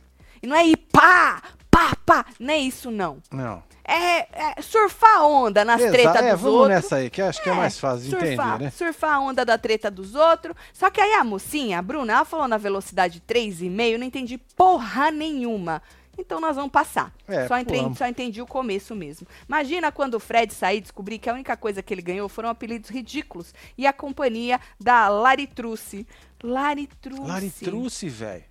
E 0.41 0.47
não 0.47 0.55
é 0.55 0.65
ipar, 0.65 1.55
pá, 1.69 1.95
pá. 2.03 2.25
Não 2.39 2.51
é 2.51 2.57
isso, 2.57 2.89
não. 2.89 3.19
Não. 3.31 3.61
É, 3.85 4.55
é 4.57 4.61
surfar 4.61 5.17
a 5.17 5.27
onda 5.27 5.63
nas 5.63 5.79
Exa- 5.79 5.91
tretas 5.91 6.15
é, 6.15 6.31
dos 6.31 6.41
vamos 6.41 6.57
outros. 6.57 6.75
nessa 6.75 6.95
aí, 6.95 7.09
que 7.09 7.21
acho 7.21 7.43
que 7.43 7.49
é, 7.49 7.53
mais 7.53 7.77
fácil 7.77 8.09
surfar, 8.09 8.27
entender, 8.31 8.63
né? 8.63 8.71
Surfar 8.71 9.13
a 9.13 9.19
onda 9.19 9.45
da 9.45 9.57
treta 9.57 9.91
dos 9.91 10.15
outros. 10.15 10.55
Só 10.73 10.89
que 10.89 10.99
aí 10.99 11.13
a 11.13 11.23
mocinha, 11.23 11.77
a 11.77 11.81
Bruna, 11.81 12.13
ela 12.13 12.25
falou 12.25 12.47
na 12.47 12.57
velocidade 12.57 13.21
3,5, 13.27 13.91
eu 13.91 13.99
não 13.99 14.05
entendi 14.07 14.39
porra 14.55 15.11
nenhuma. 15.11 15.81
Então 16.17 16.39
nós 16.39 16.55
vamos 16.55 16.71
passar. 16.71 17.11
É, 17.27 17.47
só, 17.47 17.57
entendi, 17.57 17.97
só 17.97 18.05
entendi 18.07 18.41
o 18.41 18.45
começo 18.47 18.95
mesmo. 18.95 19.27
Imagina 19.47 19.91
quando 19.91 20.13
o 20.15 20.19
Fred 20.19 20.53
sair 20.53 20.77
e 20.77 20.81
descobrir 20.81 21.17
que 21.17 21.29
a 21.29 21.33
única 21.33 21.57
coisa 21.57 21.81
que 21.81 21.93
ele 21.93 22.01
ganhou 22.03 22.29
foram 22.29 22.49
apelidos 22.49 22.89
ridículos 22.89 23.53
e 23.77 23.87
a 23.87 23.91
companhia 23.93 24.59
da 24.79 25.09
Laritruce. 25.09 26.05
Laritruce. 26.43 27.21
Laritruce, 27.21 28.09
velho. 28.09 28.43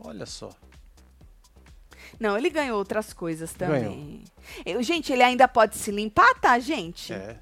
Olha 0.00 0.26
só. 0.26 0.50
Não, 2.18 2.36
ele 2.36 2.50
ganhou 2.50 2.78
outras 2.78 3.12
coisas 3.12 3.52
também. 3.52 4.24
Eu- 4.64 4.82
gente, 4.82 5.12
ele 5.12 5.22
ainda 5.22 5.46
pode 5.48 5.76
se 5.76 5.90
limpar, 5.90 6.34
tá, 6.40 6.58
gente? 6.58 7.12
É. 7.12 7.38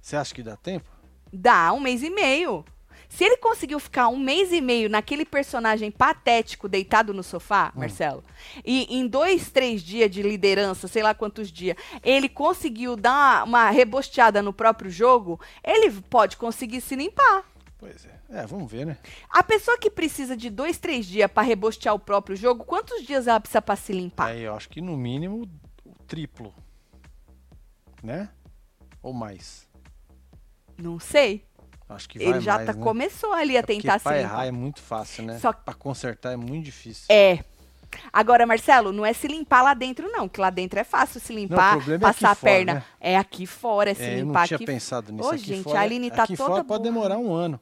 Você 0.00 0.16
acha 0.16 0.34
que 0.34 0.42
dá 0.42 0.56
tempo? 0.56 0.88
Dá 1.32 1.72
um 1.72 1.80
mês 1.80 2.02
e 2.02 2.10
meio. 2.10 2.64
Se 3.08 3.24
ele 3.24 3.36
conseguiu 3.38 3.78
ficar 3.80 4.08
um 4.08 4.18
mês 4.18 4.52
e 4.52 4.60
meio 4.60 4.88
naquele 4.90 5.24
personagem 5.24 5.90
patético 5.90 6.68
deitado 6.68 7.14
no 7.14 7.22
sofá, 7.22 7.72
Hum. 7.74 7.80
Marcelo, 7.80 8.22
e 8.64 8.94
em 8.98 9.06
dois, 9.06 9.50
três 9.50 9.82
dias 9.82 10.10
de 10.10 10.22
liderança, 10.22 10.86
sei 10.88 11.02
lá 11.02 11.14
quantos 11.14 11.50
dias, 11.50 11.76
ele 12.02 12.28
conseguiu 12.28 12.96
dar 12.96 13.44
uma 13.44 13.70
rebosteada 13.70 14.42
no 14.42 14.52
próprio 14.52 14.90
jogo, 14.90 15.40
ele 15.64 15.90
pode 15.90 16.36
conseguir 16.36 16.80
se 16.80 16.94
limpar. 16.96 17.44
Pois 17.78 18.04
é. 18.06 18.16
É, 18.28 18.44
vamos 18.46 18.70
ver, 18.70 18.84
né? 18.84 18.98
A 19.30 19.42
pessoa 19.42 19.78
que 19.78 19.88
precisa 19.88 20.36
de 20.36 20.50
dois, 20.50 20.78
três 20.78 21.06
dias 21.06 21.30
pra 21.30 21.42
rebostear 21.44 21.94
o 21.94 21.98
próprio 21.98 22.34
jogo, 22.34 22.64
quantos 22.64 23.04
dias 23.06 23.28
ela 23.28 23.38
precisa 23.38 23.62
pra 23.62 23.76
se 23.76 23.92
limpar? 23.92 24.26
Aí 24.28 24.42
eu 24.42 24.54
acho 24.54 24.68
que 24.68 24.80
no 24.80 24.96
mínimo 24.96 25.48
o 25.84 25.94
triplo. 26.06 26.52
Né? 28.02 28.28
Ou 29.02 29.12
mais. 29.12 29.68
Não 30.76 30.98
sei. 30.98 31.44
Acho 31.88 32.08
que 32.08 32.18
vai 32.18 32.28
Ele 32.28 32.40
já 32.40 32.54
mais, 32.56 32.66
tá, 32.66 32.72
né? 32.72 32.82
começou 32.82 33.32
ali 33.32 33.56
a 33.56 33.60
É 33.60 33.62
tentar 33.62 33.98
se 34.00 34.08
errar 34.12 34.46
é 34.46 34.50
muito 34.50 34.80
fácil, 34.82 35.24
né? 35.24 35.38
Só- 35.38 35.52
Pra 35.52 35.72
consertar 35.74 36.32
é 36.32 36.36
muito 36.36 36.64
difícil. 36.64 37.06
É. 37.08 37.38
Agora, 38.12 38.44
Marcelo, 38.44 38.92
não 38.92 39.06
é 39.06 39.12
se 39.12 39.28
limpar 39.28 39.62
lá 39.62 39.72
dentro, 39.72 40.08
não. 40.10 40.28
Que 40.28 40.40
lá 40.40 40.50
dentro 40.50 40.78
é 40.80 40.84
fácil 40.84 41.20
se 41.20 41.32
limpar, 41.32 41.76
problema 41.76 41.96
é 41.96 42.12
passar 42.12 42.30
a 42.32 42.34
fora, 42.34 42.52
perna. 42.52 42.74
né? 42.74 42.84
É 43.00 43.16
aqui 43.16 43.46
fora, 43.46 43.90
é 43.90 43.94
se 43.94 44.02
É, 44.02 44.14
eu 44.14 44.24
limpar 44.24 44.40
não 44.40 44.46
tinha 44.48 44.56
aqui. 44.56 44.66
pensado 44.66 45.12
nisso 45.12 45.28
Ô, 45.28 45.30
aqui 45.32 45.44
gente, 45.44 45.62
fora. 45.62 45.78
a 45.78 45.82
Aline 45.82 46.10
tá 46.10 46.24
aqui 46.24 46.36
toda 46.36 46.50
fora 46.50 46.64
pode 46.64 46.82
burra. 46.82 46.92
demorar 46.92 47.18
um 47.18 47.32
ano. 47.32 47.60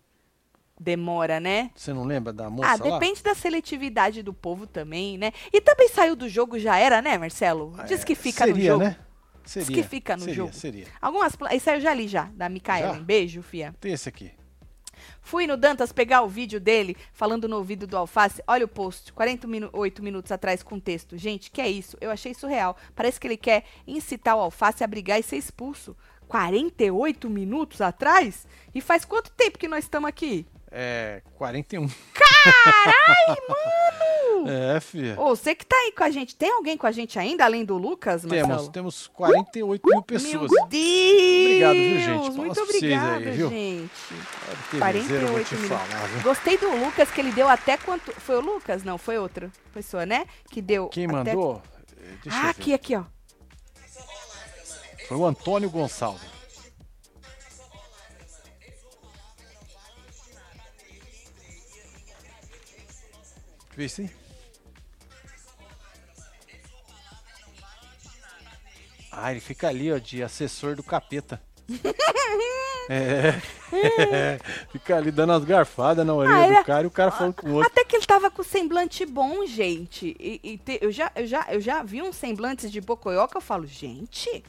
Demora, 0.81 1.39
né? 1.39 1.71
Você 1.77 1.93
não 1.93 2.03
lembra 2.05 2.33
da 2.33 2.51
moça 2.51 2.69
Ah, 2.69 2.77
lá? 2.85 2.99
depende 2.99 3.23
da 3.23 3.33
seletividade 3.35 4.23
do 4.23 4.35
povo 4.35 4.67
também, 4.67 5.17
né? 5.17 5.31
E 5.53 5.61
também 5.61 5.89
saiu 5.89 6.17
do 6.17 6.29
jogo, 6.29 6.59
já 6.59 6.77
era, 6.77 7.01
né, 7.01 7.17
Marcelo? 7.17 7.73
Diz 7.87 8.01
É, 8.03 8.05
que 8.05 8.15
fica 8.17 8.45
seria, 8.45 8.55
no 8.73 8.79
jogo. 8.81 8.85
né? 8.85 8.97
Seria. 9.45 9.77
que 9.77 9.83
fica 9.83 10.17
no 10.17 10.21
seria, 10.21 10.35
jogo. 10.35 10.53
Seria. 10.53 10.87
Algumas. 11.01 11.37
aí 11.43 11.61
eu 11.67 11.81
já 11.81 11.95
li 11.95 12.09
já, 12.09 12.25
da 12.35 12.49
Micaela. 12.49 12.95
Um 12.95 13.05
beijo, 13.05 13.43
fia. 13.43 13.75
Tem 13.81 13.93
esse 13.93 14.09
aqui. 14.09 14.33
Fui 15.21 15.47
no 15.47 15.57
Dantas 15.57 15.93
pegar 15.93 16.23
o 16.23 16.29
vídeo 16.29 16.61
dele 16.61 16.97
falando 17.13 17.49
no 17.49 17.57
ouvido 17.57 17.87
do 17.87 17.97
Alface. 17.97 18.43
Olha 18.47 18.65
o 18.65 18.69
post, 18.69 19.13
48 19.13 20.03
minutos 20.03 20.33
atrás 20.33 20.63
com 20.63 20.79
texto. 20.79 21.17
Gente, 21.17 21.51
que 21.51 21.61
é 21.61 21.69
isso? 21.69 21.97
Eu 22.01 22.11
achei 22.11 22.35
surreal. 22.35 22.77
Parece 22.95 23.19
que 23.19 23.27
ele 23.27 23.37
quer 23.37 23.65
incitar 23.87 24.37
o 24.37 24.41
Alface 24.41 24.85
a 24.85 24.87
brigar 24.87 25.19
e 25.19 25.23
ser 25.23 25.37
expulso. 25.37 25.97
48 26.29 27.29
minutos 27.29 27.81
atrás? 27.81 28.47
E 28.75 28.81
faz 28.81 29.05
quanto 29.05 29.31
tempo 29.31 29.59
que 29.59 29.69
nós 29.69 29.85
estamos 29.85 30.09
aqui? 30.09 30.47
É. 30.77 31.23
41. 31.37 31.89
Caralho, 32.13 33.41
mano! 33.49 34.51
É, 34.51 34.81
filha. 34.81 35.15
Ô, 35.21 35.29
você 35.37 35.55
que 35.55 35.65
tá 35.65 35.77
aí 35.77 35.93
com 35.93 36.03
a 36.03 36.11
gente, 36.11 36.35
tem 36.35 36.51
alguém 36.51 36.77
com 36.77 36.87
a 36.87 36.91
gente 36.91 37.17
ainda, 37.17 37.45
além 37.45 37.65
do 37.65 37.79
Lucas, 37.79 38.25
Marcelo? 38.25 38.49
Temos, 38.49 38.69
temos 38.69 39.07
48 39.07 39.89
mil 39.89 40.03
pessoas. 40.03 40.51
Meu 40.51 40.67
Deus! 40.67 41.45
Obrigado, 41.47 41.75
viu, 41.75 42.01
gente? 42.01 42.31
Muito 42.37 42.55
vocês 42.55 42.83
aí, 42.83 42.93
obrigada, 42.99 43.31
viu? 43.31 43.49
gente. 43.51 43.91
Olha 44.49 44.57
que 44.69 44.77
beleza, 44.77 45.15
eu 45.15 45.21
vou 45.21 45.29
48 45.45 45.49
te 45.49 45.55
minutos. 45.55 45.79
falar, 45.79 46.07
viu? 46.09 46.23
Gostei 46.23 46.59
do 46.59 46.77
Lucas, 46.77 47.11
que 47.11 47.21
ele 47.21 47.33
deu 47.33 47.49
até 47.49 47.77
quanto... 47.77 48.13
Foi 48.21 48.37
o 48.37 48.41
Lucas? 48.41 48.83
Não, 48.83 48.99
foi 48.99 49.17
outra 49.17 49.51
pessoa, 49.73 50.05
né? 50.05 50.27
Que 50.51 50.61
deu 50.61 50.89
Quem 50.89 51.05
até... 51.07 51.15
mandou? 51.15 51.63
Deixa 52.25 52.39
Ah, 52.39 52.51
aqui, 52.51 52.75
aqui, 52.75 52.97
ó. 52.97 53.05
Foi 55.09 55.17
o 55.17 55.25
Antônio 55.25 55.71
Gonçalves. 55.71 56.34
Aí? 63.77 64.11
Ah, 69.13 69.31
ele 69.31 69.41
fica 69.41 69.69
ali, 69.69 69.93
ó, 69.93 69.99
de 69.99 70.23
assessor 70.23 70.75
do 70.75 70.83
capeta. 70.83 71.41
é, 72.91 73.41
Fica 74.71 74.97
ali 74.97 75.11
dando 75.11 75.33
as 75.33 75.45
garfadas 75.45 76.05
na 76.05 76.13
orelha 76.15 76.59
Ah, 76.59 76.61
do 76.61 76.65
cara 76.67 76.83
e 76.83 76.87
o 76.87 76.91
cara 76.91 77.11
falando 77.11 77.35
com 77.35 77.47
o 77.49 77.53
outro. 77.55 77.69
Até 77.71 77.85
que 77.85 77.97
ele 77.97 78.05
tava 78.07 78.31
com 78.31 78.43
semblante 78.43 79.07
bom, 79.07 79.47
gente. 79.47 80.17
E, 80.19 80.41
e 80.43 80.59
te- 80.59 80.79
eu, 80.83 80.91
já, 80.91 81.11
eu, 81.15 81.27
já, 81.27 81.47
eu 81.51 81.61
já 81.61 81.83
vi 81.83 82.03
uns 82.03 82.17
semblantes 82.17 82.71
de 82.71 82.81
Bocoió 82.81 83.27
que 83.29 83.37
eu 83.37 83.41
falo, 83.41 83.67
gente, 83.67 84.45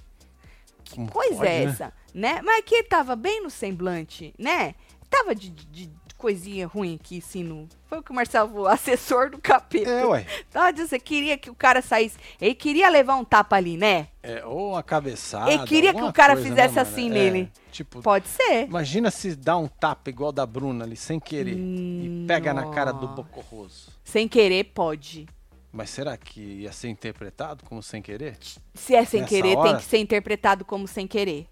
que 0.84 0.95
Como 0.95 1.11
coisa 1.11 1.38
pode, 1.38 1.47
é 1.47 1.65
né? 1.65 1.71
essa? 1.71 1.93
Né? 2.13 2.41
Mas 2.41 2.63
que 2.65 2.76
ele 2.76 2.88
tava 2.88 3.15
bem 3.15 3.41
no 3.43 3.49
semblante, 3.49 4.34
né? 4.38 4.73
Tava 5.09 5.34
de, 5.36 5.49
de- 5.51 5.86
de 5.86 6.05
coisinha 6.18 6.68
ruim 6.68 6.95
aqui, 7.01 7.20
assim, 7.20 7.43
no... 7.43 7.68
Foi 7.88 7.99
o 7.99 8.03
que 8.03 8.11
o 8.11 8.16
Marcelo 8.16 8.49
falou, 8.49 8.68
assessor 8.70 9.30
do 9.30 9.38
capeta. 9.38 9.89
É, 9.89 10.05
ué. 10.05 10.26
Tava 10.51 10.72
dizendo, 10.72 10.89
você 10.89 10.99
queria 10.99 11.38
que 11.38 11.49
o 11.49 11.55
cara 11.55 11.82
saísse. 11.82 12.18
Ele 12.41 12.55
queria 12.55 12.89
levar 12.89 13.16
um 13.16 13.24
tapa 13.24 13.55
ali, 13.55 13.78
né? 13.78 14.07
É, 14.24 14.45
ou 14.45 14.72
uma 14.72 14.84
cabeçada. 14.84 15.51
Ele 15.51 15.63
queria 15.66 15.93
que 15.93 16.01
o 16.01 16.11
cara 16.11 16.34
coisa, 16.34 16.49
né, 16.49 16.55
fizesse 16.55 16.76
mano? 16.76 16.89
assim 16.89 17.09
É, 17.09 17.13
nele. 17.13 17.51
Tipo, 17.72 18.01
Pode 18.01 18.28
ser. 18.28 18.66
Imagina 18.68 19.11
se 19.11 19.36
dá 19.36 19.57
um 19.57 19.68
tapa 19.68 20.09
igual 20.09 20.32
da 20.32 20.45
Bruna 20.45 20.86
ali, 20.86 20.95
sem 20.95 21.20
querer, 21.20 21.57
e 21.57 22.26
pega 22.28 22.53
na 22.53 22.70
cara 22.72 22.91
do. 22.91 23.07
Bocorroso. 23.07 23.91
Sem 24.03 24.28
querer, 24.28 24.63
pode. 24.66 25.28
Mas 25.72 25.89
será 25.89 26.16
que 26.16 26.39
ia 26.39 26.72
ser 26.72 26.88
interpretado 26.88 27.66
como 27.66 27.84
sem 27.84 28.01
querer? 28.01 28.38
Se 28.74 28.95
é 28.95 29.03
sem 29.03 29.22
Nessa 29.22 29.30
querer, 29.30 29.49
tem 29.49 29.57
hora? 29.57 29.78
que 29.78 29.84
ser 29.84 29.97
interpretado 29.97 30.63
como 30.63 30.88
sem 30.88 31.05
querer. 31.05 31.47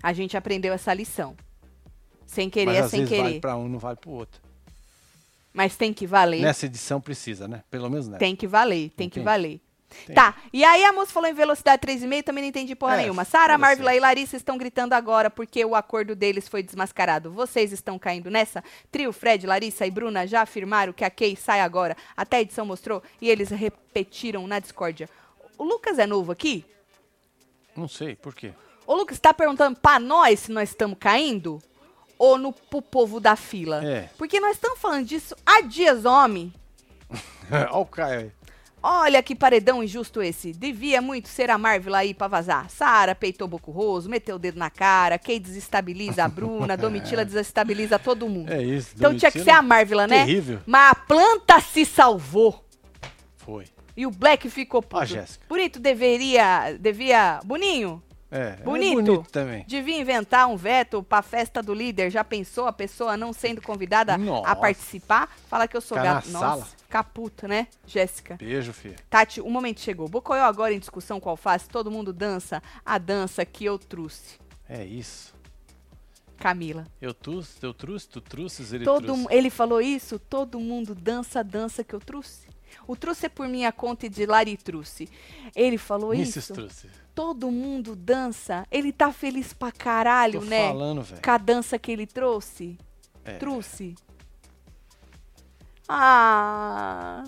A 0.00 0.12
gente 0.12 0.36
aprendeu 0.36 0.72
essa 0.72 0.94
lição. 0.94 1.36
Sem 2.32 2.48
querer 2.48 2.72
Mas 2.72 2.84
às 2.86 2.90
sem 2.90 3.00
vezes 3.00 3.10
querer. 3.14 3.22
vale 3.28 3.40
pra 3.40 3.56
um, 3.56 3.68
não 3.68 3.78
vale 3.78 3.96
pro 3.96 4.10
outro. 4.10 4.40
Mas 5.52 5.76
tem 5.76 5.92
que 5.92 6.06
valer. 6.06 6.40
Nessa 6.40 6.64
edição 6.64 6.98
precisa, 6.98 7.46
né? 7.46 7.62
Pelo 7.70 7.90
menos 7.90 8.08
nessa. 8.08 8.18
Tem 8.18 8.34
que 8.34 8.46
valer, 8.46 8.88
tem 8.96 9.06
que 9.08 9.20
Entendi. 9.20 9.24
valer. 9.24 9.60
Tem. 10.06 10.14
Tá, 10.16 10.34
e 10.50 10.64
aí 10.64 10.82
a 10.86 10.92
moça 10.94 11.12
falou 11.12 11.28
em 11.28 11.34
velocidade 11.34 11.82
3,5, 11.82 12.22
também 12.24 12.40
não 12.44 12.48
entendi 12.48 12.74
porra 12.74 12.94
É, 12.94 13.02
nenhuma. 13.02 13.26
Sara. 13.26 13.58
Marvila 13.58 13.94
e 13.94 14.00
Larissa 14.00 14.38
estão 14.38 14.56
gritando 14.56 14.94
agora 14.94 15.28
porque 15.28 15.62
o 15.62 15.74
acordo 15.74 16.16
deles 16.16 16.48
foi 16.48 16.62
desmascarado. 16.62 17.30
Vocês 17.30 17.70
estão 17.70 17.98
caindo 17.98 18.30
nessa? 18.30 18.64
Trio, 18.90 19.12
Fred, 19.12 19.46
Larissa 19.46 19.84
e 19.86 19.90
Bruna 19.90 20.26
já 20.26 20.40
afirmaram 20.40 20.94
que 20.94 21.04
a 21.04 21.10
Kay 21.10 21.36
sai 21.36 21.60
agora. 21.60 21.94
Até 22.16 22.38
a 22.38 22.40
edição 22.40 22.64
mostrou 22.64 23.02
e 23.20 23.28
eles 23.28 23.50
repetiram 23.50 24.46
na 24.46 24.58
discórdia. 24.58 25.10
O 25.58 25.64
Lucas 25.64 25.98
é 25.98 26.06
novo 26.06 26.32
aqui? 26.32 26.64
Não 27.76 27.86
sei, 27.86 28.16
por 28.16 28.34
quê? 28.34 28.52
O 28.86 28.94
Lucas 28.94 29.18
tá 29.20 29.34
perguntando 29.34 29.78
pra 29.78 30.00
nós 30.00 30.40
se 30.40 30.50
nós 30.50 30.70
estamos 30.70 30.96
caindo? 30.98 31.62
Ou 32.18 32.38
no, 32.38 32.52
pro 32.52 32.80
povo 32.80 33.18
da 33.18 33.36
fila? 33.36 33.84
É. 33.84 34.08
Porque 34.16 34.38
nós 34.40 34.52
estamos 34.52 34.78
falando 34.78 35.06
disso 35.06 35.34
há 35.44 35.60
dias, 35.60 36.04
homem. 36.04 36.52
Olha 37.50 37.72
o 37.72 37.86
Caio 37.86 38.20
aí. 38.20 38.32
Olha 38.84 39.22
que 39.22 39.36
paredão 39.36 39.82
injusto 39.82 40.20
esse. 40.20 40.52
Devia 40.52 41.00
muito 41.00 41.28
ser 41.28 41.50
a 41.50 41.56
Marvel 41.56 41.94
aí 41.94 42.12
pra 42.12 42.26
vazar. 42.26 42.68
Sara 42.68 43.14
peitou 43.14 43.46
Boco 43.46 43.70
Roso, 43.70 44.10
meteu 44.10 44.34
o 44.34 44.38
dedo 44.40 44.58
na 44.58 44.70
cara. 44.70 45.20
Kay 45.20 45.38
desestabiliza 45.38 46.24
a 46.24 46.28
Bruna. 46.28 46.74
Domitila 46.76 47.24
desestabiliza 47.24 47.96
todo 47.96 48.28
mundo. 48.28 48.52
É 48.52 48.60
isso. 48.60 48.90
então 48.96 49.16
tinha 49.16 49.30
que 49.30 49.38
ser 49.38 49.50
a 49.50 49.62
Marvel, 49.62 49.98
né? 50.08 50.24
Terrível. 50.26 50.58
Mas 50.66 50.90
a 50.90 50.94
planta 50.96 51.60
se 51.60 51.84
salvou. 51.84 52.64
Foi. 53.36 53.66
E 53.96 54.04
o 54.04 54.10
Black 54.10 54.50
ficou 54.50 54.82
puto. 54.82 54.96
Ó, 54.96 55.04
Jéssica. 55.04 55.44
Bonito 55.48 55.78
deveria. 55.78 56.76
Devia. 56.80 57.38
Boninho, 57.44 58.02
É, 58.34 58.52
Bonito. 58.62 58.98
é 58.98 59.02
bonito 59.02 59.30
também. 59.30 59.64
devia 59.68 59.98
inventar 60.00 60.48
um 60.48 60.56
veto 60.56 61.02
pra 61.02 61.20
festa 61.20 61.62
do 61.62 61.74
líder. 61.74 62.10
Já 62.10 62.24
pensou 62.24 62.66
a 62.66 62.72
pessoa 62.72 63.14
não 63.14 63.30
sendo 63.30 63.60
convidada 63.60 64.14
a 64.14 64.18
Nossa. 64.18 64.56
participar? 64.56 65.28
Fala 65.48 65.68
que 65.68 65.76
eu 65.76 65.82
sou 65.82 65.98
gato. 65.98 66.30
Nossa, 66.30 66.38
sala. 66.46 66.64
ficar 66.64 67.04
puta, 67.04 67.46
né, 67.46 67.66
Jéssica? 67.86 68.36
Beijo, 68.36 68.72
filho. 68.72 68.96
Tati, 69.10 69.40
o 69.42 69.50
momento 69.50 69.80
chegou. 69.80 70.08
Bocoió 70.08 70.44
agora 70.44 70.72
em 70.72 70.78
discussão 70.78 71.20
com 71.20 71.28
alface, 71.28 71.68
todo 71.68 71.90
mundo 71.90 72.10
dança 72.10 72.62
a 72.86 72.96
dança 72.96 73.44
que 73.44 73.66
eu 73.66 73.78
trouxe. 73.78 74.38
É 74.66 74.82
isso. 74.82 75.34
Camila. 76.38 76.86
Eu 77.00 77.12
trouxe, 77.14 77.58
eu 77.62 77.72
trouxe, 77.74 78.08
tu 78.08 78.20
trouxes, 78.20 78.72
ele 78.72 78.84
Todo, 78.84 79.04
trouxe. 79.04 79.26
ele 79.30 79.50
falou 79.50 79.80
isso? 79.80 80.18
Todo 80.18 80.58
mundo 80.58 80.94
dança 80.94 81.40
a 81.40 81.42
dança 81.42 81.84
que 81.84 81.94
eu 81.94 82.00
trouxe. 82.00 82.50
O 82.88 82.96
trouxe 82.96 83.26
é 83.26 83.28
por 83.28 83.46
minha 83.46 83.70
conta 83.70 84.06
e 84.06 84.08
de 84.08 84.24
Lari 84.26 84.56
trouxe. 84.56 85.08
Ele 85.54 85.76
falou 85.78 86.10
Vinícius 86.12 86.44
isso? 86.44 86.54
trouxe. 86.54 86.88
Todo 87.14 87.50
mundo 87.50 87.94
dança. 87.94 88.66
Ele 88.70 88.90
tá 88.92 89.12
feliz 89.12 89.52
pra 89.52 89.70
caralho, 89.70 90.40
Tô 90.40 90.46
né? 90.46 90.68
falando, 90.68 91.02
velho. 91.02 91.22
Com 91.22 91.30
a 91.30 91.38
dança 91.38 91.78
que 91.78 91.92
ele 91.92 92.06
trouxe. 92.06 92.78
É. 93.24 93.34
Trouxe. 93.36 93.94
Ah. 95.88 97.24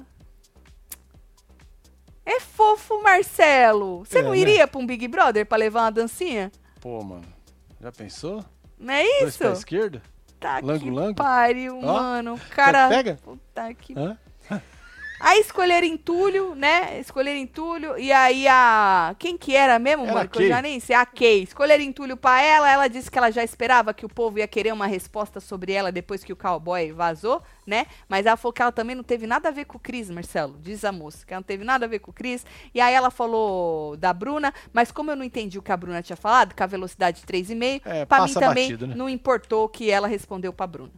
É 2.24 2.41
fofo, 2.41 3.03
Marcelo. 3.03 3.99
Você 4.05 4.18
É, 4.18 4.22
não 4.22 4.30
né? 4.30 4.39
iria 4.39 4.66
pra 4.66 4.80
um 4.80 4.87
Big 4.87 5.07
Brother 5.09 5.45
pra 5.45 5.59
levar 5.59 5.82
uma 5.82 5.93
dancinha? 5.93 6.51
Pô, 6.80 7.03
mano. 7.05 7.24
Já 7.80 7.93
pensou? 7.93 8.43
Não 8.78 8.95
é 8.95 9.03
Dois 9.20 9.28
isso? 9.35 9.39
pra 9.39 9.53
esquerda? 9.53 10.03
Tá 10.41 10.61
Lango, 10.62 10.85
que 10.85 10.91
lango? 10.91 11.14
pariu, 11.14 11.78
Ó, 11.78 11.82
mano. 11.82 12.35
O 12.35 12.41
cara. 12.55 12.89
pega? 12.89 13.18
Puta 13.22 13.74
que. 13.74 13.97
Hã? 13.99 14.18
Aí 15.21 15.41
escolheram 15.41 15.87
entulho, 15.87 16.55
né? 16.55 16.99
Escolheram 17.01 17.39
entulho. 17.39 17.97
E 17.99 18.12
aí 18.12 18.47
a. 18.49 19.15
Quem 19.19 19.39
que 19.39 19.55
era 19.55 19.79
mesmo, 19.79 20.05
Era 20.07 20.27
Que 20.27 20.43
eu 20.43 20.49
já 20.49 20.61
nem 20.61 20.81
sei. 20.81 20.95
A 20.97 21.07
Kay. 21.07 21.43
Escolheram 21.45 21.83
entulho 21.85 22.17
pra 22.17 22.43
ela. 22.43 22.71
Ela 22.71 22.89
disse 22.89 23.11
que 23.11 23.17
ela 23.17 23.31
já 23.31 23.43
esperava 23.43 23.95
que 23.95 24.05
o 24.05 24.09
povo 24.09 24.39
ia 24.39 24.49
querer 24.49 24.73
uma 24.73 24.87
resposta 24.87 25.41
sobre 25.41 25.73
ela 25.73 25.93
depois 25.93 26.25
que 26.25 26.33
o 26.33 26.37
cowboy 26.37 26.93
vazou, 26.93 27.43
né? 27.67 27.87
Mas 28.09 28.27
ela 28.27 28.37
falou 28.37 28.53
que 28.53 28.61
ela 28.61 28.73
também 28.73 28.97
não 28.97 29.05
teve 29.05 29.27
nada 29.27 29.49
a 29.49 29.53
ver 29.53 29.65
com 29.67 29.77
o 29.79 29.81
Cris, 29.81 30.11
Marcelo. 30.11 30.57
Diz 30.61 30.85
a 30.85 30.93
moça. 30.93 31.25
Que 31.25 31.33
ela 31.33 31.41
não 31.41 31.47
teve 31.47 31.65
nada 31.65 31.87
a 31.87 31.89
ver 31.89 32.01
com 32.01 32.11
o 32.11 32.15
Cris. 32.15 32.45
E 32.75 32.81
aí 32.81 32.93
ela 32.93 33.11
falou 33.11 33.97
da 33.97 34.12
Bruna. 34.12 34.53
Mas 34.73 34.91
como 34.91 35.11
eu 35.11 35.17
não 35.17 35.25
entendi 35.25 35.59
o 35.59 35.62
que 35.62 35.73
a 35.73 35.77
Bruna 35.77 36.03
tinha 36.03 36.17
falado, 36.17 36.55
com 36.55 36.62
a 36.62 36.67
velocidade 36.67 37.23
3,5, 37.23 37.83
É, 37.85 38.05
pra 38.05 38.25
mim 38.25 38.35
também 38.35 38.65
batido, 38.69 38.87
né? 38.89 38.95
não 38.97 39.09
importou 39.09 39.69
que 39.69 39.91
ela 39.91 40.09
respondeu 40.09 40.53
pra 40.53 40.67
Bruna. 40.67 40.91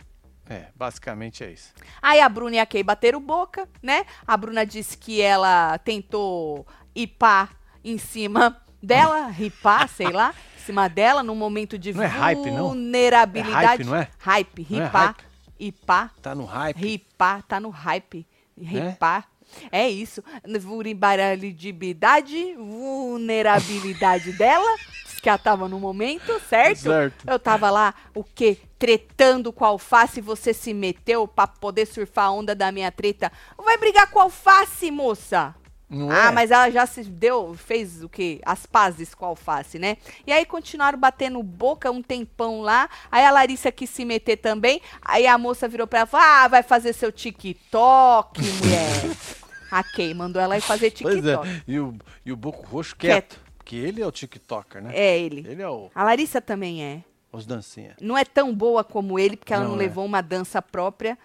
É, 0.49 0.67
basicamente 0.77 1.43
é 1.43 1.51
isso. 1.51 1.73
Aí 2.01 2.21
a 2.21 2.29
Bruna 2.29 2.57
e 2.57 2.59
a 2.59 2.67
Kay 2.67 2.83
bateram 2.83 3.21
boca, 3.21 3.69
né? 3.83 4.05
A 4.27 4.37
Bruna 4.37 4.65
disse 4.65 4.97
que 4.97 5.21
ela 5.21 5.77
tentou 5.79 6.67
ipar 6.95 7.51
em 7.85 7.99
cima 7.99 8.57
dela, 8.83 9.27
ripar, 9.35 9.89
sei 9.89 10.11
lá, 10.11 10.35
em 10.57 10.61
cima 10.65 10.89
dela, 10.89 11.23
num 11.23 11.35
momento 11.35 11.77
de 11.79 11.93
Não 11.93 12.03
é 12.03 12.07
hype, 12.07 12.51
não? 12.51 12.69
vulnerabilidade. 12.69 13.65
É 13.65 13.67
hype, 13.67 13.85
não 13.85 13.97
é? 13.97 14.09
Hype, 14.19 14.61
é 14.63 14.65
ripar, 14.65 15.07
hype? 15.17 15.25
ipar, 15.59 16.15
Tá 16.23 16.35
no 16.35 16.45
hype. 16.45 16.77
ripar, 16.79 17.43
tá 17.43 17.59
no 17.61 17.71
hype. 17.71 18.27
Ripar. 18.59 19.29
É 19.71 19.89
isso. 19.89 20.23
Vulnerabilidade, 20.61 22.55
vulnerabilidade 22.57 24.33
dela, 24.33 24.69
que 25.27 25.29
ela 25.29 25.39
tava 25.39 25.68
no 25.68 25.81
momento, 25.81 26.41
certo? 26.49 26.83
Certo. 26.83 27.29
Eu 27.29 27.37
tava 27.37 27.68
lá, 27.68 27.93
o 28.14 28.22
quê? 28.22 28.59
Tretando 28.79 29.53
com 29.53 29.64
a 29.64 29.68
alface, 29.68 30.20
você 30.20 30.55
se 30.55 30.72
meteu 30.72 31.27
pra 31.27 31.49
poder 31.49 31.85
surfar 31.85 32.27
a 32.27 32.31
onda 32.31 32.55
da 32.55 32.70
minha 32.70 32.93
treta. 32.93 33.33
Vai 33.59 33.77
brigar 33.77 34.09
com 34.09 34.20
a 34.20 34.22
alface, 34.22 34.89
moça? 34.89 35.53
Não 35.91 36.12
ah, 36.12 36.29
é? 36.29 36.31
mas 36.31 36.53
ela 36.53 36.70
já 36.70 36.87
se 36.87 37.03
deu, 37.03 37.57
fez 37.57 38.05
o 38.05 38.09
quê? 38.09 38.41
As 38.47 38.66
pazes 38.66 39.16
com 39.16 39.24
a 39.24 39.29
alface, 39.29 39.81
né? 39.81 39.97
E 40.24 40.33
aí 40.33 40.47
continuaram 40.47 40.97
batendo 40.97 41.43
boca 41.43 41.91
um 41.91 42.03
tempão 42.03 42.61
lá. 42.61 42.89
Aí 43.11 43.24
a 43.24 43.33
Larissa 43.33 43.72
quis 43.72 43.91
se 43.91 44.05
meter 44.05 44.37
também. 44.37 44.81
Aí 45.03 45.27
a 45.27 45.37
moça 45.37 45.66
virou 45.66 45.89
pra 45.89 46.01
ela 46.01 46.07
e 46.07 46.11
falou: 46.11 46.27
Ah, 46.27 46.47
vai 46.47 46.62
fazer 46.62 46.93
seu 46.93 47.11
TikTok, 47.11 48.41
mulher. 48.41 49.83
Kay 49.97 50.14
mandou 50.14 50.41
ela 50.41 50.57
ir 50.57 50.61
fazer 50.61 50.93
Pois 51.03 51.16
TikTok. 51.16 51.49
é. 51.49 51.62
E 51.66 51.81
o, 51.81 51.97
e 52.24 52.31
o 52.31 52.37
Boco 52.37 52.64
Roxo 52.68 52.95
Quieto. 52.95 53.35
quieto. 53.35 53.46
Porque 53.67 53.75
ele 53.75 54.01
é 54.01 54.07
o 54.07 54.12
TikToker, 54.12 54.81
né? 54.81 54.93
É 54.95 55.19
ele. 55.19 55.45
Ele 55.45 55.61
é 55.61 55.69
o, 55.69 55.91
A 55.93 56.05
Larissa 56.05 56.41
também 56.41 56.85
é. 56.85 57.03
os 57.33 57.45
dancinha. 57.45 57.97
Não 58.01 58.17
é 58.17 58.25
tão 58.25 58.55
boa 58.55 58.85
como 58.85 59.19
ele, 59.19 59.37
porque 59.37 59.53
ela 59.53 59.64
não, 59.64 59.71
Não 59.71 59.77
é. 59.77 59.83
levou 59.83 60.05
uma 60.05 60.21
dança 60.21 60.62
própria. 60.62 61.19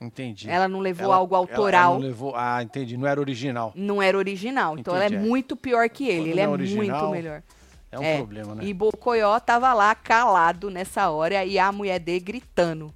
Entendi. 0.00 0.48
Ela 0.48 0.68
não 0.68 0.78
levou 0.78 1.06
Ela- 1.06 1.16
algo 1.16 1.34
autoral. 1.34 1.90
ela 1.94 1.98
não 1.98 2.06
levou, 2.06 2.34
ah, 2.36 2.62
entendi. 2.62 2.96
Não 2.96 3.04
era 3.08 3.18
original. 3.18 3.72
Não 3.74 4.00
era 4.00 4.16
original. 4.16 4.78
Então 4.78 4.94
ela 4.94 5.06
Entendi, 5.06 5.20
é 5.20 5.26
é. 5.26 5.28
muito 5.28 5.56
pior 5.56 5.88
que 5.88 6.06
ele. 6.06 6.18
Quando 6.20 6.28
ele 6.28 6.40
é 6.40 6.44
é 6.44 6.48
original, 6.48 7.00
muito 7.00 7.10
melhor. 7.10 7.42
É 7.90 7.98
um 7.98 8.02
É. 8.04 8.16
problema, 8.18 8.54
né? 8.54 8.64
E 8.64 8.72
Bocoió 8.72 9.40
tava 9.40 9.74
lá 9.74 9.92
calado 9.96 10.70
nessa 10.70 11.10
hora 11.10 11.44
e 11.44 11.58
a 11.58 11.72
mulher 11.72 11.98
dele 11.98 12.20
gritando. 12.20 12.94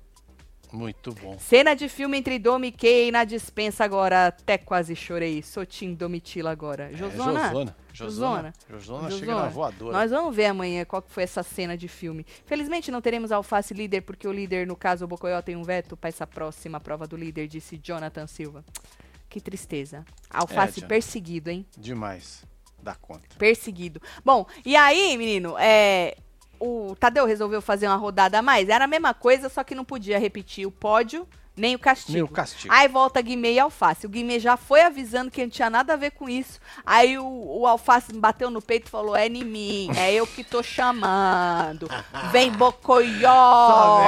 Muito 0.72 1.12
bom. 1.12 1.38
Cena 1.38 1.74
de 1.74 1.88
filme 1.88 2.16
entre 2.16 2.38
Domi 2.38 2.68
e 2.68 2.72
Kay 2.72 3.10
na 3.10 3.24
dispensa 3.24 3.84
agora. 3.84 4.28
Até 4.28 4.56
quase 4.56 4.96
chorei. 4.96 5.42
Sotim 5.42 5.92
Domitila 5.92 6.50
agora. 6.50 6.90
É, 6.90 6.96
Josona. 6.96 7.48
Josona. 7.48 7.76
Josona. 7.92 8.52
Josona. 8.70 9.10
Chega 9.10 9.34
na 9.34 9.48
voadora. 9.48 9.92
Nós 9.98 10.10
vamos 10.10 10.34
ver 10.34 10.46
amanhã 10.46 10.84
qual 10.84 11.02
que 11.02 11.10
foi 11.10 11.24
essa 11.24 11.42
cena 11.42 11.76
de 11.76 11.88
filme. 11.88 12.24
Felizmente 12.46 12.90
não 12.90 13.02
teremos 13.02 13.30
alface 13.30 13.74
líder, 13.74 14.00
porque 14.00 14.26
o 14.26 14.32
líder, 14.32 14.66
no 14.66 14.74
caso 14.74 15.04
o 15.04 15.08
Bocoió, 15.08 15.42
tem 15.42 15.56
um 15.56 15.62
veto 15.62 15.96
para 15.96 16.08
essa 16.08 16.26
próxima 16.26 16.80
prova 16.80 17.06
do 17.06 17.16
líder, 17.16 17.48
disse 17.48 17.76
Jonathan 17.76 18.26
Silva. 18.26 18.64
Que 19.28 19.40
tristeza. 19.40 20.04
Alface 20.30 20.80
Jonathan. 20.80 20.88
perseguido, 20.88 21.50
hein? 21.50 21.66
Demais. 21.76 22.44
Dá 22.82 22.94
conta. 22.94 23.22
Perseguido. 23.38 24.00
Bom, 24.24 24.46
e 24.64 24.74
aí, 24.74 25.16
menino, 25.16 25.56
é, 25.58 26.16
o 26.62 26.94
Tadeu 26.94 27.26
resolveu 27.26 27.60
fazer 27.60 27.88
uma 27.88 27.96
rodada 27.96 28.38
a 28.38 28.42
mais. 28.42 28.68
Era 28.68 28.84
a 28.84 28.88
mesma 28.88 29.12
coisa, 29.12 29.48
só 29.48 29.64
que 29.64 29.74
não 29.74 29.84
podia 29.84 30.18
repetir 30.18 30.64
o 30.64 30.70
pódio 30.70 31.26
nem 31.54 31.74
o 31.74 31.78
castigo. 31.78 32.12
Nem 32.12 32.22
o 32.22 32.28
castigo. 32.28 32.72
Aí 32.72 32.88
volta 32.88 33.20
Guimê 33.20 33.52
e 33.52 33.58
Alface. 33.58 34.06
O 34.06 34.08
Guimê 34.08 34.40
já 34.40 34.56
foi 34.56 34.80
avisando 34.80 35.30
que 35.30 35.42
não 35.42 35.50
tinha 35.50 35.68
nada 35.68 35.92
a 35.92 35.96
ver 35.96 36.12
com 36.12 36.28
isso. 36.28 36.58
Aí 36.84 37.18
o, 37.18 37.26
o 37.26 37.66
Alface 37.66 38.12
bateu 38.14 38.50
no 38.50 38.62
peito 38.62 38.86
e 38.86 38.90
falou: 38.90 39.14
É 39.14 39.26
em 39.26 39.44
mim, 39.44 39.90
é 39.96 40.14
eu 40.14 40.26
que 40.26 40.42
tô 40.42 40.62
chamando. 40.62 41.88
Vem 42.30 42.50
Bocoió! 42.50 44.00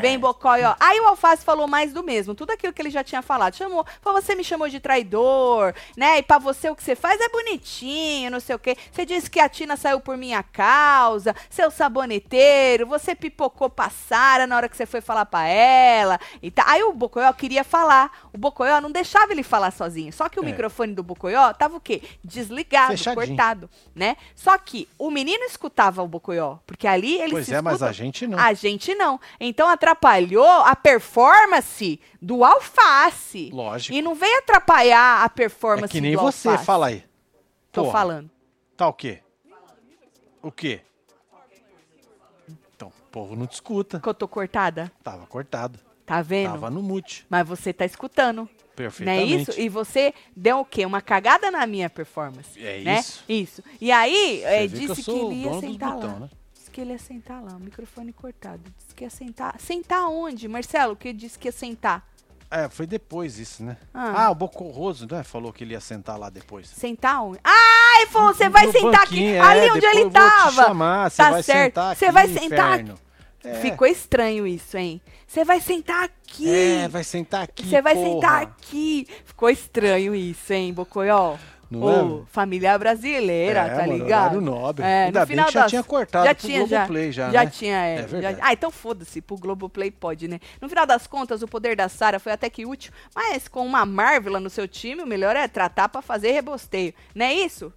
Vem 0.00 0.18
Bocoió. 0.18 0.74
Aí 0.80 0.98
o 1.00 1.06
Alface 1.06 1.44
falou 1.44 1.68
mais 1.68 1.92
do 1.92 2.02
mesmo, 2.02 2.34
tudo 2.34 2.50
aquilo 2.50 2.72
que 2.72 2.82
ele 2.82 2.90
já 2.90 3.04
tinha 3.04 3.22
falado. 3.22 3.54
Chamou, 3.54 3.86
falou: 4.00 4.20
Você 4.20 4.34
me 4.34 4.42
chamou 4.42 4.68
de 4.68 4.80
traidor, 4.80 5.72
né? 5.96 6.18
E 6.18 6.22
pra 6.22 6.38
você 6.38 6.68
o 6.68 6.74
que 6.74 6.82
você 6.82 6.96
faz 6.96 7.20
é 7.20 7.28
bonitinho, 7.28 8.30
não 8.30 8.40
sei 8.40 8.56
o 8.56 8.58
quê. 8.58 8.76
Você 8.90 9.06
disse 9.06 9.30
que 9.30 9.38
a 9.38 9.48
Tina 9.48 9.76
saiu 9.76 10.00
por 10.00 10.16
minha 10.16 10.42
causa, 10.42 11.34
seu 11.48 11.70
saboneteiro, 11.70 12.88
você 12.88 13.14
pipocou 13.14 13.70
pra 13.70 13.88
Sara 13.88 14.48
na 14.48 14.56
hora 14.56 14.68
que 14.68 14.76
você 14.76 14.84
foi 14.84 15.00
falar 15.00 15.26
pra 15.26 15.46
ela. 15.46 16.18
E 16.42 16.50
Aí 16.64 16.82
o 16.82 16.92
Bocoió 16.92 17.32
queria 17.32 17.62
falar. 17.64 18.10
O 18.32 18.38
Bocoió 18.38 18.80
não 18.80 18.90
deixava 18.90 19.32
ele 19.32 19.42
falar 19.42 19.70
sozinho. 19.70 20.12
Só 20.12 20.28
que 20.28 20.38
o 20.40 20.42
É. 20.42 20.46
microfone 20.46 20.94
do 20.94 21.02
Bocoió 21.02 21.52
tava 21.52 21.76
o 21.76 21.80
quê? 21.80 22.02
Desligado, 22.24 22.92
Fechadinho. 22.96 23.26
cortado, 23.26 23.70
né? 23.94 24.16
Só 24.34 24.56
que 24.56 24.88
o 24.98 25.10
menino 25.10 25.44
escutava 25.44 26.02
o 26.02 26.08
Bocoió, 26.08 26.56
porque 26.66 26.86
ali 26.86 27.20
ele 27.20 27.32
Pois 27.32 27.50
é, 27.50 27.60
mas 27.60 27.82
a 27.82 27.92
gente 27.92 28.26
não. 28.26 28.38
A 28.38 28.52
gente 28.54 28.94
não. 28.94 29.20
Então 29.40 29.68
atrapalhou 29.68 30.44
a 30.48 30.74
performance 30.74 32.00
do 32.22 32.44
Alface. 32.44 33.50
Lógico. 33.52 33.94
E 33.94 34.00
não 34.02 34.14
veio 34.14 34.38
atrapalhar 34.38 35.22
a 35.24 35.28
performance 35.28 35.86
É 35.86 35.88
que 35.92 36.00
nem 36.00 36.12
do 36.16 36.20
você, 36.22 36.48
Alface. 36.48 36.64
fala 36.66 36.86
aí. 36.86 37.04
Tô 37.72 37.82
Porra, 37.82 37.92
falando. 37.92 38.30
Tá 38.76 38.88
o 38.88 38.92
quê? 38.92 39.20
O 40.42 40.50
quê? 40.52 40.80
Então, 42.74 42.88
o 42.88 43.10
povo 43.10 43.34
não 43.36 43.46
te 43.46 43.54
escuta. 43.54 44.00
Que 44.00 44.08
eu 44.08 44.14
tô 44.14 44.28
cortada? 44.28 44.90
Tava 45.02 45.26
cortado. 45.26 45.78
Tá 46.06 46.22
vendo? 46.22 46.52
Tava 46.52 46.70
no 46.70 46.80
mute. 46.82 47.26
Mas 47.28 47.46
você 47.46 47.72
tá 47.72 47.84
escutando. 47.84 48.36
Não 48.36 48.44
é 48.44 48.76
Perfeitamente. 48.76 49.50
isso? 49.50 49.60
E 49.60 49.68
você 49.68 50.14
deu 50.36 50.60
o 50.60 50.64
quê? 50.64 50.86
Uma 50.86 51.00
cagada 51.00 51.50
na 51.50 51.66
minha 51.66 51.90
performance. 51.90 52.64
É 52.64 52.80
né? 52.80 53.00
isso. 53.00 53.24
Isso. 53.28 53.62
E 53.80 53.90
aí, 53.90 54.42
é, 54.44 54.68
que 54.68 54.68
disse 54.68 54.94
que, 54.96 55.02
sou 55.02 55.32
ele 55.32 55.42
ia 55.42 55.60
sentar 55.60 55.94
botão, 55.94 56.12
lá. 56.12 56.18
né? 56.20 56.30
Disse 56.54 56.70
que 56.70 56.80
ele 56.80 56.92
ia 56.92 56.98
sentar 56.98 57.42
lá, 57.42 57.56
o 57.56 57.60
microfone 57.60 58.12
cortado. 58.12 58.62
Disse 58.76 58.94
que 58.94 59.02
ia 59.02 59.10
sentar. 59.10 59.58
Sentar 59.58 60.08
onde, 60.08 60.46
Marcelo? 60.46 60.94
Que 60.94 61.12
disse 61.12 61.38
que 61.38 61.48
ia 61.48 61.52
sentar? 61.52 62.06
É, 62.48 62.68
foi 62.68 62.86
depois 62.86 63.38
isso, 63.40 63.64
né? 63.64 63.76
Ah. 63.92 64.26
Ah, 64.26 64.30
o 64.30 64.34
Bocorroso, 64.34 65.08
né? 65.10 65.24
Falou 65.24 65.52
que 65.52 65.64
ele 65.64 65.72
ia 65.72 65.80
sentar 65.80 66.16
lá 66.16 66.30
depois. 66.30 66.68
Sentar 66.68 67.24
onde? 67.24 67.40
Ah, 67.42 67.98
ele 68.00 68.10
falou, 68.10 68.32
você 68.32 68.48
vai 68.48 68.70
sentar 68.70 69.02
aqui, 69.02 69.24
é, 69.24 69.40
ali 69.40 69.70
onde 69.72 69.86
ele 69.86 70.10
tava. 70.10 70.52
chamar, 70.52 71.10
você 71.10 71.16
tá 71.16 71.30
vai 71.30 71.42
certo. 71.42 71.64
sentar 71.64 71.96
Você 71.96 72.04
aqui, 72.04 72.14
vai 72.14 72.28
sentar 72.28 72.80
inferno. 72.80 73.05
É. 73.46 73.54
Ficou 73.60 73.86
estranho 73.86 74.46
isso, 74.46 74.76
hein? 74.76 75.00
Você 75.26 75.44
vai 75.44 75.60
sentar 75.60 76.04
aqui. 76.04 76.48
É, 76.48 76.88
vai 76.88 77.04
sentar 77.04 77.42
aqui, 77.44 77.64
Você 77.66 77.80
vai 77.80 77.94
porra. 77.94 78.06
sentar 78.14 78.42
aqui. 78.42 79.06
Ficou 79.24 79.48
estranho 79.50 80.14
isso, 80.14 80.52
hein, 80.52 80.72
Bocoió? 80.74 81.36
Não 81.68 81.80
Ô, 81.82 82.22
é? 82.22 82.26
família 82.28 82.78
brasileira, 82.78 83.60
É, 83.62 83.74
tá 83.76 83.86
ligado? 83.86 84.40
nobre. 84.40 84.84
É, 84.84 85.06
Ainda 85.06 85.20
no 85.20 85.26
bem 85.26 85.34
final 85.34 85.46
que 85.48 85.52
já 85.54 85.60
das- 85.62 85.70
tinha 85.70 85.82
cortado 85.82 86.24
já 86.24 86.32
pro 86.34 86.46
tinha, 86.46 86.66
já, 86.66 86.76
Globoplay 86.78 87.12
já, 87.12 87.28
né? 87.32 87.46
tinha, 87.50 87.76
é. 87.84 87.94
É 88.00 88.22
já- 88.22 88.38
ah, 88.40 88.52
então 88.52 88.70
foda-se, 88.70 89.20
pro 89.20 89.36
Globoplay 89.36 89.90
pode, 89.90 90.28
né? 90.28 90.38
No 90.60 90.68
final 90.68 90.86
das 90.86 91.08
contas, 91.08 91.42
o 91.42 91.48
poder 91.48 91.74
da 91.74 91.88
Sara 91.88 92.20
foi 92.20 92.30
até 92.32 92.48
que 92.48 92.64
útil, 92.64 92.92
mas 93.14 93.48
com 93.48 93.66
uma 93.66 93.84
Marvel 93.84 94.38
no 94.38 94.48
seu 94.48 94.68
time, 94.68 95.02
o 95.02 95.06
melhor 95.06 95.34
é 95.34 95.48
tratar 95.48 95.88
pra 95.88 96.00
fazer 96.00 96.30
rebosteio. 96.30 96.94
Não 97.12 97.26
é 97.26 97.34
isso? 97.34 97.72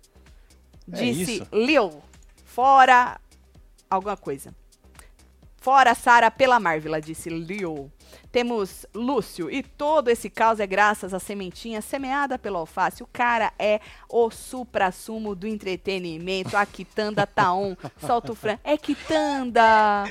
É 0.91 0.95
Disse 0.95 1.37
isso. 1.37 1.47
Lil. 1.51 2.01
Fora 2.45 3.19
alguma 3.89 4.15
coisa. 4.17 4.53
Fora 5.59 5.93
Sara 5.93 6.31
pela 6.31 6.59
Marvel, 6.59 6.99
disse 7.01 7.29
Leo. 7.29 7.91
Temos 8.31 8.85
Lúcio. 8.93 9.51
E 9.51 9.61
todo 9.61 10.09
esse 10.09 10.29
caos 10.29 10.59
é 10.59 10.67
graças 10.67 11.13
à 11.13 11.19
sementinha 11.19 11.81
semeada 11.81 12.39
pelo 12.39 12.57
alface. 12.57 13.03
O 13.03 13.07
cara 13.11 13.51
é 13.59 13.81
o 14.07 14.29
supra-sumo 14.29 15.35
do 15.35 15.47
entretenimento. 15.47 16.55
A 16.55 16.65
quitanda 16.65 17.27
tá 17.27 17.53
on. 17.53 17.75
Solta 17.97 18.31
o 18.31 18.35
fran. 18.35 18.57
É 18.63 18.77
quitanda! 18.77 20.05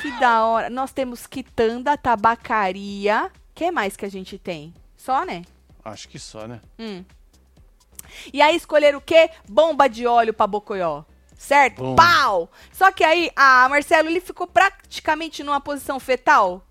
Que 0.00 0.10
da 0.18 0.44
hora. 0.46 0.70
Nós 0.70 0.92
temos 0.92 1.26
quitanda, 1.26 1.96
tabacaria. 1.96 3.30
que 3.54 3.70
mais 3.70 3.96
que 3.96 4.04
a 4.04 4.10
gente 4.10 4.38
tem? 4.38 4.72
Só, 4.96 5.24
né? 5.24 5.42
Acho 5.84 6.08
que 6.08 6.18
só, 6.18 6.46
né? 6.46 6.60
Hum. 6.78 7.04
E 8.32 8.40
aí 8.40 8.56
escolheram 8.56 8.98
o 8.98 9.02
quê? 9.02 9.30
Bomba 9.48 9.88
de 9.88 10.06
óleo 10.06 10.32
pra 10.32 10.46
Bocoió. 10.46 11.04
Certo? 11.36 11.82
Bom. 11.82 11.94
Pau! 11.94 12.50
Só 12.72 12.90
que 12.90 13.04
aí, 13.04 13.30
a 13.36 13.68
Marcelo, 13.68 14.08
ele 14.08 14.20
ficou 14.20 14.46
praticamente 14.46 15.42
numa 15.42 15.60
posição 15.60 16.00
fetal. 16.00 16.62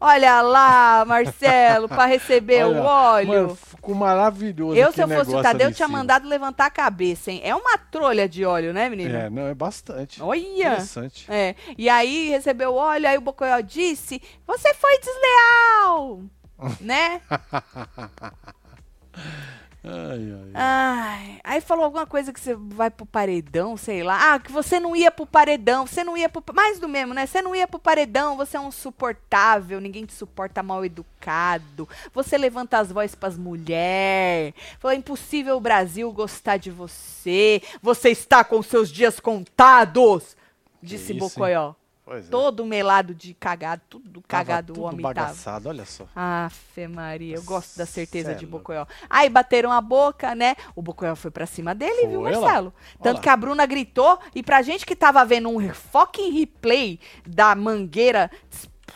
Olha 0.00 0.40
lá, 0.40 1.04
Marcelo, 1.04 1.88
pra 1.88 2.06
receber 2.06 2.62
o 2.64 2.70
Olha, 2.70 2.82
óleo. 2.82 3.28
Mano, 3.28 3.56
ficou 3.56 3.94
maravilhoso. 3.96 4.76
eu, 4.76 4.92
se 4.92 5.02
eu 5.02 5.08
fosse 5.08 5.34
o 5.34 5.42
Tadeu, 5.42 5.72
tinha 5.72 5.88
cima. 5.88 5.98
mandado 5.98 6.28
levantar 6.28 6.66
a 6.66 6.70
cabeça, 6.70 7.32
hein? 7.32 7.40
É 7.42 7.52
uma 7.54 7.76
trolha 7.76 8.28
de 8.28 8.44
óleo, 8.44 8.72
né, 8.72 8.88
menino? 8.88 9.16
É, 9.16 9.28
não, 9.28 9.48
é 9.48 9.54
bastante. 9.54 10.22
Olha! 10.22 10.40
Interessante. 10.40 11.26
É. 11.28 11.56
E 11.76 11.88
aí 11.88 12.28
recebeu 12.28 12.70
o 12.70 12.76
óleo, 12.76 13.08
aí 13.08 13.18
o 13.18 13.20
Bocoió 13.20 13.60
disse: 13.60 14.22
Você 14.46 14.72
foi 14.74 15.00
desleal! 15.00 16.22
né? 16.80 17.20
Ai, 19.90 20.32
ai. 20.32 20.50
Ai, 20.52 21.40
aí 21.42 21.60
falou 21.62 21.86
alguma 21.86 22.06
coisa 22.06 22.30
que 22.30 22.38
você 22.38 22.54
vai 22.54 22.90
pro 22.90 23.06
paredão, 23.06 23.74
sei 23.74 24.02
lá. 24.02 24.34
Ah, 24.34 24.38
que 24.38 24.52
você 24.52 24.78
não 24.78 24.94
ia 24.94 25.10
pro 25.10 25.24
paredão, 25.24 25.86
você 25.86 26.04
não 26.04 26.14
ia 26.14 26.28
pro. 26.28 26.44
Mais 26.54 26.78
do 26.78 26.86
mesmo, 26.86 27.14
né? 27.14 27.24
Você 27.24 27.40
não 27.40 27.56
ia 27.56 27.66
pro 27.66 27.78
paredão, 27.78 28.36
você 28.36 28.58
é 28.58 28.60
um 28.60 28.70
suportável, 28.70 29.80
ninguém 29.80 30.04
te 30.04 30.12
suporta 30.12 30.62
mal 30.62 30.84
educado. 30.84 31.88
Você 32.12 32.36
levanta 32.36 32.78
as 32.78 32.92
vozes 32.92 33.14
pras 33.14 33.38
mulheres. 33.38 34.52
Falou, 34.78 34.94
é 34.94 34.98
impossível 34.98 35.56
o 35.56 35.60
Brasil 35.60 36.12
gostar 36.12 36.58
de 36.58 36.70
você. 36.70 37.62
Você 37.80 38.10
está 38.10 38.44
com 38.44 38.62
seus 38.62 38.90
dias 38.90 39.18
contados, 39.18 40.36
disse 40.82 41.12
isso? 41.16 41.20
Bocoió. 41.20 41.77
Pois 42.08 42.26
é. 42.26 42.30
Todo 42.30 42.64
melado 42.64 43.14
de 43.14 43.34
cagado, 43.34 43.82
tudo 43.86 44.22
Tava 44.22 44.44
cagado 44.44 44.80
o 44.80 44.84
homem 44.84 45.02
tava. 45.02 45.14
bagaçado, 45.14 45.68
olha 45.68 45.84
só. 45.84 46.06
Afe 46.16 46.88
Maria, 46.88 47.36
eu 47.36 47.42
gosto 47.42 47.76
da 47.76 47.84
certeza 47.84 48.32
é 48.32 48.34
de. 48.34 48.46
Bocoió. 48.46 48.86
Aí 49.10 49.28
bateram 49.28 49.70
a 49.70 49.78
boca, 49.82 50.34
né? 50.34 50.56
O 50.74 50.80
Bocoió 50.80 51.14
foi 51.14 51.30
pra 51.30 51.44
cima 51.44 51.74
dele, 51.74 52.06
viu, 52.06 52.22
Foi, 52.22 52.32
lá. 52.32 52.40
Marcelo? 52.40 52.72
Tanto 53.02 53.16
lá. 53.16 53.22
que 53.22 53.28
a 53.28 53.36
Bruna 53.36 53.66
gritou, 53.66 54.18
e 54.34 54.42
pra 54.42 54.62
gente 54.62 54.86
que 54.86 54.96
tava 54.96 55.22
vendo 55.26 55.50
um 55.50 55.68
fucking 55.68 56.30
replay 56.30 56.98
da 57.26 57.54
mangueira 57.54 58.30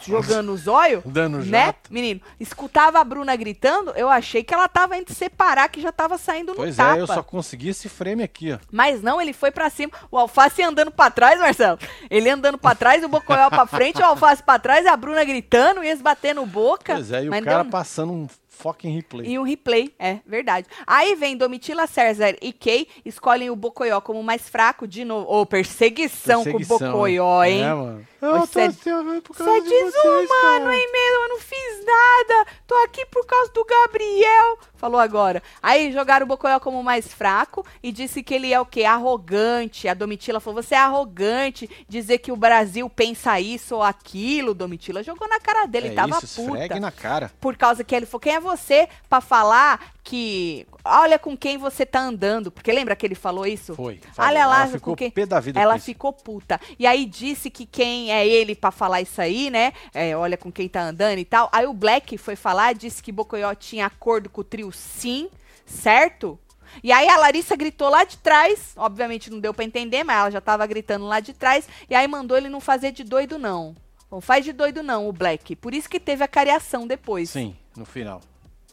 jogando 0.06 0.52
os 0.52 0.66
olhos, 0.68 1.02
Dando 1.04 1.38
né, 1.38 1.66
jato. 1.66 1.92
menino? 1.92 2.20
Escutava 2.40 2.98
a 3.00 3.04
Bruna 3.04 3.34
gritando, 3.36 3.90
eu 3.92 4.08
achei 4.08 4.42
que 4.44 4.52
ela 4.54 4.68
tava 4.68 4.96
indo 4.96 5.12
separar, 5.12 5.68
que 5.68 5.80
já 5.80 5.92
tava 5.92 6.18
saindo 6.18 6.50
no 6.52 6.56
Pois 6.56 6.76
tapa. 6.76 6.96
é, 6.96 7.00
eu 7.00 7.06
só 7.06 7.22
consegui 7.22 7.68
esse 7.70 7.88
frame 7.88 8.22
aqui, 8.22 8.52
ó. 8.52 8.58
Mas 8.70 9.02
não, 9.02 9.20
ele 9.20 9.32
foi 9.32 9.50
pra 9.50 9.68
cima. 9.70 9.92
O 10.10 10.18
Alface 10.18 10.62
andando 10.62 10.90
pra 10.90 11.10
trás, 11.10 11.38
Marcelo. 11.40 11.78
Ele 12.10 12.28
andando 12.30 12.58
pra 12.58 12.74
trás, 12.74 13.02
o 13.04 13.08
Bocoió 13.08 13.48
pra 13.48 13.66
frente, 13.66 14.00
o 14.00 14.04
Alface 14.04 14.42
pra 14.42 14.58
trás, 14.58 14.86
a 14.86 14.96
Bruna 14.96 15.24
gritando, 15.24 15.82
e 15.82 15.88
eles 15.88 16.02
batendo 16.02 16.44
boca. 16.46 16.94
Pois 16.94 17.12
é, 17.12 17.24
e 17.24 17.28
o 17.28 17.32
cara 17.42 17.62
deu- 17.62 17.70
passando 17.70 18.12
um 18.12 18.28
fucking 18.48 18.94
replay. 18.94 19.26
E 19.28 19.38
um 19.38 19.42
replay, 19.42 19.92
é 19.98 20.18
verdade. 20.26 20.66
Aí 20.86 21.14
vem 21.16 21.36
Domitila 21.36 21.86
César 21.86 22.36
e 22.40 22.52
Kay, 22.52 22.86
escolhem 23.04 23.50
o 23.50 23.56
Bocoió 23.56 24.00
como 24.00 24.22
mais 24.22 24.48
fraco 24.48 24.86
de 24.86 25.04
novo. 25.04 25.26
Ô, 25.32 25.44
perseguição, 25.46 26.44
com 26.44 26.56
o 26.56 26.66
Bocoió, 26.66 27.42
hein? 27.44 27.62
É, 27.62 27.74
mano. 27.74 28.06
Eu 28.22 28.40
tô 28.40 28.46
cê- 28.46 28.60
assim, 28.62 29.20
por 29.20 29.36
Você 29.36 29.44
causa 29.44 29.58
é 29.58 29.60
de 29.62 29.68
vocês, 29.68 29.92
desumano, 29.92 30.72
hein, 30.72 30.88
mesmo? 30.92 31.22
Eu 31.24 31.28
não 31.30 31.38
fiz 31.40 31.84
nada. 31.84 32.46
Tô 32.68 32.74
aqui 32.84 33.04
por 33.06 33.26
causa 33.26 33.50
do 33.52 33.64
Gabriel. 33.64 34.58
Falou 34.76 35.00
agora. 35.00 35.42
Aí 35.60 35.90
jogaram 35.92 36.24
o 36.24 36.28
Bocoió 36.28 36.58
como 36.60 36.82
mais 36.84 37.12
fraco 37.12 37.66
e 37.82 37.90
disse 37.90 38.22
que 38.22 38.32
ele 38.34 38.52
é 38.52 38.60
o 38.60 38.66
quê? 38.66 38.84
Arrogante. 38.84 39.88
A 39.88 39.94
Domitila 39.94 40.38
falou: 40.40 40.62
você 40.62 40.74
é 40.74 40.78
arrogante. 40.78 41.68
Dizer 41.88 42.18
que 42.18 42.30
o 42.30 42.36
Brasil 42.36 42.88
pensa 42.88 43.40
isso 43.40 43.74
ou 43.76 43.82
aquilo. 43.82 44.54
Domitila 44.54 45.02
jogou 45.02 45.28
na 45.28 45.40
cara 45.40 45.66
dele. 45.66 45.88
É 45.88 45.94
tava 45.94 46.18
isso, 46.22 46.44
puta. 46.44 46.78
na 46.80 46.90
cara. 46.92 47.30
Por 47.40 47.56
causa 47.56 47.82
que 47.82 47.94
ele 47.94 48.06
falou, 48.06 48.20
quem 48.20 48.34
é 48.36 48.40
você 48.40 48.88
pra 49.08 49.20
falar 49.20 49.92
que 50.04 50.66
olha 50.84 51.18
com 51.18 51.36
quem 51.36 51.58
você 51.58 51.84
tá 51.84 52.00
andando? 52.00 52.50
Porque 52.50 52.72
lembra 52.72 52.96
que 52.96 53.06
ele 53.06 53.14
falou 53.14 53.46
isso? 53.46 53.74
Foi. 53.74 54.00
falou. 54.12 54.30
Olha 54.30 54.46
lá 54.46 54.56
Ela 54.62 54.66
com 54.66 54.72
ficou 54.72 54.96
quem 54.96 55.10
pé 55.10 55.26
da 55.26 55.40
vida 55.40 55.60
ela 55.60 55.74
com 55.74 55.80
ficou 55.80 56.12
puta. 56.12 56.60
E 56.78 56.86
aí 56.86 57.04
disse 57.04 57.50
que 57.50 57.66
quem 57.66 58.12
é 58.12 58.26
ele 58.26 58.54
pra 58.54 58.70
falar 58.70 59.00
isso 59.00 59.20
aí, 59.20 59.50
né? 59.50 59.72
É, 59.94 60.16
olha 60.16 60.36
com 60.36 60.50
quem 60.50 60.68
tá 60.68 60.82
andando 60.82 61.18
e 61.18 61.24
tal. 61.24 61.48
Aí 61.52 61.66
o 61.66 61.72
Black 61.72 62.16
foi 62.18 62.36
falar, 62.36 62.74
disse 62.74 63.02
que 63.02 63.12
Bocoió 63.12 63.54
tinha 63.54 63.86
acordo 63.86 64.28
com 64.28 64.40
o 64.40 64.44
trio 64.44 64.72
sim, 64.72 65.28
certo? 65.66 66.38
E 66.82 66.90
aí 66.90 67.08
a 67.08 67.16
Larissa 67.18 67.56
gritou 67.56 67.88
lá 67.88 68.04
de 68.04 68.16
trás, 68.18 68.72
obviamente 68.76 69.30
não 69.30 69.40
deu 69.40 69.52
pra 69.52 69.64
entender, 69.64 70.04
mas 70.04 70.16
ela 70.16 70.30
já 70.30 70.40
tava 70.40 70.66
gritando 70.66 71.04
lá 71.04 71.20
de 71.20 71.32
trás, 71.32 71.68
e 71.88 71.94
aí 71.94 72.06
mandou 72.08 72.36
ele 72.36 72.48
não 72.48 72.60
fazer 72.60 72.92
de 72.92 73.04
doido 73.04 73.38
não. 73.38 73.74
Não 74.10 74.20
faz 74.20 74.44
de 74.44 74.52
doido 74.52 74.82
não, 74.82 75.08
o 75.08 75.12
Black. 75.12 75.56
Por 75.56 75.74
isso 75.74 75.88
que 75.88 75.98
teve 75.98 76.22
a 76.22 76.28
cariação 76.28 76.86
depois 76.86 77.30
Sim, 77.30 77.56
no 77.76 77.86
final. 77.86 78.20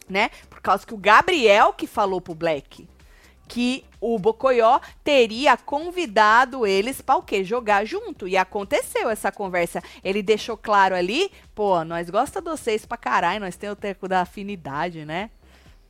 Né? 0.09 0.29
Por 0.49 0.61
causa 0.61 0.85
que 0.85 0.93
o 0.93 0.97
Gabriel 0.97 1.73
que 1.73 1.87
falou 1.87 2.19
pro 2.19 2.35
Black 2.35 2.87
que 3.49 3.83
o 3.99 4.17
Bocoió 4.19 4.79
teria 5.03 5.57
convidado 5.57 6.67
eles 6.67 7.01
para 7.01 7.15
o 7.15 7.23
quê? 7.23 7.43
Jogar 7.43 7.83
junto. 7.83 8.27
E 8.27 8.37
aconteceu 8.37 9.09
essa 9.09 9.31
conversa. 9.31 9.81
Ele 10.03 10.21
deixou 10.21 10.55
claro 10.55 10.95
ali, 10.95 11.31
pô, 11.55 11.83
nós 11.83 12.09
gosta 12.11 12.39
de 12.39 12.49
vocês 12.49 12.85
pra 12.85 12.95
caralho, 12.95 13.41
nós 13.41 13.55
temos 13.55 13.73
o 13.73 13.81
teco 13.81 14.07
da 14.07 14.21
afinidade, 14.21 15.03
né? 15.03 15.31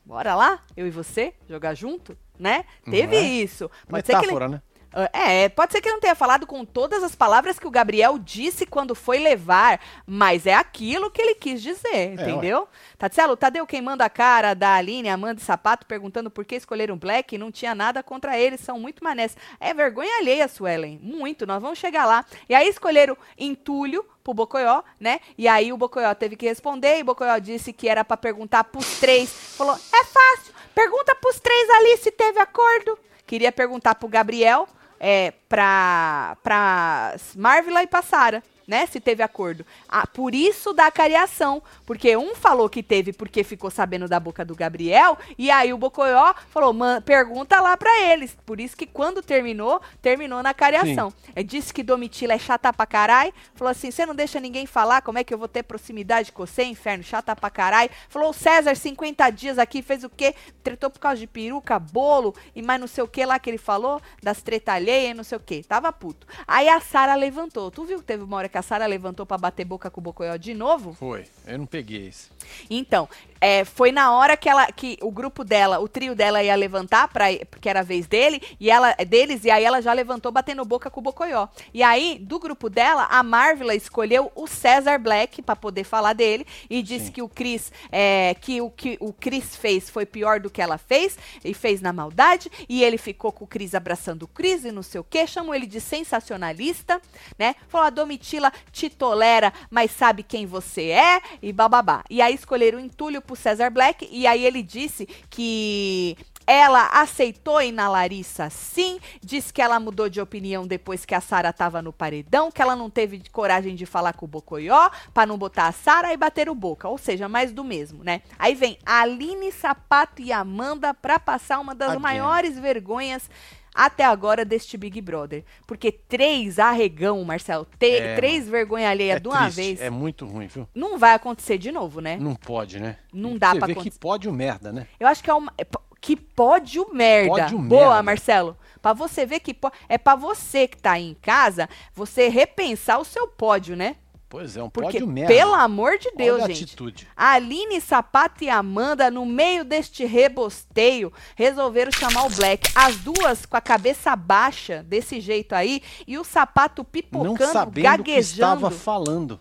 Bora 0.04 0.34
lá, 0.34 0.64
eu 0.74 0.86
e 0.86 0.90
você, 0.90 1.34
jogar 1.48 1.74
junto, 1.74 2.16
né? 2.38 2.64
Teve 2.90 3.14
é? 3.14 3.20
isso. 3.20 3.70
Pode 3.86 4.06
ser 4.06 4.18
que 4.18 4.24
ele, 4.24 4.32
Metáfora, 4.32 4.48
né? 4.48 4.62
Ah, 4.92 5.08
É, 5.12 5.48
pode 5.48 5.72
ser 5.72 5.80
que 5.80 5.88
ele 5.88 5.94
não 5.94 6.00
tenha 6.00 6.14
falado 6.14 6.46
com 6.46 6.64
todas 6.64 7.02
as 7.02 7.14
palavras 7.14 7.58
que 7.58 7.66
o 7.66 7.70
Gabriel 7.70 8.18
disse 8.18 8.66
quando 8.66 8.94
foi 8.94 9.18
levar, 9.18 9.80
mas 10.06 10.46
é 10.46 10.54
aquilo 10.54 11.10
que 11.10 11.22
ele 11.22 11.34
quis 11.34 11.62
dizer, 11.62 12.14
entendeu? 12.14 12.68
Tatselo, 12.98 13.36
Tadeu 13.36 13.66
queimando 13.66 14.02
a 14.02 14.10
cara 14.10 14.54
da 14.54 14.74
Aline, 14.74 15.08
Amanda 15.08 15.40
e 15.40 15.44
Sapato, 15.44 15.86
perguntando 15.86 16.30
por 16.30 16.44
que 16.44 16.56
escolheram 16.56 16.96
Black, 16.96 17.38
não 17.38 17.50
tinha 17.50 17.74
nada 17.74 18.02
contra 18.02 18.38
eles, 18.38 18.60
são 18.60 18.78
muito 18.78 19.04
manés. 19.04 19.36
É 19.58 19.72
vergonha 19.72 20.18
alheia, 20.18 20.48
Suelen, 20.48 20.98
muito, 21.02 21.46
nós 21.46 21.62
vamos 21.62 21.78
chegar 21.78 22.06
lá. 22.06 22.24
E 22.48 22.54
aí 22.54 22.68
escolheram 22.68 23.16
Entulho 23.38 24.04
pro 24.22 24.34
Bocoió, 24.34 24.82
né? 24.98 25.20
E 25.38 25.48
aí 25.48 25.72
o 25.72 25.76
Bocoió 25.76 26.14
teve 26.14 26.36
que 26.36 26.46
responder, 26.46 26.98
e 26.98 27.02
o 27.02 27.04
Bocoió 27.06 27.38
disse 27.38 27.72
que 27.72 27.88
era 27.88 28.04
pra 28.04 28.16
perguntar 28.16 28.64
pros 28.64 28.98
três. 28.98 29.30
Falou, 29.56 29.74
é 29.74 30.04
fácil, 30.04 30.54
pergunta 30.74 31.14
pros 31.14 31.38
três 31.40 31.70
ali 31.70 31.96
se 31.98 32.10
teve 32.10 32.38
acordo. 32.38 32.98
Queria 33.26 33.52
perguntar 33.52 33.94
pro 33.94 34.08
Gabriel, 34.08 34.68
é, 35.00 35.32
pra, 35.48 36.36
pra 36.42 37.16
Marvila 37.34 37.82
e 37.82 37.86
pra 37.86 38.02
Sara, 38.02 38.42
né? 38.66 38.86
Se 38.86 39.00
teve 39.00 39.22
acordo. 39.22 39.64
Ah, 39.88 40.06
por 40.06 40.34
isso 40.34 40.72
da 40.72 40.90
cariação. 40.90 41.62
Porque 41.84 42.16
um 42.16 42.34
falou 42.34 42.68
que 42.68 42.82
teve 42.82 43.12
porque 43.12 43.42
ficou 43.44 43.70
sabendo 43.70 44.08
da 44.08 44.20
boca 44.20 44.44
do 44.44 44.54
Gabriel. 44.54 45.18
E 45.38 45.50
aí 45.50 45.72
o 45.72 45.78
Bocoió 45.78 46.34
falou: 46.50 46.72
"Man, 46.72 47.02
pergunta 47.02 47.60
lá 47.60 47.76
pra 47.76 48.00
eles. 48.00 48.36
Por 48.44 48.60
isso 48.60 48.76
que 48.76 48.86
quando 48.86 49.22
terminou, 49.22 49.80
terminou 50.00 50.42
na 50.42 50.54
cariação. 50.54 51.12
É, 51.34 51.42
disse 51.42 51.72
que 51.72 51.82
Domitila 51.82 52.34
é 52.34 52.38
chata 52.38 52.72
pra 52.72 52.86
caralho. 52.86 53.32
Falou 53.54 53.70
assim: 53.70 53.90
você 53.90 54.04
não 54.06 54.14
deixa 54.14 54.40
ninguém 54.40 54.66
falar 54.66 55.02
como 55.02 55.18
é 55.18 55.24
que 55.24 55.32
eu 55.32 55.38
vou 55.38 55.48
ter 55.48 55.62
proximidade 55.62 56.32
com 56.32 56.46
você, 56.46 56.64
inferno? 56.64 57.02
Chata 57.02 57.34
pra 57.34 57.50
caralho. 57.50 57.90
Falou: 58.08 58.30
o 58.30 58.34
César, 58.34 58.74
50 58.74 59.30
dias 59.30 59.58
aqui, 59.58 59.82
fez 59.82 60.04
o 60.04 60.10
quê? 60.10 60.34
Tretou 60.62 60.90
por 60.90 60.98
causa 60.98 61.18
de 61.18 61.26
peruca, 61.26 61.78
bolo 61.78 62.34
e 62.54 62.62
mais 62.62 62.80
não 62.80 62.86
sei 62.86 63.04
o 63.04 63.08
que 63.08 63.24
lá 63.24 63.38
que 63.38 63.50
ele 63.50 63.58
falou, 63.58 64.00
das 64.22 64.42
treta 64.42 64.72
alheia 64.72 65.10
e 65.10 65.14
não 65.14 65.24
sei 65.24 65.38
o 65.38 65.40
que. 65.40 65.62
Tava 65.62 65.92
puto. 65.92 66.26
Aí 66.46 66.68
a 66.68 66.80
Sara 66.80 67.14
levantou. 67.14 67.70
Tu 67.70 67.84
viu 67.84 67.98
que 67.98 68.04
teve 68.04 68.24
uma 68.24 68.36
hora 68.36 68.48
que 68.48 68.58
a 68.58 68.59
Sara 68.62 68.86
levantou 68.86 69.24
pra 69.26 69.38
bater 69.38 69.64
boca 69.64 69.90
com 69.90 70.00
o 70.00 70.04
Bocoió 70.04 70.36
de 70.36 70.54
novo? 70.54 70.92
Foi. 70.94 71.26
Eu 71.46 71.58
não 71.58 71.66
peguei 71.66 72.08
esse. 72.08 72.28
Então, 72.68 73.08
é, 73.40 73.64
foi 73.64 73.90
na 73.90 74.12
hora 74.12 74.36
que 74.36 74.48
ela 74.48 74.66
que 74.72 74.98
o 75.00 75.10
grupo 75.10 75.42
dela, 75.42 75.80
o 75.80 75.88
trio 75.88 76.14
dela 76.14 76.42
ia 76.42 76.54
levantar 76.54 77.08
para 77.08 77.26
porque 77.50 77.68
era 77.68 77.80
a 77.80 77.82
vez 77.82 78.06
dele 78.06 78.42
e 78.58 78.70
ela 78.70 78.92
deles 78.94 79.44
e 79.44 79.50
aí 79.50 79.64
ela 79.64 79.80
já 79.80 79.92
levantou 79.92 80.30
batendo 80.30 80.64
boca 80.64 80.90
com 80.90 81.00
o 81.00 81.02
Bocoió. 81.02 81.48
E 81.72 81.82
aí 81.82 82.18
do 82.20 82.38
grupo 82.38 82.68
dela, 82.68 83.06
a 83.10 83.22
Marvila 83.22 83.74
escolheu 83.74 84.30
o 84.34 84.46
Cesar 84.46 85.00
Black 85.00 85.40
para 85.40 85.56
poder 85.56 85.84
falar 85.84 86.12
dele 86.12 86.46
e 86.68 86.82
disse 86.82 87.06
Sim. 87.06 87.12
que 87.12 87.22
o 87.22 87.28
Chris 87.28 87.72
é, 87.90 88.36
que 88.40 88.60
o 88.60 88.70
que 88.70 88.98
o 89.00 89.12
Chris 89.12 89.56
fez 89.56 89.88
foi 89.88 90.04
pior 90.04 90.40
do 90.40 90.50
que 90.50 90.60
ela 90.60 90.76
fez 90.76 91.18
e 91.44 91.54
fez 91.54 91.80
na 91.80 91.92
maldade 91.92 92.50
e 92.68 92.84
ele 92.84 92.98
ficou 92.98 93.32
com 93.32 93.44
o 93.44 93.48
Chris 93.48 93.74
abraçando 93.74 94.24
o 94.24 94.28
Chris 94.28 94.64
e 94.64 94.72
não 94.72 94.82
sei 94.82 95.00
o 95.00 95.04
que, 95.04 95.26
chamou 95.26 95.54
ele 95.54 95.66
de 95.66 95.80
sensacionalista, 95.80 97.00
né? 97.38 97.54
Falou 97.68 97.86
a 97.86 97.90
Domitila 97.90 98.52
te 98.70 98.90
tolera, 98.90 99.52
mas 99.70 99.90
sabe 99.90 100.22
quem 100.22 100.46
você 100.46 100.88
é 100.88 101.22
e 101.42 101.52
bababá. 101.52 102.04
E 102.10 102.20
aí 102.20 102.34
escolheram 102.34 102.78
o 102.78 102.82
entulho 102.82 103.22
pro 103.30 103.36
Cesar 103.36 103.70
Black 103.70 104.08
e 104.10 104.26
aí 104.26 104.44
ele 104.44 104.62
disse 104.62 105.06
que 105.28 106.16
ela 106.46 106.86
aceitou 106.88 107.62
ir 107.62 107.70
na 107.70 107.88
Larissa 107.88 108.50
sim, 108.50 108.98
disse 109.22 109.52
que 109.52 109.62
ela 109.62 109.78
mudou 109.78 110.08
de 110.08 110.20
opinião 110.20 110.66
depois 110.66 111.04
que 111.04 111.14
a 111.14 111.20
Sara 111.20 111.52
tava 111.52 111.80
no 111.80 111.92
paredão, 111.92 112.50
que 112.50 112.60
ela 112.60 112.74
não 112.74 112.90
teve 112.90 113.22
coragem 113.30 113.76
de 113.76 113.86
falar 113.86 114.14
com 114.14 114.24
o 114.24 114.28
Bocoió 114.28 114.90
pra 115.14 115.24
não 115.24 115.38
botar 115.38 115.68
a 115.68 115.72
Sara 115.72 116.12
e 116.12 116.16
bater 116.16 116.48
o 116.48 116.54
boca, 116.54 116.88
ou 116.88 116.98
seja, 116.98 117.28
mais 117.28 117.52
do 117.52 117.62
mesmo, 117.62 118.02
né? 118.02 118.22
Aí 118.36 118.56
vem 118.56 118.78
Aline 118.84 119.52
Sapato 119.52 120.20
e 120.20 120.32
Amanda 120.32 120.92
pra 120.92 121.20
passar 121.20 121.60
uma 121.60 121.74
das 121.74 121.90
Again. 121.90 122.02
maiores 122.02 122.58
vergonhas 122.58 123.30
até 123.74 124.04
agora 124.04 124.44
deste 124.44 124.76
Big 124.76 125.00
Brother. 125.00 125.44
Porque 125.66 125.90
três 125.92 126.58
arregão, 126.58 127.22
Marcelo, 127.24 127.66
É, 127.80 128.16
três 128.16 128.48
vergonha 128.48 128.88
alheia 128.90 129.14
é 129.14 129.20
de 129.20 129.28
uma 129.28 129.42
triste, 129.44 129.56
vez, 129.56 129.80
É 129.80 129.90
muito 129.90 130.26
ruim, 130.26 130.46
viu? 130.46 130.68
não 130.74 130.98
vai 130.98 131.14
acontecer 131.14 131.58
de 131.58 131.70
novo, 131.72 132.00
né? 132.00 132.16
Não 132.20 132.34
pode, 132.34 132.78
né? 132.80 132.96
Não 133.12 133.36
dá 133.36 133.52
vê 133.52 133.58
acontecer. 133.58 133.90
que 133.90 133.98
pode 133.98 134.28
o 134.28 134.32
merda, 134.32 134.72
né? 134.72 134.86
Eu 134.98 135.06
acho 135.06 135.22
que 135.22 135.30
é 135.30 135.34
uma. 135.34 135.52
é 135.58 135.64
que 136.00 136.16
pódio 136.16 136.86
merda. 136.94 137.28
Pódio 137.28 137.58
Boa, 137.58 137.86
merda. 137.88 138.02
Marcelo. 138.02 138.56
Pra 138.80 138.94
você 138.94 139.26
ver 139.26 139.40
que 139.40 139.52
po- 139.52 139.70
é 139.86 139.98
pra 139.98 140.14
você 140.16 140.66
que 140.66 140.78
tá 140.78 140.92
aí 140.92 141.10
em 141.10 141.14
casa, 141.14 141.68
você 141.94 142.28
repensar 142.28 142.98
o 142.98 143.04
seu 143.04 143.28
pódio, 143.28 143.76
né? 143.76 143.96
Pois 144.30 144.56
é, 144.56 144.62
um 144.62 144.70
Porque, 144.70 144.92
pódio 144.92 145.08
merda. 145.08 145.34
pelo 145.34 145.52
amor 145.52 145.98
de 145.98 146.08
Deus, 146.16 146.36
Olha 146.36 146.44
a 146.44 146.48
gente. 146.48 146.62
atitude. 146.62 147.08
Aline, 147.16 147.80
Sapato 147.80 148.44
e 148.44 148.48
Amanda, 148.48 149.10
no 149.10 149.26
meio 149.26 149.64
deste 149.64 150.04
rebosteio, 150.04 151.12
resolveram 151.34 151.90
chamar 151.90 152.26
o 152.26 152.30
Black. 152.30 152.70
As 152.76 152.96
duas 152.98 153.44
com 153.44 153.56
a 153.56 153.60
cabeça 153.60 154.14
baixa, 154.14 154.84
desse 154.84 155.20
jeito 155.20 155.52
aí, 155.52 155.82
e 156.06 156.16
o 156.16 156.22
sapato 156.22 156.82
Não 156.82 156.84
pipocando, 156.84 157.52
sabendo 157.52 157.72
o 157.72 157.74
que 157.74 158.12
gaguejando. 158.12 158.22
estava 158.66 158.70
falando. 158.70 159.40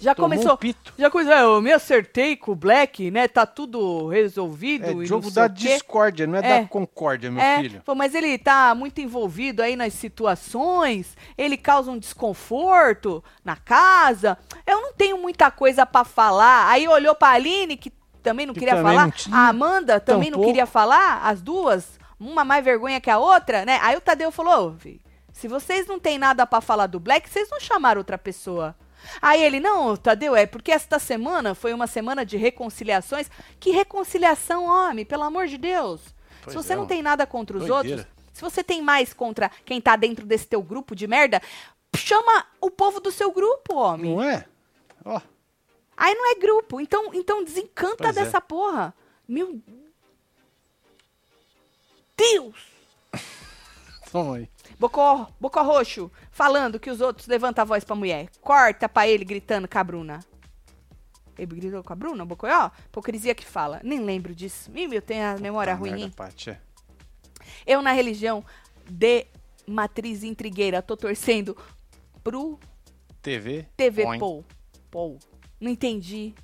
Já 0.00 0.14
Tomou 0.14 0.30
começou. 0.30 0.52
um 0.54 0.56
pito. 0.56 0.92
Já 0.98 1.10
coisa, 1.10 1.34
"Ah, 1.34 1.40
eu 1.40 1.60
me 1.62 1.72
acertei 1.72 2.36
com 2.36 2.52
o 2.52 2.54
Black, 2.54 3.10
né? 3.10 3.26
Tá 3.28 3.46
tudo 3.46 4.08
resolvido. 4.08 5.02
É 5.02 5.06
jogo 5.06 5.26
não 5.26 5.32
da 5.32 5.46
o 5.46 5.48
quê." 5.54 5.74
discórdia, 5.74 6.26
não 6.26 6.38
é, 6.38 6.40
É. 6.58 6.60
da 6.62 6.68
concórdia, 6.68 7.30
meu 7.30 7.42
É, 7.42 7.60
filho. 7.62 7.82
pô, 7.84 7.94
mas 7.94 8.14
ele 8.14 8.36
tá 8.38 8.74
muito 8.74 9.00
envolvido 9.00 9.62
aí 9.62 9.74
nas 9.74 9.94
situações, 9.94 11.16
ele 11.36 11.56
causa 11.56 11.90
um 11.90 11.98
desconforto 11.98 13.22
na 13.44 13.56
casa. 13.56 14.36
Eu 14.66 14.80
não 14.80 14.92
tenho 14.92 15.18
muita 15.18 15.50
coisa 15.50 15.84
pra 15.86 16.04
falar. 16.04 16.68
Aí 16.70 16.86
olhou 16.86 17.14
pra 17.14 17.28
Aline, 17.30 17.76
que 17.76 17.92
também 18.22 18.44
não 18.46 18.52
Que 18.54 18.60
queria 18.60 18.76
também 18.76 18.94
falar. 18.96 19.12
não 19.28 19.36
A 19.38 19.48
Amanda 19.48 20.00
também 20.00 20.30
não 20.30 20.38
tampouco. 20.38 20.46
queria 20.48 20.66
falar, 20.66 21.22
as 21.24 21.40
duas, 21.40 21.98
uma 22.18 22.44
mais 22.44 22.64
vergonha 22.64 23.00
que 23.00 23.10
a 23.10 23.18
outra, 23.18 23.64
né? 23.64 23.78
Aí 23.82 23.96
o 23.96 24.00
Tadeu 24.00 24.30
falou: 24.30 24.68
"Ô, 24.68 24.72
fi, 24.78 25.00
se 25.32 25.48
vocês 25.48 25.86
não 25.86 25.98
têm 25.98 26.18
nada 26.18 26.46
pra 26.46 26.60
falar 26.60 26.86
do 26.86 26.98
Black, 27.00 27.28
vocês 27.30 27.48
não 27.50 27.60
chamaram 27.60 28.00
outra 28.00 28.18
pessoa. 28.18 28.74
Aí 29.20 29.42
ele, 29.42 29.60
não, 29.60 29.96
Tadeu, 29.96 30.34
é 30.34 30.46
porque 30.46 30.72
esta 30.72 30.98
semana 30.98 31.54
foi 31.54 31.72
uma 31.72 31.86
semana 31.86 32.24
de 32.24 32.36
reconciliações. 32.36 33.30
Que 33.60 33.70
reconciliação, 33.70 34.64
homem, 34.64 35.04
pelo 35.04 35.22
amor 35.22 35.46
de 35.46 35.58
Deus. 35.58 36.00
Pois 36.42 36.52
se 36.52 36.62
você 36.62 36.72
é, 36.72 36.76
não 36.76 36.86
tem 36.86 37.02
nada 37.02 37.26
contra 37.26 37.56
os 37.56 37.66
Doideira. 37.66 37.98
outros, 38.02 38.16
se 38.32 38.40
você 38.40 38.62
tem 38.62 38.82
mais 38.82 39.12
contra 39.12 39.50
quem 39.64 39.80
tá 39.80 39.96
dentro 39.96 40.26
desse 40.26 40.46
teu 40.46 40.62
grupo 40.62 40.94
de 40.94 41.06
merda, 41.06 41.40
chama 41.96 42.46
o 42.60 42.70
povo 42.70 43.00
do 43.00 43.10
seu 43.10 43.32
grupo, 43.32 43.74
homem. 43.74 44.14
Não 44.14 44.22
é? 44.22 44.44
Ó, 45.04 45.20
Aí 45.96 46.14
não 46.14 46.30
é 46.30 46.34
grupo. 46.34 46.80
Então, 46.80 47.10
então 47.14 47.42
desencanta 47.42 48.04
Pois 48.04 48.16
é. 48.16 48.24
dessa 48.24 48.40
porra. 48.40 48.94
Meu 49.26 49.60
Deus! 52.16 52.54
toma 54.12 54.36
aí. 54.36 54.48
Bocó, 54.78 55.28
Bocó 55.40 55.62
Roxo, 55.62 56.10
falando 56.30 56.78
que 56.78 56.90
os 56.90 57.00
outros 57.00 57.26
levantam 57.26 57.62
a 57.62 57.64
voz 57.64 57.84
pra 57.84 57.96
mulher. 57.96 58.28
Corta 58.40 58.88
pra 58.88 59.08
ele 59.08 59.24
gritando 59.24 59.66
com 59.66 59.78
a 59.78 59.84
Bruna. 59.84 60.20
Ele 61.38 61.54
gritou 61.54 61.82
com 61.82 61.92
a 61.92 61.96
Bruna, 61.96 62.24
Bocoió? 62.24 62.70
Hipocrisia 62.86 63.34
que 63.34 63.44
fala. 63.44 63.80
Nem 63.84 64.00
lembro 64.00 64.34
disso. 64.34 64.70
Ih, 64.74 64.94
eu 64.94 65.02
tenho 65.02 65.24
a 65.24 65.36
memória 65.38 65.76
Puta 65.76 65.90
ruim, 65.90 66.00
merda. 66.00 66.60
Eu, 67.66 67.82
na 67.82 67.92
religião 67.92 68.44
de 68.88 69.26
matriz 69.66 70.22
intrigueira, 70.22 70.80
tô 70.80 70.96
torcendo 70.96 71.56
pro 72.24 72.58
TV. 73.20 73.66
TV. 73.76 74.18
Pou. 74.18 74.44
Pou. 74.90 75.18
Não 75.60 75.70
entendi. 75.70 76.34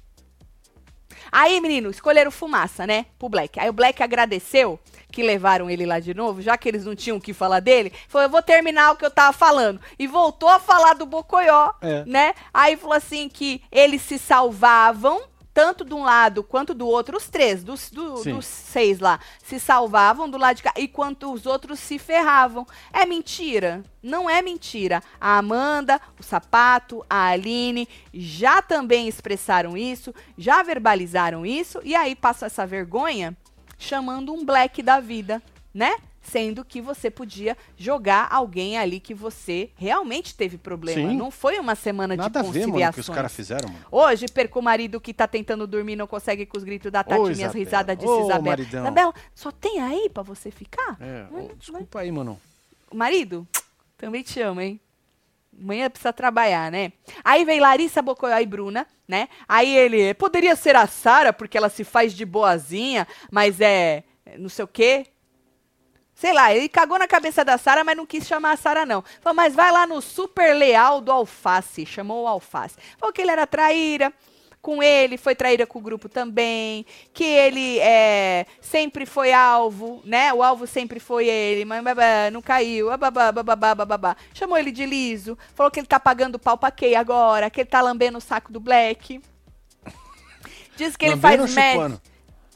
Aí, 1.31 1.61
menino, 1.61 1.91
escolheram 1.91 2.31
fumaça, 2.31 2.87
né? 2.87 3.07
Pro 3.19 3.29
Black. 3.29 3.59
Aí 3.59 3.69
o 3.69 3.73
Black 3.73 4.03
agradeceu 4.03 4.79
que 5.13 5.23
levaram 5.23 5.69
ele 5.71 5.87
lá 5.87 6.01
de 6.01 6.15
novo, 6.15 6.41
já 6.43 6.57
que 6.57 6.69
eles 6.69 6.85
não 6.85 6.97
tinham 6.97 7.19
o 7.19 7.21
que 7.21 7.33
falar 7.35 7.61
dele. 7.61 7.93
Falou, 8.09 8.25
eu 8.27 8.31
vou 8.31 8.43
terminar 8.43 8.91
o 8.93 8.97
que 8.97 9.05
eu 9.05 9.11
tava 9.11 9.33
falando. 9.33 9.81
E 9.99 10.07
voltou 10.07 10.49
a 10.49 10.59
falar 10.59 10.95
do 10.95 11.07
Bocoió, 11.07 11.73
É. 11.81 12.05
né? 12.07 12.35
Aí 12.53 12.77
falou 12.77 12.97
assim 12.97 13.29
que 13.29 13.63
eles 13.71 14.03
se 14.03 14.19
salvavam, 14.19 15.21
tanto 15.55 15.85
de 15.85 15.93
um 15.93 16.03
lado 16.03 16.43
quanto 16.43 16.73
do 16.73 16.87
outro, 16.87 17.15
os 17.19 17.29
três, 17.29 17.63
dos, 17.63 17.91
do- 17.91 18.25
dos 18.25 18.47
seis 18.47 18.99
lá, 19.01 19.21
se 19.45 19.61
salvavam 19.61 20.27
do 20.27 20.39
lado 20.39 20.57
de 20.57 20.63
cá, 20.63 20.73
enquanto 20.79 21.31
os 21.31 21.45
outros 21.45 21.79
se 21.79 21.99
ferravam. 21.99 22.67
É 22.91 23.05
mentira? 23.05 23.83
Não 24.03 24.31
é 24.31 24.41
mentira. 24.41 25.03
A 25.21 25.37
Amanda, 25.37 26.01
o 26.19 26.23
Sapato, 26.23 27.05
a 27.09 27.27
Aline 27.27 27.87
já 28.15 28.63
também 28.63 29.07
expressaram 29.07 29.77
isso, 29.77 30.15
já 30.39 30.63
verbalizaram 30.63 31.45
isso, 31.45 31.81
e 31.85 31.95
aí 31.95 32.17
passa 32.17 32.47
essa 32.47 32.67
vergonha 32.67 33.37
chamando 33.83 34.33
um 34.33 34.45
black 34.45 34.83
da 34.83 35.01
vida, 35.01 35.43
né? 35.75 35.95
Sendo 36.25 36.65
que 36.65 36.81
você 36.81 37.11
podia 37.11 37.57
jogar 37.77 38.29
alguém 38.31 38.79
ali 38.79 39.01
que 39.01 39.13
você 39.13 39.71
realmente 39.75 40.37
teve 40.37 40.57
problema. 40.57 41.11
Sim. 41.11 41.17
Não 41.17 41.33
foi 41.33 41.59
uma 41.59 41.75
semana 41.75 42.15
Nada 42.15 42.31
de 42.31 42.39
a 42.39 42.43
ver, 42.43 42.47
conciliação. 42.61 42.79
mano, 42.79 42.91
o 42.91 42.95
que 42.95 43.01
os 43.01 43.09
caras 43.09 43.35
fizeram, 43.35 43.69
mano. 43.69 43.85
Hoje, 43.91 44.27
perco 44.33 44.61
o 44.61 44.63
marido 44.63 45.01
que 45.01 45.13
tá 45.13 45.27
tentando 45.27 45.67
dormir, 45.67 45.97
não 45.97 46.07
consegue 46.07 46.47
com 46.47 46.57
os 46.57 46.63
gritos 46.63 46.93
da 46.93 47.03
Tati, 47.03 47.21
Ô, 47.21 47.25
minhas 47.29 47.53
risadas 47.53 47.97
disse 47.99 48.09
Ô, 48.09 48.21
Isabela. 48.27 48.41
maridão. 48.57 48.83
Isabela, 48.83 49.15
só 49.35 49.51
tem 49.51 49.81
aí 49.81 50.09
pra 50.15 50.23
você 50.23 50.53
ficar? 50.53 50.97
É, 51.01 51.25
Vai- 51.29 51.43
ô, 51.47 51.51
desculpa 51.59 51.99
aí, 51.99 52.13
mano. 52.13 52.41
O 52.89 52.97
marido? 52.97 53.45
Também 53.99 54.23
te 54.23 54.41
amo, 54.41 54.61
hein? 54.61 54.81
Amanhã 55.63 55.89
precisa 55.89 56.13
trabalhar, 56.13 56.71
né? 56.73 56.93
Aí 57.23 57.45
vem 57.45 57.61
Larissa 57.61 58.03
Bocoió 58.03 58.39
e 58.39 58.47
Bruna, 58.47 58.87
né? 59.07 59.29
Aí 59.49 59.75
ele, 59.77 60.13
poderia 60.15 60.57
ser 60.57 60.75
a 60.75 60.87
Sara, 60.87 61.33
porque 61.33 61.57
ela 61.57 61.69
se 61.69 61.85
faz 61.85 62.13
de 62.13 62.25
boazinha, 62.25 63.07
mas 63.31 63.61
é 63.61 64.03
não 64.39 64.49
sei 64.49 64.65
o 64.65 64.69
quê. 64.69 65.07
Sei 66.15 66.33
lá, 66.33 66.55
ele 66.55 66.69
cagou 66.69 66.99
na 66.99 67.07
cabeça 67.07 67.45
da 67.45 67.59
Sara, 67.59 67.83
mas 67.83 67.97
não 67.97 68.07
quis 68.07 68.27
chamar 68.27 68.53
a 68.53 68.57
Sara, 68.57 68.87
não. 68.87 69.03
Falou, 69.21 69.37
mas 69.37 69.55
vai 69.55 69.73
lá 69.73 69.87
no 69.87 70.01
super 70.01 70.55
leal 70.55 71.01
do 71.01 71.11
Alface. 71.11 71.87
Chamou 71.87 72.25
o 72.25 72.29
Alface. 72.29 72.77
Falou 72.99 73.13
que 73.13 73.23
ele 73.23 73.31
era 73.31 73.47
traíra 73.47 74.13
com 74.63 74.81
ele, 74.81 75.19
foi 75.19 75.35
traíra 75.35 75.67
com 75.67 75.81
o 75.81 75.83
grupo 75.83 76.09
também, 76.09 76.87
que 77.13 77.25
ele 77.25 77.81
é, 77.81 78.47
sempre 78.61 79.05
foi 79.05 79.33
alvo, 79.33 80.01
né? 80.05 80.33
O 80.33 80.41
alvo 80.41 80.69
sempre 80.69 81.01
foi 81.01 81.27
ele, 81.29 81.65
mas 81.65 81.83
babá, 81.83 82.31
não 82.33 82.41
caiu, 82.41 82.89
ah, 82.89 82.97
babá, 82.97 83.33
babá, 83.33 83.75
babá. 83.75 84.17
Chamou 84.33 84.57
ele 84.57 84.71
de 84.71 84.87
liso, 84.87 85.37
falou 85.53 85.71
que 85.71 85.81
ele 85.81 85.87
tá 85.89 85.99
pagando 85.99 86.39
pau 86.39 86.57
pra 86.57 86.71
Kay 86.71 86.95
agora, 86.95 87.51
que 87.51 87.61
ele 87.61 87.69
tá 87.69 87.81
lambendo 87.81 88.19
o 88.19 88.21
saco 88.21 88.53
do 88.53 88.61
Black. 88.61 89.21
Diz 90.77 90.97
que 90.97 91.07
ele 91.07 91.17
Lambendo 91.17 91.49
faz 91.49 91.55
média. 91.55 92.01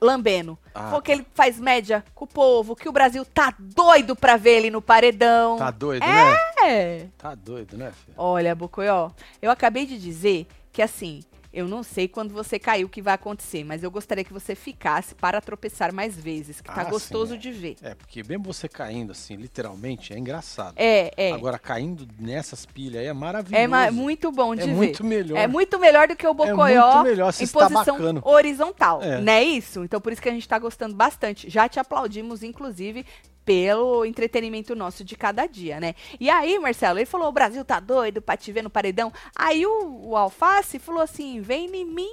Lambendo. 0.01 0.59
Ah, 0.75 0.85
Falou 0.85 1.03
que 1.03 1.11
ele 1.11 1.27
faz 1.35 1.59
média 1.59 2.05
com 2.15 2.25
o 2.25 2.29
povo, 2.29 2.77
que 2.77 2.89
o 2.89 2.93
Brasil 2.93 3.25
tá 3.25 3.53
doido 3.59 4.15
pra 4.15 4.37
ver 4.37 4.59
ele 4.59 4.71
no 4.71 4.81
paredão. 4.81 5.57
Tá 5.57 5.71
doido, 5.71 6.07
né? 6.07 6.37
É. 6.65 7.07
Tá 7.19 7.35
doido, 7.35 7.77
né, 7.77 7.93
filho? 7.93 8.15
Olha, 8.17 8.55
Bocoió, 8.55 9.11
eu 9.41 9.51
acabei 9.51 9.87
de 9.87 9.99
dizer 9.99 10.47
que 10.73 10.83
assim, 10.83 11.23
eu 11.57 11.67
não 11.67 11.83
sei 11.83 12.07
quando 12.07 12.33
você 12.35 12.59
cair 12.59 12.85
o 12.85 12.89
que 12.89 13.01
vai 13.01 13.15
acontecer, 13.15 13.65
mas 13.65 13.83
eu 13.83 13.91
gostaria 13.91 14.23
que 14.23 14.33
você 14.33 14.55
ficasse 14.55 15.15
para 15.15 15.41
tropeçar 15.41 15.93
mais 15.93 16.15
vezes, 16.15 16.61
que 16.61 16.67
tá 16.73 16.83
Ah, 16.83 16.85
sim, 16.85 16.91
gostoso 16.91 17.35
é. 17.35 17.37
de 17.39 17.51
ver. 17.51 17.77
É, 17.83 17.95
porque 17.95 18.23
mesmo 18.23 18.45
você 18.45 18.69
caindo 18.69 19.13
assim, 19.13 19.37
literalmente, 19.37 20.13
é 20.13 20.19
engraçado. 20.19 20.75
É, 20.77 21.11
é. 21.17 21.33
Agora, 21.33 21.59
caindo 21.59 22.07
nessas 22.19 22.67
pilhas 22.67 23.01
aí 23.01 23.07
é 23.07 23.13
maravilhoso. 23.13 23.63
é 23.63 23.67
ma- 23.67 23.91
muito 23.91 24.31
bom 24.31 24.55
de 24.55 24.63
É 24.63 24.67
ver. 24.67 24.73
muito 24.75 25.03
melhor. 25.03 25.39
É 25.39 25.47
muito 25.47 25.79
melhor 25.79 26.09
do 26.09 26.15
que 26.15 26.27
o 26.27 26.35
Bocoió 26.35 26.95
muito 26.97 27.09
melhor, 27.09 27.33
se 27.33 27.45
em 27.45 27.49
posição 27.49 27.97
bacana. 27.97 28.21
horizontal, 28.25 29.03
É. 29.03 29.21
não 29.21 29.33
é 29.33 29.43
isso? 29.43 29.83
Então 29.83 30.01
por 30.01 30.13
isso 30.13 30.21
que 30.21 30.29
a 30.29 30.33
gente 30.33 30.47
tá 30.47 30.59
gostando 30.59 30.95
bastante. 30.95 31.49
Já 31.49 31.69
te 31.69 31.81
aplaudimos, 31.81 32.43
inclusive, 32.43 33.05
pelo 33.47 34.05
entretenimento 34.05 34.75
nosso 34.75 35.05
de 35.05 35.17
cada 35.17 35.47
dia, 35.47 35.79
né? 35.79 35.95
E 36.19 36.29
aí, 36.29 36.59
Marcelo, 36.59 36.99
ele 36.99 37.07
falou, 37.07 37.29
o 37.29 37.33
Brasil 37.33 37.65
tá 37.65 37.79
doido 37.79 38.21
pra 38.21 38.37
te 38.37 38.51
ver 38.51 38.63
no 38.63 38.69
paredão. 38.69 39.13
Aí 39.37 39.65
o, 39.65 40.09
o 40.09 40.17
Alface 40.17 40.81
falou 40.81 41.01
assim, 41.01 41.41
vem 41.41 41.67
em 41.75 41.85
mim, 41.85 42.13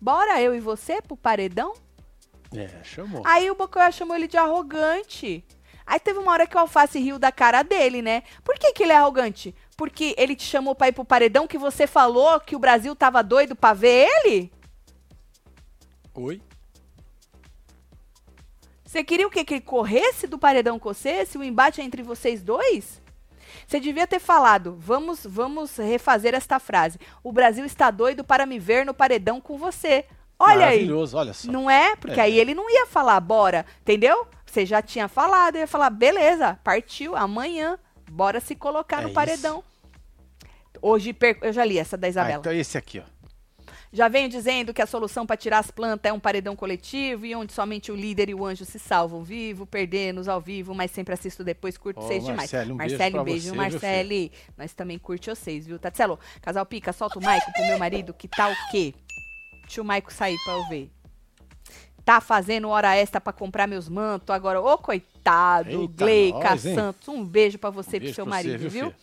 bora 0.00 0.40
eu 0.40 0.54
e 0.54 0.60
você 0.60 1.02
pro 1.02 1.14
paredão? 1.14 1.74
É, 2.56 2.68
chamou. 2.82 3.22
Aí 3.24 3.50
o 3.50 3.54
Bocoió 3.54 3.90
chamou 3.90 4.16
ele 4.16 4.26
de 4.26 4.38
arrogante. 4.38 5.44
Aí 5.86 6.00
teve 6.00 6.18
uma 6.18 6.32
hora 6.32 6.46
que 6.46 6.56
o 6.56 6.60
Alface 6.60 6.98
riu 6.98 7.18
da 7.18 7.30
cara 7.30 7.62
dele, 7.62 8.00
né? 8.00 8.22
Por 8.42 8.58
que, 8.58 8.72
que 8.72 8.82
ele 8.82 8.92
é 8.92 8.96
arrogante? 8.96 9.54
Porque 9.76 10.14
ele 10.16 10.34
te 10.34 10.44
chamou 10.44 10.74
pra 10.74 10.88
ir 10.88 10.92
pro 10.92 11.04
paredão 11.04 11.46
que 11.46 11.58
você 11.58 11.86
falou 11.86 12.40
que 12.40 12.56
o 12.56 12.58
Brasil 12.58 12.96
tava 12.96 13.22
doido 13.22 13.54
pra 13.54 13.74
ver 13.74 14.08
ele? 14.08 14.50
Oi? 16.14 16.40
Você 18.92 19.02
queria 19.02 19.26
o 19.26 19.30
quê? 19.30 19.42
Que 19.42 19.54
ele 19.54 19.60
corresse 19.62 20.26
do 20.26 20.38
paredão 20.38 20.78
com 20.78 20.92
você? 20.92 21.24
Se 21.24 21.38
o 21.38 21.42
embate 21.42 21.80
é 21.80 21.84
entre 21.84 22.02
vocês 22.02 22.42
dois? 22.42 23.00
Você 23.66 23.80
devia 23.80 24.06
ter 24.06 24.18
falado, 24.18 24.76
vamos, 24.78 25.24
vamos 25.24 25.78
refazer 25.78 26.34
esta 26.34 26.58
frase. 26.58 26.98
O 27.24 27.32
Brasil 27.32 27.64
está 27.64 27.90
doido 27.90 28.22
para 28.22 28.44
me 28.44 28.58
ver 28.58 28.84
no 28.84 28.92
paredão 28.92 29.40
com 29.40 29.56
você. 29.56 30.04
Olha 30.38 30.66
aí. 30.66 30.80
Maravilhoso, 30.80 31.16
olha 31.16 31.32
só. 31.32 31.50
Não 31.50 31.70
é? 31.70 31.96
Porque 31.96 32.20
É. 32.20 32.24
aí 32.24 32.38
ele 32.38 32.54
não 32.54 32.68
ia 32.68 32.84
falar, 32.86 33.18
bora, 33.20 33.64
entendeu? 33.80 34.26
Você 34.44 34.66
já 34.66 34.82
tinha 34.82 35.08
falado, 35.08 35.56
ia 35.56 35.66
falar, 35.66 35.88
beleza, 35.88 36.60
partiu, 36.62 37.16
amanhã, 37.16 37.78
bora 38.10 38.40
se 38.40 38.54
colocar 38.54 38.98
É 38.98 39.00
no 39.04 39.06
isso. 39.08 39.14
paredão. 39.14 39.64
Hoje, 40.82 41.14
per- 41.14 41.38
eu 41.40 41.52
já 41.54 41.64
li 41.64 41.78
essa 41.78 41.96
da 41.96 42.08
Ah, 42.08 42.10
Isabela. 42.10 42.40
então 42.40 42.52
esse 42.52 42.76
aqui, 42.76 42.98
ó. 42.98 43.04
Já 43.94 44.08
venho 44.08 44.26
dizendo 44.26 44.72
que 44.72 44.80
a 44.80 44.86
solução 44.86 45.26
para 45.26 45.36
tirar 45.36 45.58
as 45.58 45.70
plantas 45.70 46.08
é 46.08 46.12
um 46.12 46.18
paredão 46.18 46.56
coletivo 46.56 47.26
e 47.26 47.34
onde 47.34 47.52
somente 47.52 47.92
o 47.92 47.94
líder 47.94 48.30
e 48.30 48.34
o 48.34 48.44
anjo 48.44 48.64
se 48.64 48.78
salvam. 48.78 49.22
Vivo, 49.22 49.66
perdendo-nos 49.66 50.28
ao 50.28 50.40
vivo, 50.40 50.74
mas 50.74 50.90
sempre 50.90 51.12
assisto 51.12 51.44
depois, 51.44 51.76
curto 51.76 52.00
Ô, 52.00 52.02
vocês 52.02 52.24
demais. 52.24 52.50
Marcele, 52.50 52.72
um 52.72 52.76
beijo 52.78 53.20
um 53.20 53.24
beijo, 53.24 53.44
viu, 53.48 53.54
Marcele. 53.54 54.32
Nós 54.56 54.72
também 54.72 54.98
curte 54.98 55.28
vocês, 55.28 55.66
viu? 55.66 55.78
Tatselo, 55.78 56.18
casal 56.40 56.64
pica, 56.64 56.90
solta 56.90 57.18
o 57.18 57.22
Maico 57.22 57.52
pro 57.52 57.66
meu 57.66 57.78
marido, 57.78 58.14
que 58.14 58.26
tá 58.26 58.48
o 58.48 58.70
quê? 58.70 58.94
Deixa 59.60 59.82
o 59.82 59.84
Maico 59.84 60.10
sair 60.10 60.38
pra 60.42 60.54
eu 60.54 60.68
ver. 60.70 60.90
Tá 62.02 62.20
fazendo 62.20 62.68
hora 62.70 62.96
extra 62.96 63.20
pra 63.20 63.32
comprar 63.32 63.66
meus 63.66 63.90
mantos 63.90 64.34
agora. 64.34 64.60
Ô, 64.60 64.78
coitado, 64.78 65.68
Eita, 65.70 65.92
Gleica 65.94 66.50
nós? 66.50 66.62
Santos. 66.62 67.08
Um 67.08 67.24
beijo 67.24 67.58
pra 67.58 67.68
você 67.68 67.96
e 67.96 67.98
Um 67.98 68.00
pro 68.00 68.00
beijo 68.00 68.14
seu 68.14 68.24
pra 68.24 68.38
você, 68.38 68.48
marido, 68.48 68.70
viu, 68.70 68.70
viu? 68.70 68.94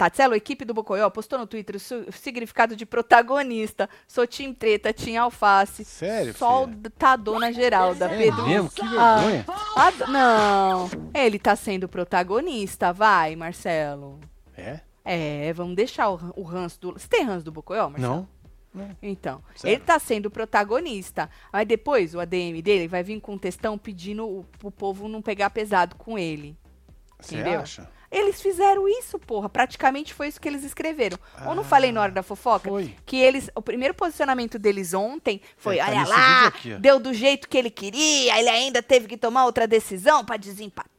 Tatselo, 0.00 0.34
equipe 0.34 0.64
do 0.64 0.72
Bocoió, 0.72 1.10
postou 1.10 1.38
no 1.38 1.46
Twitter 1.46 1.76
o 1.76 2.10
significado 2.10 2.74
de 2.74 2.86
protagonista. 2.86 3.86
Sou 4.08 4.26
Tim 4.26 4.54
Treta, 4.54 4.94
Tim 4.94 5.16
Alface. 5.16 5.84
Sério, 5.84 6.32
Sol 6.32 6.68
filha? 6.68 6.90
tá 6.98 7.16
dona 7.16 7.52
Geralda. 7.52 8.06
É 8.06 8.16
Pedro. 8.16 8.46
mesmo? 8.46 8.70
Que 8.70 8.80
vergonha. 8.80 9.44
ah, 9.76 9.92
não, 10.08 10.90
ele 11.12 11.38
tá 11.38 11.54
sendo 11.54 11.86
protagonista, 11.86 12.94
vai, 12.94 13.36
Marcelo. 13.36 14.18
É? 14.56 14.80
É, 15.04 15.52
vamos 15.52 15.76
deixar 15.76 16.08
o, 16.08 16.32
o 16.34 16.44
ranço 16.44 16.80
do. 16.80 16.92
Você 16.94 17.06
tem 17.06 17.22
ranço 17.22 17.44
do 17.44 17.52
Bocoyó, 17.52 17.90
Marcelo? 17.90 18.26
Não? 18.74 18.94
Então, 19.02 19.42
Sério? 19.54 19.76
ele 19.76 19.84
tá 19.84 19.98
sendo 19.98 20.30
protagonista. 20.30 21.28
Mas 21.52 21.68
depois 21.68 22.14
o 22.14 22.20
ADM 22.20 22.62
dele 22.62 22.88
vai 22.88 23.02
vir 23.02 23.20
com 23.20 23.34
um 23.34 23.38
textão 23.38 23.76
pedindo 23.76 24.26
o, 24.26 24.46
o 24.62 24.70
povo 24.70 25.08
não 25.08 25.20
pegar 25.20 25.50
pesado 25.50 25.94
com 25.96 26.18
ele. 26.18 26.56
Você 27.20 27.36
acha? 27.42 27.99
Eles 28.10 28.42
fizeram 28.42 28.88
isso, 28.88 29.18
porra. 29.18 29.48
Praticamente 29.48 30.12
foi 30.12 30.26
isso 30.28 30.40
que 30.40 30.48
eles 30.48 30.64
escreveram. 30.64 31.16
Ou 31.46 31.54
não 31.54 31.62
Ah, 31.62 31.64
falei 31.64 31.92
na 31.92 32.00
hora 32.02 32.10
da 32.10 32.22
fofoca? 32.22 32.68
Foi. 32.68 32.94
Que 33.06 33.16
eles. 33.16 33.48
O 33.54 33.62
primeiro 33.62 33.94
posicionamento 33.94 34.58
deles 34.58 34.92
ontem 34.92 35.40
foi: 35.56 35.78
É, 35.78 35.84
tá 35.84 35.90
olha 35.90 36.08
lá, 36.08 36.46
aqui, 36.48 36.74
deu 36.74 36.98
do 36.98 37.14
jeito 37.14 37.48
que 37.48 37.56
ele 37.56 37.70
queria, 37.70 38.38
ele 38.38 38.48
ainda 38.48 38.82
teve 38.82 39.06
que 39.06 39.16
tomar 39.16 39.44
outra 39.46 39.66
decisão 39.66 40.24
pra 40.24 40.36
desempatar. 40.36 40.90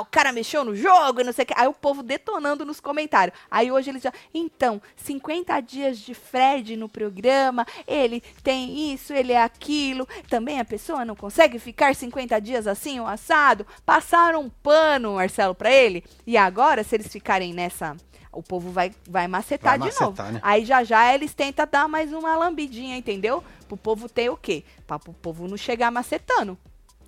O 0.00 0.04
cara 0.06 0.32
mexeu 0.32 0.64
no 0.64 0.74
jogo 0.74 1.20
e 1.20 1.24
não 1.24 1.32
sei 1.32 1.44
o 1.44 1.46
que. 1.46 1.54
Aí 1.56 1.68
o 1.68 1.72
povo 1.72 2.02
detonando 2.02 2.64
nos 2.64 2.80
comentários. 2.80 3.38
Aí 3.50 3.70
hoje 3.70 3.90
eles 3.90 4.02
já. 4.02 4.12
Então, 4.34 4.80
50 4.96 5.60
dias 5.60 5.98
de 5.98 6.14
Fred 6.14 6.76
no 6.76 6.88
programa, 6.88 7.66
ele 7.86 8.20
tem 8.42 8.92
isso, 8.92 9.12
ele 9.12 9.32
é 9.32 9.42
aquilo. 9.42 10.08
Também 10.28 10.58
a 10.58 10.64
pessoa 10.64 11.04
não 11.04 11.14
consegue 11.14 11.58
ficar 11.58 11.94
50 11.94 12.40
dias 12.40 12.66
assim, 12.66 13.00
o 13.00 13.06
assado. 13.06 13.66
Passaram 13.84 14.40
um 14.40 14.48
pano, 14.50 15.14
Marcelo, 15.14 15.54
pra 15.54 15.70
ele. 15.70 16.04
E 16.26 16.36
agora, 16.36 16.82
se 16.82 16.96
eles 16.96 17.08
ficarem 17.08 17.52
nessa. 17.52 17.96
O 18.32 18.42
povo 18.42 18.70
vai, 18.70 18.92
vai 19.06 19.28
macetar 19.28 19.78
Vai 19.78 19.90
de 19.90 19.94
novo. 20.00 20.10
macetar, 20.12 20.32
né? 20.32 20.40
Aí 20.42 20.64
já 20.64 20.82
já 20.82 21.14
eles 21.14 21.34
tentam 21.34 21.68
dar 21.70 21.86
mais 21.86 22.12
uma 22.14 22.34
lambidinha, 22.34 22.96
entendeu? 22.96 23.44
Pro 23.68 23.76
povo 23.76 24.08
ter 24.08 24.30
o 24.30 24.36
quê? 24.38 24.64
Pra 24.86 24.96
o 24.96 25.12
povo 25.12 25.46
não 25.46 25.56
chegar 25.56 25.90
macetando. 25.90 26.56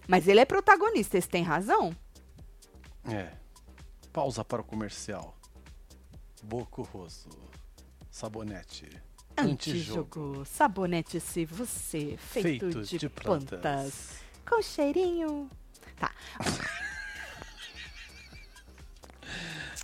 Mas 0.07 0.29
ele 0.29 0.41
é 0.41 0.45
protagonista, 0.45 1.17
eles 1.17 1.27
têm 1.27 1.43
razão. 1.43 1.97
É. 3.07 3.33
Pausa 4.13 4.45
para 4.45 4.63
o 4.63 4.65
comercial. 4.65 5.37
Boco 6.43 6.83
Rosso. 6.83 7.29
Sabonete. 8.11 8.89
Antijogo. 9.37 10.31
Antijogo, 10.31 10.45
sabonete 10.45 11.19
se 11.19 11.45
você, 11.45 12.17
feito, 12.17 12.85
de, 12.85 13.09
plantas. 13.09 14.19
Com 14.49 14.63
cheirinho. 14.63 15.51
Tá, 15.99 16.13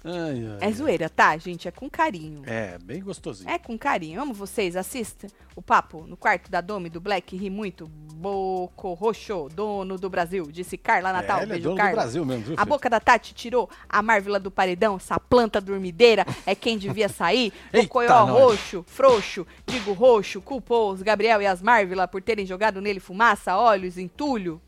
Ai, 0.02 0.46
ai, 0.46 0.58
é 0.60 0.72
zoeira, 0.72 1.10
tá, 1.10 1.36
gente? 1.36 1.68
É 1.68 1.70
com 1.70 1.88
carinho. 1.90 2.42
É, 2.46 2.78
bem 2.78 3.02
gostosinho. 3.02 3.50
É 3.50 3.58
com 3.58 3.76
carinho. 3.76 4.20
Amo 4.20 4.32
vocês. 4.32 4.74
Assista 4.74 5.26
o 5.54 5.60
papo 5.60 6.06
no 6.06 6.16
quarto 6.16 6.50
da 6.50 6.60
Domi 6.60 6.88
do 6.88 7.00
Black. 7.00 7.36
Ri 7.36 7.50
muito. 7.50 7.90
Boco 8.20 8.92
Roxo, 8.92 9.48
dono 9.54 9.96
do 9.96 10.10
Brasil. 10.10 10.46
Disse 10.52 10.76
Carla 10.76 11.10
Natal. 11.12 11.40
É, 11.40 11.42
ele 11.44 11.54
é 11.54 11.58
dono 11.58 11.74
Carla. 11.76 11.92
do 11.92 11.94
Brasil 11.96 12.24
mesmo, 12.26 12.44
viu, 12.44 12.54
A 12.58 12.64
boca 12.66 12.90
da 12.90 13.00
Tati 13.00 13.32
tirou 13.32 13.68
a 13.88 14.02
Marvila 14.02 14.38
do 14.38 14.50
paredão, 14.50 14.96
essa 14.96 15.18
planta 15.18 15.58
dormideira 15.60 16.26
é 16.44 16.54
quem 16.54 16.76
devia 16.76 17.08
sair. 17.08 17.50
O 17.72 17.88
coió 17.88 18.24
roxo, 18.26 18.84
frouxo, 18.86 19.46
digo 19.66 19.92
roxo, 19.94 20.42
culpou 20.42 20.92
os 20.92 21.00
Gabriel 21.00 21.40
e 21.40 21.46
as 21.46 21.62
Marvila 21.62 22.06
por 22.06 22.20
terem 22.20 22.44
jogado 22.44 22.80
nele 22.80 23.00
fumaça, 23.00 23.56
óleos, 23.56 23.96
entulho. 23.96 24.60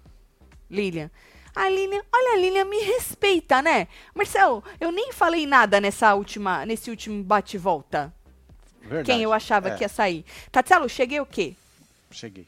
Lilian. 0.70 1.10
A 1.54 1.68
Lilian, 1.68 2.00
olha, 2.10 2.32
a 2.32 2.36
Lilian 2.36 2.64
me 2.64 2.78
respeita, 2.78 3.60
né? 3.60 3.86
Marcelo, 4.14 4.64
eu 4.80 4.90
nem 4.90 5.12
falei 5.12 5.46
nada 5.46 5.78
nessa 5.78 6.14
última, 6.14 6.64
nesse 6.64 6.88
último 6.88 7.22
bate-volta. 7.22 8.10
Verdade. 8.80 9.04
Quem 9.04 9.22
eu 9.22 9.32
achava 9.34 9.68
É, 9.68 9.76
que 9.76 9.84
ia 9.84 9.88
sair. 9.90 10.24
Tatielo, 10.50 10.88
cheguei 10.88 11.20
o 11.20 11.26
quê? 11.26 11.54
Cheguei. 12.10 12.46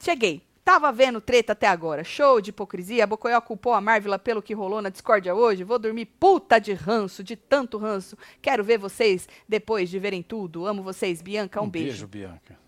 Cheguei. 0.00 0.42
Tava 0.64 0.90
vendo 0.92 1.20
treta 1.20 1.52
até 1.52 1.66
agora. 1.66 2.02
Show 2.02 2.40
de 2.40 2.50
hipocrisia. 2.50 3.04
A 3.04 3.06
Bocoyó 3.06 3.40
culpou 3.40 3.74
a 3.74 3.80
Marvila 3.80 4.18
pelo 4.18 4.42
que 4.42 4.54
rolou 4.54 4.80
na 4.80 4.88
discórdia 4.88 5.34
hoje. 5.34 5.64
Vou 5.64 5.78
dormir 5.78 6.06
puta 6.06 6.58
de 6.58 6.72
ranço, 6.72 7.22
de 7.22 7.36
tanto 7.36 7.76
ranço. 7.76 8.16
Quero 8.40 8.64
ver 8.64 8.78
vocês 8.78 9.28
depois 9.48 9.90
de 9.90 9.98
verem 9.98 10.22
tudo. 10.22 10.66
Amo 10.66 10.82
vocês. 10.82 11.20
Bianca, 11.20 11.60
um, 11.60 11.68
beijo. 11.68 12.06
Bianca. 12.06 12.58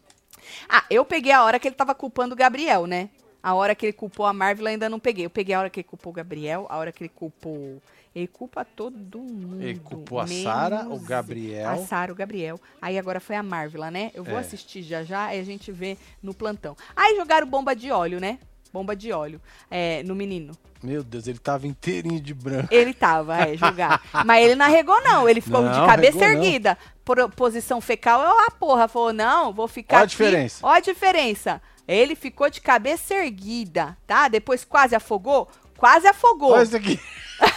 Ah, 0.69 0.85
eu 0.91 1.05
peguei 1.05 1.33
a 1.33 1.45
hora 1.45 1.59
que 1.59 1.69
ele 1.69 1.75
tava 1.75 1.95
culpando 1.95 2.35
o 2.35 2.37
Gabriel, 2.37 2.87
né? 2.87 3.09
A 3.43 3.55
hora 3.55 3.75
que 3.75 3.87
ele 3.87 3.93
culpou 3.93 4.27
a 4.27 4.33
Marvel 4.33 4.67
ainda 4.67 4.89
não 4.89 5.01
peguei. 5.01 5.25
Eu 5.27 5.31
peguei 5.31 5.55
a 5.55 5.61
hora 5.61 5.71
que 5.71 5.81
ele 5.81 5.89
culpou 5.89 6.13
o 6.13 6.15
Gabriel, 6.15 6.67
a 6.69 6.77
hora 6.77 6.93
que 6.93 7.03
ele 7.03 7.13
culpou. 7.15 7.81
Ele 8.15 8.27
culpa 8.27 8.65
todo 8.65 9.19
mundo. 9.19 9.63
Ele 9.63 9.79
culpou 9.79 10.21
a 10.21 10.27
Sara, 10.27 10.87
o 10.89 10.99
Gabriel. 11.01 11.71
A 11.71 11.77
Sara, 11.79 12.13
o 12.13 12.15
Gabriel. 12.15 12.61
Aí 12.81 12.99
agora 12.99 13.21
foi 13.21 13.37
a 13.37 13.43
Marvel, 13.43 13.83
né? 13.91 14.11
Eu 14.15 14.23
vou 14.23 14.37
É. 14.37 14.41
assistir 14.41 14.83
já 14.83 15.03
já 15.03 15.35
e 15.35 15.41
a 15.41 15.45
gente 15.45 15.73
vê 15.73 15.97
no 16.23 16.35
plantão. 16.35 16.77
Aí 16.95 17.17
jogaram 17.17 17.47
bomba 17.47 17.75
de 17.75 17.91
óleo, 17.91 18.21
né? 18.21 18.39
Bomba 18.73 18.95
de 18.97 19.13
óleo 19.13 19.41
é, 19.71 20.03
no 20.03 20.15
menino. 20.15 20.53
Meu 20.83 21.03
Deus, 21.05 21.27
ele 21.27 21.39
tava 21.39 21.67
inteirinho 21.67 22.21
de 22.21 22.35
branco. 22.35 22.69
Ele 22.71 22.93
tava, 22.93 23.39
é, 23.39 23.57
jogar. 23.57 24.03
Mas 24.27 24.45
ele 24.45 24.57
não 24.57 24.67
arregou, 24.67 25.01
não. 25.03 25.29
Ele 25.29 25.41
ficou 25.41 25.63
Não, 25.63 25.71
de 25.73 25.87
cabeça 25.87 26.25
arregou, 26.25 26.45
erguida. 26.45 26.77
Por, 27.05 27.31
posição 27.31 27.81
fecal, 27.81 28.21
eu, 28.21 28.47
a 28.47 28.51
porra. 28.51 28.89
Falou, 28.89 29.13
não, 29.13 29.53
vou 29.53 29.69
ficar 29.69 29.99
Ó 29.99 30.03
a 30.03 30.07
diferença. 30.07 30.59
Ó 30.67 30.71
a 30.71 30.81
diferença. 30.81 31.63
Ele 31.87 32.15
ficou 32.15 32.51
de 32.51 32.61
cabeça 32.61 33.15
erguida, 33.15 33.97
tá? 34.07 34.29
Depois 34.29 34.65
quase 34.65 34.95
afogou. 34.95 35.49
Quase 35.77 36.07
afogou. 36.07 36.53
Olha 36.53 36.63
isso 36.63 36.77
aqui. 36.77 36.99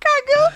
Cagão. 0.00 0.52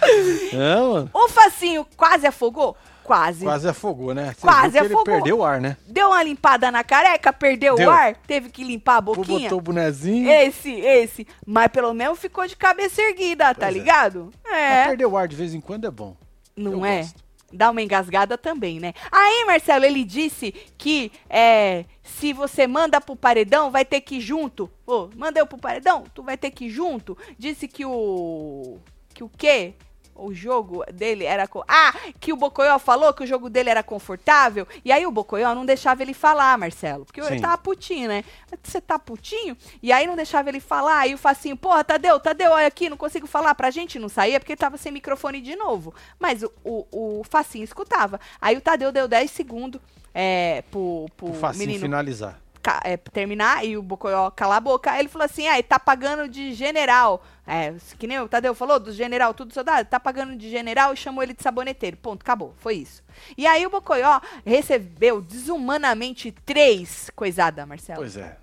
Não, 0.53 0.93
mano. 0.93 1.11
O 1.13 1.29
facinho 1.29 1.87
quase 1.97 2.27
afogou? 2.27 2.77
Quase. 3.05 3.43
Quase 3.45 3.67
afogou, 3.67 4.13
né? 4.15 4.35
Você 4.37 4.43
Quase 4.47 4.79
afogou. 4.79 4.99
Ele 5.01 5.05
perdeu 5.05 5.39
o 5.39 5.45
ar, 5.45 5.61
né? 5.63 5.79
Deu 5.87 6.09
uma 6.09 6.23
limpada 6.23 6.71
na 6.71 6.85
careca, 6.85 7.33
perdeu 7.33 7.75
Deu. 7.75 7.89
o 7.89 7.91
ar, 7.91 8.15
teve 8.27 8.51
que 8.51 8.63
limpar 8.63 8.97
a 8.99 9.01
boquinha. 9.01 9.41
botou 9.49 9.59
o 9.59 9.63
bonezinho. 9.63 10.29
Esse, 10.31 10.71
esse. 10.73 11.27
Mas 11.47 11.69
pelo 11.69 11.95
menos 11.95 12.19
ficou 12.19 12.47
de 12.47 12.55
cabeça 12.55 13.01
erguida, 13.01 13.47
tá 13.55 13.61
Pois 13.67 13.69
é. 13.71 13.79
ligado? 13.79 14.31
Mas 14.45 14.53
É. 14.59 14.87
perder 14.89 15.07
o 15.07 15.17
ar 15.17 15.27
de 15.27 15.37
vez 15.37 15.55
em 15.55 15.61
quando 15.61 15.87
é 15.87 15.91
bom. 15.91 16.15
Não 16.55 16.73
Eu 16.73 16.85
é? 16.85 16.99
gosto. 16.99 17.25
Dá 17.53 17.71
uma 17.71 17.81
engasgada 17.81 18.37
também, 18.37 18.79
né? 18.79 18.93
Aí, 19.11 19.45
Marcelo, 19.47 19.85
ele 19.85 20.05
disse 20.05 20.53
que 20.77 21.11
é, 21.31 21.87
se 22.03 22.33
você 22.33 22.67
manda 22.67 23.01
pro 23.01 23.17
paredão, 23.17 23.71
vai 23.71 23.85
ter 23.85 24.03
que 24.03 24.17
ir 24.17 24.21
junto. 24.21 24.71
Ô, 24.87 25.09
manda 25.17 25.41
eu 25.41 25.47
pro 25.47 25.57
paredão, 25.57 26.05
tu 26.15 26.23
vai 26.23 26.37
ter 26.37 26.51
que 26.51 26.67
ir 26.67 26.71
junto. 26.71 27.17
Disse 27.39 27.67
que 27.67 27.85
o. 27.87 28.79
Que 29.15 29.25
o 29.25 29.31
quê? 29.31 29.75
O 30.19 30.35
jogo 30.35 30.85
dele 30.93 31.25
era. 31.25 31.47
co- 31.47 31.65
Ah, 31.69 31.95
que 32.19 32.33
o 32.33 32.37
Bocoyó 32.37 32.79
falou 32.79 33.13
que 33.15 33.23
o 33.23 33.27
jogo 33.27 33.49
dele 33.49 33.71
era 33.71 33.83
confortável. 33.83 34.67
E 34.85 34.91
aí 34.93 35.07
o 35.07 35.11
Bocoyó 35.11 35.55
não 35.55 35.65
deixava 35.65 36.03
ele 36.03 36.13
falar, 36.13 36.59
Marcelo. 36.59 37.05
Porque 37.05 37.21
ele 37.21 37.37
Sim. 37.37 37.41
tava 37.41 37.57
putinho, 37.59 38.09
né? 38.09 38.25
Você 38.63 38.81
tá 38.81 38.99
putinho? 38.99 39.57
E 39.83 39.93
aí 39.93 40.07
não 40.07 40.17
deixava 40.17 40.49
ele 40.49 40.61
falar. 40.61 40.99
Aí 40.99 41.15
o 41.15 41.19
Facinho, 41.19 41.57
porra, 41.57 41.85
Tadeu, 41.85 42.19
Tadeu, 42.21 42.51
olha 42.53 42.67
aqui, 42.67 42.89
não 42.91 42.97
consigo 42.97 43.27
falar 43.27 43.55
pra 43.55 43.71
gente. 43.71 43.99
Não 43.99 44.09
saía 44.09 44.41
porque 44.41 44.53
ele 44.53 44.59
tava 44.59 44.77
sem 44.77 44.91
microfone 44.93 45.41
de 45.41 45.55
novo. 45.57 45.95
Mas 46.19 46.43
o, 46.43 46.53
o, 46.65 47.21
o 47.21 47.25
Facinho 47.25 47.65
escutava. 47.65 48.21
Aí 48.41 48.57
o 48.57 48.61
Tadeu 48.61 48.91
deu 48.93 49.07
10 49.07 49.31
segundos 49.31 49.81
é, 50.15 50.63
pro, 50.71 51.07
pro 51.17 51.29
O 51.31 51.35
facinho 51.35 51.67
menino 51.67 51.81
finalizar. 51.83 52.41
É, 52.85 52.97
terminar 52.97 53.65
e 53.65 53.77
o 53.77 53.83
Bocoyó 53.83 54.31
calar 54.31 54.59
a 54.59 54.61
boca. 54.61 54.99
Ele 54.99 55.09
falou 55.09 55.25
assim: 55.25 55.47
ah, 55.49 55.63
tá 55.63 55.79
pagando 55.79 56.29
de 56.29 56.53
general. 56.53 57.23
É, 57.47 57.75
que 57.99 58.07
nem 58.07 58.21
o 58.21 58.29
Tadeu 58.29 58.55
falou, 58.55 58.79
do 58.79 58.93
general, 58.93 59.33
tudo 59.33 59.55
soldado, 59.55 59.89
tá 59.89 59.99
pagando 59.99 60.37
de 60.37 60.51
general 60.51 60.93
e 60.93 60.97
chamou 60.97 61.23
ele 61.23 61.33
de 61.33 61.43
saboneteiro. 61.43 61.97
Ponto, 61.97 62.23
acabou. 62.23 62.55
Foi 62.59 62.75
isso. 62.75 63.03
E 63.37 63.47
aí 63.47 63.67
o 63.67 63.71
Bocoyó 63.71 64.21
recebeu 64.45 65.23
desumanamente 65.23 66.31
três 66.45 67.11
coisada, 67.17 67.65
Marcelo. 67.65 68.01
Pois 68.01 68.17
é. 68.17 68.37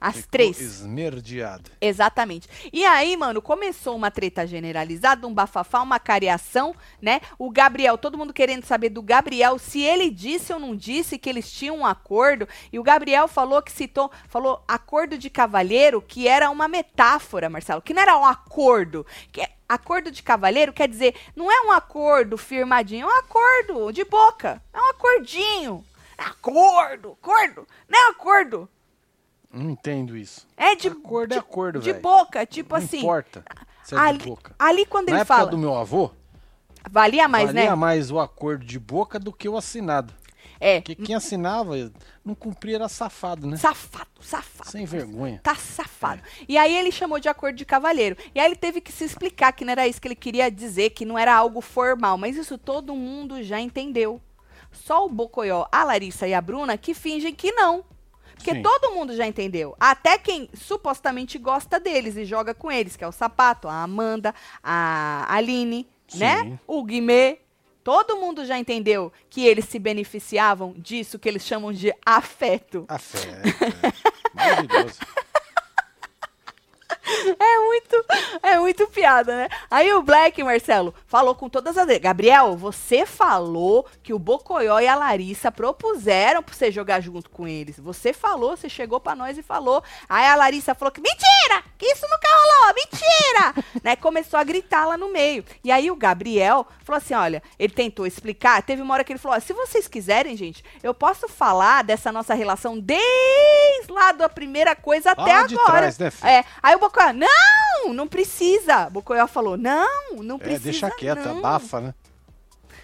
As 0.00 0.16
ficou 0.16 0.30
três. 0.30 0.60
Esmerdeado. 0.60 1.70
Exatamente. 1.80 2.48
E 2.72 2.84
aí, 2.84 3.16
mano, 3.16 3.42
começou 3.42 3.96
uma 3.96 4.10
treta 4.10 4.46
generalizada, 4.46 5.26
um 5.26 5.34
bafafá, 5.34 5.82
uma 5.82 5.98
cariação, 5.98 6.74
né? 7.02 7.20
O 7.38 7.50
Gabriel, 7.50 7.98
todo 7.98 8.16
mundo 8.16 8.32
querendo 8.32 8.64
saber 8.64 8.90
do 8.90 9.02
Gabriel 9.02 9.58
se 9.58 9.82
ele 9.82 10.10
disse 10.10 10.52
ou 10.52 10.60
não 10.60 10.76
disse 10.76 11.18
que 11.18 11.28
eles 11.28 11.50
tinham 11.50 11.78
um 11.78 11.86
acordo. 11.86 12.48
E 12.72 12.78
o 12.78 12.82
Gabriel 12.82 13.26
falou 13.26 13.60
que 13.60 13.72
citou, 13.72 14.10
falou 14.28 14.62
acordo 14.68 15.18
de 15.18 15.28
cavalheiro, 15.28 16.00
que 16.00 16.28
era 16.28 16.48
uma 16.50 16.68
metáfora, 16.68 17.50
Marcelo, 17.50 17.82
que 17.82 17.92
não 17.94 18.02
era 18.02 18.16
um 18.16 18.24
acordo. 18.24 19.04
Que 19.32 19.40
é- 19.40 19.50
acordo 19.68 20.10
de 20.10 20.22
cavalheiro 20.22 20.72
quer 20.72 20.88
dizer, 20.88 21.14
não 21.34 21.50
é 21.50 21.60
um 21.66 21.72
acordo 21.72 22.38
firmadinho, 22.38 23.08
é 23.08 23.12
um 23.12 23.18
acordo 23.18 23.92
de 23.92 24.04
boca. 24.04 24.62
É 24.72 24.78
um 24.78 24.90
acordinho. 24.90 25.84
Acordo, 26.16 27.16
acordo, 27.22 27.66
não 27.88 27.98
é 27.98 28.10
acordo. 28.10 28.68
Não 29.52 29.70
entendo 29.70 30.16
isso. 30.16 30.46
É 30.56 30.74
de 30.74 30.88
Acordo 30.88 31.32
é 31.32 31.36
de- 31.36 31.40
acordo, 31.40 31.80
De 31.80 31.92
boca, 31.94 32.44
tipo 32.46 32.76
Não 32.76 32.84
assim. 32.84 32.98
importa. 32.98 33.44
Se 33.82 33.94
é 33.94 33.98
ali, 33.98 34.18
de 34.18 34.26
boca. 34.26 34.54
ali 34.58 34.84
quando 34.84 35.06
Na 35.08 35.12
ele 35.14 35.20
época 35.22 35.36
fala, 35.36 35.50
do 35.50 35.56
meu 35.58 35.74
avô, 35.74 36.10
valia 36.90 37.26
mais, 37.26 37.46
valia 37.46 37.70
né? 37.70 37.74
mais 37.74 38.10
o 38.10 38.18
acordo 38.20 38.64
de 38.64 38.78
boca 38.78 39.18
do 39.18 39.32
que 39.32 39.48
o 39.48 39.56
assinado. 39.56 40.12
É, 40.60 40.80
Porque 40.80 40.96
quem 40.96 41.14
assinava, 41.14 41.74
não 42.24 42.34
cumpria, 42.34 42.74
era 42.76 42.88
safado, 42.88 43.46
né? 43.46 43.56
safado, 43.56 44.08
safado. 44.20 44.68
Sem 44.70 44.84
vergonha. 44.84 45.40
Tá 45.42 45.54
safado. 45.54 46.20
E 46.48 46.58
aí 46.58 46.76
ele 46.76 46.90
chamou 46.90 47.20
de 47.20 47.28
acordo 47.28 47.54
de 47.56 47.64
cavalheiro. 47.64 48.16
E 48.34 48.40
aí 48.40 48.46
ele 48.46 48.56
teve 48.56 48.80
que 48.80 48.90
se 48.90 49.04
explicar 49.04 49.52
que 49.52 49.64
não 49.64 49.70
era 49.70 49.86
isso 49.86 50.00
que 50.00 50.08
ele 50.08 50.16
queria 50.16 50.50
dizer, 50.50 50.90
que 50.90 51.04
não 51.04 51.16
era 51.16 51.32
algo 51.34 51.60
formal. 51.60 52.18
Mas 52.18 52.36
isso 52.36 52.58
todo 52.58 52.94
mundo 52.96 53.40
já 53.42 53.60
entendeu. 53.60 54.20
Só 54.72 55.06
o 55.06 55.08
Bocoió, 55.08 55.66
a 55.70 55.84
Larissa 55.84 56.26
e 56.26 56.34
a 56.34 56.40
Bruna 56.40 56.76
que 56.76 56.92
fingem 56.92 57.32
que 57.32 57.52
não. 57.52 57.84
Porque 58.38 58.52
Sim. 58.52 58.62
todo 58.62 58.94
mundo 58.94 59.14
já 59.14 59.26
entendeu. 59.26 59.76
Até 59.78 60.16
quem 60.16 60.48
supostamente 60.54 61.38
gosta 61.38 61.78
deles 61.78 62.16
e 62.16 62.24
joga 62.24 62.54
com 62.54 62.70
eles, 62.70 62.96
que 62.96 63.04
é 63.04 63.08
o 63.08 63.12
Sapato, 63.12 63.68
a 63.68 63.82
Amanda, 63.82 64.34
a 64.62 65.26
Aline, 65.28 65.86
né? 66.14 66.44
Sim. 66.44 66.58
O 66.66 66.82
Guimê. 66.82 67.38
Todo 67.82 68.18
mundo 68.18 68.44
já 68.44 68.58
entendeu 68.58 69.12
que 69.30 69.46
eles 69.46 69.64
se 69.64 69.78
beneficiavam 69.78 70.74
disso 70.76 71.18
que 71.18 71.28
eles 71.28 71.42
chamam 71.42 71.72
de 71.72 71.92
afeto. 72.04 72.84
A 72.88 72.98
fé. 72.98 73.20
é. 73.20 74.34
Maravilhoso. 74.34 74.98
É 77.38 77.58
muito, 77.60 78.04
é 78.42 78.58
muito 78.58 78.86
piada, 78.88 79.34
né? 79.36 79.48
Aí 79.70 79.92
o 79.92 80.02
Black, 80.02 80.42
Marcelo, 80.42 80.94
falou 81.06 81.34
com 81.34 81.48
todas 81.48 81.76
as. 81.76 81.88
Gabriel, 81.98 82.56
você 82.56 83.06
falou 83.06 83.86
que 84.02 84.12
o 84.12 84.18
Bocoió 84.18 84.78
e 84.80 84.86
a 84.86 84.94
Larissa 84.94 85.50
propuseram 85.50 86.42
pra 86.42 86.54
você 86.54 86.70
jogar 86.70 87.00
junto 87.00 87.30
com 87.30 87.46
eles. 87.46 87.78
Você 87.78 88.12
falou, 88.12 88.56
você 88.56 88.68
chegou 88.68 89.00
pra 89.00 89.14
nós 89.14 89.38
e 89.38 89.42
falou. 89.42 89.82
Aí 90.08 90.26
a 90.26 90.34
Larissa 90.34 90.74
falou 90.74 90.92
que 90.92 91.00
mentira! 91.00 91.64
Que 91.76 91.86
isso 91.86 92.06
nunca 92.10 92.28
rolou! 92.28 92.74
Mentira! 92.74 93.64
né? 93.82 93.96
Começou 93.96 94.38
a 94.38 94.44
gritar 94.44 94.86
lá 94.86 94.96
no 94.96 95.10
meio. 95.10 95.44
E 95.62 95.70
aí 95.70 95.90
o 95.90 95.96
Gabriel 95.96 96.66
falou 96.84 96.98
assim: 96.98 97.14
olha, 97.14 97.42
ele 97.58 97.72
tentou 97.72 98.06
explicar. 98.06 98.62
Teve 98.62 98.82
uma 98.82 98.94
hora 98.94 99.04
que 99.04 99.12
ele 99.12 99.18
falou: 99.18 99.40
se 99.40 99.52
vocês 99.52 99.88
quiserem, 99.88 100.36
gente, 100.36 100.64
eu 100.82 100.92
posso 100.92 101.28
falar 101.28 101.84
dessa 101.84 102.12
nossa 102.12 102.34
relação 102.34 102.78
desde 102.78 103.90
lá 103.90 104.12
da 104.12 104.28
primeira 104.28 104.74
coisa 104.74 105.12
até 105.12 105.22
Lá 105.22 105.46
de 105.46 105.54
agora. 105.54 105.78
trás, 105.78 105.98
né, 105.98 106.10
filho? 106.10 106.28
É, 106.28 106.44
aí 106.62 106.74
o 106.74 106.78
Não, 107.12 107.92
não 107.94 108.06
precisa. 108.08 108.88
Bocoió 108.90 109.26
falou, 109.26 109.56
não, 109.56 110.16
não 110.16 110.36
É, 110.36 110.38
precisa 110.38 110.64
deixa 110.64 110.90
quieto, 110.90 111.24
não. 111.24 111.38
abafa, 111.38 111.80
né? 111.80 111.94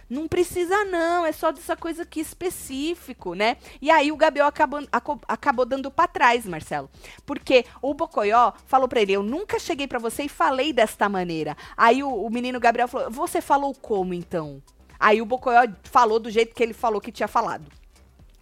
Não 0.08 0.28
precisa 0.28 0.84
não, 0.84 1.24
é 1.24 1.32
só 1.32 1.50
dessa 1.50 1.74
coisa 1.74 2.02
aqui 2.02 2.20
específico, 2.20 3.34
né? 3.34 3.56
E 3.80 3.90
aí 3.90 4.12
o 4.12 4.16
Gabriel 4.16 4.46
acabou, 4.46 4.80
acabou 5.26 5.64
dando 5.64 5.90
pra 5.90 6.06
trás, 6.06 6.44
Marcelo. 6.44 6.90
Porque 7.24 7.64
o 7.80 7.94
Bocoió 7.94 8.52
falou 8.66 8.86
pra 8.86 9.00
ele, 9.00 9.14
eu 9.14 9.22
nunca 9.22 9.58
cheguei 9.58 9.88
pra 9.88 9.98
você 9.98 10.24
e 10.24 10.28
falei 10.28 10.72
desta 10.74 11.08
maneira. 11.08 11.56
Aí 11.76 12.02
o, 12.02 12.08
o 12.10 12.30
menino 12.30 12.60
Gabriel 12.60 12.86
falou, 12.86 13.10
você 13.10 13.40
falou 13.40 13.74
como 13.74 14.12
então? 14.12 14.62
Aí 15.00 15.22
o 15.22 15.26
Bocoió 15.26 15.66
falou 15.84 16.20
do 16.20 16.30
jeito 16.30 16.54
que 16.54 16.62
ele 16.62 16.74
falou 16.74 17.00
que 17.00 17.10
tinha 17.10 17.26
falado. 17.28 17.64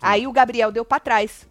Aí 0.01 0.27
o 0.27 0.33
Gabriel 0.33 0.73
deu 0.73 0.85
pra 0.85 0.99
trás. 0.99 1.47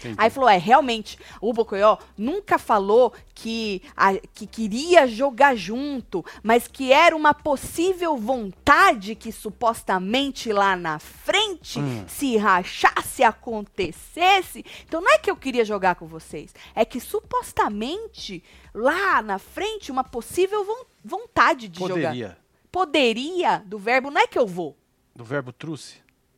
Entendi. 0.00 0.14
Aí 0.18 0.30
falou, 0.30 0.48
é, 0.48 0.56
realmente, 0.56 1.18
o 1.40 1.52
Bocoió 1.52 1.96
nunca 2.16 2.58
falou 2.58 3.12
que, 3.34 3.82
a- 3.96 4.16
que 4.34 4.46
queria 4.46 5.06
jogar 5.06 5.54
junto, 5.54 6.24
mas 6.42 6.66
que 6.66 6.92
era 6.92 7.14
uma 7.14 7.32
possível 7.34 8.16
vontade 8.16 9.14
que 9.14 9.30
supostamente 9.30 10.52
lá 10.52 10.74
na 10.76 10.98
frente, 10.98 11.78
Hum. 11.78 12.04
se 12.08 12.36
rachasse, 12.36 13.22
acontecesse. 13.22 14.64
Então 14.86 15.00
não 15.00 15.10
é 15.12 15.18
que 15.18 15.30
eu 15.30 15.36
queria 15.36 15.64
jogar 15.64 15.94
com 15.96 16.06
vocês, 16.06 16.54
é 16.74 16.84
que 16.84 17.00
supostamente 17.00 18.42
lá 18.74 19.22
na 19.22 19.38
frente 19.38 19.90
uma 19.92 20.04
possível 20.04 20.64
von- 20.64 20.84
vontade 21.04 21.68
de 21.68 21.78
jogar. 21.78 21.94
Poderia. 21.94 22.38
Poderia, 22.72 23.62
do 23.66 23.78
verbo, 23.78 24.10
não 24.10 24.20
é 24.20 24.26
que 24.26 24.38
eu 24.38 24.46
vou. 24.46 24.76
Do 25.14 25.24
verbo 25.24 25.52
truce. 25.52 25.96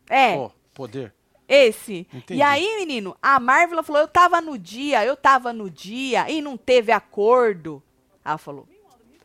É. 0.09 0.37
Ó, 0.37 0.51
poder. 0.75 1.15
Esse. 1.49 2.07
Entendi. 2.13 2.39
E 2.41 2.43
aí, 2.43 2.77
menino, 2.79 3.17
a 3.21 3.39
Marvel 3.41 3.83
falou: 3.83 4.03
eu 4.03 4.09
tava 4.09 4.41
no 4.41 4.57
dia, 4.59 5.05
eu 5.05 5.17
tava 5.17 5.53
no 5.53 5.69
dia 5.69 6.31
e 6.31 6.41
não 6.41 6.57
teve 6.57 6.93
acordo. 6.93 7.83
Ela 8.25 8.39
falou. 8.39 8.67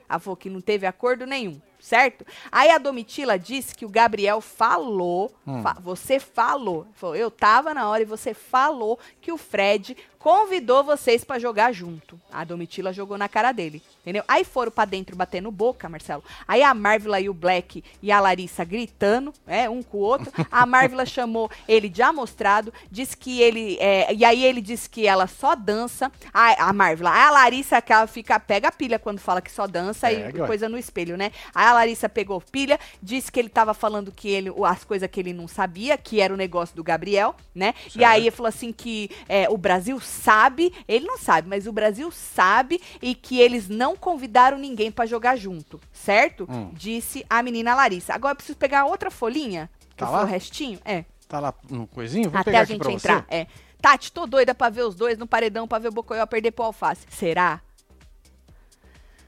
Ela 0.09 0.19
falou 0.19 0.37
que 0.37 0.49
não 0.49 0.61
teve 0.61 0.85
acordo 0.87 1.25
nenhum, 1.25 1.61
certo? 1.79 2.25
Aí 2.49 2.69
a 2.69 2.77
Domitila 2.77 3.37
disse 3.37 3.75
que 3.75 3.85
o 3.85 3.89
Gabriel 3.89 4.39
falou. 4.39 5.33
Hum. 5.45 5.61
fa- 5.61 5.75
você 5.81 6.17
falou. 6.17 6.87
Falou, 6.93 7.13
eu 7.15 7.29
tava 7.29 7.73
na 7.73 7.89
hora 7.89 8.03
e 8.03 8.05
você 8.05 8.33
falou 8.33 8.97
que 9.19 9.33
o 9.33 9.37
Fred 9.37 9.97
convidou 10.27 10.83
vocês 10.83 11.23
pra 11.23 11.39
jogar 11.39 11.71
junto. 11.71 12.19
A 12.29 12.43
Domitila 12.43 12.91
jogou 12.91 13.17
na 13.17 13.29
cara 13.29 13.53
dele, 13.53 13.81
entendeu? 14.01 14.25
Aí 14.27 14.43
foram 14.43 14.69
pra 14.69 14.83
dentro 14.83 15.15
batendo 15.15 15.49
boca, 15.49 15.87
Marcelo. 15.87 16.21
Aí 16.45 16.61
a 16.61 16.73
Marvila 16.73 17.17
e 17.21 17.29
o 17.29 17.33
Black 17.33 17.81
e 18.03 18.11
a 18.11 18.19
Larissa 18.19 18.65
gritando, 18.65 19.33
é, 19.47 19.69
um 19.69 19.81
com 19.81 19.99
o 19.99 20.01
outro. 20.01 20.29
A 20.51 20.65
Marvila 20.65 21.05
chamou 21.07 21.49
ele 21.65 21.87
de 21.87 22.01
amostrado, 22.01 22.73
disse 22.91 23.15
que 23.15 23.39
ele. 23.41 23.77
é, 23.79 24.13
e 24.13 24.25
aí 24.25 24.43
ele 24.43 24.59
disse 24.59 24.89
que 24.89 25.07
ela 25.07 25.27
só 25.27 25.55
dança. 25.55 26.11
A, 26.33 26.71
a 26.71 26.73
Marvila. 26.73 27.09
A 27.09 27.31
Larissa, 27.31 27.81
que 27.81 27.93
ela 27.93 28.05
fica, 28.05 28.37
pega 28.37 28.67
a 28.67 28.71
pilha 28.73 28.99
quando 28.99 29.19
fala 29.19 29.41
que 29.41 29.49
só 29.49 29.65
dança 29.65 30.11
e 30.11 30.23
Pega, 30.23 30.41
ué. 30.41 30.47
coisa 30.47 30.67
no 30.67 30.77
espelho, 30.77 31.15
né? 31.15 31.31
Aí 31.55 31.67
a 31.67 31.73
Larissa 31.73 32.09
pegou 32.09 32.41
pilha, 32.41 32.77
disse 33.01 33.31
que 33.31 33.39
ele 33.39 33.47
tava 33.47 33.73
falando 33.73 34.11
que 34.11 34.27
ele, 34.27 34.51
as 34.65 34.83
coisas 34.83 35.09
que 35.09 35.21
ele 35.21 35.31
não 35.31 35.47
sabia, 35.47 35.97
que 35.97 36.19
era 36.19 36.33
o 36.33 36.37
negócio 36.37 36.75
do 36.75 36.83
Gabriel, 36.83 37.33
né? 37.55 37.73
E 37.87 37.91
Certo. 37.91 38.03
aí 38.05 38.23
ele 38.23 38.31
falou 38.31 38.49
assim 38.49 38.73
que 38.73 39.09
é, 39.29 39.47
o 39.49 39.57
Brasil 39.57 39.97
sabe, 40.17 40.73
ele 40.87 41.05
não 41.05 41.17
sabe, 41.17 41.47
mas 41.47 41.67
o 41.67 41.71
Brasil 41.71 42.09
sabe 42.11 42.81
e 43.01 43.13
que 43.15 43.39
eles 43.39 43.69
não 43.69 43.95
convidaram 43.95 44.57
ninguém 44.57 44.91
pra 44.91 45.05
jogar 45.05 45.35
junto, 45.35 45.79
certo? 45.93 46.47
Hum. 46.49 46.69
Disse 46.73 47.25
a 47.29 47.41
menina 47.43 47.75
Larissa. 47.75 48.13
Agora 48.13 48.31
eu 48.33 48.35
preciso 48.37 48.57
pegar 48.57 48.85
outra 48.85 49.09
folhinha, 49.11 49.69
que 49.91 49.95
Tá 49.97 50.07
foi 50.07 50.15
lá? 50.15 50.23
o 50.23 50.25
restinho, 50.25 50.79
é. 50.83 51.05
Tá 51.27 51.39
lá 51.39 51.53
no 51.69 51.85
coisinho? 51.87 52.29
Vou 52.29 52.39
Até 52.39 52.51
pegar 52.51 52.61
a 52.61 52.65
gente 52.65 52.89
entrar. 52.89 53.25
você. 53.29 53.35
É. 53.35 53.47
Tati, 53.81 54.11
tô 54.11 54.25
doida 54.25 54.55
pra 54.55 54.69
ver 54.69 54.83
os 54.83 54.95
dois 54.95 55.17
no 55.17 55.27
paredão 55.27 55.67
pra 55.67 55.77
ver 55.77 55.89
o 55.89 55.91
Bocoió 55.91 56.25
perder 56.25 56.51
pro 56.51 56.65
Alface. 56.65 57.05
Será? 57.09 57.61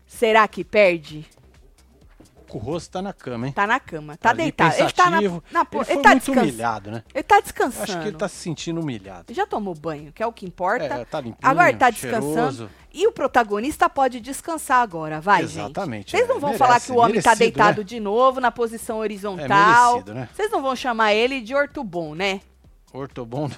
Será 0.08 0.48
que 0.48 0.64
perde? 0.64 1.26
O 2.58 2.58
rosto 2.60 2.92
tá 2.92 3.02
na 3.02 3.14
cama, 3.14 3.48
hein? 3.48 3.54
Tá 3.54 3.68
na 3.68 3.80
cama, 3.80 4.18
tá 4.18 4.30
Ali, 4.30 4.44
deitado. 4.44 4.76
Ele 4.80 4.92
tá 4.92 5.10
na, 5.10 5.20
na 5.52 5.66
po- 5.66 5.82
Ele 5.84 5.92
ele 5.92 6.02
tá 6.02 6.10
muito 6.10 6.20
descansando. 6.22 6.40
humilhado, 6.48 6.92
né? 6.92 7.04
Ele 7.14 7.24
tá 7.24 7.36
Eu 7.38 7.42
descansando. 7.42 7.84
Acho 7.84 8.02
que 8.02 8.08
ele 8.08 8.18
tá 8.18 8.28
se 8.28 8.36
sentindo 8.38 8.80
humilhado. 8.82 9.34
Já 9.34 9.46
tomou 9.46 9.76
banho, 9.76 10.12
que 10.12 10.24
é 10.24 10.26
o 10.28 10.34
que 10.34 10.46
importa. 10.46 10.86
É, 10.86 11.06
tá 11.06 11.20
limpinho, 11.20 11.38
agora 11.42 11.70
ele 11.70 11.78
tá 11.78 11.90
descansando. 11.90 12.26
cheiroso. 12.34 12.70
E 12.92 13.06
o 13.08 13.12
protagonista 13.12 13.88
pode 13.90 14.20
descansar 14.20 14.82
agora, 14.82 15.22
vai, 15.22 15.44
gente. 15.46 15.60
Exatamente, 15.60 16.12
Vocês 16.12 16.24
é, 16.24 16.28
não 16.28 16.40
vão 16.40 16.50
merece, 16.52 16.58
falar 16.58 16.80
que 16.80 16.92
o 16.92 16.96
homem 16.96 17.22
tá 17.22 17.30
merecido, 17.32 17.38
deitado 17.40 17.78
né? 17.80 17.84
de 17.84 18.00
novo 18.00 18.40
na 18.42 18.52
posição 18.52 18.98
É 18.98 19.00
horizontal. 19.02 19.92
merecido, 19.92 20.14
né? 20.16 20.30
Vocês 20.34 20.50
não 20.52 20.62
vão 20.62 20.76
chamar 20.76 21.14
ele 21.14 21.42
de 21.42 21.54
ortobom, 21.54 22.16
né? 22.16 22.42
Ortobon. 22.92 23.50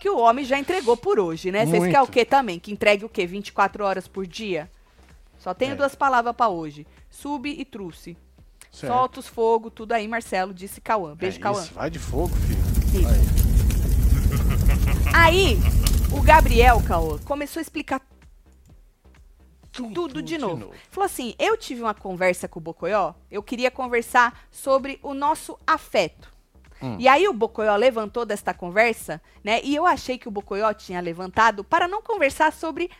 Que 0.00 0.08
o 0.08 0.18
homem 0.18 0.44
já 0.44 0.58
entregou 0.58 0.96
por 0.96 1.18
hoje, 1.18 1.50
né? 1.50 1.66
Vocês 1.66 1.82
querem 1.84 2.00
o 2.02 2.06
quê 2.06 2.24
também? 2.24 2.58
Que 2.58 2.72
entregue 2.72 3.04
o 3.04 3.08
quê? 3.08 3.26
24 3.26 3.84
horas 3.84 4.06
por 4.06 4.26
dia? 4.26 4.70
Só 5.38 5.54
tenho 5.54 5.72
É. 5.72 5.76
duas 5.76 5.94
palavras 5.94 6.34
pra 6.34 6.48
hoje. 6.48 6.86
Sub 7.08 7.48
e 7.48 7.64
truce. 7.64 8.16
Certo. 8.70 8.92
Solta 8.92 9.20
os 9.20 9.26
fogo, 9.28 9.70
tudo 9.70 9.92
aí, 9.92 10.06
Marcelo, 10.06 10.52
disse 10.52 10.80
Cauã. 10.80 11.14
Beijo, 11.16 11.38
é 11.38 11.40
Cauã. 11.40 11.64
vai 11.72 11.88
de 11.90 11.98
fogo, 11.98 12.34
filho. 12.36 13.08
Aí. 13.08 13.18
Aí, 15.14 15.58
o 16.12 16.20
Gabriel, 16.22 16.82
Cauã, 16.86 17.18
começou 17.18 17.60
a 17.60 17.62
explicar 17.62 18.00
tudo 19.72 20.22
de 20.22 20.38
novo. 20.38 20.70
Falou 20.90 21.06
assim: 21.06 21.34
eu 21.38 21.56
tive 21.56 21.82
uma 21.82 21.94
conversa 21.94 22.48
com 22.48 22.58
o 22.58 22.62
Bocoió, 22.62 23.14
eu 23.30 23.42
queria 23.42 23.70
conversar 23.70 24.46
sobre 24.50 24.98
o 25.02 25.14
nosso 25.14 25.58
afeto. 25.66 26.28
Hum. 26.80 26.96
E 26.98 27.08
aí 27.08 27.26
o 27.26 27.32
Bocoió 27.32 27.74
levantou 27.76 28.24
desta 28.24 28.54
conversa, 28.54 29.20
né? 29.42 29.60
E 29.64 29.74
eu 29.74 29.84
achei 29.84 30.16
que 30.18 30.28
o 30.28 30.30
Bocoió 30.30 30.72
tinha 30.72 31.00
levantado 31.00 31.64
para 31.64 31.88
não 31.88 32.00
conversar 32.02 32.52
sobre 32.52 32.90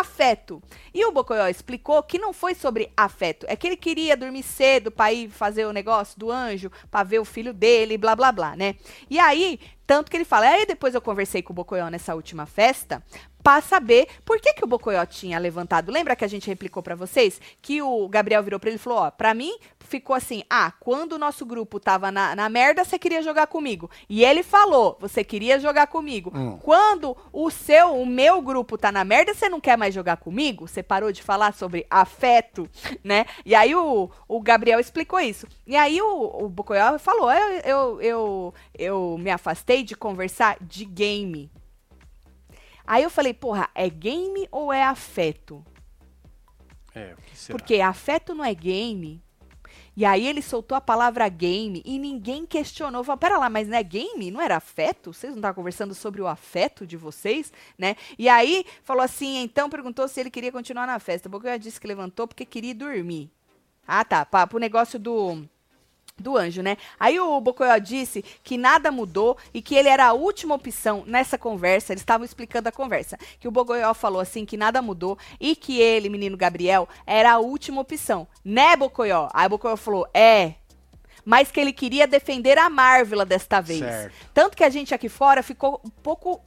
afeto. 0.00 0.62
E 0.92 1.04
o 1.04 1.12
Bocoió 1.12 1.48
explicou 1.48 2.02
que 2.02 2.18
não 2.18 2.32
foi 2.32 2.54
sobre 2.54 2.92
afeto, 2.96 3.46
é 3.48 3.56
que 3.56 3.66
ele 3.66 3.76
queria 3.76 4.16
dormir 4.16 4.42
cedo 4.42 4.90
para 4.90 5.12
ir 5.12 5.30
fazer 5.30 5.64
o 5.66 5.72
negócio 5.72 6.18
do 6.18 6.30
anjo, 6.30 6.70
para 6.90 7.04
ver 7.04 7.18
o 7.18 7.24
filho 7.24 7.52
dele, 7.52 7.96
blá 7.96 8.14
blá 8.14 8.30
blá, 8.30 8.56
né? 8.56 8.74
E 9.08 9.18
aí, 9.18 9.58
tanto 9.86 10.10
que 10.10 10.16
ele 10.16 10.24
fala, 10.24 10.48
aí 10.48 10.66
depois 10.66 10.94
eu 10.94 11.00
conversei 11.00 11.42
com 11.42 11.52
o 11.52 11.56
Bocoió 11.56 11.88
nessa 11.88 12.14
última 12.14 12.44
festa, 12.44 13.02
para 13.46 13.62
saber 13.62 14.08
por 14.24 14.40
que, 14.40 14.54
que 14.54 14.64
o 14.64 14.66
Bocoió 14.66 15.06
tinha 15.06 15.38
levantado. 15.38 15.92
Lembra 15.92 16.16
que 16.16 16.24
a 16.24 16.28
gente 16.28 16.48
replicou 16.48 16.82
para 16.82 16.96
vocês? 16.96 17.40
Que 17.62 17.80
o 17.80 18.08
Gabriel 18.08 18.42
virou 18.42 18.58
pra 18.58 18.68
ele 18.68 18.74
e 18.76 18.80
falou: 18.80 18.98
Ó, 18.98 19.10
pra 19.12 19.34
mim 19.34 19.56
ficou 19.78 20.16
assim: 20.16 20.42
ah, 20.50 20.72
quando 20.80 21.12
o 21.12 21.18
nosso 21.18 21.46
grupo 21.46 21.78
tava 21.78 22.10
na, 22.10 22.34
na 22.34 22.48
merda, 22.48 22.84
você 22.84 22.98
queria 22.98 23.22
jogar 23.22 23.46
comigo. 23.46 23.88
E 24.08 24.24
ele 24.24 24.42
falou: 24.42 24.98
você 25.00 25.22
queria 25.22 25.60
jogar 25.60 25.86
comigo. 25.86 26.32
Hum. 26.34 26.58
Quando 26.60 27.16
o 27.32 27.48
seu, 27.48 27.94
o 27.94 28.04
meu 28.04 28.42
grupo 28.42 28.76
tá 28.76 28.90
na 28.90 29.04
merda, 29.04 29.32
você 29.32 29.48
não 29.48 29.60
quer 29.60 29.78
mais 29.78 29.94
jogar 29.94 30.16
comigo? 30.16 30.66
Você 30.66 30.82
parou 30.82 31.12
de 31.12 31.22
falar 31.22 31.54
sobre 31.54 31.86
afeto, 31.88 32.68
né? 33.04 33.26
E 33.44 33.54
aí 33.54 33.76
o, 33.76 34.10
o 34.26 34.40
Gabriel 34.40 34.80
explicou 34.80 35.20
isso. 35.20 35.46
E 35.64 35.76
aí 35.76 36.02
o, 36.02 36.46
o 36.46 36.48
Bocoió 36.48 36.98
falou: 36.98 37.30
eu, 37.30 37.60
eu, 37.60 38.00
eu, 38.00 38.54
eu 38.76 39.18
me 39.20 39.30
afastei 39.30 39.84
de 39.84 39.94
conversar 39.94 40.56
de 40.60 40.84
game. 40.84 41.48
Aí 42.86 43.02
eu 43.02 43.10
falei, 43.10 43.34
porra, 43.34 43.68
é 43.74 43.88
game 43.88 44.48
ou 44.50 44.72
é 44.72 44.82
afeto? 44.82 45.64
É, 46.94 47.14
o 47.14 47.22
que 47.22 47.36
será? 47.36 47.58
Porque 47.58 47.80
afeto 47.80 48.34
não 48.34 48.44
é 48.44 48.54
game. 48.54 49.22
E 49.96 50.04
aí 50.04 50.26
ele 50.26 50.42
soltou 50.42 50.76
a 50.76 50.80
palavra 50.80 51.26
game 51.28 51.82
e 51.84 51.98
ninguém 51.98 52.44
questionou. 52.44 53.02
Falou, 53.02 53.18
pera 53.18 53.38
lá, 53.38 53.48
mas 53.48 53.66
não 53.66 53.76
é 53.76 53.82
game? 53.82 54.30
Não 54.30 54.40
era 54.40 54.56
afeto? 54.56 55.12
Vocês 55.12 55.32
não 55.32 55.38
estavam 55.38 55.54
conversando 55.54 55.94
sobre 55.94 56.20
o 56.20 56.26
afeto 56.26 56.86
de 56.86 56.98
vocês, 56.98 57.50
né? 57.78 57.96
E 58.18 58.28
aí 58.28 58.64
falou 58.82 59.02
assim, 59.02 59.38
então 59.38 59.70
perguntou 59.70 60.06
se 60.06 60.20
ele 60.20 60.30
queria 60.30 60.52
continuar 60.52 60.86
na 60.86 60.98
festa. 60.98 61.28
O 61.28 61.30
Bocoió 61.30 61.56
disse 61.56 61.80
que 61.80 61.86
levantou 61.86 62.28
porque 62.28 62.44
queria 62.44 62.72
ir 62.72 62.74
dormir. 62.74 63.30
Ah, 63.86 64.04
tá. 64.04 64.26
Para 64.26 64.54
o 64.54 64.60
negócio 64.60 64.98
do 64.98 65.46
do 66.18 66.36
anjo, 66.36 66.62
né? 66.62 66.76
Aí 66.98 67.20
o 67.20 67.40
Bocoyó 67.40 67.76
disse 67.78 68.24
que 68.42 68.56
nada 68.56 68.90
mudou 68.90 69.36
e 69.52 69.60
que 69.60 69.74
ele 69.74 69.88
era 69.88 70.06
a 70.06 70.12
última 70.12 70.54
opção 70.54 71.04
nessa 71.06 71.36
conversa. 71.36 71.92
Eles 71.92 72.00
estavam 72.02 72.24
explicando 72.24 72.68
a 72.68 72.72
conversa. 72.72 73.18
Que 73.38 73.46
o 73.46 73.50
Bocoyó 73.50 73.92
falou 73.92 74.20
assim 74.20 74.44
que 74.44 74.56
nada 74.56 74.80
mudou 74.80 75.18
e 75.38 75.54
que 75.54 75.80
ele, 75.80 76.08
menino 76.08 76.36
Gabriel, 76.36 76.88
era 77.06 77.32
a 77.32 77.38
última 77.38 77.80
opção. 77.80 78.26
Né, 78.44 78.76
Bocoyó? 78.76 79.28
Aí 79.32 79.46
o 79.46 79.50
Bocoyó 79.50 79.76
falou: 79.76 80.08
é. 80.14 80.54
Mas 81.24 81.50
que 81.50 81.58
ele 81.58 81.72
queria 81.72 82.06
defender 82.06 82.56
a 82.56 82.70
Marvela 82.70 83.26
desta 83.26 83.60
vez. 83.60 83.80
Certo. 83.80 84.14
Tanto 84.32 84.56
que 84.56 84.62
a 84.62 84.70
gente 84.70 84.94
aqui 84.94 85.08
fora 85.08 85.42
ficou 85.42 85.80
um 85.84 85.90
pouco 85.90 86.40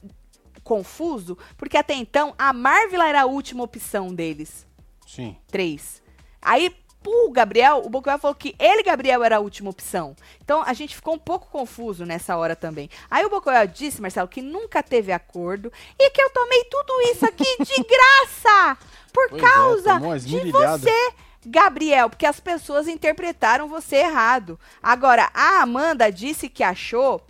confuso, 0.64 1.36
porque 1.56 1.76
até 1.76 1.94
então 1.94 2.34
a 2.38 2.52
Marvela 2.52 3.06
era 3.06 3.22
a 3.22 3.26
última 3.26 3.62
opção 3.62 4.14
deles. 4.14 4.66
Sim. 5.06 5.36
Três. 5.48 6.02
Aí, 6.40 6.74
pro 7.02 7.30
Gabriel, 7.30 7.82
o 7.84 7.88
Bocoyó 7.88 8.18
falou 8.18 8.34
que 8.34 8.54
ele, 8.58 8.82
Gabriel, 8.82 9.22
era 9.24 9.36
a 9.36 9.40
última 9.40 9.70
opção. 9.70 10.14
Então, 10.42 10.62
a 10.62 10.72
gente 10.72 10.94
ficou 10.94 11.14
um 11.14 11.18
pouco 11.18 11.48
confuso 11.50 12.04
nessa 12.04 12.36
hora 12.36 12.54
também. 12.54 12.90
Aí 13.10 13.24
o 13.24 13.30
Bocoyó 13.30 13.64
disse, 13.64 14.00
Marcelo, 14.00 14.28
que 14.28 14.42
nunca 14.42 14.82
teve 14.82 15.12
acordo 15.12 15.72
e 15.98 16.10
que 16.10 16.20
eu 16.20 16.30
tomei 16.30 16.64
tudo 16.64 16.92
isso 17.12 17.24
aqui 17.24 17.56
de 17.64 17.82
graça 17.84 18.78
por 19.12 19.28
Pois 19.30 19.42
é, 19.42 19.46
causa 19.46 19.94
umas 19.94 20.26
de 20.26 20.50
você, 20.50 21.12
Gabriel, 21.44 22.10
porque 22.10 22.26
as 22.26 22.38
pessoas 22.38 22.86
interpretaram 22.86 23.68
você 23.68 23.96
errado. 23.96 24.58
Agora, 24.82 25.30
a 25.34 25.62
Amanda 25.62 26.10
disse 26.10 26.48
que 26.48 26.62
achou... 26.62 27.22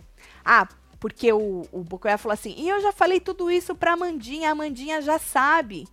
Ah, 0.43 0.67
porque 0.99 1.33
o, 1.33 1.65
o 1.71 1.83
falou 2.17 2.33
assim, 2.33 2.53
e 2.57 2.69
eu 2.69 2.79
já 2.79 2.91
falei 2.91 3.19
tudo 3.19 3.49
isso 3.49 3.73
pra 3.73 3.93
Amandinha, 3.93 4.49
a 4.49 4.51
Amandinha 4.51 5.01
já 5.01 5.17
sabe 5.17 5.87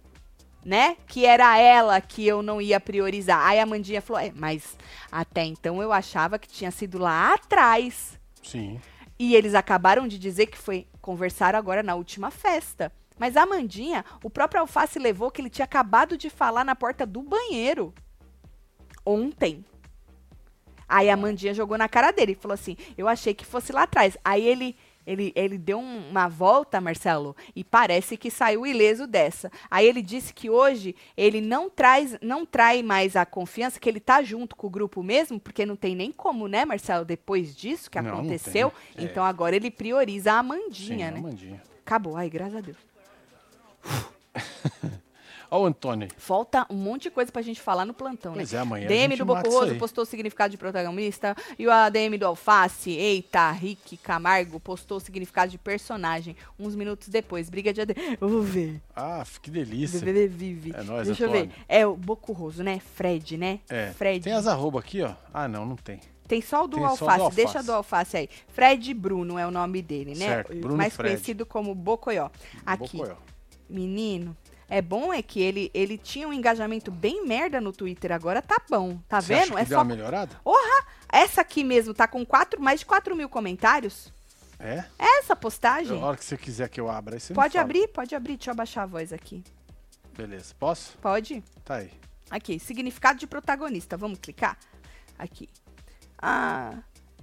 né? 0.69 0.99
Que 1.07 1.25
era 1.25 1.59
ela 1.59 1.99
que 1.99 2.27
eu 2.27 2.43
não 2.43 2.61
ia 2.61 2.79
priorizar. 2.79 3.41
Aí 3.47 3.59
a 3.59 3.65
Mandinha 3.65 4.03
falou: 4.03 4.21
é, 4.21 4.31
mas 4.37 4.77
até 5.11 5.43
então 5.43 5.83
eu 5.83 5.91
achava 5.91 6.39
que 6.39 6.47
tinha 6.47 6.71
sido 6.71 6.99
lá 6.99 7.33
atrás. 7.33 8.21
Sim. 8.43 8.79
E 9.19 9.35
eles 9.35 9.55
acabaram 9.55 10.07
de 10.07 10.19
dizer 10.19 10.47
que 10.47 10.59
foi 10.59 10.87
conversar 11.01 11.55
agora 11.55 11.83
na 11.83 11.95
última 11.95 12.31
festa. 12.31 12.93
Mas 13.19 13.35
a 13.35 13.47
Mandinha, 13.47 14.05
o 14.23 14.29
próprio 14.29 14.61
Alface 14.61 14.99
levou 14.99 15.31
que 15.31 15.41
ele 15.41 15.51
tinha 15.51 15.65
acabado 15.65 16.19
de 16.19 16.29
falar 16.29 16.65
na 16.65 16.77
porta 16.77 17.07
do 17.07 17.23
banheiro. 17.23 17.95
Ontem. 19.05 19.65
Aí 20.87 21.09
a 21.09 21.17
Mandinha 21.17 21.55
jogou 21.55 21.79
na 21.79 21.89
cara 21.89 22.11
dele 22.11 22.33
e 22.33 22.35
falou 22.35 22.55
assim: 22.55 22.77
Eu 22.97 23.09
achei 23.09 23.33
que 23.33 23.47
fosse 23.47 23.73
lá 23.73 23.85
atrás. 23.85 24.19
Aí 24.23 24.47
ele. 24.47 24.77
Ele, 25.09 25.33
ele 25.35 25.57
deu 25.57 25.79
um- 25.79 26.11
uma 26.11 26.29
volta, 26.29 26.81
Marcelo, 26.81 27.35
e 27.57 27.65
parece 27.65 28.17
que 28.19 28.31
saiu 28.31 28.67
ileso 28.67 29.07
dessa. 29.07 29.51
Aí 29.71 29.87
ele 29.87 30.03
disse 30.03 30.35
que 30.35 30.51
hoje 30.51 30.95
ele 31.17 31.41
não 31.41 31.71
traz, 31.71 32.19
não 32.21 32.45
trai 32.45 32.83
mais 32.83 33.17
a 33.17 33.25
confiança 33.25 33.81
que 33.81 33.89
ele 33.89 34.01
tá 34.01 34.23
junto 34.23 34.55
com 34.55 34.67
o 34.67 34.71
grupo 34.71 35.03
mesmo, 35.03 35.41
porque 35.41 35.65
não 35.65 35.77
tem 35.77 35.97
nem 35.97 36.13
como, 36.13 36.47
né, 36.47 36.65
Marcelo, 36.67 37.07
depois 37.07 37.57
disso 37.57 37.91
que 37.91 37.99
Não, 38.01 38.11
não 38.11 38.19
aconteceu. 38.19 38.71
tem. 38.95 39.05
É. 39.07 39.09
Então 39.11 39.25
agora 39.25 39.57
ele 39.57 39.71
prioriza 39.71 40.31
a 40.33 40.35
Sim, 40.35 40.41
Amandinha, 40.41 41.11
né? 41.11 41.19
Amandinha. 41.21 41.63
Acabou, 41.87 42.15
ai, 42.17 42.29
graças 42.29 42.57
a 42.57 42.61
Deus. 42.61 42.77
Ó 45.51 45.63
o 45.63 45.67
Antônio. 45.67 46.09
Falta 46.17 46.67
um 46.69 46.75
monte 46.77 47.05
de 47.05 47.11
coisa 47.11 47.33
pra 47.33 47.41
gente 47.41 47.61
falar 47.61 47.85
no 47.85 47.95
plantão, 47.95 48.35
Pois 48.35 48.53
né? 48.53 48.59
é, 48.59 48.63
amanhã 48.63 48.85
a 48.85 48.89
DM 48.89 49.17
do 49.17 49.25
Bocorroso 49.25 49.75
postou 49.77 50.03
o 50.03 50.07
significado 50.07 50.51
de 50.51 50.59
protagonista. 50.59 51.35
E 51.59 51.67
o 51.67 51.71
ADM 51.71 52.19
do 52.19 52.27
Alface, 52.27 52.91
eita, 52.91 53.51
Rick 53.53 53.97
Camargo, 53.97 54.61
postou 54.61 54.99
o 54.99 55.01
significado 55.01 55.51
de 55.51 55.57
personagem. 55.59 56.37
Uns 56.59 56.75
minutos 56.75 57.09
depois. 57.09 57.49
Briga 57.49 57.73
de 57.73 57.81
ADM. 57.81 57.97
Eu 58.21 58.29
vou 58.29 58.43
ver. 58.43 58.81
Ah, 58.95 59.25
que 59.41 59.51
delícia. 59.51 60.01
BBB 60.01 60.27
vive. 60.29 60.73
É 60.77 60.83
nóis, 60.83 61.07
Deixa 61.07 61.25
eu 61.25 61.31
ver. 61.31 61.39
Antônio. 61.45 61.57
É 61.69 61.87
o 61.87 61.97
Bocorroso, 61.97 62.63
né? 62.63 62.81
Fred, 62.95 63.37
né? 63.39 63.61
É. 63.71 63.91
Fred. 63.93 64.23
Tem 64.25 64.33
as 64.35 64.47
arroba 64.47 64.81
aqui, 64.81 65.01
ó. 65.03 65.13
Ah, 65.33 65.49
não, 65.49 65.65
não 65.65 65.77
tem. 65.77 66.01
Tem 66.27 66.43
só 66.43 66.65
o 66.65 66.69
do 66.69 66.77
Tem 66.77 66.85
só 66.89 66.93
o 66.93 66.97
do 66.99 67.03
alface. 67.05 67.21
Alface. 67.23 67.37
deixa 67.37 67.63
do 67.63 67.73
alface 67.73 68.17
aí. 68.19 68.29
Fred 68.49 68.93
Bruno 68.93 69.39
é 69.39 69.47
o 69.47 69.51
nome 69.51 69.81
dele, 69.81 70.11
né? 70.15 70.27
Certo, 70.27 70.55
Bruno 70.57 70.77
Mais 70.77 70.95
Fred. 70.95 71.15
conhecido 71.15 71.47
como 71.47 71.75
Bocoió. 71.75 72.29
Aqui, 72.67 72.99
Bocoió. 72.99 73.17
menino. 73.69 74.37
É 74.69 74.83
bom 74.83 75.13
é 75.15 75.23
que 75.23 75.41
ele, 75.41 75.71
ele 75.73 75.97
tinha 75.97 76.29
um 76.29 76.33
engajamento 76.33 76.91
bem 76.91 77.25
merda 77.27 77.59
no 77.61 77.73
Twitter, 77.73 78.13
agora 78.13 78.43
tá 78.43 78.61
bom. 78.69 78.99
Tá 79.09 79.21
Você 79.21 79.33
acha 79.33 79.45
vendo? 79.47 79.55
que 79.55 79.61
É 79.63 79.65
deu 79.65 79.77
só. 79.79 79.83
uma 79.83 79.85
melhorada? 79.85 80.41
Essa 81.11 81.41
aqui 81.41 81.65
mesmo 81.65 81.95
tá 81.95 82.07
com 82.07 82.25
quatro, 82.27 82.61
mais 82.61 82.81
de 82.81 82.87
4 82.87 83.17
mil 83.17 83.29
comentários. 83.31 84.13
É? 84.61 84.85
Essa 84.99 85.35
postagem. 85.35 85.99
A 86.01 86.05
hora 86.05 86.17
que 86.17 86.25
você 86.25 86.37
quiser 86.37 86.69
que 86.69 86.81
eu 86.81 86.91
abra, 86.91 87.15
aí 87.17 87.21
você 87.21 87.33
Pode 87.33 87.57
abrir, 87.57 87.89
pode 87.89 88.15
abrir. 88.15 88.37
Deixa 88.37 88.51
eu 88.51 88.53
abaixar 88.53 88.85
a 88.85 88.87
voz 88.87 89.13
aqui. 89.13 89.43
Beleza. 90.15 90.55
Posso? 90.59 90.99
Pode? 90.99 91.43
Tá 91.65 91.77
aí. 91.77 91.91
Aqui, 92.31 92.59
significado 92.59 93.19
de 93.19 93.27
protagonista. 93.27 93.97
Vamos 93.97 94.19
clicar? 94.19 94.59
Aqui. 95.19 95.49
Ah. 96.21 96.75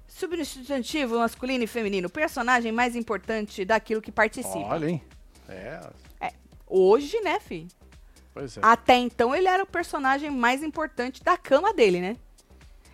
Substantivo 0.08 1.20
masculino 1.20 1.64
e 1.64 1.68
feminino. 1.68 2.10
Personagem 2.10 2.72
mais 2.72 2.96
importante 2.96 3.66
daquilo 3.66 4.02
que 4.02 4.12
participa. 4.12 4.58
Olha, 4.58 4.90
hein? 4.90 5.04
É, 5.50 5.80
Hoje, 6.77 7.22
né, 7.22 7.39
fi? 7.39 7.68
pois 8.34 8.57
é. 8.57 8.61
Até 8.64 8.95
então 8.95 9.34
ele 9.34 9.47
era 9.47 9.64
o 9.64 9.68
personagem 9.68 10.30
mais 10.30 10.61
importante 10.61 11.23
da 11.23 11.38
cama 11.38 11.73
dele, 11.73 12.02
né? 12.02 12.18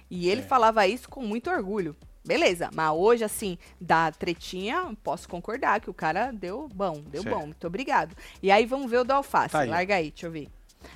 E 0.09 0.29
ele 0.29 0.41
É. 0.41 0.43
falava 0.43 0.85
isso 0.85 1.09
com 1.09 1.21
muito 1.23 1.49
orgulho. 1.49 1.95
Beleza, 2.23 2.69
mas 2.75 2.91
hoje, 2.93 3.23
assim, 3.23 3.57
da 3.79 4.11
tretinha, 4.11 4.95
posso 5.03 5.27
concordar 5.27 5.81
que 5.81 5.89
o 5.89 5.93
cara 5.95 6.31
deu 6.31 6.69
bom, 6.71 7.01
deu 7.07 7.23
Certo. 7.23 7.35
bom, 7.35 7.45
muito 7.47 7.65
obrigado. 7.65 8.15
E 8.43 8.51
aí 8.51 8.67
vamos 8.67 8.91
ver 8.91 8.97
o 8.99 9.03
do 9.03 9.13
alface. 9.13 9.53
Tá. 9.53 9.63
Larga 9.63 9.95
aí, 9.95 10.11
deixa 10.11 10.27
eu 10.27 10.31
ver. 10.31 10.47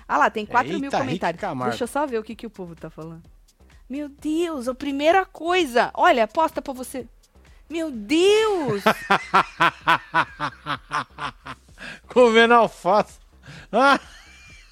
Ah 0.08 0.18
lá, 0.18 0.30
tem 0.30 0.46
4 0.46 0.80
mil 0.80 0.92
comentários. 0.92 1.42
Deixa 1.64 1.86
eu 1.86 1.88
só 1.88 2.06
ver 2.06 2.20
o 2.20 2.24
que, 2.24 2.36
que 2.36 2.46
o 2.46 2.52
povo 2.52 2.76
tá 2.76 2.92
falando. 2.92 3.24
Meu 3.90 4.08
Deus, 4.10 4.68
a 4.68 4.76
primeira 4.76 5.26
coisa. 5.26 5.90
Olha, 5.96 6.28
posta 6.28 6.62
pra 6.62 6.74
você. 6.74 7.08
Meu 7.68 7.90
Deus! 7.90 8.84
Comendo 12.08 12.54
alface. 12.54 13.20
Ah! 13.72 14.00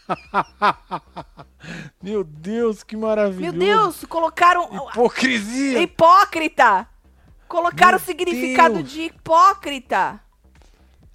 Meu 2.02 2.24
Deus, 2.24 2.84
que 2.84 2.96
Meu 2.96 3.08
maravilhoso. 3.08 3.58
Deus, 3.58 4.06
colocaram. 4.06 4.70
Hipocrisia. 4.90 5.82
Hipócrita! 5.82 6.88
Colocaram 7.48 7.92
Meu 7.92 8.00
o 8.00 8.02
significado 8.02 8.76
Deus. 8.76 8.92
de 8.92 9.02
hipócrita. 9.04 10.20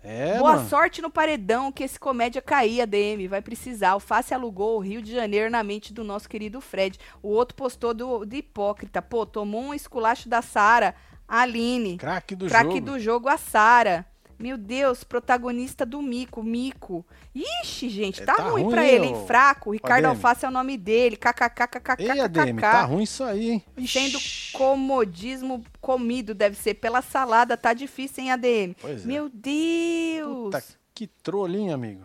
É, 0.02 0.38
Boa 0.38 0.54
mano. 0.54 0.68
sorte 0.68 1.02
no 1.02 1.10
paredão 1.10 1.72
que 1.72 1.82
esse 1.82 1.98
comédia 1.98 2.40
cair, 2.40 2.86
DM. 2.86 3.26
Vai 3.28 3.42
precisar. 3.42 3.94
O 3.96 4.00
Face 4.00 4.32
alugou 4.32 4.76
o 4.76 4.80
Rio 4.80 5.02
de 5.02 5.12
Janeiro 5.12 5.50
na 5.50 5.62
mente 5.62 5.92
do 5.92 6.04
nosso 6.04 6.28
querido 6.28 6.60
Fred. 6.60 6.98
O 7.22 7.28
outro 7.28 7.56
postou 7.56 7.92
do, 7.92 8.24
do 8.24 8.34
hipócrita. 8.36 9.02
Pô, 9.02 9.26
tomou 9.26 9.64
um 9.64 9.74
esculacho 9.74 10.28
da 10.28 10.40
Sara. 10.40 10.94
Aline. 11.26 11.98
Craque 11.98 12.34
do 12.34 12.46
Craque 12.46 12.76
jogo. 12.76 12.80
do 12.80 12.98
jogo, 12.98 13.28
a 13.28 13.36
Sara. 13.36 14.06
Meu 14.38 14.56
Deus, 14.56 15.02
protagonista 15.02 15.84
do 15.84 16.00
Mico, 16.00 16.42
Mico. 16.42 17.04
Ixi, 17.34 17.88
gente, 17.88 18.22
É, 18.22 18.24
tá, 18.24 18.34
tá 18.34 18.42
ruim, 18.44 18.62
ruim, 18.62 18.70
pra 18.70 18.86
ele, 18.86 19.06
hein? 19.06 19.24
Fraco. 19.26 19.72
Ricardo 19.72 20.04
ADM. 20.04 20.10
Alface 20.10 20.44
é 20.44 20.48
o 20.48 20.52
nome 20.52 20.76
dele. 20.76 21.16
KKKKKK. 21.16 21.96
Ei, 22.02 22.20
ADM, 22.20 22.60
tá 22.60 22.82
ruim 22.84 23.02
isso 23.02 23.24
aí, 23.24 23.50
hein? 23.50 23.64
Sendo 23.86 24.16
Ixi. 24.18 24.52
comodismo 24.52 25.64
comido, 25.80 26.34
deve 26.34 26.56
ser 26.56 26.74
pela 26.74 27.02
salada, 27.02 27.56
tá 27.56 27.72
difícil, 27.72 28.22
hein, 28.24 28.30
ADM? 28.32 28.74
Pois 28.80 29.04
é. 29.04 29.06
Meu 29.06 29.28
Deus! 29.28 30.44
Puta, 30.44 30.64
que 30.94 31.06
trolinho, 31.06 31.74
amigo. 31.74 32.02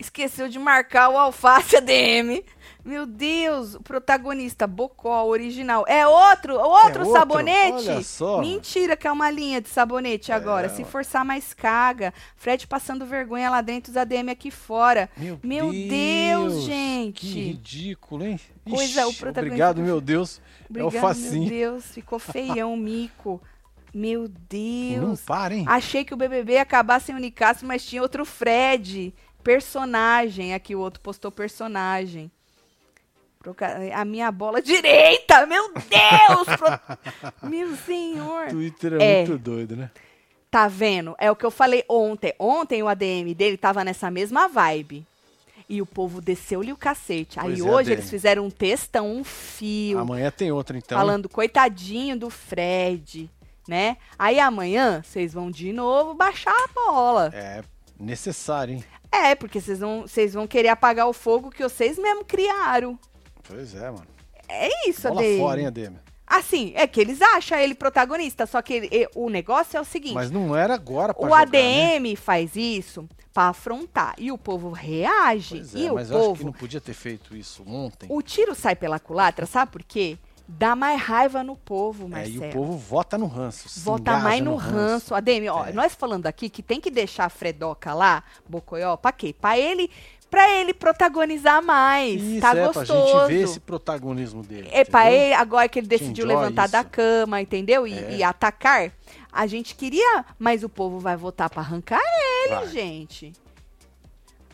Esqueceu 0.00 0.48
de 0.48 0.58
marcar 0.58 1.10
o 1.10 1.18
alface 1.18 1.76
ADM. 1.76 2.42
Meu 2.82 3.04
Deus, 3.04 3.74
o 3.74 3.82
protagonista, 3.82 4.66
Bocó, 4.66 5.24
original. 5.26 5.84
É 5.86 6.06
outro, 6.06 6.54
outro 6.54 7.02
É 7.02 7.04
outro? 7.06 7.12
sabonete? 7.12 7.72
Olha 7.90 8.02
só. 8.02 8.40
Mentira 8.40 8.96
que 8.96 9.06
é 9.06 9.12
uma 9.12 9.30
linha 9.30 9.60
de 9.60 9.68
sabonete 9.68 10.32
agora. 10.32 10.70
Se 10.70 10.82
forçar 10.84 11.22
mais 11.22 11.52
caga. 11.52 12.14
Fred 12.36 12.66
passando 12.66 13.04
vergonha 13.04 13.50
lá 13.50 13.60
dentro, 13.60 13.90
os 13.90 13.96
ADM 13.98 14.30
aqui 14.30 14.50
fora. 14.50 15.10
Meu, 15.18 15.38
Meu 15.42 15.70
Deus, 15.70 16.62
gente. 16.62 17.20
Que 17.26 17.40
ridículo, 17.48 18.24
hein? 18.24 18.40
Pois 18.64 18.96
é, 18.96 19.04
o 19.04 19.10
Ixi, 19.10 19.18
protagonista 19.18 19.54
Obrigado, 19.54 19.76
do 19.76 19.82
meu 19.82 20.00
Deus. 20.00 20.40
Obrigado, 20.68 20.94
é 20.94 20.98
o 20.98 21.00
facinho. 21.00 21.40
meu 21.40 21.50
Deus, 21.50 21.84
ficou 21.86 22.18
feião, 22.18 22.74
mico. 22.78 23.42
Meu 23.92 24.22
Não 24.22 24.30
Deus. 24.48 25.20
para, 25.20 25.54
hein? 25.54 25.64
Achei 25.68 26.04
que 26.04 26.14
o 26.14 26.16
BBB 26.16 26.52
ia 26.54 26.62
acabar 26.62 27.00
sem 27.00 27.14
o 27.14 27.18
Nicasso, 27.18 27.66
mas 27.66 27.84
tinha 27.84 28.00
outro 28.00 28.24
Fred. 28.24 29.12
Personagem. 29.42 30.54
Aqui 30.54 30.74
o 30.74 30.80
outro 30.80 31.00
postou 31.00 31.30
personagem. 31.30 32.30
A 33.94 34.04
minha 34.04 34.30
bola 34.30 34.60
direita! 34.62 35.46
Meu 35.46 35.72
Deus! 35.72 36.56
Pro- 36.58 37.48
Meu 37.48 37.74
senhor! 37.76 38.48
Twitter 38.48 38.94
é, 39.00 39.22
É. 39.22 39.26
muito 39.26 39.38
doido, 39.42 39.76
né? 39.76 39.90
Tá 40.50 40.66
vendo? 40.68 41.14
É 41.18 41.30
o 41.30 41.36
que 41.36 41.46
eu 41.46 41.50
falei 41.50 41.84
ontem. 41.88 42.34
Ontem 42.38 42.82
o 42.82 42.88
ADM 42.88 43.32
dele 43.34 43.56
tava 43.56 43.82
nessa 43.84 44.10
mesma 44.10 44.48
vibe. 44.48 45.06
E 45.68 45.80
o 45.80 45.86
povo 45.86 46.20
desceu-lhe 46.20 46.72
o 46.72 46.76
cacete. 46.76 47.38
Aí 47.38 47.46
Pois 47.56 47.60
é, 47.60 47.62
hoje 47.62 47.92
ADM. 47.92 48.00
eles 48.00 48.10
fizeram 48.10 48.44
um 48.44 48.50
textão, 48.50 49.10
um 49.16 49.22
fio. 49.24 50.00
Amanhã 50.00 50.30
tem 50.30 50.50
outra, 50.50 50.76
então. 50.76 50.98
falando 50.98 51.28
coitadinho 51.28 52.18
do 52.18 52.28
Fred, 52.28 53.30
né? 53.68 53.96
Aí 54.18 54.40
amanhã 54.40 55.00
vocês 55.02 55.32
vão 55.32 55.48
de 55.50 55.72
novo 55.72 56.12
baixar 56.14 56.50
a 56.52 56.68
bola. 56.74 57.30
É 57.32 57.62
necessário, 58.00 58.74
hein? 58.74 58.84
É, 59.12 59.34
porque 59.34 59.60
vocês 59.60 59.78
vão, 59.80 60.02
vocês 60.02 60.34
vão 60.34 60.46
querer 60.46 60.68
apagar 60.68 61.06
o 61.08 61.12
fogo 61.12 61.50
que 61.50 61.62
vocês 61.62 61.98
mesmo 61.98 62.24
criaram. 62.24 62.98
Pois 63.46 63.74
é, 63.74 63.90
mano. 63.90 64.06
É 64.48 64.88
isso, 64.88 65.08
Bola 65.08 65.20
ADM. 65.20 65.38
fora, 65.38 65.60
hein, 65.60 65.66
ADM? 65.66 65.94
Assim, 66.26 66.72
é 66.76 66.86
que 66.86 67.00
eles 67.00 67.20
acham 67.20 67.58
ele 67.58 67.74
protagonista, 67.74 68.46
só 68.46 68.62
que 68.62 68.72
ele- 68.74 68.88
e- 68.92 69.08
o 69.16 69.28
negócio 69.28 69.76
é 69.76 69.80
o 69.80 69.84
seguinte. 69.84 70.14
Mas 70.14 70.30
não 70.30 70.54
era 70.54 70.74
agora 70.74 71.12
pra 71.12 71.22
o 71.26 71.28
jogar, 71.28 71.48
né? 71.48 71.96
ADM 71.96 72.14
faz 72.16 72.54
isso 72.54 73.08
pra 73.34 73.44
afrontar. 73.48 74.14
E 74.16 74.30
o 74.30 74.38
povo 74.38 74.70
reage. 74.70 75.56
Pois 75.56 75.74
e 75.74 75.86
é, 75.86 75.90
o 75.92 75.96
mas 75.96 76.10
eu 76.10 76.16
acho 76.16 76.24
que 76.26 76.28
povo. 76.38 76.44
não 76.46 76.52
podia 76.52 76.80
ter 76.80 76.94
feito 76.94 77.36
isso 77.36 77.64
ontem. 77.66 78.06
O 78.08 78.22
tiro 78.22 78.54
sai 78.54 78.76
pela 78.76 79.00
culatra, 79.00 79.44
sabe 79.44 79.72
por 79.72 79.82
quê? 79.82 80.16
Dá 80.58 80.74
mais 80.74 81.00
raiva 81.00 81.42
no 81.44 81.56
povo, 81.56 82.06
É, 82.06 82.08
Marcelo. 82.08 82.44
e 82.44 82.48
o 82.48 82.52
povo 82.52 82.76
vota 82.76 83.16
no 83.16 83.26
ranço. 83.26 83.68
Vota 83.80 84.18
mais 84.18 84.42
no 84.42 84.56
ranço. 84.56 85.14
ADM, 85.14 85.48
ó, 85.48 85.66
É. 85.66 85.72
nós 85.72 85.94
falando 85.94 86.26
aqui 86.26 86.48
que 86.50 86.62
tem 86.62 86.80
que 86.80 86.90
deixar 86.90 87.26
a 87.26 87.28
Fredoca 87.28 87.94
lá, 87.94 88.24
Bocoió, 88.48 88.96
pra 88.96 89.12
quê? 89.12 89.34
Pra 89.40 89.56
ele, 89.56 89.88
pra 90.28 90.50
ele 90.50 90.74
protagonizar 90.74 91.62
mais. 91.62 92.20
Isso, 92.20 92.40
tá 92.40 92.56
é, 92.56 92.66
gostoso. 92.66 92.92
pra 92.92 93.00
gente 93.00 93.28
ver 93.28 93.42
esse 93.44 93.60
protagonismo 93.60 94.42
dele. 94.42 94.68
É 94.72 94.84
pra 94.84 95.06
entendeu? 95.06 95.20
ele, 95.26 95.34
agora 95.34 95.68
que 95.68 95.78
ele 95.78 95.86
decidiu 95.86 96.26
levantar 96.26 96.68
da 96.68 96.80
isso. 96.80 96.90
cama, 96.90 97.40
entendeu? 97.40 97.86
E, 97.86 97.94
É. 97.98 98.16
e 98.16 98.22
atacar. 98.22 98.92
A 99.32 99.46
gente 99.46 99.74
queria, 99.76 100.24
mas 100.38 100.64
o 100.64 100.68
povo 100.68 100.98
vai 100.98 101.16
votar 101.16 101.48
pra 101.48 101.62
arrancar 101.62 102.00
ele, 102.44 102.54
Vai. 102.56 102.66
gente. 102.68 103.32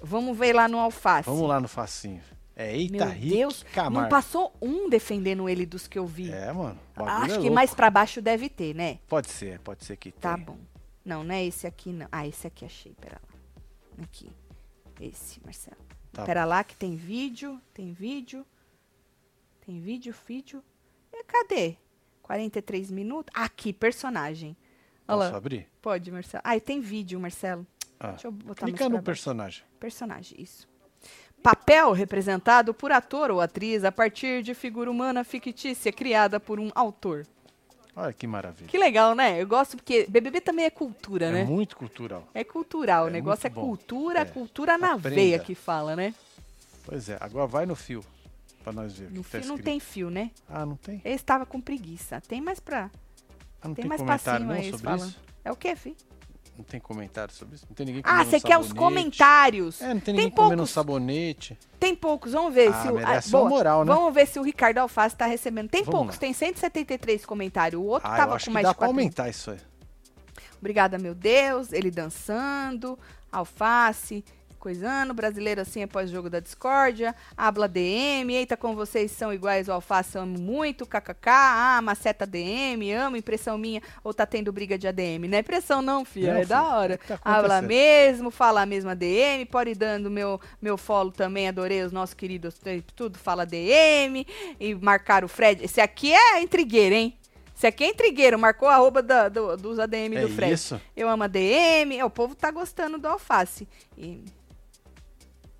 Vamos 0.02 0.36
ver 0.36 0.52
lá 0.54 0.68
no 0.68 0.78
alface. 0.78 1.28
Vamos 1.28 1.48
lá 1.48 1.58
no 1.58 1.66
facinho. 1.68 2.20
É, 2.58 2.74
eita, 2.74 3.04
Meu 3.04 3.08
Rick 3.14 3.28
Deus, 3.36 3.62
não 3.64 3.70
Camargo. 3.72 4.08
passou 4.08 4.56
um 4.62 4.88
defendendo 4.88 5.46
ele 5.46 5.66
dos 5.66 5.86
que 5.86 5.98
eu 5.98 6.06
vi. 6.06 6.30
É, 6.32 6.50
mano. 6.50 6.80
Acho 6.96 7.34
é 7.34 7.38
que 7.42 7.50
mais 7.50 7.74
pra 7.74 7.90
baixo 7.90 8.22
deve 8.22 8.48
ter, 8.48 8.74
né? 8.74 8.98
Pode 9.06 9.28
ser, 9.30 9.60
pode 9.60 9.84
ser 9.84 9.96
que 9.98 10.10
Tá 10.10 10.34
tenha. 10.34 10.46
bom. 10.46 10.58
Não, 11.04 11.22
não 11.22 11.34
é 11.34 11.44
esse 11.44 11.66
aqui, 11.66 11.92
não. 11.92 12.08
Ah, 12.10 12.26
esse 12.26 12.46
aqui 12.46 12.64
achei, 12.64 12.94
pera 12.94 13.20
lá. 13.22 14.02
Aqui. 14.02 14.32
Esse, 14.98 15.38
Marcelo. 15.44 15.76
Tá 16.12 16.24
pera 16.24 16.46
lá 16.46 16.64
que 16.64 16.74
tem 16.74 16.96
vídeo, 16.96 17.60
tem 17.74 17.92
vídeo. 17.92 18.44
Tem 19.66 19.78
vídeo, 19.78 20.14
vídeo. 20.26 20.64
E 21.12 21.22
cadê? 21.24 21.76
43 22.22 22.90
minutos. 22.90 23.30
Aqui, 23.34 23.72
personagem. 23.72 24.56
Olha 25.06 25.18
Posso 25.18 25.30
lá. 25.32 25.36
abrir? 25.36 25.68
Pode, 25.82 26.10
Marcelo. 26.10 26.42
Ah, 26.44 26.56
e 26.56 26.60
tem 26.60 26.80
vídeo, 26.80 27.20
Marcelo. 27.20 27.66
Ah, 28.00 28.12
Deixa 28.12 28.28
eu 28.28 28.32
botar 28.32 28.64
clica 28.64 28.88
no 28.88 29.02
personagem. 29.02 29.62
Personagem, 29.78 30.40
isso. 30.40 30.66
Papel 31.50 31.92
representado 31.92 32.74
por 32.74 32.90
ator 32.90 33.30
ou 33.30 33.40
atriz 33.40 33.84
a 33.84 33.92
partir 33.92 34.42
de 34.42 34.52
figura 34.52 34.90
humana 34.90 35.22
fictícia 35.22 35.92
criada 35.92 36.40
por 36.40 36.58
um 36.58 36.72
autor. 36.74 37.24
Olha 37.94 38.12
que 38.12 38.26
maravilha. 38.26 38.66
Que 38.68 38.76
legal, 38.76 39.14
né? 39.14 39.40
Eu 39.40 39.46
gosto 39.46 39.76
porque 39.76 40.06
BBB 40.08 40.40
também 40.40 40.64
é 40.64 40.70
cultura, 40.70 41.26
é 41.26 41.30
né? 41.30 41.44
muito 41.44 41.76
cultural. 41.76 42.26
É 42.34 42.42
cultural, 42.42 43.04
o 43.04 43.08
É 43.08 43.12
negócio 43.12 43.46
é 43.46 43.50
bom. 43.50 43.60
cultura, 43.60 44.22
É. 44.22 44.24
cultura 44.24 44.76
na 44.76 44.94
Aprenda. 44.94 45.14
veia 45.14 45.38
que 45.38 45.54
fala, 45.54 45.94
né? 45.94 46.12
Pois 46.84 47.08
é, 47.08 47.16
agora 47.20 47.46
vai 47.46 47.64
no 47.64 47.76
fio. 47.76 48.04
Pra 48.64 48.72
nós 48.72 48.94
ver 48.98 49.06
o 49.06 49.10
No 49.14 49.22
que 49.22 49.30
tá 49.30 49.38
fio 49.38 49.46
não 49.46 49.54
escrito. 49.54 49.64
tem 49.64 49.78
fio, 49.78 50.10
né? 50.10 50.32
Ah, 50.50 50.66
não 50.66 50.74
tem? 50.74 51.00
Ele 51.04 51.14
estava 51.14 51.46
com 51.46 51.60
preguiça. 51.60 52.20
Tem 52.26 52.40
mais 52.40 52.58
pra. 52.58 52.90
Ah, 53.62 53.68
não 53.68 53.74
Tem 53.76 53.82
tem, 53.84 53.88
mais 53.88 54.00
comentário 54.00 54.44
não 54.44 54.54
sobre 54.64 54.96
isso? 54.96 55.20
É 55.44 55.52
o 55.52 55.54
quê, 55.56 55.76
fi? 55.76 55.96
Não 56.56 56.64
tem 56.64 56.80
comentário 56.80 57.32
sobre 57.34 57.56
isso? 57.56 57.66
Não 57.68 57.74
tem 57.74 57.86
ninguém 57.86 58.02
Ah, 58.04 58.24
você 58.24 58.40
quer 58.40 58.58
os 58.58 58.72
comentários. 58.72 59.80
É, 59.82 59.88
não 59.88 59.94
tem 59.94 60.00
Tem 60.00 60.14
ninguém 60.14 60.30
comendo 60.30 60.56
poucos. 60.56 60.70
sabonete. 60.70 61.58
Tem 61.78 61.94
poucos, 61.94 62.32
vamos 62.32 62.54
ver 62.54 62.72
Ah, 62.72 62.82
se 62.82 62.88
o. 62.88 62.94
merece 62.94 63.30
boa. 63.30 63.48
moral, 63.48 63.84
né? 63.84 63.94
Vamos 63.94 64.14
ver 64.14 64.26
se 64.26 64.38
o 64.38 64.42
Ricardo 64.42 64.78
Alface 64.78 65.14
tá 65.14 65.26
recebendo. 65.26 65.68
Tem 65.68 65.82
Vamos 65.82 65.98
poucos, 65.98 66.14
lá. 66.16 66.20
tem 66.20 66.32
173 66.32 67.26
comentários. 67.26 67.80
O 67.80 67.84
outro 67.84 68.08
Ah, 68.08 68.12
eu 68.12 68.16
tava 68.16 68.34
acho 68.34 68.46
com 68.46 68.50
que 68.50 68.54
mais 68.54 68.64
dá 68.64 68.70
de 68.70 68.76
pra 68.76 68.86
4 68.86 68.98
aumentar 69.00 69.28
isso 69.28 69.50
aí. 69.50 69.58
Obrigada, 70.58 70.98
meu 70.98 71.14
Deus. 71.14 71.72
Ele 71.72 71.90
dançando, 71.90 72.98
alface, 73.30 74.24
coisando, 74.70 75.14
brasileiro 75.14 75.60
assim 75.60 75.84
após 75.84 76.10
o 76.10 76.12
jogo 76.12 76.28
da 76.28 76.40
discórdia, 76.40 77.14
habla 77.36 77.68
DM, 77.68 78.34
eita, 78.34 78.56
com 78.56 78.74
vocês 78.74 79.12
são 79.12 79.32
iguais, 79.32 79.68
o 79.68 79.72
alface 79.72 80.18
amo 80.18 80.40
muito, 80.40 80.84
kkk, 80.84 81.28
ah, 81.30 81.80
maceta 81.80 82.26
DM, 82.26 82.90
amo, 82.92 83.16
impressão 83.16 83.56
minha, 83.56 83.80
ou 84.02 84.12
tá 84.12 84.26
tendo 84.26 84.52
briga 84.52 84.76
de 84.76 84.88
ADM, 84.88 85.28
não 85.28 85.36
é 85.38 85.40
impressão 85.40 85.80
não, 85.80 86.04
filha, 86.04 86.34
Não, 86.34 86.40
é 86.40 86.44
da 86.44 86.64
hora. 86.64 86.94
é 86.94 86.96
tá 86.96 87.20
Habla 87.24 87.62
mesmo, 87.62 88.28
fala 88.32 88.62
a 88.62 88.66
mesma 88.66 88.96
DM, 88.96 89.44
pode 89.46 89.70
ir 89.70 89.76
dando 89.76 90.10
meu, 90.10 90.40
meu 90.60 90.76
follow 90.76 91.12
também, 91.12 91.46
adorei 91.46 91.82
os 91.84 91.92
nossos 91.92 92.14
queridos, 92.14 92.56
tudo 92.96 93.16
fala 93.18 93.46
DM, 93.46 94.26
e 94.58 94.74
marcar 94.74 95.22
o 95.22 95.28
Fred, 95.28 95.64
esse 95.64 95.80
aqui 95.80 96.12
é 96.12 96.42
intrigueiro, 96.42 96.92
hein? 96.96 97.16
Esse 97.56 97.66
aqui 97.66 97.84
é 97.84 97.88
intrigueiro, 97.88 98.38
marcou 98.38 98.68
a 98.68 98.74
arroba 98.74 99.00
da- 99.02 99.30
do- 99.30 99.56
dos 99.56 99.78
ADM 99.78 100.14
É 100.16 100.20
do 100.20 100.28
Fred. 100.28 100.52
isso? 100.52 100.78
Eu 100.94 101.08
amo 101.08 101.22
a 101.22 101.26
DM. 101.26 101.96
É, 101.96 102.04
o 102.04 102.10
povo 102.10 102.34
tá 102.34 102.50
gostando 102.50 102.98
do 102.98 103.08
alface. 103.08 103.66
E 103.96 104.22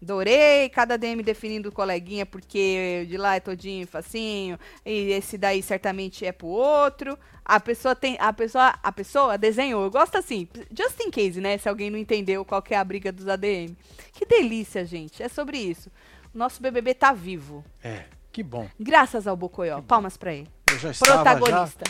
adorei 0.07 0.69
cada 0.69 0.97
DM 0.97 1.23
definindo 1.23 1.69
o 1.69 1.73
coleguinha, 1.73 2.25
porque 2.25 3.05
de 3.09 3.17
lá 3.17 3.35
é 3.35 3.41
todinho 3.41 3.87
facinho. 3.87 4.59
E 4.85 5.11
esse 5.11 5.37
daí 5.37 5.63
certamente 5.63 6.25
é 6.25 6.31
pro 6.33 6.47
outro. 6.47 7.19
A 7.45 7.59
pessoa 7.59 7.95
tem. 7.95 8.17
A 8.21 8.33
pessoa, 8.33 8.79
a 8.83 8.93
pessoa 8.93 9.37
desenhou. 9.37 9.85
Eu 9.85 9.91
gosto 9.91 10.17
assim, 10.17 10.49
just 10.71 10.99
in 11.01 11.11
case, 11.11 11.41
né? 11.41 11.59
Se 11.59 11.69
alguém 11.69 11.91
não 11.91 11.99
entendeu 11.99 12.45
qual 12.45 12.63
que 12.63 12.73
é 12.73 12.79
a 12.79 12.85
briga 12.85 13.11
dos 13.11 13.29
ADM. 13.29 13.75
Que 14.13 14.25
delícia, 14.25 14.85
gente. 14.85 15.23
É 15.23 15.29
sobre 15.29 15.59
isso. 15.59 15.91
Nosso 16.33 16.63
BBB 16.63 16.95
tá 16.95 17.13
vivo. 17.13 17.65
É, 17.83 18.05
que 18.31 18.43
bom. 18.43 18.69
Graças 18.79 19.27
ao 19.27 19.37
Bocoió. 19.37 19.83
Palmas 19.83 20.17
pra 20.17 20.33
ele. 20.33 20.49
Eu 20.71 20.79
já 20.79 20.91
estava 20.91 21.25
já 21.25 21.37
Protagonista. 21.37 21.85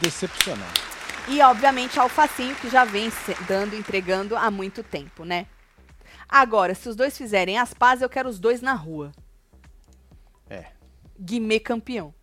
decepcionado. 0.00 0.80
E, 1.28 1.40
obviamente, 1.40 2.00
Alfacinho, 2.00 2.54
que 2.56 2.68
já 2.68 2.84
vem 2.84 3.10
dando, 3.46 3.76
entregando 3.76 4.36
há 4.36 4.50
muito 4.50 4.82
tempo, 4.82 5.24
né? 5.24 5.46
Agora, 6.32 6.74
se 6.74 6.88
os 6.88 6.96
dois 6.96 7.16
fizerem 7.16 7.58
as 7.58 7.74
pazes, 7.74 8.00
eu 8.00 8.08
quero 8.08 8.26
os 8.26 8.40
dois 8.40 8.62
na 8.62 8.72
rua. 8.72 9.12
É, 10.48 10.64
Guimê 11.20 11.60
campeão. 11.60 12.14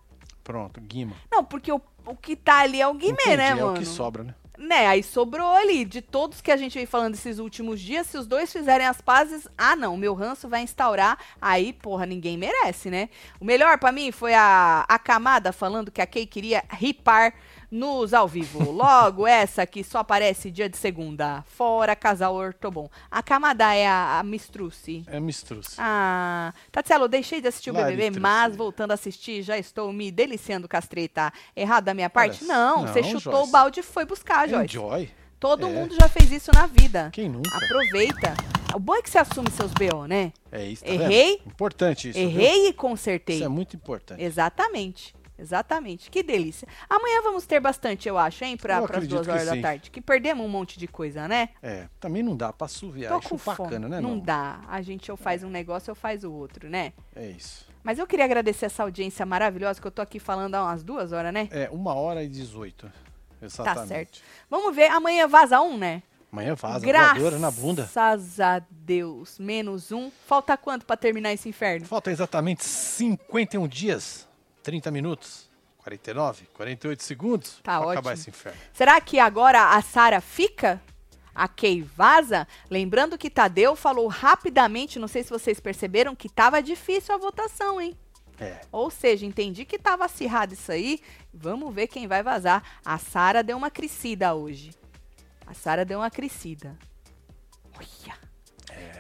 pronto, 0.44 0.82
Guima. 0.82 1.16
Não, 1.32 1.44
porque 1.44 1.72
o, 1.72 1.80
o 2.08 2.16
que 2.16 2.36
tá 2.36 2.62
ali 2.62 2.82
é 2.82 2.88
o 2.88 2.94
Guimê, 2.96 3.14
Entendi, 3.14 3.38
né, 3.38 3.50
é 3.50 3.56
mano? 3.56 3.74
o 3.74 3.78
que 3.78 3.86
sobra, 3.86 4.24
né? 4.24 4.34
Né, 4.58 4.88
aí 4.88 5.04
sobrou 5.04 5.48
ali. 5.52 5.86
De 5.86 6.02
todos 6.02 6.42
que 6.42 6.52
a 6.52 6.58
gente 6.58 6.74
vem 6.78 6.86
falando 6.88 7.14
esses 7.14 7.38
últimos 7.40 7.80
dias, 7.80 8.08
se 8.08 8.18
os 8.18 8.28
dois 8.28 8.52
fizerem 8.52 8.86
as 8.86 9.00
pazes, 9.00 9.48
ah, 9.58 9.74
não, 9.76 9.96
meu 9.96 10.14
ranço 10.16 10.50
vai 10.50 10.62
instaurar. 10.64 11.18
Aí, 11.40 11.72
porra, 11.72 12.06
ninguém 12.06 12.36
merece, 12.38 12.90
né? 12.90 13.10
O 13.40 13.46
melhor 13.46 13.78
pra 13.78 13.92
mim 13.92 14.12
foi 14.12 14.34
a, 14.34 14.84
a 14.90 15.00
camada 15.00 15.54
falando 15.54 15.92
que 15.92 16.02
a 16.02 16.08
Kay 16.08 16.26
queria 16.26 16.64
ripar 16.72 17.34
nos 17.72 18.14
ao 18.14 18.28
vivo. 18.28 18.72
Logo, 18.72 19.28
essa 19.28 19.66
que 19.66 19.84
só 19.84 20.00
aparece 20.00 20.50
dia 20.50 20.68
de 20.70 20.78
segunda. 20.78 21.44
Fora 21.48 21.96
casal 21.96 22.34
ortobon. 22.36 22.90
A 23.12 23.22
camada 23.22 23.74
é 23.74 23.88
a, 23.88 24.20
a 24.20 24.24
Mistruce. 24.24 25.04
É 25.08 25.20
mistruce. 25.20 25.76
Ah, 25.78 26.54
Tatielo, 26.72 27.06
eu 27.06 27.08
deixei 27.10 27.42
de 27.42 27.48
assistir 27.48 27.70
o 27.72 27.74
Lá, 27.74 27.86
BBB, 27.86 28.20
mas 28.20 28.56
voltando 28.56 28.92
a 28.92 28.96
assistir, 28.96 29.42
já 29.44 29.58
estou 29.58 29.92
me 29.94 30.12
deliciando 30.12 30.68
com 30.68 30.78
as 30.78 30.88
treta. 30.88 31.32
Errado 31.56 31.86
da 31.86 31.94
minha 31.94 32.10
parte? 32.10 32.44
Não, 32.44 32.84
não, 32.84 32.88
você 32.88 33.04
chutou 33.04 33.34
Joyce. 33.34 33.50
o 33.50 33.52
balde 33.52 33.80
e 33.82 33.84
foi 33.84 34.06
buscar, 34.06 34.48
Joyce. 34.50 34.66
Enjoy. 34.78 35.10
Todo 35.40 35.68
É. 35.68 35.70
mundo 35.72 35.96
já 35.96 36.10
fez 36.10 36.32
isso 36.32 36.52
na 36.54 36.66
vida. 36.68 37.10
Quem 37.14 37.30
nunca? 37.30 37.56
Aproveita. 37.56 38.34
O 38.76 38.80
bom 38.80 38.94
é 38.96 39.02
que 39.02 39.10
você 39.10 39.18
assume 39.18 39.50
seus 39.52 39.72
BO, 39.72 40.06
né? 40.06 40.32
É 40.52 40.64
isso, 40.66 40.84
tá 40.84 40.92
Errei. 40.92 41.38
vendo? 41.38 41.48
Importante 41.48 42.10
isso, 42.10 42.20
viu? 42.20 42.28
Errei 42.30 42.68
e 42.68 42.74
consertei. 42.74 43.38
Isso 43.38 43.46
é 43.46 43.48
muito 43.48 43.76
importante. 43.76 44.22
Exatamente. 44.22 45.16
Exatamente. 45.40 46.12
Que 46.12 46.22
delícia. 46.22 46.68
Amanhã 46.90 47.22
vamos 47.24 47.46
ter 47.46 47.60
bastante, 47.60 48.08
eu 48.08 48.18
acho, 48.18 48.44
hein? 48.44 48.58
Pras 48.58 48.84
acredito 48.84 49.10
duas 49.10 49.28
horas 49.28 49.46
da 49.46 49.54
sim. 49.54 49.62
tarde. 49.62 49.90
Que 49.90 50.02
perdemos 50.02 50.46
um 50.46 50.50
monte 50.50 50.78
de 50.78 50.88
coisa, 50.88 51.28
né? 51.28 51.50
É, 51.62 51.88
também 52.00 52.22
não 52.22 52.36
dá 52.36 52.52
pra 52.52 52.66
assoviar. 52.66 53.14
Tô 53.14 53.30
com 53.30 53.38
bacana, 53.38 53.56
fome. 53.56 53.80
né, 53.90 54.02
não 54.02 54.12
não? 54.16 54.20
dá. 54.20 54.62
A 54.68 54.82
gente 54.82 55.10
ou 55.10 55.18
faz 55.18 55.44
um 55.44 55.50
negócio 55.50 55.92
ou 55.92 55.96
faz 55.96 56.24
o 56.24 56.32
outro, 56.32 56.70
né? 56.70 56.94
É 57.16 57.28
isso. 57.28 57.68
Mas 57.84 57.98
eu 57.98 58.06
queria 58.06 58.26
agradecer 58.26 58.66
essa 58.66 58.84
audiência 58.84 59.26
maravilhosa 59.26 59.80
que 59.80 59.88
eu 59.88 59.92
tô 59.92 60.02
aqui 60.02 60.20
falando 60.20 60.56
há 60.56 60.64
umas 60.64 60.84
duas 60.84 61.12
horas, 61.12 61.34
né? 61.34 61.48
É, 61.52 61.70
uma 61.72 61.94
hora 61.94 62.24
e 62.24 62.28
dezoito. 62.28 62.92
Exatamente. 63.42 63.80
Tá 63.80 63.88
certo. 63.88 64.22
Vamos 64.50 64.76
ver. 64.76 64.92
Amanhã 64.92 65.28
vaza 65.28 65.62
um, 65.62 65.78
né? 65.78 66.04
Amanhã 66.32 66.54
vaza, 66.54 66.86
Graças 66.86 67.40
na 67.40 67.50
bunda. 67.50 67.90
a 67.96 68.62
Deus. 68.70 69.40
Menos 69.40 69.92
um. 69.92 70.12
Falta 70.28 70.56
quanto 70.56 70.86
pra 70.86 70.96
terminar 70.96 71.34
esse 71.34 71.50
inferno? 71.50 71.86
Falta 71.88 72.12
exatamente 72.12 72.64
51 72.64 73.68
dias, 73.68 74.28
30 74.64 74.92
minutos, 74.92 75.50
49, 75.80 76.46
48 76.54 77.04
segundos 77.04 77.60
Tá 77.64 77.78
pra 77.78 77.80
ótimo. 77.80 77.92
acabar 77.92 78.14
esse 78.14 78.30
inferno. 78.30 78.60
Será 78.74 79.00
que 79.02 79.20
agora 79.20 79.76
a 79.76 79.82
Sara 79.82 80.20
fica? 80.22 80.82
A 81.34 81.48
Kay 81.48 81.82
vaza? 81.82 82.46
Lembrando 82.70 83.18
que 83.18 83.30
Tadeu 83.30 83.76
falou 83.76 84.08
rapidamente, 84.08 85.00
não 85.00 85.08
sei 85.08 85.24
se 85.24 85.30
vocês 85.30 85.60
perceberam, 85.60 86.14
que 86.16 86.28
tava 86.28 86.62
difícil 86.62 87.16
a 87.16 87.18
votação, 87.18 87.80
hein? 87.80 87.98
É, 88.42 88.62
Ou 88.72 88.90
seja, 88.90 89.26
entendi 89.26 89.66
que 89.66 89.78
tava 89.78 90.06
acirrado 90.06 90.54
isso 90.54 90.72
aí. 90.72 91.02
Vamos 91.34 91.74
ver 91.74 91.88
quem 91.88 92.08
vai 92.08 92.24
vazar. 92.24 92.64
A 92.86 92.98
Sara 92.98 93.44
deu 93.44 93.58
uma 93.58 93.70
crescida 93.70 94.34
hoje. 94.34 94.72
A 95.46 95.54
Sara 95.54 95.84
deu 95.86 96.00
uma 96.00 96.10
crescida. 96.10 96.78
Olha. 97.78 98.16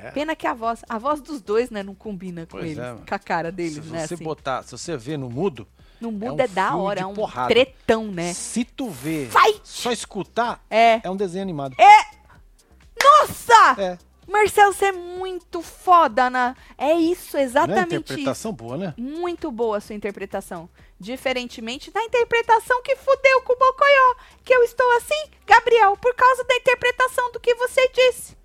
É. 0.07 0.11
Pena 0.11 0.35
que 0.35 0.45
a 0.47 0.53
voz, 0.53 0.83
a 0.87 0.97
voz 0.97 1.21
dos 1.21 1.41
dois, 1.41 1.69
né, 1.69 1.83
não 1.83 1.93
combina 1.95 2.45
com 2.45 2.57
Pois 2.57 2.65
eles, 2.65 2.77
é, 2.77 2.95
com 3.07 3.15
a 3.15 3.19
cara 3.19 3.51
deles, 3.51 3.73
se 3.83 3.89
né, 3.91 4.07
você 4.07 4.13
assim. 4.15 4.23
botar, 4.23 4.63
se 4.63 4.71
você 4.71 4.95
vê 4.97 5.17
no 5.17 5.29
mudo, 5.29 5.67
No 5.99 6.09
é 6.09 6.11
mundo 6.11 6.39
um 6.39 6.43
é, 6.43 6.47
da 6.47 6.75
hora, 6.75 7.01
é 7.01 7.05
um 7.05 7.13
porrada. 7.13 7.49
tretão, 7.49 8.07
né? 8.07 8.33
se 8.33 8.63
tu 8.63 8.89
vê, 8.89 9.25
Vai! 9.25 9.59
só 9.63 9.91
escutar, 9.91 10.63
É. 10.69 11.01
é 11.03 11.09
um 11.09 11.15
desenho 11.15 11.43
animado. 11.43 11.75
Nossa! 13.01 13.81
É. 13.81 13.97
Marcelo, 14.27 14.71
você 14.73 14.85
é 14.85 14.91
muito 14.91 15.59
foda, 15.61 16.29
na. 16.29 16.55
É 16.77 16.93
isso, 16.93 17.33
Não 17.33 17.39
é 17.41 17.43
exatamente 17.45 17.87
isso. 17.87 17.95
interpretação 17.95 18.53
boa, 18.53 18.77
né? 18.77 18.93
Muito 18.95 19.51
boa 19.51 19.77
a 19.77 19.81
sua 19.81 19.95
interpretação. 19.95 20.69
Diferentemente 20.99 21.89
da 21.89 22.03
interpretação 22.03 22.79
que 22.83 22.95
fudeu 22.95 23.41
com 23.41 23.53
o 23.53 23.57
Bocoió. 23.57 24.15
Que 24.43 24.53
eu 24.53 24.61
estou 24.63 24.85
assim, 24.97 25.31
Gabriel, 25.47 25.97
por 25.97 26.13
causa 26.13 26.43
da 26.43 26.55
interpretação 26.55 27.31
do 27.31 27.39
que 27.39 27.55
você 27.55 27.89
disse. 27.89 28.37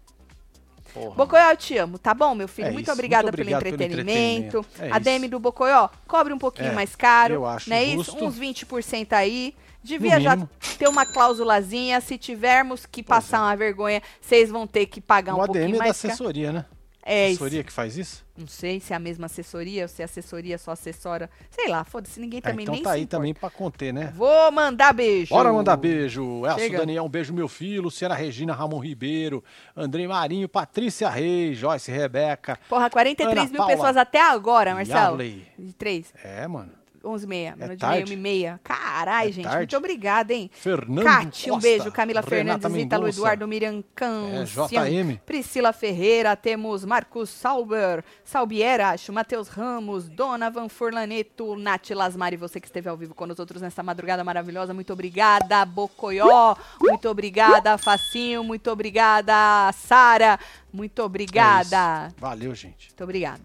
Porra. 0.94 1.14
Bocoió, 1.16 1.50
eu 1.50 1.56
te 1.56 1.76
amo, 1.76 1.98
tá 1.98 2.14
bom, 2.14 2.34
meu 2.34 2.46
filho? 2.48 2.68
É 2.68 2.70
muito 2.70 2.84
isso, 2.84 2.92
obrigada 2.92 3.24
muito 3.24 3.34
obrigado 3.34 3.60
pelo 3.62 3.74
pelo 3.74 3.82
entretenimento. 3.82 4.58
entretenimento. 4.58 4.66
É 4.80 4.96
a. 4.96 4.98
DM 5.00 5.28
do 5.28 5.40
Bocoió, 5.40 5.88
cobre 6.06 6.32
um 6.32 6.38
pouquinho 6.38 6.70
É, 6.70 6.74
mais 6.74 6.94
caro. 6.94 7.34
eu 7.34 7.44
acho 7.46 7.68
não 7.68 7.76
é 7.76 7.82
isso? 7.84 8.04
justo. 8.12 8.24
Uns 8.24 8.38
20% 8.38 9.12
aí. 9.12 9.54
Devia 9.82 10.18
já 10.18 10.38
ter 10.78 10.88
uma 10.88 11.04
cláusulazinha. 11.04 12.00
Se 12.00 12.16
tivermos 12.16 12.86
que 12.86 13.02
passar 13.02 13.42
uma 13.42 13.54
vergonha, 13.54 14.00
vocês 14.18 14.48
vão 14.48 14.66
ter 14.66 14.86
que 14.86 14.98
pagar 14.98 15.34
um 15.34 15.38
o 15.38 15.42
ADM 15.42 15.52
pouquinho 15.52 15.74
é 15.74 15.78
da 15.78 15.84
mais 15.84 16.00
caro. 16.00 16.12
assessoria, 16.14 16.52
né? 16.52 16.64
É 17.06 17.26
isso. 17.28 17.42
assessoria 17.42 17.62
que 17.62 17.72
faz 17.72 17.96
isso? 17.98 18.24
Não 18.36 18.46
sei 18.46 18.80
se 18.80 18.92
é 18.92 18.96
a 18.96 18.98
mesma 18.98 19.26
assessoria 19.26 19.82
ou 19.82 19.88
se 19.88 20.00
a 20.02 20.06
assessoria 20.06 20.56
só 20.58 20.70
assessora. 20.72 21.28
Sei 21.50 21.68
lá, 21.68 21.84
foda-se, 21.84 22.18
ninguém 22.18 22.40
Ah, 22.42 22.50
também 22.50 22.62
então 22.64 22.74
nem 22.74 22.82
tá 22.82 22.92
aí 22.92 23.02
importa. 23.02 23.16
também 23.16 23.34
pra 23.34 23.50
conter, 23.50 23.92
né? 23.92 24.12
Vou 24.16 24.50
mandar 24.50 24.92
beijo. 24.94 25.34
Bora 25.34 25.52
mandar 25.52 25.76
beijo. 25.76 26.44
Elcio 26.46 26.58
Chega. 26.64 26.78
Daniel, 26.78 27.04
um 27.04 27.08
beijo 27.08 27.34
meu 27.34 27.46
filho. 27.46 27.82
Luciana 27.82 28.14
Regina, 28.14 28.54
Ramon 28.54 28.78
Ribeiro, 28.78 29.44
Andrei 29.76 30.06
Marinho, 30.08 30.48
Patrícia 30.48 31.08
Reis, 31.10 31.58
Joyce 31.58 31.90
Rebeca. 31.92 32.58
Porra, 32.68 32.88
43 32.88 33.38
Ana 33.38 33.48
mil 33.50 33.58
Paula. 33.58 33.72
pessoas 33.72 33.96
até 33.96 34.20
agora, 34.22 34.74
Marcelo. 34.74 34.98
Yarley. 35.22 35.46
De 35.58 35.72
3, 35.74 36.12
É, 36.24 36.48
mano. 36.48 36.72
11 37.04 37.24
e 37.24 37.28
meia. 37.28 37.56
É 37.58 37.74
de 37.74 37.86
meia, 37.86 38.04
e 38.12 38.16
meia. 38.16 38.60
Caralho, 38.64 39.28
É 39.28 39.32
gente. 39.32 39.44
tarde. 39.44 39.58
Muito 39.58 39.76
obrigada, 39.76 40.32
hein? 40.32 40.50
Fernando 40.52 41.04
Cate, 41.04 41.50
um 41.50 41.58
beijo. 41.58 41.92
Camila 41.92 42.20
Renata 42.20 42.68
Fernandes, 42.68 42.86
Ítalo. 42.86 43.08
Eduardo 43.08 43.46
Miriam 43.48 43.82
É, 44.00 44.44
JM. 44.44 45.18
Priscila 45.26 45.72
Ferreira, 45.72 46.34
temos 46.36 46.84
Marcos 46.84 47.30
Sauber, 47.30 48.04
Salbiera, 48.24 48.90
acho, 48.90 49.12
Matheus 49.12 49.48
Ramos, 49.48 50.08
Dona 50.08 50.50
Van 50.50 50.68
Furlaneto, 50.68 51.56
Nath 51.56 51.90
Lasmari, 51.90 52.36
você 52.36 52.60
que 52.60 52.66
esteve 52.66 52.88
ao 52.88 52.96
vivo 52.96 53.14
com 53.14 53.26
nós 53.26 53.38
outros 53.38 53.60
nesta 53.62 53.82
madrugada 53.82 54.22
maravilhosa. 54.24 54.72
Muito 54.74 54.92
obrigada, 54.92 55.64
Bocoió. 55.64 56.54
Muito 56.80 57.08
obrigada, 57.08 57.76
Facinho. 57.78 58.42
Muito 58.44 58.70
obrigada, 58.70 59.70
Sara. 59.72 60.38
Muito 60.72 61.00
É 61.00 61.04
obrigada. 61.04 62.06
isso. 62.08 62.16
Valeu, 62.18 62.54
gente. 62.54 62.88
Muito 62.88 63.04
obrigada. 63.04 63.42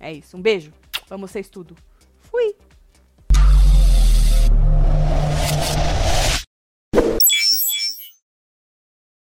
É 0.00 0.12
isso. 0.12 0.36
Um 0.36 0.40
beijo. 0.42 0.72
Vamos 1.08 1.30
vocês 1.30 1.48
tudo. 1.48 1.74
Fui. 2.20 2.54